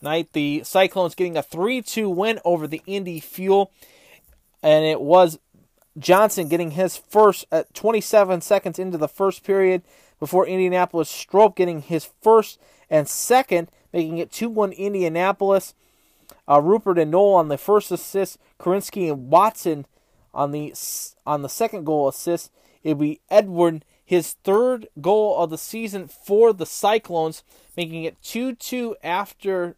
night, 0.03 0.33
the 0.33 0.63
Cyclones 0.65 1.15
getting 1.15 1.37
a 1.37 1.43
3 1.43 1.83
2 1.83 2.09
win 2.09 2.41
over 2.45 2.67
the 2.67 2.83
Indy 2.87 3.21
Fuel. 3.21 3.71
And 4.63 4.85
it 4.85 5.01
was 5.01 5.39
Johnson 5.99 6.49
getting 6.49 6.73
his 6.73 6.97
first 6.97 7.47
at 7.53 7.73
27 7.75 8.41
seconds 8.41 8.79
into 8.79 8.99
the 8.99 9.09
first 9.09 9.45
period 9.45 9.83
before 10.19 10.47
Indianapolis 10.47 11.11
Strope 11.11 11.57
getting 11.57 11.83
his 11.83 12.11
first 12.23 12.61
and 12.91 13.09
second, 13.09 13.71
making 13.93 14.19
it 14.19 14.33
2 14.33 14.49
1 14.49 14.73
Indianapolis. 14.73 15.75
Uh, 16.49 16.61
Rupert 16.61 16.99
and 16.99 17.11
Noel 17.11 17.35
on 17.35 17.49
the 17.49 17.59
first 17.59 17.91
assist, 17.91 18.39
Korinsky 18.59 19.11
and 19.11 19.31
Watson 19.31 19.87
on 20.33 20.51
the 20.51 20.75
on 21.27 21.43
the 21.43 21.49
second 21.49 21.85
goal 21.85 22.09
assist. 22.09 22.51
It'll 22.83 22.99
be 22.99 23.21
Edward 23.31 23.85
his 24.05 24.35
third 24.45 24.89
goal 25.01 25.39
of 25.39 25.51
the 25.51 25.59
season 25.59 26.09
for 26.09 26.53
the 26.53 26.67
Cyclones, 26.67 27.43
making 27.77 28.05
it 28.05 28.21
2 28.23 28.55
2 28.55 28.97
after 29.03 29.77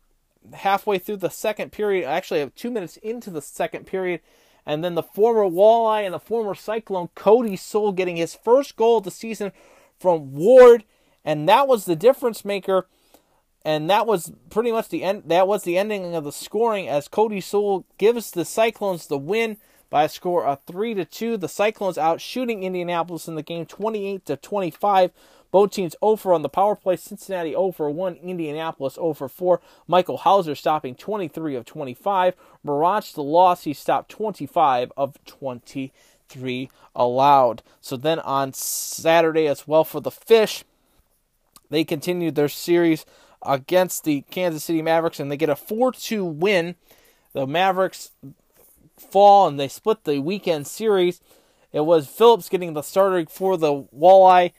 halfway 0.54 0.98
through 0.98 1.18
the 1.18 1.30
second 1.30 1.72
period. 1.72 2.06
Actually, 2.06 2.42
uh, 2.42 2.50
two 2.54 2.70
minutes 2.70 2.96
into 2.98 3.30
the 3.30 3.42
second 3.42 3.86
period. 3.86 4.20
And 4.64 4.82
then 4.82 4.96
the 4.96 5.02
former 5.02 5.44
Walleye 5.44 6.04
and 6.04 6.12
the 6.12 6.18
former 6.18 6.54
Cyclone 6.54 7.08
Cody 7.14 7.56
Soul 7.56 7.92
getting 7.92 8.16
his 8.16 8.34
first 8.34 8.74
goal 8.74 8.98
of 8.98 9.04
the 9.04 9.12
season 9.12 9.52
from 9.98 10.32
Ward. 10.32 10.84
And 11.24 11.48
that 11.48 11.68
was 11.68 11.84
the 11.84 11.94
difference 11.94 12.44
maker 12.44 12.86
and 13.66 13.90
that 13.90 14.06
was 14.06 14.32
pretty 14.48 14.70
much 14.70 14.90
the 14.90 15.02
end. 15.02 15.24
That 15.26 15.48
was 15.48 15.64
the 15.64 15.76
ending 15.76 16.14
of 16.14 16.22
the 16.22 16.30
scoring 16.30 16.88
as 16.88 17.08
Cody 17.08 17.40
Sewell 17.40 17.84
gives 17.98 18.30
the 18.30 18.44
Cyclones 18.44 19.08
the 19.08 19.18
win 19.18 19.56
by 19.90 20.04
a 20.04 20.08
score 20.08 20.44
of 20.44 20.60
three 20.66 20.94
to 20.94 21.04
two. 21.04 21.36
The 21.36 21.48
Cyclones 21.48 21.98
out 21.98 22.20
shooting 22.20 22.62
Indianapolis 22.62 23.28
in 23.28 23.34
the 23.34 23.42
game, 23.42 23.66
twenty-eight 23.66 24.26
to 24.26 24.36
twenty-five. 24.36 25.12
Both 25.52 25.70
teams 25.70 25.96
over 26.02 26.34
on 26.34 26.42
the 26.42 26.48
power 26.48 26.74
play. 26.74 26.96
Cincinnati 26.96 27.54
over 27.54 27.88
one. 27.88 28.16
Indianapolis 28.16 28.96
over 28.98 29.28
four. 29.28 29.60
Michael 29.86 30.18
Houser 30.18 30.54
stopping 30.54 30.94
twenty-three 30.94 31.54
of 31.54 31.64
twenty-five. 31.64 32.34
Mirage 32.62 33.12
the 33.12 33.22
loss. 33.22 33.64
He 33.64 33.72
stopped 33.72 34.10
twenty-five 34.10 34.92
of 34.96 35.16
twenty-three 35.24 36.70
allowed. 36.94 37.62
So 37.80 37.96
then 37.96 38.18
on 38.20 38.52
Saturday 38.52 39.46
as 39.46 39.68
well 39.68 39.84
for 39.84 40.00
the 40.00 40.10
Fish, 40.10 40.64
they 41.70 41.84
continued 41.84 42.34
their 42.34 42.48
series 42.48 43.06
against 43.42 44.04
the 44.04 44.22
Kansas 44.30 44.64
City 44.64 44.82
Mavericks, 44.82 45.20
and 45.20 45.30
they 45.30 45.36
get 45.36 45.48
a 45.48 45.56
4 45.56 45.92
2 45.92 46.24
win. 46.24 46.74
The 47.32 47.46
Mavericks 47.46 48.12
fall 48.98 49.46
and 49.46 49.58
they 49.58 49.68
split 49.68 50.04
the 50.04 50.20
weekend 50.20 50.66
series. 50.66 51.20
It 51.72 51.80
was 51.80 52.06
Phillips 52.06 52.48
getting 52.48 52.72
the 52.72 52.82
starter 52.82 53.26
for 53.28 53.56
the 53.56 53.84
Walleye. 53.94 54.52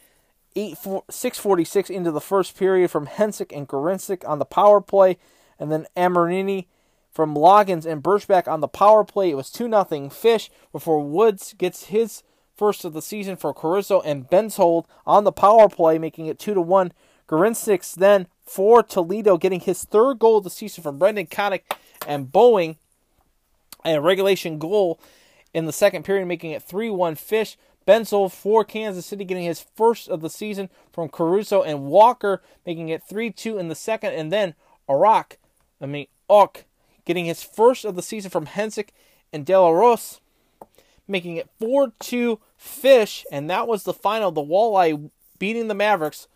8 0.56 0.78
4, 0.78 1.04
646 1.10 1.90
into 1.90 2.12
the 2.12 2.20
first 2.20 2.58
period 2.58 2.90
from 2.90 3.06
Hensick 3.06 3.56
and 3.56 3.68
Gorincic 3.68 4.28
on 4.28 4.40
the 4.40 4.46
power 4.46 4.82
play, 4.82 5.18
and 5.60 5.72
then 5.72 5.86
Amarini 5.96 6.66
from 7.12 7.36
Loggins 7.36 7.86
and 7.86 8.02
Berschbach 8.02 8.48
on 8.48 8.62
the 8.62 8.68
power 8.68 9.04
play. 9.04 9.30
It 9.30 9.36
was 9.36 9.52
2 9.52 9.70
0 9.70 10.10
Fish 10.10 10.50
before 10.72 11.04
Woods 11.04 11.54
gets 11.58 11.86
his 11.86 12.24
first 12.56 12.84
of 12.86 12.94
the 12.94 13.02
season 13.02 13.36
for 13.36 13.54
Caruso 13.54 14.02
and 14.02 14.28
Benshold 14.28 14.86
on 15.06 15.24
the 15.24 15.32
power 15.32 15.70
play, 15.70 16.00
making 16.00 16.26
it 16.26 16.40
2 16.40 16.56
to 16.56 16.62
1. 16.62 16.92
Gorincic 17.28 17.94
then 17.96 18.28
for 18.44 18.82
Toledo, 18.82 19.38
getting 19.38 19.60
his 19.60 19.84
third 19.84 20.18
goal 20.20 20.38
of 20.38 20.44
the 20.44 20.50
season 20.50 20.82
from 20.82 20.98
Brendan 20.98 21.28
Connick 21.28 21.64
and 22.08 22.32
Boeing, 22.32 22.78
a 23.86 24.00
regulation 24.00 24.60
goal 24.60 25.00
in 25.54 25.66
the 25.66 25.74
second 25.74 26.04
period, 26.04 26.28
making 26.28 26.52
it 26.52 26.64
3 26.64 26.90
1 26.90 27.16
Fish. 27.16 27.58
Benzel 27.88 28.30
for 28.30 28.66
Kansas 28.66 29.06
City, 29.06 29.24
getting 29.24 29.46
his 29.46 29.62
first 29.62 30.10
of 30.10 30.20
the 30.20 30.30
season 30.30 30.70
from 30.92 31.08
Caruso 31.08 31.64
and 31.64 31.86
Walker, 31.86 32.42
making 32.66 32.90
it 32.90 33.02
3 33.02 33.32
2 33.32 33.58
in 33.58 33.70
the 33.70 33.76
second. 33.76 34.14
And 34.14 34.32
then 34.32 34.56
Arak, 34.90 35.38
I 35.82 35.86
mean, 35.86 36.08
Ok, 36.30 36.64
getting 37.06 37.26
his 37.26 37.42
first 37.42 37.86
of 37.86 37.96
the 37.96 38.02
season 38.02 38.30
from 38.30 38.48
Hensick 38.48 38.90
and 39.32 39.46
De 39.46 39.58
La 39.58 39.70
Rose, 39.70 40.20
making 41.08 41.38
it 41.38 41.50
4 41.60 41.94
2 42.00 42.40
Fish. 42.58 43.26
And 43.32 43.50
that 43.50 43.68
was 43.68 43.84
the 43.84 43.94
final. 43.94 44.32
The 44.32 44.42
Walleye 44.42 45.10
beating 45.40 45.68
the 45.68 45.74
Mavericks 45.74 46.28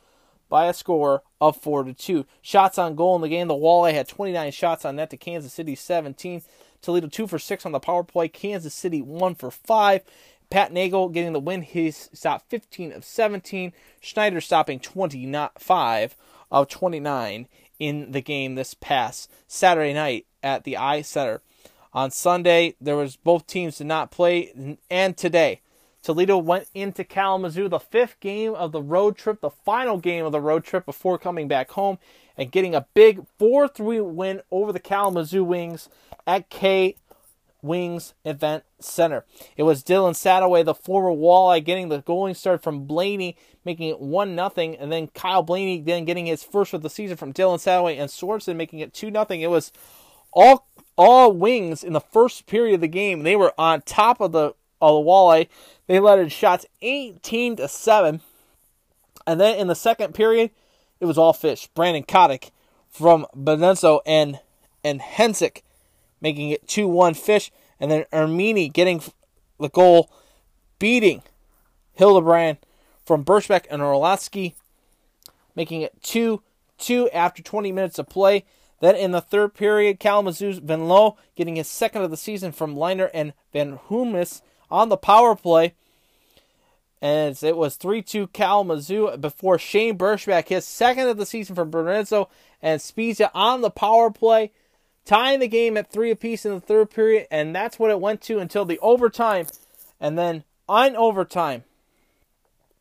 by 0.48 0.68
a 0.68 0.74
score 0.74 1.24
of 1.42 1.58
4 1.58 1.84
to 1.84 1.94
2. 1.94 2.26
Shots 2.42 2.78
on 2.78 2.96
goal 2.96 3.16
in 3.16 3.22
the 3.22 3.30
game. 3.30 3.48
The 3.48 3.54
Walleye 3.54 3.94
had 3.94 4.08
29 4.08 4.52
shots 4.52 4.86
on 4.86 4.96
net 4.96 5.10
to 5.10 5.18
Kansas 5.18 5.52
City 5.52 5.76
17. 5.76 6.44
Toledo 6.82 7.08
2 7.08 7.28
for 7.28 7.40
6 7.40 7.66
on 7.66 7.72
the 7.72 7.80
power 7.80 8.04
play. 8.04 8.28
Kansas 8.28 8.74
City 8.74 9.02
1 9.02 9.36
for 9.36 9.52
5. 9.52 10.02
Pat 10.50 10.74
Nagle 10.74 11.10
getting 11.10 11.34
the 11.34 11.40
win. 11.40 11.62
He's 11.62 12.10
stopped 12.14 12.50
15 12.50 12.92
of 12.92 13.06
17. 13.06 13.74
Schneider 14.02 14.42
stopping 14.42 14.80
25 14.80 16.16
of 16.52 16.68
29 16.68 17.48
in 17.80 18.12
the 18.12 18.22
game 18.22 18.56
this 18.56 18.74
past 18.74 19.32
Saturday 19.48 19.94
night 19.94 20.26
at 20.44 20.64
the 20.64 20.78
I 20.78 21.02
Center. 21.02 21.42
On 21.94 22.12
Sunday, 22.12 22.76
there 22.80 22.96
was 22.96 23.16
both 23.16 23.48
teams 23.48 23.78
did 23.78 23.88
not 23.88 24.12
play, 24.12 24.78
and 24.90 25.18
today 25.18 25.62
Toledo 26.04 26.38
went 26.38 26.68
into 26.74 27.04
Kalamazoo, 27.04 27.68
the 27.68 27.80
fifth 27.80 28.20
game 28.20 28.56
of 28.56 28.72
the 28.72 28.82
road 28.82 29.18
trip, 29.18 29.42
the 29.42 29.50
final 29.50 29.98
game 29.98 30.26
of 30.26 30.32
the 30.32 30.40
road 30.40 30.64
trip 30.64 30.86
before 30.86 31.18
coming 31.18 31.48
back 31.48 31.72
home 31.72 32.00
and 32.38 32.52
getting 32.52 32.74
a 32.74 32.88
big 32.94 33.26
4 33.38 33.68
3 33.68 34.02
win 34.02 34.42
over 34.50 34.72
the 34.74 34.80
Kalamazoo 34.80 35.44
Wings 35.44 35.90
at 36.26 36.50
K 36.50 36.96
Wings 37.62 38.14
Event 38.26 38.64
Center. 38.80 39.26
It 39.56 39.64
was 39.64 39.84
Dylan 39.84 40.14
Sadoway, 40.14 40.66
the 40.66 40.74
former 40.74 41.10
Walleye, 41.12 41.64
getting 41.64 41.90
the 41.90 42.02
goaling 42.02 42.36
start 42.36 42.64
from 42.64 42.86
Blaney, 42.86 43.38
making 43.64 43.90
it 43.90 44.00
1 44.00 44.36
0, 44.36 44.52
and 44.80 44.92
then 44.92 45.08
Kyle 45.08 45.44
Blaney 45.44 45.82
then 45.82 46.06
getting 46.06 46.26
his 46.26 46.44
first 46.44 46.74
of 46.74 46.82
the 46.82 46.90
season 46.90 47.18
from 47.18 47.34
Dylan 47.34 47.58
Sadoway 47.58 48.00
and 48.00 48.10
Swartzen 48.10 48.56
making 48.56 48.80
it 48.80 48.94
2 48.94 49.12
0. 49.12 49.26
It 49.30 49.48
was 49.48 49.72
all 50.34 50.68
all 50.98 51.32
wings 51.32 51.84
in 51.84 51.94
the 51.94 52.02
first 52.02 52.48
period 52.48 52.76
of 52.76 52.82
the 52.82 52.88
game. 52.88 53.24
They 53.24 53.36
were 53.36 53.54
on 53.58 53.82
top 53.82 54.22
of 54.22 54.32
the 54.32 54.54
of 54.82 55.04
the 55.04 55.10
Walleye. 55.10 55.48
They 55.88 56.00
led 56.00 56.20
in 56.20 56.30
shots 56.30 56.66
18 56.82 57.58
to 57.58 57.68
7. 57.68 58.22
And 59.28 59.40
then 59.40 59.60
in 59.60 59.68
the 59.68 59.76
second 59.76 60.16
period, 60.16 60.50
it 61.00 61.06
was 61.06 61.18
all 61.18 61.34
fish. 61.34 61.68
Brandon 61.76 62.04
Kotick 62.04 62.52
from 62.90 63.28
Benenzo 63.36 64.02
and 64.06 64.40
and 64.84 65.00
Hensick 65.00 65.62
making 66.22 66.52
it 66.52 66.68
2-1 66.68 67.18
fish. 67.18 67.52
And 67.80 67.90
then 67.90 68.06
Ermini 68.14 68.72
getting 68.72 69.02
the 69.60 69.70
goal, 69.70 70.10
beating 70.80 71.24
Hildebrand 71.94 72.58
from 73.04 73.26
Berschbach 73.26 73.66
and 73.70 73.82
Orlatsky, 73.82 74.54
making 75.56 75.82
it 75.82 76.02
2-2 76.02 77.10
after 77.14 77.42
20 77.42 77.72
minutes 77.72 78.00
of 78.00 78.08
play. 78.08 78.46
Then 78.80 78.96
in 78.96 79.12
the 79.12 79.22
third 79.22 79.54
period, 79.54 80.00
Kalamazoo's 80.00 80.58
Van 80.58 80.88
Loo 80.88 81.14
getting 81.36 81.56
his 81.56 81.68
second 81.68 82.02
of 82.02 82.12
the 82.12 82.18
season 82.18 82.52
from 82.52 82.76
Liner 82.76 83.10
and 83.14 83.34
Van 83.54 83.80
Humis 83.90 84.42
on 84.70 84.90
the 84.90 84.98
power 84.98 85.36
play. 85.36 85.76
And 87.02 87.38
it 87.42 87.58
was 87.58 87.76
3 87.76 88.02
2 88.02 88.28
Kalamazoo 88.28 89.18
before 89.18 89.58
Shane 89.58 89.98
Berschbach, 89.98 90.48
his 90.48 90.66
second 90.68 91.08
of 91.08 91.18
the 91.18 91.26
season 91.26 91.56
from 91.56 91.72
Bernardo 91.72 92.30
and 92.62 92.82
Spezia 92.82 93.32
on 93.34 93.62
the 93.62 93.72
power 93.72 94.12
play, 94.12 94.52
tying 95.06 95.40
the 95.40 95.48
game 95.48 95.78
at 95.78 95.92
three 95.92 96.12
apiece 96.12 96.46
in 96.46 96.54
the 96.54 96.62
third 96.62 96.90
period. 96.90 97.28
And 97.32 97.56
that's 97.56 97.80
what 97.80 97.92
it 97.92 98.00
went 98.00 98.22
to 98.24 98.40
until 98.40 98.66
the 98.66 98.80
overtime. 98.80 99.48
And 100.00 100.18
then 100.18 100.44
on 100.68 100.96
overtime, 100.96 101.64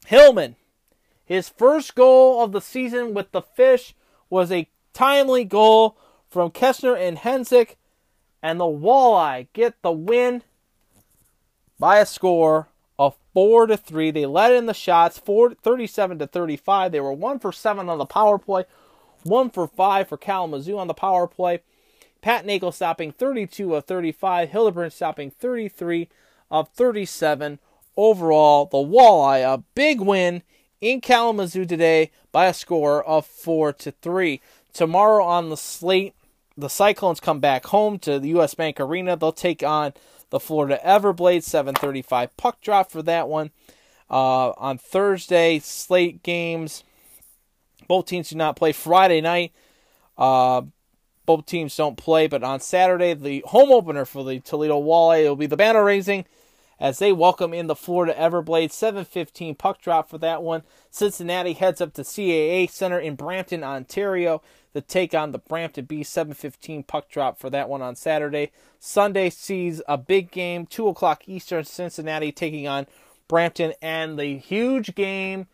Hillman, 0.06 0.56
his 1.24 1.48
first 1.48 1.94
goal 1.94 2.42
of 2.42 2.52
the 2.52 2.60
season 2.60 3.14
with 3.14 3.32
the 3.32 3.42
Fish 3.42 3.94
was 4.28 4.50
a 4.50 4.68
timely 4.92 5.44
goal 5.44 5.96
from 6.28 6.50
Kestner 6.50 6.98
and 6.98 7.18
Hensick. 7.18 7.76
And 8.42 8.58
the 8.58 8.64
Walleye 8.64 9.48
get 9.52 9.82
the 9.82 9.92
win 9.92 10.42
by 11.78 11.98
a 11.98 12.06
score 12.06 12.68
of 12.98 13.16
4 13.34 13.66
to 13.66 13.76
3. 13.76 14.10
They 14.10 14.26
led 14.26 14.52
in 14.52 14.66
the 14.66 14.74
shots 14.74 15.18
4 15.18 15.54
37 15.54 16.18
to 16.18 16.26
35. 16.26 16.92
They 16.92 17.00
were 17.00 17.12
1 17.12 17.38
for 17.38 17.52
7 17.52 17.88
on 17.88 17.98
the 17.98 18.06
power 18.06 18.38
play, 18.38 18.64
1 19.24 19.50
for 19.50 19.66
5 19.66 20.08
for 20.08 20.16
Kalamazoo 20.16 20.78
on 20.78 20.86
the 20.86 20.94
power 20.94 21.26
play. 21.26 21.60
Pat 22.20 22.44
Nagle 22.44 22.72
stopping 22.72 23.12
32 23.12 23.74
of 23.74 23.84
35. 23.84 24.50
Hildebrand 24.50 24.92
stopping 24.92 25.30
33 25.30 26.08
of 26.50 26.68
37. 26.70 27.58
Overall, 27.96 28.66
the 28.66 28.78
Walleye 28.78 29.42
a 29.42 29.62
big 29.74 30.00
win 30.00 30.42
in 30.80 31.00
Kalamazoo 31.00 31.64
today 31.64 32.10
by 32.32 32.46
a 32.46 32.54
score 32.54 33.02
of 33.04 33.26
4 33.26 33.72
to 33.74 33.90
3. 33.90 34.40
Tomorrow 34.72 35.24
on 35.24 35.50
the 35.50 35.56
slate, 35.56 36.14
the 36.56 36.68
Cyclones 36.68 37.20
come 37.20 37.40
back 37.40 37.66
home 37.66 37.98
to 38.00 38.18
the 38.18 38.28
US 38.38 38.54
Bank 38.54 38.78
Arena. 38.80 39.16
They'll 39.16 39.32
take 39.32 39.62
on 39.62 39.92
the 40.30 40.40
Florida 40.40 40.78
Everblades, 40.84 41.44
7:35 41.44 42.30
puck 42.36 42.60
drop 42.60 42.90
for 42.90 43.02
that 43.02 43.28
one. 43.28 43.50
Uh, 44.08 44.50
on 44.50 44.78
Thursday, 44.78 45.58
slate 45.58 46.22
games. 46.22 46.84
Both 47.88 48.06
teams 48.06 48.30
do 48.30 48.36
not 48.36 48.56
play 48.56 48.72
Friday 48.72 49.20
night. 49.20 49.52
Uh, 50.16 50.62
both 51.36 51.46
teams 51.46 51.76
don't 51.76 51.96
play, 51.96 52.26
but 52.26 52.42
on 52.42 52.58
Saturday, 52.58 53.14
the 53.14 53.44
home 53.46 53.70
opener 53.70 54.04
for 54.04 54.24
the 54.24 54.40
Toledo 54.40 54.82
Walleye 54.82 55.28
will 55.28 55.36
be 55.36 55.46
the 55.46 55.56
banner 55.56 55.84
raising 55.84 56.24
as 56.80 56.98
they 56.98 57.12
welcome 57.12 57.54
in 57.54 57.68
the 57.68 57.76
Florida 57.76 58.12
Everblades. 58.14 58.72
7:15 58.72 59.54
puck 59.54 59.80
drop 59.80 60.10
for 60.10 60.18
that 60.18 60.42
one. 60.42 60.64
Cincinnati 60.90 61.52
heads 61.52 61.80
up 61.80 61.92
to 61.94 62.02
CAA 62.02 62.66
Center 62.66 62.98
in 62.98 63.14
Brampton, 63.14 63.62
Ontario 63.62 64.42
to 64.74 64.80
take 64.80 65.14
on 65.14 65.30
the 65.30 65.38
Brampton 65.38 65.84
Bees. 65.84 66.08
7:15 66.08 66.82
puck 66.82 67.08
drop 67.08 67.38
for 67.38 67.48
that 67.48 67.68
one 67.68 67.80
on 67.80 67.94
Saturday. 67.94 68.50
Sunday 68.80 69.30
sees 69.30 69.80
a 69.86 69.96
big 69.96 70.32
game, 70.32 70.66
two 70.66 70.88
o'clock 70.88 71.28
Eastern. 71.28 71.62
Cincinnati 71.62 72.32
taking 72.32 72.66
on 72.66 72.88
Brampton, 73.28 73.72
and 73.80 74.18
the 74.18 74.36
huge 74.36 74.96
game 74.96 75.46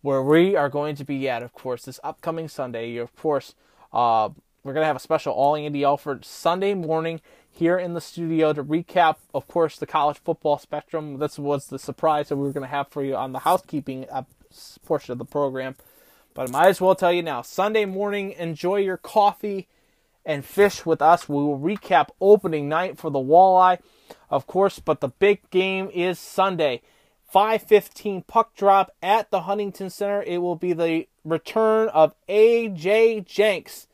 where 0.00 0.22
we 0.22 0.56
are 0.56 0.70
going 0.70 0.96
to 0.96 1.04
be 1.04 1.28
at, 1.28 1.42
of 1.42 1.52
course, 1.52 1.84
this 1.84 2.00
upcoming 2.02 2.48
Sunday. 2.48 2.88
You 2.88 3.02
Of 3.02 3.14
course, 3.16 3.54
uh, 3.92 4.30
we're 4.62 4.74
going 4.74 4.82
to 4.82 4.88
have 4.88 4.96
a 4.96 5.00
special 5.00 5.32
All 5.32 5.56
Andy 5.56 5.84
Alfred 5.84 6.24
Sunday 6.24 6.74
morning 6.74 7.20
here 7.50 7.78
in 7.78 7.94
the 7.94 8.00
studio 8.00 8.52
to 8.52 8.62
recap, 8.62 9.16
of 9.32 9.48
course, 9.48 9.78
the 9.78 9.86
college 9.86 10.18
football 10.18 10.58
spectrum. 10.58 11.18
This 11.18 11.38
was 11.38 11.68
the 11.68 11.78
surprise 11.78 12.28
that 12.28 12.36
we 12.36 12.42
were 12.42 12.52
going 12.52 12.66
to 12.66 12.68
have 12.68 12.88
for 12.88 13.02
you 13.02 13.16
on 13.16 13.32
the 13.32 13.40
housekeeping 13.40 14.06
uh, 14.10 14.24
portion 14.84 15.12
of 15.12 15.18
the 15.18 15.24
program. 15.24 15.76
But 16.34 16.48
I 16.48 16.52
might 16.52 16.68
as 16.68 16.80
well 16.80 16.94
tell 16.94 17.12
you 17.12 17.22
now 17.22 17.42
Sunday 17.42 17.86
morning, 17.86 18.32
enjoy 18.32 18.76
your 18.76 18.98
coffee 18.98 19.66
and 20.26 20.44
fish 20.44 20.84
with 20.84 21.00
us. 21.00 21.28
We 21.28 21.36
will 21.36 21.58
recap 21.58 22.08
opening 22.20 22.68
night 22.68 22.98
for 22.98 23.10
the 23.10 23.18
walleye, 23.18 23.78
of 24.28 24.46
course, 24.46 24.78
but 24.78 25.00
the 25.00 25.08
big 25.08 25.48
game 25.50 25.90
is 25.92 26.18
Sunday. 26.18 26.82
5:15 27.32 28.26
puck 28.26 28.54
drop 28.54 28.90
at 29.02 29.30
the 29.30 29.42
Huntington 29.42 29.88
Center. 29.88 30.22
It 30.22 30.38
will 30.38 30.56
be 30.56 30.72
the 30.72 31.08
return 31.24 31.88
of 31.88 32.14
AJ 32.28 33.24
Jenks 33.24 33.86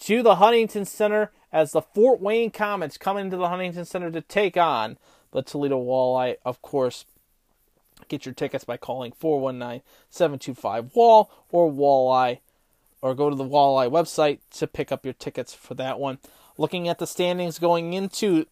to 0.00 0.22
the 0.22 0.36
Huntington 0.36 0.84
Center 0.84 1.32
as 1.52 1.72
the 1.72 1.82
Fort 1.82 2.20
Wayne 2.20 2.50
Komets 2.50 2.98
come 2.98 3.16
into 3.16 3.36
the 3.36 3.48
Huntington 3.48 3.84
Center 3.84 4.10
to 4.10 4.20
take 4.20 4.56
on 4.56 4.98
the 5.32 5.42
Toledo 5.42 5.82
Walleye. 5.82 6.36
Of 6.44 6.62
course, 6.62 7.04
get 8.08 8.26
your 8.26 8.34
tickets 8.34 8.64
by 8.64 8.76
calling 8.76 9.12
419-725 9.12 10.94
Wall 10.94 11.30
or 11.50 11.70
Walleye 11.70 12.38
or 13.00 13.14
go 13.14 13.30
to 13.30 13.36
the 13.36 13.44
Walleye 13.44 13.90
website 13.90 14.40
to 14.52 14.66
pick 14.66 14.90
up 14.90 15.04
your 15.04 15.14
tickets 15.14 15.54
for 15.54 15.74
that 15.74 15.98
one. 15.98 16.18
Looking 16.56 16.88
at 16.88 16.98
the 16.98 17.06
standings 17.06 17.58
going 17.58 17.92
into 17.92 18.46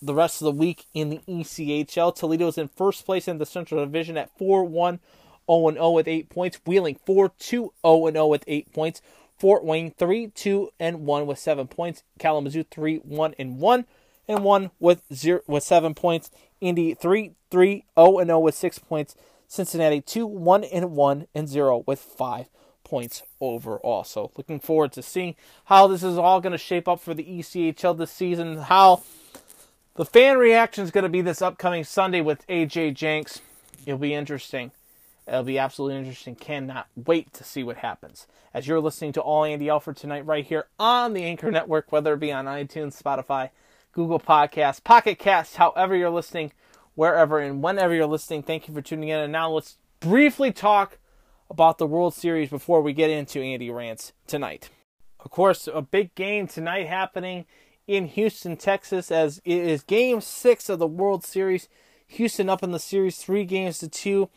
the 0.00 0.14
rest 0.14 0.42
of 0.42 0.46
the 0.46 0.52
week 0.52 0.86
in 0.92 1.10
the 1.10 1.20
ECHL, 1.28 2.14
Toledo 2.14 2.48
is 2.48 2.58
in 2.58 2.68
first 2.68 3.06
place 3.06 3.28
in 3.28 3.38
the 3.38 3.46
Central 3.46 3.84
Division 3.84 4.16
at 4.16 4.36
4 4.36 4.64
1 4.64 5.00
0 5.48 5.72
0 5.72 5.90
with 5.90 6.08
8 6.08 6.28
points. 6.28 6.60
Wheeling 6.66 6.98
4 7.06 7.32
2 7.38 7.72
0 7.84 8.10
0 8.10 8.26
with 8.26 8.44
8 8.46 8.72
points. 8.72 9.00
Fort 9.42 9.64
Wayne 9.64 9.90
3 9.98 10.28
2 10.28 10.70
and 10.78 11.04
1 11.04 11.26
with 11.26 11.36
7 11.36 11.66
points. 11.66 12.04
Kalamazoo 12.20 12.62
3 12.62 12.98
1 12.98 13.34
and 13.40 13.58
1 13.58 13.86
and 14.28 14.44
1 14.44 14.70
with 14.78 15.02
0 15.12 15.40
with 15.48 15.64
7 15.64 15.94
points. 15.94 16.30
Indy 16.60 16.94
3 16.94 17.32
3 17.50 17.84
0 17.98 18.18
and 18.20 18.28
0 18.28 18.38
with 18.38 18.54
6 18.54 18.78
points. 18.78 19.16
Cincinnati 19.48 20.00
2 20.00 20.28
1 20.28 20.62
and 20.62 20.92
1 20.92 21.26
and 21.34 21.48
0 21.48 21.82
with 21.88 21.98
5 21.98 22.46
points 22.84 23.24
overall. 23.40 24.04
So 24.04 24.30
looking 24.36 24.60
forward 24.60 24.92
to 24.92 25.02
seeing 25.02 25.34
how 25.64 25.88
this 25.88 26.04
is 26.04 26.16
all 26.16 26.40
going 26.40 26.52
to 26.52 26.56
shape 26.56 26.86
up 26.86 27.00
for 27.00 27.12
the 27.12 27.24
ECHL 27.24 27.98
this 27.98 28.12
season. 28.12 28.58
How 28.58 29.02
the 29.96 30.04
fan 30.04 30.38
reaction 30.38 30.84
is 30.84 30.92
going 30.92 31.02
to 31.02 31.10
be 31.10 31.20
this 31.20 31.42
upcoming 31.42 31.82
Sunday 31.82 32.20
with 32.20 32.46
AJ 32.46 32.94
Jenks. 32.94 33.40
It'll 33.86 33.98
be 33.98 34.14
interesting. 34.14 34.70
It'll 35.26 35.44
be 35.44 35.58
absolutely 35.58 35.98
interesting. 35.98 36.34
Cannot 36.34 36.88
wait 36.96 37.32
to 37.34 37.44
see 37.44 37.62
what 37.62 37.78
happens. 37.78 38.26
As 38.52 38.66
you're 38.66 38.80
listening 38.80 39.12
to 39.12 39.20
All 39.20 39.44
Andy 39.44 39.68
Alford 39.68 39.96
tonight, 39.96 40.26
right 40.26 40.44
here 40.44 40.66
on 40.78 41.14
the 41.14 41.24
Anchor 41.24 41.50
Network, 41.50 41.92
whether 41.92 42.14
it 42.14 42.20
be 42.20 42.32
on 42.32 42.46
iTunes, 42.46 43.00
Spotify, 43.00 43.50
Google 43.92 44.20
Podcasts, 44.20 44.82
Pocket 44.82 45.18
Cast, 45.18 45.56
however 45.56 45.94
you're 45.94 46.10
listening, 46.10 46.52
wherever 46.94 47.38
and 47.38 47.62
whenever 47.62 47.94
you're 47.94 48.06
listening, 48.06 48.42
thank 48.42 48.66
you 48.66 48.74
for 48.74 48.82
tuning 48.82 49.10
in. 49.10 49.18
And 49.18 49.32
now 49.32 49.50
let's 49.50 49.78
briefly 50.00 50.52
talk 50.52 50.98
about 51.48 51.78
the 51.78 51.86
World 51.86 52.14
Series 52.14 52.50
before 52.50 52.82
we 52.82 52.92
get 52.92 53.10
into 53.10 53.40
Andy 53.40 53.70
Rants 53.70 54.12
tonight. 54.26 54.70
Of 55.20 55.30
course, 55.30 55.68
a 55.72 55.82
big 55.82 56.14
game 56.14 56.48
tonight 56.48 56.86
happening 56.88 57.46
in 57.86 58.06
Houston, 58.06 58.56
Texas, 58.56 59.10
as 59.10 59.40
it 59.44 59.58
is 59.58 59.82
game 59.82 60.20
six 60.20 60.68
of 60.68 60.78
the 60.78 60.86
World 60.86 61.24
Series. 61.24 61.68
Houston 62.08 62.48
up 62.48 62.62
in 62.62 62.72
the 62.72 62.78
series 62.78 63.18
three 63.18 63.44
games 63.44 63.78
to 63.78 63.88
two. 63.88 64.28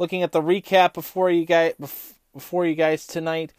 Looking 0.00 0.22
at 0.22 0.32
the 0.32 0.40
recap 0.40 0.94
before 0.94 1.30
you 1.30 1.44
guys 1.44 1.74
before 2.32 2.64
you 2.64 2.74
guys 2.74 3.06
tonight. 3.06 3.52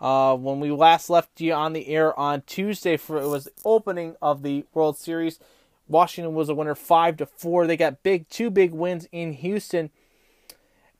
Uh, 0.00 0.36
when 0.36 0.60
we 0.60 0.70
last 0.70 1.10
left 1.10 1.40
you 1.40 1.52
on 1.52 1.72
the 1.72 1.88
air 1.88 2.16
on 2.16 2.42
Tuesday 2.42 2.96
for 2.96 3.20
it 3.20 3.26
was 3.26 3.46
the 3.46 3.52
opening 3.64 4.14
of 4.22 4.44
the 4.44 4.64
World 4.74 4.96
Series. 4.96 5.40
Washington 5.88 6.34
was 6.34 6.48
a 6.48 6.54
winner 6.54 6.76
five 6.76 7.16
to 7.16 7.26
four. 7.26 7.66
They 7.66 7.76
got 7.76 8.04
big 8.04 8.28
two 8.28 8.48
big 8.48 8.70
wins 8.70 9.08
in 9.10 9.32
Houston 9.32 9.90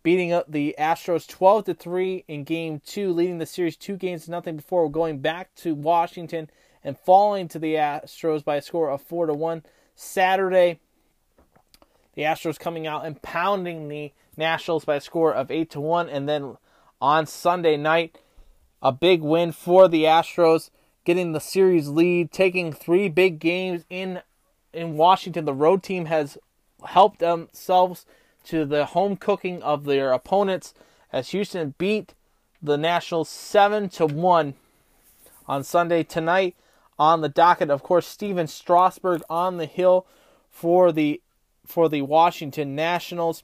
beating 0.03 0.33
up 0.33 0.51
the 0.51 0.75
Astros 0.77 1.29
12 1.29 1.67
to 1.67 1.75
3 1.75 2.25
in 2.27 2.43
game 2.43 2.81
2, 2.85 3.13
leading 3.13 3.39
the 3.39 3.47
series 3.47 3.77
2 3.77 3.97
games 3.97 4.25
to 4.25 4.33
nothing 4.33 4.57
before 4.57 4.91
going 4.91 5.21
back 5.21 5.55
to 5.55 5.77
Washington 5.77 6.51
and 6.83 6.99
falling 6.99 7.47
to 7.47 7.61
the 7.61 7.75
Astros 7.75 8.45
by 8.45 8.57
a 8.57 8.63
score 8.63 8.91
of 8.91 9.01
4 9.01 9.27
to 9.27 9.33
1. 9.33 9.63
Saturday, 9.95 10.81
the 12.15 12.23
Astros 12.23 12.59
coming 12.59 12.89
out 12.89 13.07
and 13.07 13.23
pounding 13.23 13.87
the 13.87 14.13
Nationals 14.37 14.85
by 14.85 14.97
a 14.97 15.01
score 15.01 15.33
of 15.33 15.51
8 15.51 15.71
to 15.71 15.81
1 15.81 16.09
and 16.09 16.29
then 16.29 16.57
on 17.01 17.27
Sunday 17.27 17.77
night, 17.77 18.19
a 18.81 18.93
big 18.93 19.23
win 19.23 19.53
for 19.53 19.89
the 19.89 20.05
Astros, 20.05 20.71
getting 21.05 21.33
the 21.33 21.41
series 21.41 21.89
lead, 21.89 22.31
taking 22.31 22.73
three 22.73 23.09
big 23.09 23.39
games 23.39 23.85
in 23.91 24.23
in 24.73 24.97
Washington. 24.97 25.45
The 25.45 25.53
road 25.53 25.83
team 25.83 26.07
has 26.07 26.39
helped 26.87 27.19
themselves 27.19 28.07
to 28.45 28.65
the 28.65 28.87
home 28.87 29.17
cooking 29.17 29.63
of 29.63 29.85
their 29.85 30.13
opponents 30.13 30.75
as 31.13 31.31
Houston 31.31 31.75
beat 31.79 32.15
the 32.63 32.79
Nationals 32.79 33.29
7 33.29 33.89
to 33.91 34.07
1 34.07 34.55
on 35.47 35.65
Sunday 35.65 36.03
tonight. 36.03 36.57
On 36.99 37.21
the 37.21 37.29
docket 37.29 37.71
of 37.71 37.83
course 37.83 38.07
Stephen 38.07 38.47
Strasburg 38.47 39.23
on 39.29 39.57
the 39.57 39.67
hill 39.67 40.07
for 40.51 40.93
the 40.93 41.21
for 41.67 41.89
the 41.89 42.03
Washington 42.03 42.77
Nationals 42.77 43.43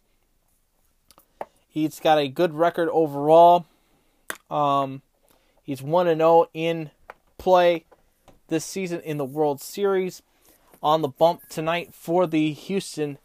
he's 1.68 2.00
got 2.00 2.18
a 2.18 2.28
good 2.28 2.54
record 2.54 2.88
overall 2.90 3.66
um, 4.50 5.02
he's 5.62 5.82
1 5.82 6.08
and 6.08 6.20
0 6.20 6.46
in 6.54 6.90
play 7.36 7.84
this 8.48 8.64
season 8.64 9.00
in 9.00 9.18
the 9.18 9.24
World 9.24 9.60
Series 9.60 10.22
on 10.82 11.02
the 11.02 11.08
bump 11.08 11.48
tonight 11.48 11.94
for 11.94 12.26
the 12.26 12.52
Houston 12.52 13.18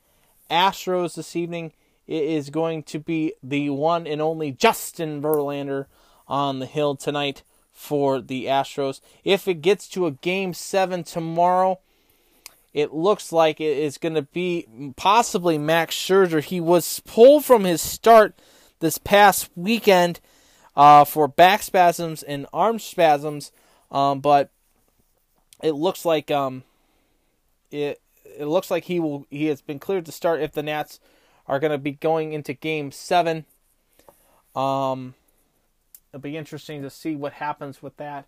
Astros 0.50 1.16
this 1.16 1.36
evening. 1.36 1.72
It 2.08 2.24
is 2.24 2.50
going 2.50 2.84
to 2.84 3.00
be 3.00 3.34
the 3.42 3.70
one 3.70 4.06
and 4.06 4.22
only 4.22 4.52
Justin 4.52 5.22
Verlander 5.22 5.86
on 6.28 6.60
the 6.60 6.66
hill 6.66 6.96
tonight 6.96 7.44
for 7.72 8.22
the 8.22 8.46
Astros. 8.46 9.00
If 9.24 9.48
it 9.48 9.62
gets 9.62 9.88
to 9.90 10.06
a 10.06 10.12
game 10.12 10.54
seven 10.54 11.04
tomorrow, 11.04 11.80
it 12.74 12.94
looks 12.94 13.32
like 13.32 13.62
it 13.62 13.78
is 13.78 13.98
going 13.98 14.16
to 14.16 14.24
be 14.24 14.68
possibly 14.96 15.58
Max 15.58 15.96
Scherzer. 15.96 16.44
He 16.44 16.60
was 16.60 17.02
pulled 17.02 17.46
from 17.46 17.64
his 17.64 17.82
start 17.82 18.40
this 18.80 18.98
past 18.98 19.50
weekend 19.56 20.20
uh, 20.76 21.06
for 21.06 21.28
back 21.28 21.62
spasms 21.62 22.24
and 22.24 22.48
arm 22.52 22.80
spasms, 22.80 23.52
um, 23.92 24.20
but 24.20 24.50
it 25.62 25.74
looks 25.74 26.04
like 26.04 26.32
um, 26.32 26.64
it 27.72 28.02
it 28.38 28.46
looks 28.46 28.72
like 28.72 28.86
he 28.86 29.00
will 29.00 29.26
he 29.30 29.46
has 29.46 29.62
been 29.62 29.80
cleared 29.80 30.06
to 30.06 30.12
start 30.12 30.42
if 30.42 30.54
the 30.54 30.64
Nats 30.64 31.00
are 31.48 31.60
going 31.60 31.72
to 31.72 31.78
be 31.78 31.92
going 31.92 32.34
into 32.34 32.54
game 32.54 32.92
7. 32.92 33.46
Um 34.56 35.16
it'll 36.12 36.22
be 36.22 36.38
interesting 36.38 36.82
to 36.84 36.90
see 36.90 37.16
what 37.16 37.34
happens 37.34 37.82
with 37.82 37.98
that. 37.98 38.26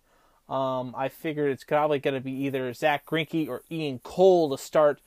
Um, 0.48 0.94
I 0.96 1.08
figured 1.08 1.50
it's 1.50 1.64
probably 1.64 1.98
going 1.98 2.14
to 2.14 2.20
be 2.20 2.32
either 2.44 2.72
Zack 2.72 3.04
Greinke 3.06 3.48
or 3.48 3.62
Ian 3.70 3.98
Cole 4.00 4.50
to 4.50 4.62
start. 4.62 5.00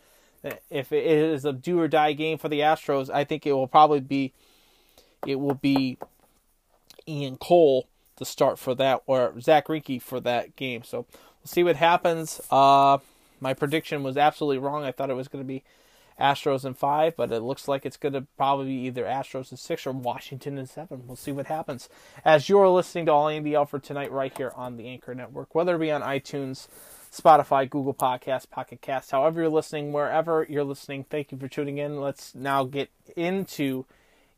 If 0.69 0.91
it 0.91 1.05
is 1.05 1.45
a 1.45 1.53
do 1.53 1.79
or 1.79 1.87
die 1.87 2.13
game 2.13 2.37
for 2.37 2.49
the 2.49 2.61
Astros, 2.61 3.09
I 3.09 3.23
think 3.23 3.45
it 3.45 3.53
will 3.53 3.67
probably 3.67 3.99
be 3.99 4.33
it 5.25 5.35
will 5.35 5.55
be 5.55 5.97
Ian 7.07 7.37
Cole 7.37 7.87
to 8.17 8.25
start 8.25 8.59
for 8.59 8.75
that, 8.75 9.01
or 9.05 9.39
Zack 9.41 9.67
Greinke 9.67 10.01
for 10.01 10.19
that 10.21 10.55
game. 10.55 10.83
So 10.83 11.05
we'll 11.09 11.45
see 11.45 11.63
what 11.63 11.75
happens. 11.75 12.39
Uh, 12.51 12.99
my 13.41 13.53
prediction 13.53 14.03
was 14.03 14.17
absolutely 14.17 14.59
wrong. 14.59 14.83
I 14.83 14.91
thought 14.91 15.09
it 15.09 15.15
was 15.15 15.27
going 15.27 15.43
to 15.43 15.47
be 15.47 15.63
Astros 16.19 16.65
in 16.65 16.73
five, 16.73 17.15
but 17.15 17.31
it 17.31 17.41
looks 17.41 17.67
like 17.67 17.85
it's 17.85 17.97
going 17.97 18.13
to 18.13 18.27
probably 18.37 18.65
be 18.65 18.87
either 18.87 19.03
Astros 19.03 19.51
in 19.51 19.57
six 19.57 19.87
or 19.87 19.91
Washington 19.91 20.57
in 20.57 20.65
seven. 20.65 21.03
We'll 21.07 21.15
see 21.15 21.31
what 21.31 21.47
happens. 21.47 21.87
As 22.25 22.49
you're 22.49 22.67
listening 22.69 23.05
to 23.05 23.13
All 23.13 23.29
Andy 23.29 23.55
Alford 23.55 23.83
tonight, 23.83 24.11
right 24.11 24.35
here 24.35 24.51
on 24.55 24.77
the 24.77 24.87
Anchor 24.87 25.15
Network, 25.15 25.55
whether 25.55 25.75
it 25.75 25.79
be 25.79 25.91
on 25.91 26.01
iTunes, 26.01 26.67
Spotify, 27.11 27.69
Google 27.69 27.93
Podcasts, 27.93 28.49
Pocket 28.49 28.81
Cast, 28.81 29.11
however 29.11 29.41
you're 29.41 29.49
listening, 29.49 29.93
wherever 29.93 30.45
you're 30.49 30.63
listening, 30.63 31.05
thank 31.09 31.31
you 31.31 31.37
for 31.37 31.47
tuning 31.47 31.77
in. 31.77 31.99
Let's 31.99 32.35
now 32.35 32.65
get 32.65 32.89
into 33.15 33.85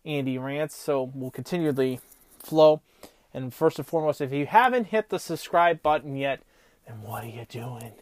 Andy 0.05 0.37
Rants. 0.37 0.75
So 0.75 1.11
we'll 1.13 1.31
continue 1.31 1.71
the 1.71 1.99
flow. 2.39 2.81
And 3.33 3.53
first 3.53 3.79
and 3.79 3.87
foremost, 3.87 4.21
if 4.21 4.31
you 4.31 4.45
haven't 4.45 4.85
hit 4.85 5.09
the 5.09 5.19
subscribe 5.19 5.81
button 5.81 6.15
yet, 6.15 6.41
then 6.87 7.01
what 7.01 7.23
are 7.23 7.27
you 7.27 7.45
doing? 7.47 7.93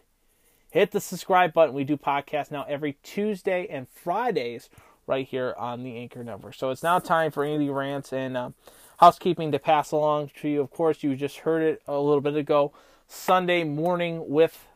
Hit 0.70 0.92
the 0.92 1.00
subscribe 1.00 1.52
button. 1.52 1.74
We 1.74 1.84
do 1.84 1.96
podcasts 1.96 2.50
now 2.50 2.64
every 2.68 2.96
Tuesday 3.02 3.66
and 3.68 3.88
Fridays 3.88 4.70
right 5.06 5.26
here 5.26 5.54
on 5.58 5.82
the 5.82 5.96
Anchor 5.96 6.22
Network. 6.22 6.54
So 6.54 6.70
it's 6.70 6.82
now 6.82 6.98
time 6.98 7.30
for 7.32 7.44
Andy 7.44 7.68
Rants 7.68 8.12
and 8.12 8.36
uh, 8.36 8.50
housekeeping 8.98 9.50
to 9.52 9.58
pass 9.58 9.90
along 9.90 10.30
to 10.40 10.48
you. 10.48 10.60
Of 10.60 10.70
course, 10.70 11.02
you 11.02 11.16
just 11.16 11.38
heard 11.38 11.62
it 11.62 11.82
a 11.88 11.98
little 11.98 12.20
bit 12.20 12.36
ago. 12.36 12.72
Sunday 13.08 13.64
morning 13.64 14.28
with 14.28 14.66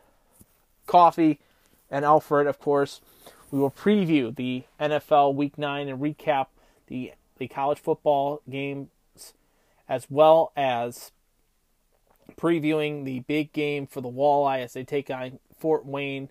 coffee 0.86 1.38
and 1.90 2.04
Alfred, 2.04 2.46
of 2.46 2.58
course. 2.58 3.00
We 3.50 3.60
will 3.60 3.70
preview 3.70 4.34
the 4.34 4.64
NFL 4.80 5.34
Week 5.36 5.56
9 5.56 5.88
and 5.88 6.00
recap 6.00 6.46
the, 6.88 7.12
the 7.38 7.46
college 7.46 7.78
football 7.78 8.42
games 8.50 8.88
as 9.88 10.06
well 10.10 10.50
as 10.56 11.12
previewing 12.36 13.04
the 13.04 13.20
big 13.20 13.52
game 13.52 13.86
for 13.86 14.00
the 14.00 14.08
Walleye 14.08 14.64
as 14.64 14.72
they 14.72 14.82
take 14.82 15.10
on 15.10 15.38
Fort 15.64 15.86
Wayne 15.86 16.28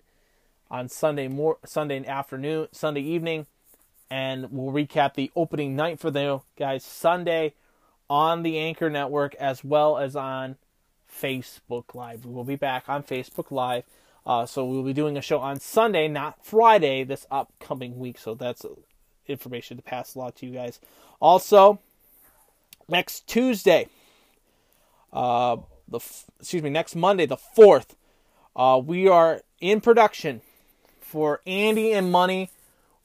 on 0.70 0.88
Sunday 0.88 1.26
mor- 1.26 1.58
Sunday 1.66 2.06
afternoon, 2.06 2.68
Sunday 2.70 3.00
evening, 3.00 3.48
and 4.08 4.46
we'll 4.52 4.72
recap 4.72 5.14
the 5.14 5.32
opening 5.34 5.74
night 5.74 5.98
for 5.98 6.12
them 6.12 6.42
guys 6.56 6.84
Sunday 6.84 7.54
on 8.08 8.44
the 8.44 8.56
Anchor 8.56 8.88
Network 8.88 9.34
as 9.34 9.64
well 9.64 9.98
as 9.98 10.14
on 10.14 10.54
Facebook 11.12 11.96
Live. 11.96 12.24
We 12.24 12.32
will 12.32 12.44
be 12.44 12.54
back 12.54 12.84
on 12.88 13.02
Facebook 13.02 13.50
Live. 13.50 13.82
Uh, 14.24 14.46
so 14.46 14.64
we'll 14.64 14.84
be 14.84 14.92
doing 14.92 15.16
a 15.16 15.20
show 15.20 15.40
on 15.40 15.58
Sunday, 15.58 16.06
not 16.06 16.46
Friday, 16.46 17.02
this 17.02 17.26
upcoming 17.28 17.98
week. 17.98 18.18
So 18.18 18.36
that's 18.36 18.64
information 19.26 19.78
to 19.78 19.82
pass 19.82 20.14
along 20.14 20.34
to 20.36 20.46
you 20.46 20.52
guys. 20.52 20.78
Also, 21.18 21.80
next 22.88 23.26
Tuesday, 23.26 23.88
uh, 25.12 25.56
the 25.88 25.98
f- 25.98 26.26
excuse 26.38 26.62
me, 26.62 26.70
next 26.70 26.94
Monday, 26.94 27.26
the 27.26 27.36
fourth, 27.36 27.96
uh, 28.56 28.80
we 28.84 29.08
are 29.08 29.40
in 29.60 29.80
production 29.80 30.40
for 31.00 31.40
Andy 31.46 31.92
and 31.92 32.10
Money 32.10 32.50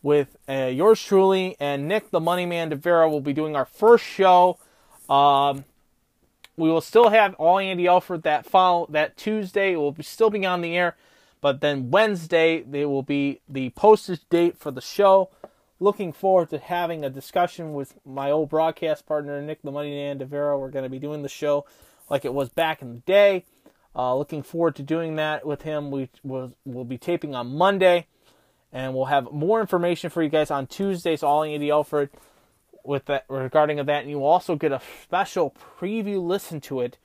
with 0.02 0.38
uh, 0.48 0.70
yours 0.72 1.02
truly 1.04 1.56
and 1.60 1.88
Nick, 1.88 2.12
the 2.12 2.20
Money 2.20 2.46
Man 2.46 2.70
DeVera. 2.72 3.10
will 3.10 3.22
be 3.22 3.34
doing 3.34 3.56
our 3.56 3.66
first 3.66 4.06
show. 4.06 4.58
Um, 5.10 5.66
we 6.58 6.70
will 6.70 6.82
still 6.82 7.10
have 7.10 7.36
all 7.36 7.58
Andy 7.58 7.88
Alford 7.88 8.24
that 8.24 8.46
follow 8.46 8.88
that 8.90 9.18
Tuesday. 9.18 9.74
It 9.74 9.78
will 9.78 9.92
be, 9.92 10.04
still 10.04 10.30
be 10.30 10.46
on 10.46 10.62
the 10.62 10.76
air, 10.78 10.96
but 11.42 11.62
then 11.62 11.90
Wednesday 11.90 12.64
there 12.64 12.90
will 12.90 13.04
be 13.04 13.42
the 13.48 13.70
postage 13.72 14.22
date 14.30 14.58
for 14.58 14.72
the 14.72 14.82
show. 14.82 15.30
Looking 15.80 16.12
forward 16.12 16.50
to 16.50 16.60
having 16.60 17.06
a 17.06 17.10
discussion 17.10 17.74
with 17.74 17.94
my 18.06 18.30
old 18.32 18.50
broadcast 18.50 19.06
partner 19.06 19.42
Nick 19.42 19.62
the 19.62 19.72
Money 19.72 19.92
Man 19.92 20.20
DeVera. 20.20 20.60
We're 20.60 20.70
going 20.70 20.84
to 20.84 20.90
be 20.90 21.00
doing 21.00 21.22
the 21.22 21.30
show 21.30 21.66
like 22.10 22.26
it 22.26 22.34
was 22.34 22.50
back 22.50 22.82
in 22.82 22.96
the 22.96 23.00
day. 23.02 23.46
Uh, 23.96 24.16
looking 24.16 24.44
forward 24.44 24.76
to 24.76 24.84
doing 24.84 25.16
that 25.16 25.46
with 25.46 25.64
him. 25.64 25.92
We 25.92 26.10
will 26.24 26.54
we'll 26.66 26.86
be 26.86 26.98
taping 26.98 27.36
on 27.36 27.56
Monday, 27.56 28.08
and 28.72 28.94
we'll 28.94 29.06
have 29.06 29.32
more 29.32 29.60
information 29.62 30.10
for 30.10 30.22
you 30.22 30.30
guys 30.30 30.52
on 30.52 30.68
Tuesday. 30.68 31.16
So 31.16 31.28
All 31.28 31.44
Andy 31.44 31.72
Alford 31.72 32.10
with 32.84 33.06
that 33.06 33.26
regarding 33.28 33.80
of 33.80 33.88
that, 33.88 34.02
and 34.02 34.10
you 34.10 34.20
will 34.20 34.28
also 34.28 34.56
get 34.56 34.72
a 34.72 34.82
special 35.04 35.56
preview 35.80 36.26
listen 36.26 36.62
to 36.62 36.82
it 36.82 36.98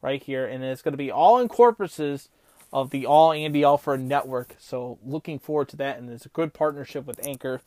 right 0.00 0.22
here, 0.22 0.44
and 0.44 0.64
it's 0.64 0.82
going 0.82 0.92
to 0.92 0.98
be 0.98 1.10
all 1.10 1.38
in 1.38 1.48
corpuses 1.48 2.28
of 2.72 2.90
the 2.90 3.06
All 3.06 3.32
Andy 3.32 3.62
Alford 3.62 4.00
Network. 4.00 4.56
So 4.58 4.98
looking 5.04 5.38
forward 5.38 5.68
to 5.70 5.76
that, 5.76 5.98
and 5.98 6.10
it's 6.10 6.26
a 6.26 6.30
good 6.30 6.52
partnership 6.52 7.06
with 7.06 7.24
Anchor. 7.26 7.60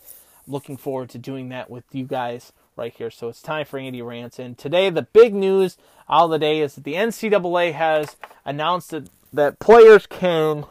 Looking 0.47 0.77
forward 0.77 1.10
to 1.10 1.18
doing 1.18 1.49
that 1.49 1.69
with 1.69 1.85
you 1.91 2.06
guys 2.06 2.52
right 2.76 2.93
here. 2.93 3.10
So 3.10 3.30
it's 3.30 3.41
time 3.41 3.65
for 3.65 3.80
Andy 3.80 4.02
Rants. 4.02 4.39
And 4.39 4.57
today, 4.57 4.89
the 4.89 5.03
big 5.03 5.34
news 5.34 5.77
of 6.07 6.30
the 6.30 6.39
day 6.39 6.61
is 6.61 6.76
that 6.76 6.84
the 6.84 6.93
NCAA 6.93 7.73
has 7.73 8.15
announced 8.43 8.91
that, 8.91 9.10
that 9.34 9.60
players 9.60 10.06
can 10.07 10.65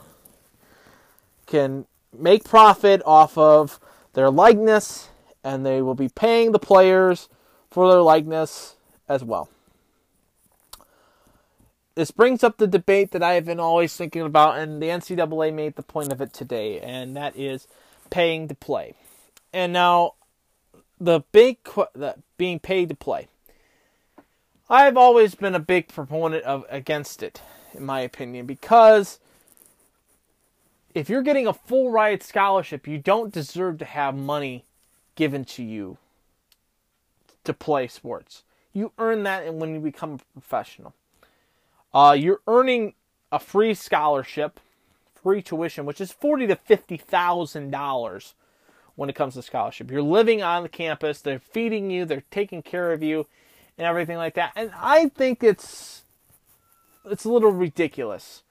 can 1.47 1.87
make 2.17 2.45
profit 2.45 3.03
off 3.05 3.37
of 3.37 3.79
their 4.15 4.31
likeness, 4.31 5.11
and 5.43 5.65
they 5.65 5.83
will 5.83 5.95
be 5.95 6.09
paying 6.09 6.53
the 6.53 6.59
players 6.59 7.29
for 7.71 7.91
their 7.91 8.01
likeness 8.01 8.77
as 9.09 9.23
well. 9.23 9.51
This 11.97 12.11
brings 12.11 12.43
up 12.43 12.57
the 12.57 12.67
debate 12.67 13.13
that 13.13 13.23
I 13.23 13.35
have 13.35 13.45
been 13.45 13.61
always 13.61 13.95
thinking 13.95 14.23
about, 14.23 14.59
and 14.59 14.83
the 14.83 14.87
NCAA 14.87 15.53
made 15.53 15.77
the 15.77 15.83
point 15.83 16.13
of 16.13 16.21
it 16.21 16.33
today, 16.33 16.81
and 16.81 17.17
that 17.17 17.37
is 17.37 17.69
paying 18.11 18.49
to 18.49 18.55
play. 18.55 18.95
And 19.53 19.73
now, 19.73 20.15
the 21.05 21.23
big 21.33 21.59
being 22.37 22.59
paid 22.59 22.89
to 22.89 22.95
play. 22.95 23.29
I've 24.69 24.97
always 24.97 25.35
been 25.35 25.55
a 25.55 25.61
big 25.61 25.89
proponent 25.89 26.45
of 26.45 26.65
against 26.71 27.23
it, 27.23 27.43
in 27.75 27.85
my 27.85 28.01
opinion, 28.01 28.47
because 28.47 29.21
if 30.95 31.11
you're 31.11 31.23
getting 31.23 31.47
a 31.47 31.53
full 31.53 31.91
ride 31.91 32.23
scholarship, 32.23 32.87
you 32.87 32.99
don't 32.99 33.33
deserve 33.33 33.79
to 33.79 33.85
have 33.85 34.15
money 34.15 34.65
given 35.17 35.45
to 35.45 35.63
you 35.63 35.99
to 37.45 37.53
play 37.53 37.87
sports. 37.87 38.43
You 38.73 38.93
earn 38.99 39.23
that 39.25 39.53
when 39.53 39.75
you 39.75 39.81
become 39.81 40.15
a 40.15 40.41
professional. 40.41 40.95
Uh, 41.93 42.17
you're 42.19 42.41
earning 42.49 42.95
a 43.31 43.39
free 43.39 43.75
scholarship, 43.75 44.59
free 45.15 45.43
tuition, 45.43 45.85
which 45.85 46.01
is 46.01 46.11
forty 46.11 46.47
to 46.47 46.57
fifty 46.57 46.97
thousand 46.97 47.71
dollars 47.71 48.35
when 48.97 49.09
it 49.09 49.15
comes 49.15 49.35
to 49.35 49.43
scholarship. 49.43 49.91
You're 49.91 50.03
living 50.03 50.43
on 50.43 50.63
the 50.63 50.69
campus, 50.69 51.21
they're 51.21 51.39
feeding 51.39 51.91
you, 51.91 52.05
they're 52.05 52.25
taking 52.31 52.63
care 52.63 52.93
of 52.93 53.03
you, 53.03 53.27
and 53.77 53.87
everything 53.87 54.17
like 54.17 54.35
that. 54.35 54.53
And 54.57 54.71
I 54.77 55.09
think 55.09 55.43
it's 55.43 56.05
it's 57.05 57.25
a 57.25 57.31
little 57.31 57.53
ridiculous 57.53 58.43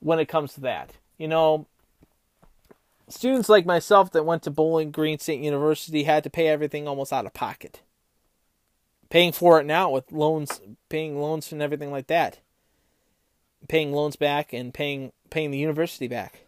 when 0.00 0.18
it 0.18 0.26
comes 0.26 0.54
to 0.54 0.60
that. 0.62 0.94
You 1.18 1.28
know, 1.28 1.66
students 3.08 3.48
like 3.48 3.66
myself 3.66 4.10
that 4.12 4.24
went 4.24 4.42
to 4.44 4.50
Bowling 4.50 4.90
Green 4.90 5.18
State 5.18 5.40
University 5.40 6.04
had 6.04 6.24
to 6.24 6.30
pay 6.30 6.48
everything 6.48 6.88
almost 6.88 7.12
out 7.12 7.26
of 7.26 7.34
pocket. 7.34 7.80
Paying 9.10 9.32
for 9.32 9.60
it 9.60 9.66
now 9.66 9.90
with 9.90 10.10
loans, 10.10 10.60
paying 10.88 11.20
loans 11.20 11.52
and 11.52 11.62
everything 11.62 11.90
like 11.90 12.08
that. 12.08 12.40
Paying 13.68 13.92
loans 13.92 14.16
back 14.16 14.52
and 14.52 14.74
paying 14.74 15.12
paying 15.30 15.50
the 15.50 15.58
university 15.58 16.08
back. 16.08 16.43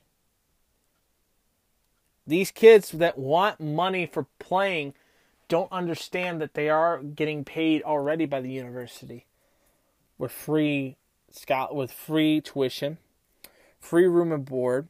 These 2.26 2.50
kids 2.50 2.90
that 2.90 3.18
want 3.18 3.60
money 3.60 4.06
for 4.06 4.26
playing 4.38 4.94
don't 5.48 5.70
understand 5.70 6.40
that 6.40 6.54
they 6.54 6.68
are 6.68 7.02
getting 7.02 7.44
paid 7.44 7.82
already 7.82 8.26
by 8.26 8.40
the 8.40 8.50
university 8.50 9.26
with 10.18 10.32
free 10.32 10.96
with 11.70 11.92
free 11.92 12.40
tuition, 12.40 12.98
free 13.78 14.06
room 14.06 14.32
and 14.32 14.44
board. 14.44 14.88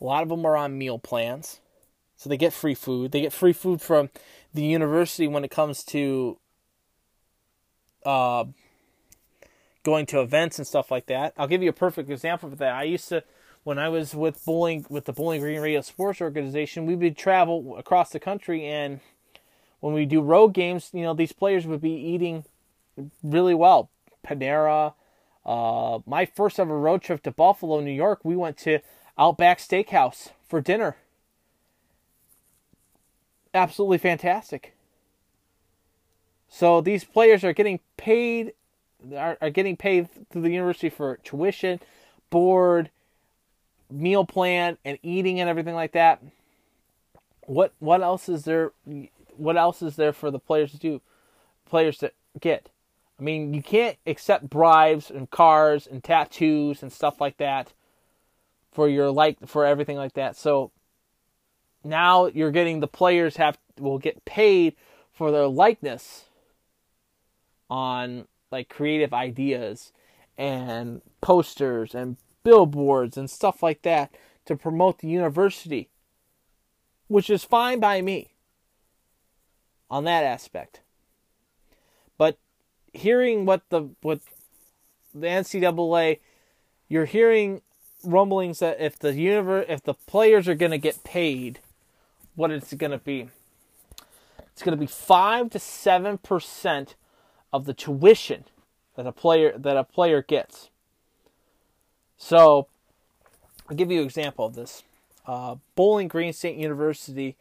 A 0.00 0.04
lot 0.04 0.22
of 0.22 0.28
them 0.28 0.44
are 0.44 0.56
on 0.56 0.78
meal 0.78 0.98
plans, 0.98 1.60
so 2.16 2.28
they 2.28 2.36
get 2.36 2.52
free 2.52 2.74
food. 2.74 3.10
They 3.10 3.22
get 3.22 3.32
free 3.32 3.54
food 3.54 3.80
from 3.80 4.10
the 4.54 4.62
university 4.62 5.26
when 5.26 5.44
it 5.44 5.50
comes 5.50 5.82
to 5.84 6.38
uh, 8.04 8.44
going 9.82 10.06
to 10.06 10.20
events 10.20 10.58
and 10.58 10.66
stuff 10.66 10.90
like 10.90 11.06
that. 11.06 11.32
I'll 11.36 11.48
give 11.48 11.62
you 11.62 11.70
a 11.70 11.74
perfect 11.74 12.10
example 12.10 12.52
of 12.52 12.58
that. 12.58 12.74
I 12.74 12.84
used 12.84 13.08
to 13.08 13.24
when 13.68 13.78
I 13.78 13.90
was 13.90 14.14
with 14.14 14.42
bowling 14.46 14.86
with 14.88 15.04
the 15.04 15.12
Bowling 15.12 15.42
Green 15.42 15.60
Radio 15.60 15.82
Sports 15.82 16.22
Organization, 16.22 16.86
we 16.86 16.96
would 16.96 17.18
travel 17.18 17.76
across 17.76 18.08
the 18.08 18.18
country, 18.18 18.64
and 18.64 19.00
when 19.80 19.92
we 19.92 20.06
do 20.06 20.22
road 20.22 20.54
games, 20.54 20.88
you 20.94 21.02
know, 21.02 21.12
these 21.12 21.32
players 21.32 21.66
would 21.66 21.82
be 21.82 21.92
eating 21.92 22.46
really 23.22 23.54
well. 23.54 23.90
Panera. 24.26 24.94
Uh, 25.44 25.98
my 26.06 26.24
first 26.24 26.58
ever 26.58 26.80
road 26.80 27.02
trip 27.02 27.22
to 27.24 27.30
Buffalo, 27.30 27.80
New 27.80 27.92
York, 27.92 28.20
we 28.24 28.36
went 28.36 28.56
to 28.56 28.78
Outback 29.18 29.58
Steakhouse 29.58 30.30
for 30.48 30.62
dinner. 30.62 30.96
Absolutely 33.52 33.98
fantastic. 33.98 34.74
So 36.48 36.80
these 36.80 37.04
players 37.04 37.44
are 37.44 37.52
getting 37.52 37.80
paid 37.98 38.54
are, 39.14 39.36
are 39.42 39.50
getting 39.50 39.76
paid 39.76 40.08
through 40.30 40.40
the 40.40 40.52
university 40.52 40.88
for 40.88 41.18
tuition, 41.18 41.80
board, 42.30 42.88
meal 43.90 44.24
plan 44.24 44.78
and 44.84 44.98
eating 45.02 45.40
and 45.40 45.48
everything 45.48 45.74
like 45.74 45.92
that. 45.92 46.22
What 47.42 47.72
what 47.78 48.02
else 48.02 48.28
is 48.28 48.44
there? 48.44 48.72
What 49.36 49.56
else 49.56 49.82
is 49.82 49.96
there 49.96 50.12
for 50.12 50.30
the 50.30 50.38
players 50.38 50.72
to 50.72 50.78
do? 50.78 51.00
Players 51.66 51.98
to 51.98 52.12
get. 52.40 52.68
I 53.18 53.22
mean, 53.22 53.52
you 53.52 53.62
can't 53.62 53.96
accept 54.06 54.48
bribes 54.48 55.10
and 55.10 55.30
cars 55.30 55.86
and 55.86 56.04
tattoos 56.04 56.82
and 56.82 56.92
stuff 56.92 57.20
like 57.20 57.38
that 57.38 57.72
for 58.70 58.88
your 58.88 59.10
like 59.10 59.38
for 59.46 59.64
everything 59.64 59.96
like 59.96 60.14
that. 60.14 60.36
So 60.36 60.70
now 61.82 62.26
you're 62.26 62.50
getting 62.50 62.80
the 62.80 62.86
players 62.86 63.36
have 63.36 63.58
will 63.78 63.98
get 63.98 64.24
paid 64.24 64.76
for 65.12 65.30
their 65.30 65.46
likeness 65.46 66.26
on 67.70 68.26
like 68.50 68.68
creative 68.68 69.12
ideas 69.12 69.92
and 70.36 71.02
posters 71.20 71.94
and 71.94 72.16
billboards 72.48 73.18
and 73.18 73.28
stuff 73.28 73.62
like 73.62 73.82
that 73.82 74.10
to 74.46 74.56
promote 74.56 75.00
the 75.00 75.06
university, 75.06 75.90
which 77.06 77.28
is 77.28 77.44
fine 77.44 77.78
by 77.78 78.00
me 78.00 78.32
on 79.90 80.04
that 80.04 80.24
aspect. 80.24 80.80
But 82.16 82.38
hearing 82.94 83.44
what 83.44 83.68
the 83.68 83.90
what 84.00 84.20
the 85.14 85.26
NCAA, 85.26 86.20
you're 86.88 87.04
hearing 87.04 87.60
rumblings 88.02 88.60
that 88.60 88.80
if 88.80 88.98
the 88.98 89.12
universe, 89.12 89.66
if 89.68 89.82
the 89.82 89.92
players 89.92 90.48
are 90.48 90.54
going 90.54 90.70
to 90.70 90.78
get 90.78 91.04
paid, 91.04 91.60
what 92.34 92.50
it's 92.50 92.72
going 92.72 92.92
to 92.92 92.98
be. 92.98 93.28
It's 94.54 94.62
going 94.62 94.74
to 94.74 94.80
be 94.80 94.86
five 94.86 95.50
to 95.50 95.58
seven 95.58 96.16
percent 96.16 96.94
of 97.52 97.66
the 97.66 97.74
tuition 97.74 98.44
that 98.96 99.06
a 99.06 99.12
player 99.12 99.52
that 99.58 99.76
a 99.76 99.84
player 99.84 100.22
gets. 100.22 100.70
So, 102.18 102.66
I'll 103.70 103.76
give 103.76 103.90
you 103.90 104.00
an 104.00 104.04
example 104.04 104.44
of 104.44 104.54
this. 104.54 104.82
Uh, 105.26 105.56
Bowling 105.74 106.08
Green 106.08 106.32
State 106.32 106.56
University, 106.56 107.36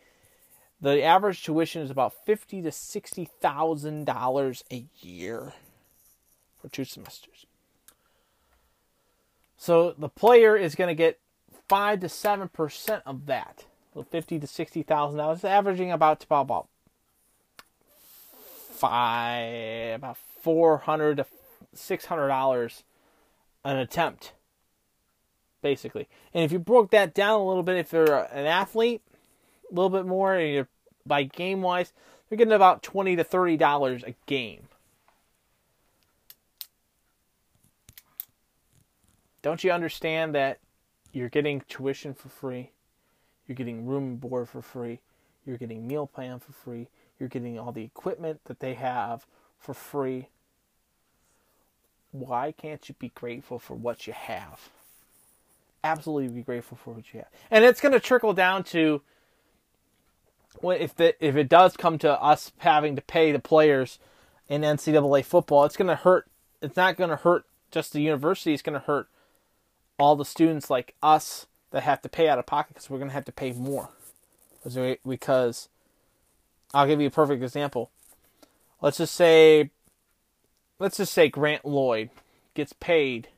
the 0.79 1.01
average 1.01 1.43
tuition 1.43 1.81
is 1.81 1.89
about 1.89 2.13
fifty 2.25 2.61
to 2.61 2.71
sixty 2.71 3.25
thousand 3.25 4.05
dollars 4.05 4.63
a 4.71 4.85
year 5.01 5.53
for 6.61 6.69
two 6.69 6.85
semesters. 6.85 7.45
So 9.57 9.95
the 9.97 10.09
player 10.09 10.55
is 10.55 10.75
going 10.75 10.89
to 10.89 10.95
get 10.95 11.19
five 11.67 12.01
to 12.01 12.09
seven 12.09 12.47
percent 12.49 13.01
of 13.05 13.25
that, 13.25 13.65
so 13.93 14.03
fifty 14.03 14.37
to 14.37 14.45
sixty 14.45 14.83
thousand 14.83 15.17
dollars, 15.17 15.43
averaging 15.43 15.91
about 15.91 16.23
about 16.25 16.41
about 16.41 16.67
five 18.71 19.95
about 19.95 20.17
four 20.41 20.77
hundred 20.79 21.17
to 21.17 21.25
six 21.73 22.05
hundred 22.05 22.27
dollars 22.27 22.83
an 23.63 23.77
attempt 23.77 24.33
basically. 25.61 26.07
And 26.33 26.43
if 26.43 26.51
you 26.51 26.59
broke 26.59 26.91
that 26.91 27.13
down 27.13 27.39
a 27.39 27.47
little 27.47 27.63
bit, 27.63 27.77
if 27.77 27.91
you're 27.91 28.23
an 28.31 28.45
athlete, 28.45 29.01
a 29.69 29.73
little 29.73 29.89
bit 29.89 30.05
more, 30.05 30.35
and 30.35 30.53
you're 30.53 30.67
by 31.05 31.23
game 31.23 31.61
wise, 31.61 31.93
you're 32.29 32.37
getting 32.37 32.53
about 32.53 32.83
twenty 32.83 33.15
to 33.15 33.23
thirty 33.23 33.57
dollars 33.57 34.03
a 34.03 34.15
game. 34.25 34.67
Don't 39.41 39.63
you 39.63 39.71
understand 39.71 40.35
that 40.35 40.59
you're 41.13 41.29
getting 41.29 41.61
tuition 41.69 42.13
for 42.13 42.27
free? 42.27 42.71
You're 43.47 43.55
getting 43.55 43.85
room 43.85 44.03
and 44.03 44.21
board 44.21 44.49
for 44.49 44.61
free. 44.61 44.99
You're 45.45 45.57
getting 45.57 45.87
meal 45.87 46.05
plan 46.05 46.39
for 46.39 46.51
free. 46.51 46.89
You're 47.17 47.29
getting 47.29 47.57
all 47.57 47.71
the 47.71 47.83
equipment 47.83 48.41
that 48.45 48.59
they 48.59 48.73
have 48.73 49.25
for 49.57 49.73
free. 49.73 50.27
Why 52.11 52.51
can't 52.51 52.87
you 52.89 52.95
be 52.99 53.09
grateful 53.15 53.57
for 53.57 53.73
what 53.73 54.05
you 54.05 54.13
have? 54.13 54.69
Absolutely 55.87 56.27
be 56.27 56.41
grateful 56.41 56.77
for 56.83 56.93
what 56.93 57.13
you 57.13 57.19
have. 57.19 57.29
And 57.49 57.63
it's 57.63 57.79
going 57.79 57.93
to 57.93 57.99
trickle 57.99 58.33
down 58.33 58.65
to 58.65 59.01
if 60.61 60.93
the, 60.95 61.25
if 61.25 61.37
it 61.37 61.47
does 61.47 61.77
come 61.77 61.97
to 61.99 62.21
us 62.21 62.51
having 62.57 62.97
to 62.97 63.01
pay 63.01 63.31
the 63.31 63.39
players 63.39 63.97
in 64.49 64.63
NCAA 64.63 65.23
football, 65.23 65.63
it's 65.63 65.77
going 65.77 65.87
to 65.87 65.95
hurt. 65.95 66.29
It's 66.61 66.75
not 66.75 66.97
going 66.97 67.09
to 67.09 67.15
hurt 67.15 67.45
just 67.71 67.93
the 67.93 68.01
university. 68.01 68.53
It's 68.53 68.61
going 68.61 68.77
to 68.77 68.85
hurt 68.85 69.07
all 69.97 70.17
the 70.17 70.25
students 70.25 70.69
like 70.69 70.93
us 71.01 71.47
that 71.71 71.83
have 71.83 72.01
to 72.01 72.09
pay 72.09 72.27
out 72.27 72.37
of 72.37 72.45
pocket 72.45 72.73
because 72.73 72.89
we're 72.89 72.97
going 72.97 73.09
to 73.09 73.13
have 73.13 73.25
to 73.25 73.31
pay 73.31 73.53
more. 73.53 73.89
Because 75.07 75.69
I'll 76.73 76.87
give 76.87 76.99
you 76.99 77.07
a 77.07 77.11
perfect 77.11 77.41
example. 77.41 77.91
Let's 78.81 78.97
just 78.97 79.15
say, 79.15 79.71
let's 80.79 80.97
just 80.97 81.13
say 81.13 81.29
Grant 81.29 81.63
Loy 81.63 82.09
gets 82.55 82.73
paid, 82.73 83.29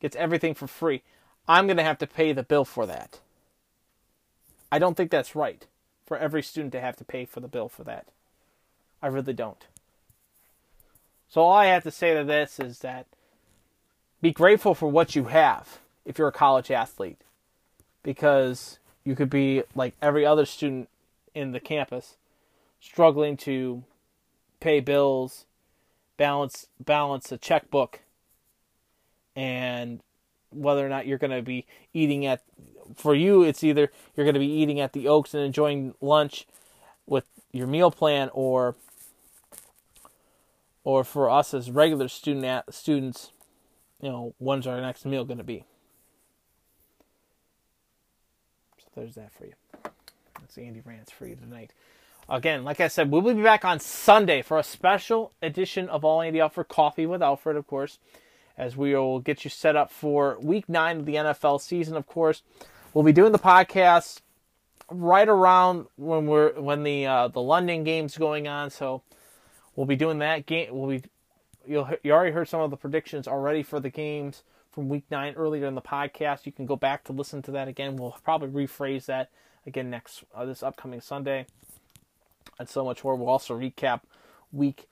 gets 0.00 0.16
everything 0.16 0.54
for 0.54 0.66
free. 0.66 1.02
I'm 1.48 1.66
going 1.66 1.78
to 1.78 1.82
have 1.82 1.98
to 1.98 2.06
pay 2.06 2.32
the 2.32 2.42
bill 2.42 2.64
for 2.64 2.86
that. 2.86 3.20
I 4.70 4.78
don't 4.78 4.96
think 4.96 5.10
that's 5.10 5.34
right 5.34 5.66
for 6.06 6.18
every 6.18 6.42
student 6.42 6.72
to 6.72 6.80
have 6.80 6.96
to 6.96 7.04
pay 7.04 7.24
for 7.24 7.40
the 7.40 7.48
bill 7.48 7.68
for 7.68 7.84
that. 7.84 8.06
I 9.02 9.06
really 9.06 9.32
don't. 9.32 9.66
So 11.28 11.42
all 11.42 11.54
I 11.54 11.66
have 11.66 11.84
to 11.84 11.90
say 11.90 12.14
to 12.14 12.24
this 12.24 12.58
is 12.58 12.80
that 12.80 13.06
be 14.20 14.32
grateful 14.32 14.74
for 14.74 14.88
what 14.88 15.14
you 15.14 15.24
have 15.24 15.78
if 16.04 16.18
you're 16.18 16.28
a 16.28 16.32
college 16.32 16.70
athlete 16.70 17.20
because 18.02 18.78
you 19.04 19.14
could 19.14 19.30
be 19.30 19.62
like 19.74 19.94
every 20.02 20.26
other 20.26 20.44
student 20.44 20.88
in 21.34 21.52
the 21.52 21.60
campus 21.60 22.16
struggling 22.80 23.36
to 23.36 23.84
pay 24.60 24.80
bills, 24.80 25.44
balance 26.16 26.66
balance 26.80 27.30
a 27.30 27.38
checkbook 27.38 28.00
and 29.36 30.00
whether 30.50 30.84
or 30.84 30.88
not 30.88 31.06
you're 31.06 31.18
going 31.18 31.30
to 31.30 31.42
be 31.42 31.66
eating 31.92 32.24
at 32.24 32.42
for 32.96 33.14
you 33.14 33.42
it's 33.42 33.62
either 33.62 33.92
you're 34.16 34.24
going 34.24 34.34
to 34.34 34.40
be 34.40 34.50
eating 34.50 34.80
at 34.80 34.92
the 34.92 35.06
Oaks 35.06 35.34
and 35.34 35.42
enjoying 35.42 35.94
lunch 36.00 36.46
with 37.06 37.24
your 37.52 37.66
meal 37.66 37.90
plan 37.90 38.30
or 38.32 38.76
or 40.84 41.04
for 41.04 41.28
us 41.28 41.52
as 41.52 41.70
regular 41.70 42.08
student 42.08 42.46
at, 42.46 42.72
students 42.72 43.32
you 44.00 44.08
know, 44.08 44.34
when's 44.38 44.66
our 44.66 44.80
next 44.80 45.04
meal 45.04 45.24
going 45.24 45.38
to 45.38 45.44
be? 45.44 45.64
So 48.78 48.86
there's 48.96 49.14
that 49.16 49.32
for 49.32 49.46
you. 49.46 49.54
That's 50.40 50.56
Andy 50.58 50.82
Rants 50.84 51.10
for 51.10 51.26
you 51.26 51.36
tonight. 51.36 51.72
Again, 52.28 52.62
like 52.62 52.80
I 52.80 52.88
said, 52.88 53.10
we'll 53.10 53.22
be 53.22 53.42
back 53.42 53.64
on 53.64 53.80
Sunday 53.80 54.42
for 54.42 54.58
a 54.58 54.62
special 54.62 55.32
edition 55.42 55.88
of 55.88 56.04
All 56.04 56.20
Andy 56.20 56.40
Alford 56.40 56.68
Coffee 56.68 57.06
with 57.06 57.22
Alfred, 57.22 57.56
of 57.56 57.66
course, 57.66 57.98
as 58.58 58.76
we 58.76 58.94
will 58.94 59.20
get 59.20 59.44
you 59.44 59.50
set 59.50 59.76
up 59.76 59.90
for 59.90 60.36
week 60.40 60.68
nine 60.68 60.98
of 60.98 61.06
the 61.06 61.14
NFL 61.14 61.60
season, 61.60 61.96
of 61.96 62.06
course. 62.06 62.42
We'll 62.92 63.04
be 63.04 63.12
doing 63.12 63.32
the 63.32 63.38
podcast 63.38 64.20
right 64.90 65.28
around 65.28 65.86
when 65.96 66.26
we're 66.26 66.60
when 66.60 66.82
the 66.82 67.06
uh, 67.06 67.28
the 67.28 67.40
London 67.40 67.84
game's 67.84 68.18
going 68.18 68.48
on, 68.48 68.70
so 68.70 69.02
we'll 69.76 69.86
be 69.86 69.96
doing 69.96 70.18
that 70.18 70.46
game. 70.46 70.68
We'll 70.72 70.90
be 70.90 71.04
you 71.66 71.86
you 72.02 72.12
already 72.12 72.32
heard 72.32 72.48
some 72.48 72.60
of 72.60 72.70
the 72.70 72.76
predictions 72.76 73.28
already 73.28 73.62
for 73.62 73.78
the 73.78 73.90
games 73.90 74.42
from 74.72 74.88
week 74.88 75.04
nine 75.10 75.34
earlier 75.34 75.66
in 75.66 75.76
the 75.76 75.82
podcast. 75.82 76.44
You 76.44 76.52
can 76.52 76.66
go 76.66 76.76
back 76.76 77.04
to 77.04 77.12
listen 77.12 77.42
to 77.42 77.52
that 77.52 77.68
again. 77.68 77.96
We'll 77.96 78.16
probably 78.24 78.48
rephrase 78.66 79.06
that 79.06 79.30
again 79.66 79.88
next 79.88 80.24
uh, 80.34 80.44
this 80.44 80.64
upcoming 80.64 81.00
Sunday, 81.00 81.46
and 82.58 82.68
so 82.68 82.84
much 82.84 83.04
more. 83.04 83.14
We'll 83.14 83.28
also 83.28 83.56
recap 83.56 84.00
week 84.50 84.88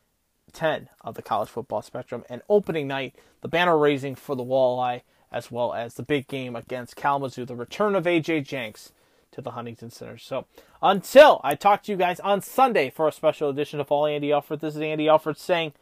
10 0.53 0.89
of 1.03 1.15
the 1.15 1.23
college 1.23 1.49
football 1.49 1.83
spectrum 1.83 2.25
and 2.29 2.43
opening 2.49 2.87
night, 2.87 3.15
the 3.41 3.49
banner 3.49 3.77
raising 3.77 4.15
for 4.15 4.35
the 4.35 4.45
Walleye, 4.45 5.03
as 5.33 5.51
well 5.51 5.75
as 5.75 5.95
the 5.95 6.03
big 6.03 6.29
game 6.29 6.57
against 6.57 6.97
Kalamazoo, 6.97 7.45
the 7.45 7.55
return 7.55 7.95
of 7.95 8.05
AJ 8.05 8.47
Jenks 8.47 8.93
to 9.33 9.41
the 9.43 9.53
Huntington 9.53 9.91
Center. 9.91 10.19
So 10.19 10.47
until 10.83 11.41
I 11.45 11.55
talk 11.55 11.83
to 11.85 11.93
you 11.93 11.99
guys 11.99 12.21
on 12.21 12.41
Sunday 12.41 12.91
for 12.91 13.07
a 13.07 13.13
special 13.13 13.51
edition 13.51 13.81
of 13.81 13.93
All 13.93 14.07
Andy 14.07 14.33
Alford, 14.33 14.61
this 14.61 14.77
is 14.77 14.81
Andy 14.81 15.09
Alford 15.09 15.37
saying. 15.37 15.73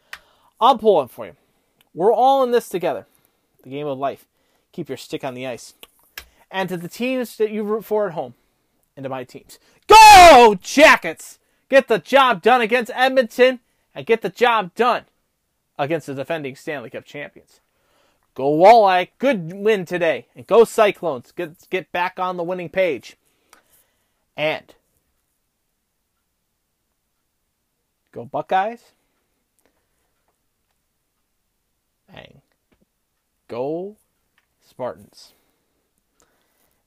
I'm 0.59 0.77
pulling 0.77 1.09
for 1.09 1.25
you. 1.25 1.35
We're 1.93 2.13
all 2.13 2.43
in 2.43 2.51
this 2.51 2.69
together. 2.69 3.07
The 3.63 3.69
game 3.69 3.87
of 3.87 3.97
life. 3.97 4.25
Keep 4.71 4.89
your 4.89 4.97
stick 4.97 5.23
on 5.23 5.33
the 5.33 5.47
ice. 5.47 5.73
And 6.51 6.69
to 6.69 6.77
the 6.77 6.87
teams 6.87 7.37
that 7.37 7.51
you 7.51 7.63
root 7.63 7.85
for 7.85 8.07
at 8.07 8.13
home, 8.13 8.35
and 8.95 9.03
to 9.03 9.09
my 9.09 9.23
teams, 9.23 9.59
go 9.87 10.55
Jackets! 10.61 11.39
Get 11.69 11.87
the 11.87 11.97
job 11.97 12.41
done 12.41 12.61
against 12.61 12.91
Edmonton, 12.93 13.59
and 13.95 14.05
get 14.05 14.21
the 14.21 14.29
job 14.29 14.75
done 14.75 15.05
against 15.79 16.07
the 16.07 16.13
defending 16.13 16.55
Stanley 16.55 16.89
Cup 16.89 17.05
champions. 17.05 17.61
Go 18.35 18.51
Walleye! 18.51 19.09
Good 19.17 19.53
win 19.53 19.85
today, 19.85 20.27
and 20.35 20.45
go 20.45 20.65
Cyclones! 20.65 21.31
Get 21.31 21.69
get 21.69 21.91
back 21.93 22.19
on 22.19 22.35
the 22.35 22.43
winning 22.43 22.69
page. 22.69 23.15
And 24.35 24.75
go 28.11 28.25
Buckeyes! 28.25 28.91
Bang. 32.11 32.41
Go 33.47 33.95
Spartans. 34.67 35.31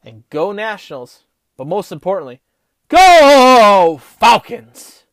And 0.05 0.25
go 0.31 0.53
Nationals. 0.53 1.25
But 1.57 1.67
most 1.67 1.91
importantly, 1.91 2.41
go 2.89 4.01
Falcons! 4.01 5.05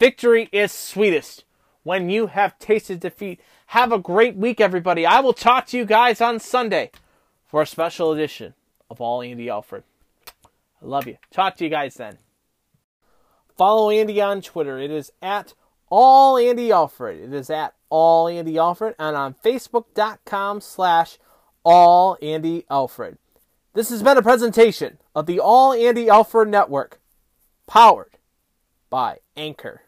Victory 0.00 0.48
is 0.50 0.72
sweetest 0.72 1.44
when 1.82 2.08
you 2.08 2.28
have 2.28 2.58
tasted 2.58 3.00
defeat. 3.00 3.38
Have 3.66 3.92
a 3.92 3.98
great 3.98 4.34
week, 4.34 4.58
everybody. 4.58 5.04
I 5.04 5.20
will 5.20 5.34
talk 5.34 5.66
to 5.66 5.76
you 5.76 5.84
guys 5.84 6.22
on 6.22 6.40
Sunday 6.40 6.90
for 7.46 7.60
a 7.60 7.66
special 7.66 8.10
edition 8.10 8.54
of 8.88 9.02
All 9.02 9.20
Andy 9.20 9.50
Alfred. 9.50 9.84
I 10.82 10.86
love 10.86 11.06
you. 11.06 11.18
Talk 11.30 11.56
to 11.56 11.64
you 11.64 11.70
guys 11.70 11.96
then. 11.96 12.16
Follow 13.58 13.90
Andy 13.90 14.22
on 14.22 14.40
Twitter. 14.40 14.78
It 14.78 14.90
is 14.90 15.12
at 15.20 15.52
All 15.90 16.38
Andy 16.38 16.72
Alfred. 16.72 17.20
It 17.22 17.34
is 17.34 17.50
at 17.50 17.74
all 17.90 18.26
Andy 18.26 18.56
Alfred 18.56 18.94
and 18.98 19.14
on 19.14 19.34
facebook.com 19.44 20.62
slash 20.62 21.18
all 21.62 22.16
Andy 22.22 22.64
Alfred. 22.70 23.18
This 23.74 23.90
has 23.90 24.02
been 24.02 24.16
a 24.16 24.22
presentation 24.22 24.96
of 25.14 25.26
the 25.26 25.40
All 25.40 25.74
Andy 25.74 26.08
Alfred 26.08 26.48
Network, 26.48 27.00
powered 27.66 28.16
by 28.88 29.18
Anchor. 29.36 29.82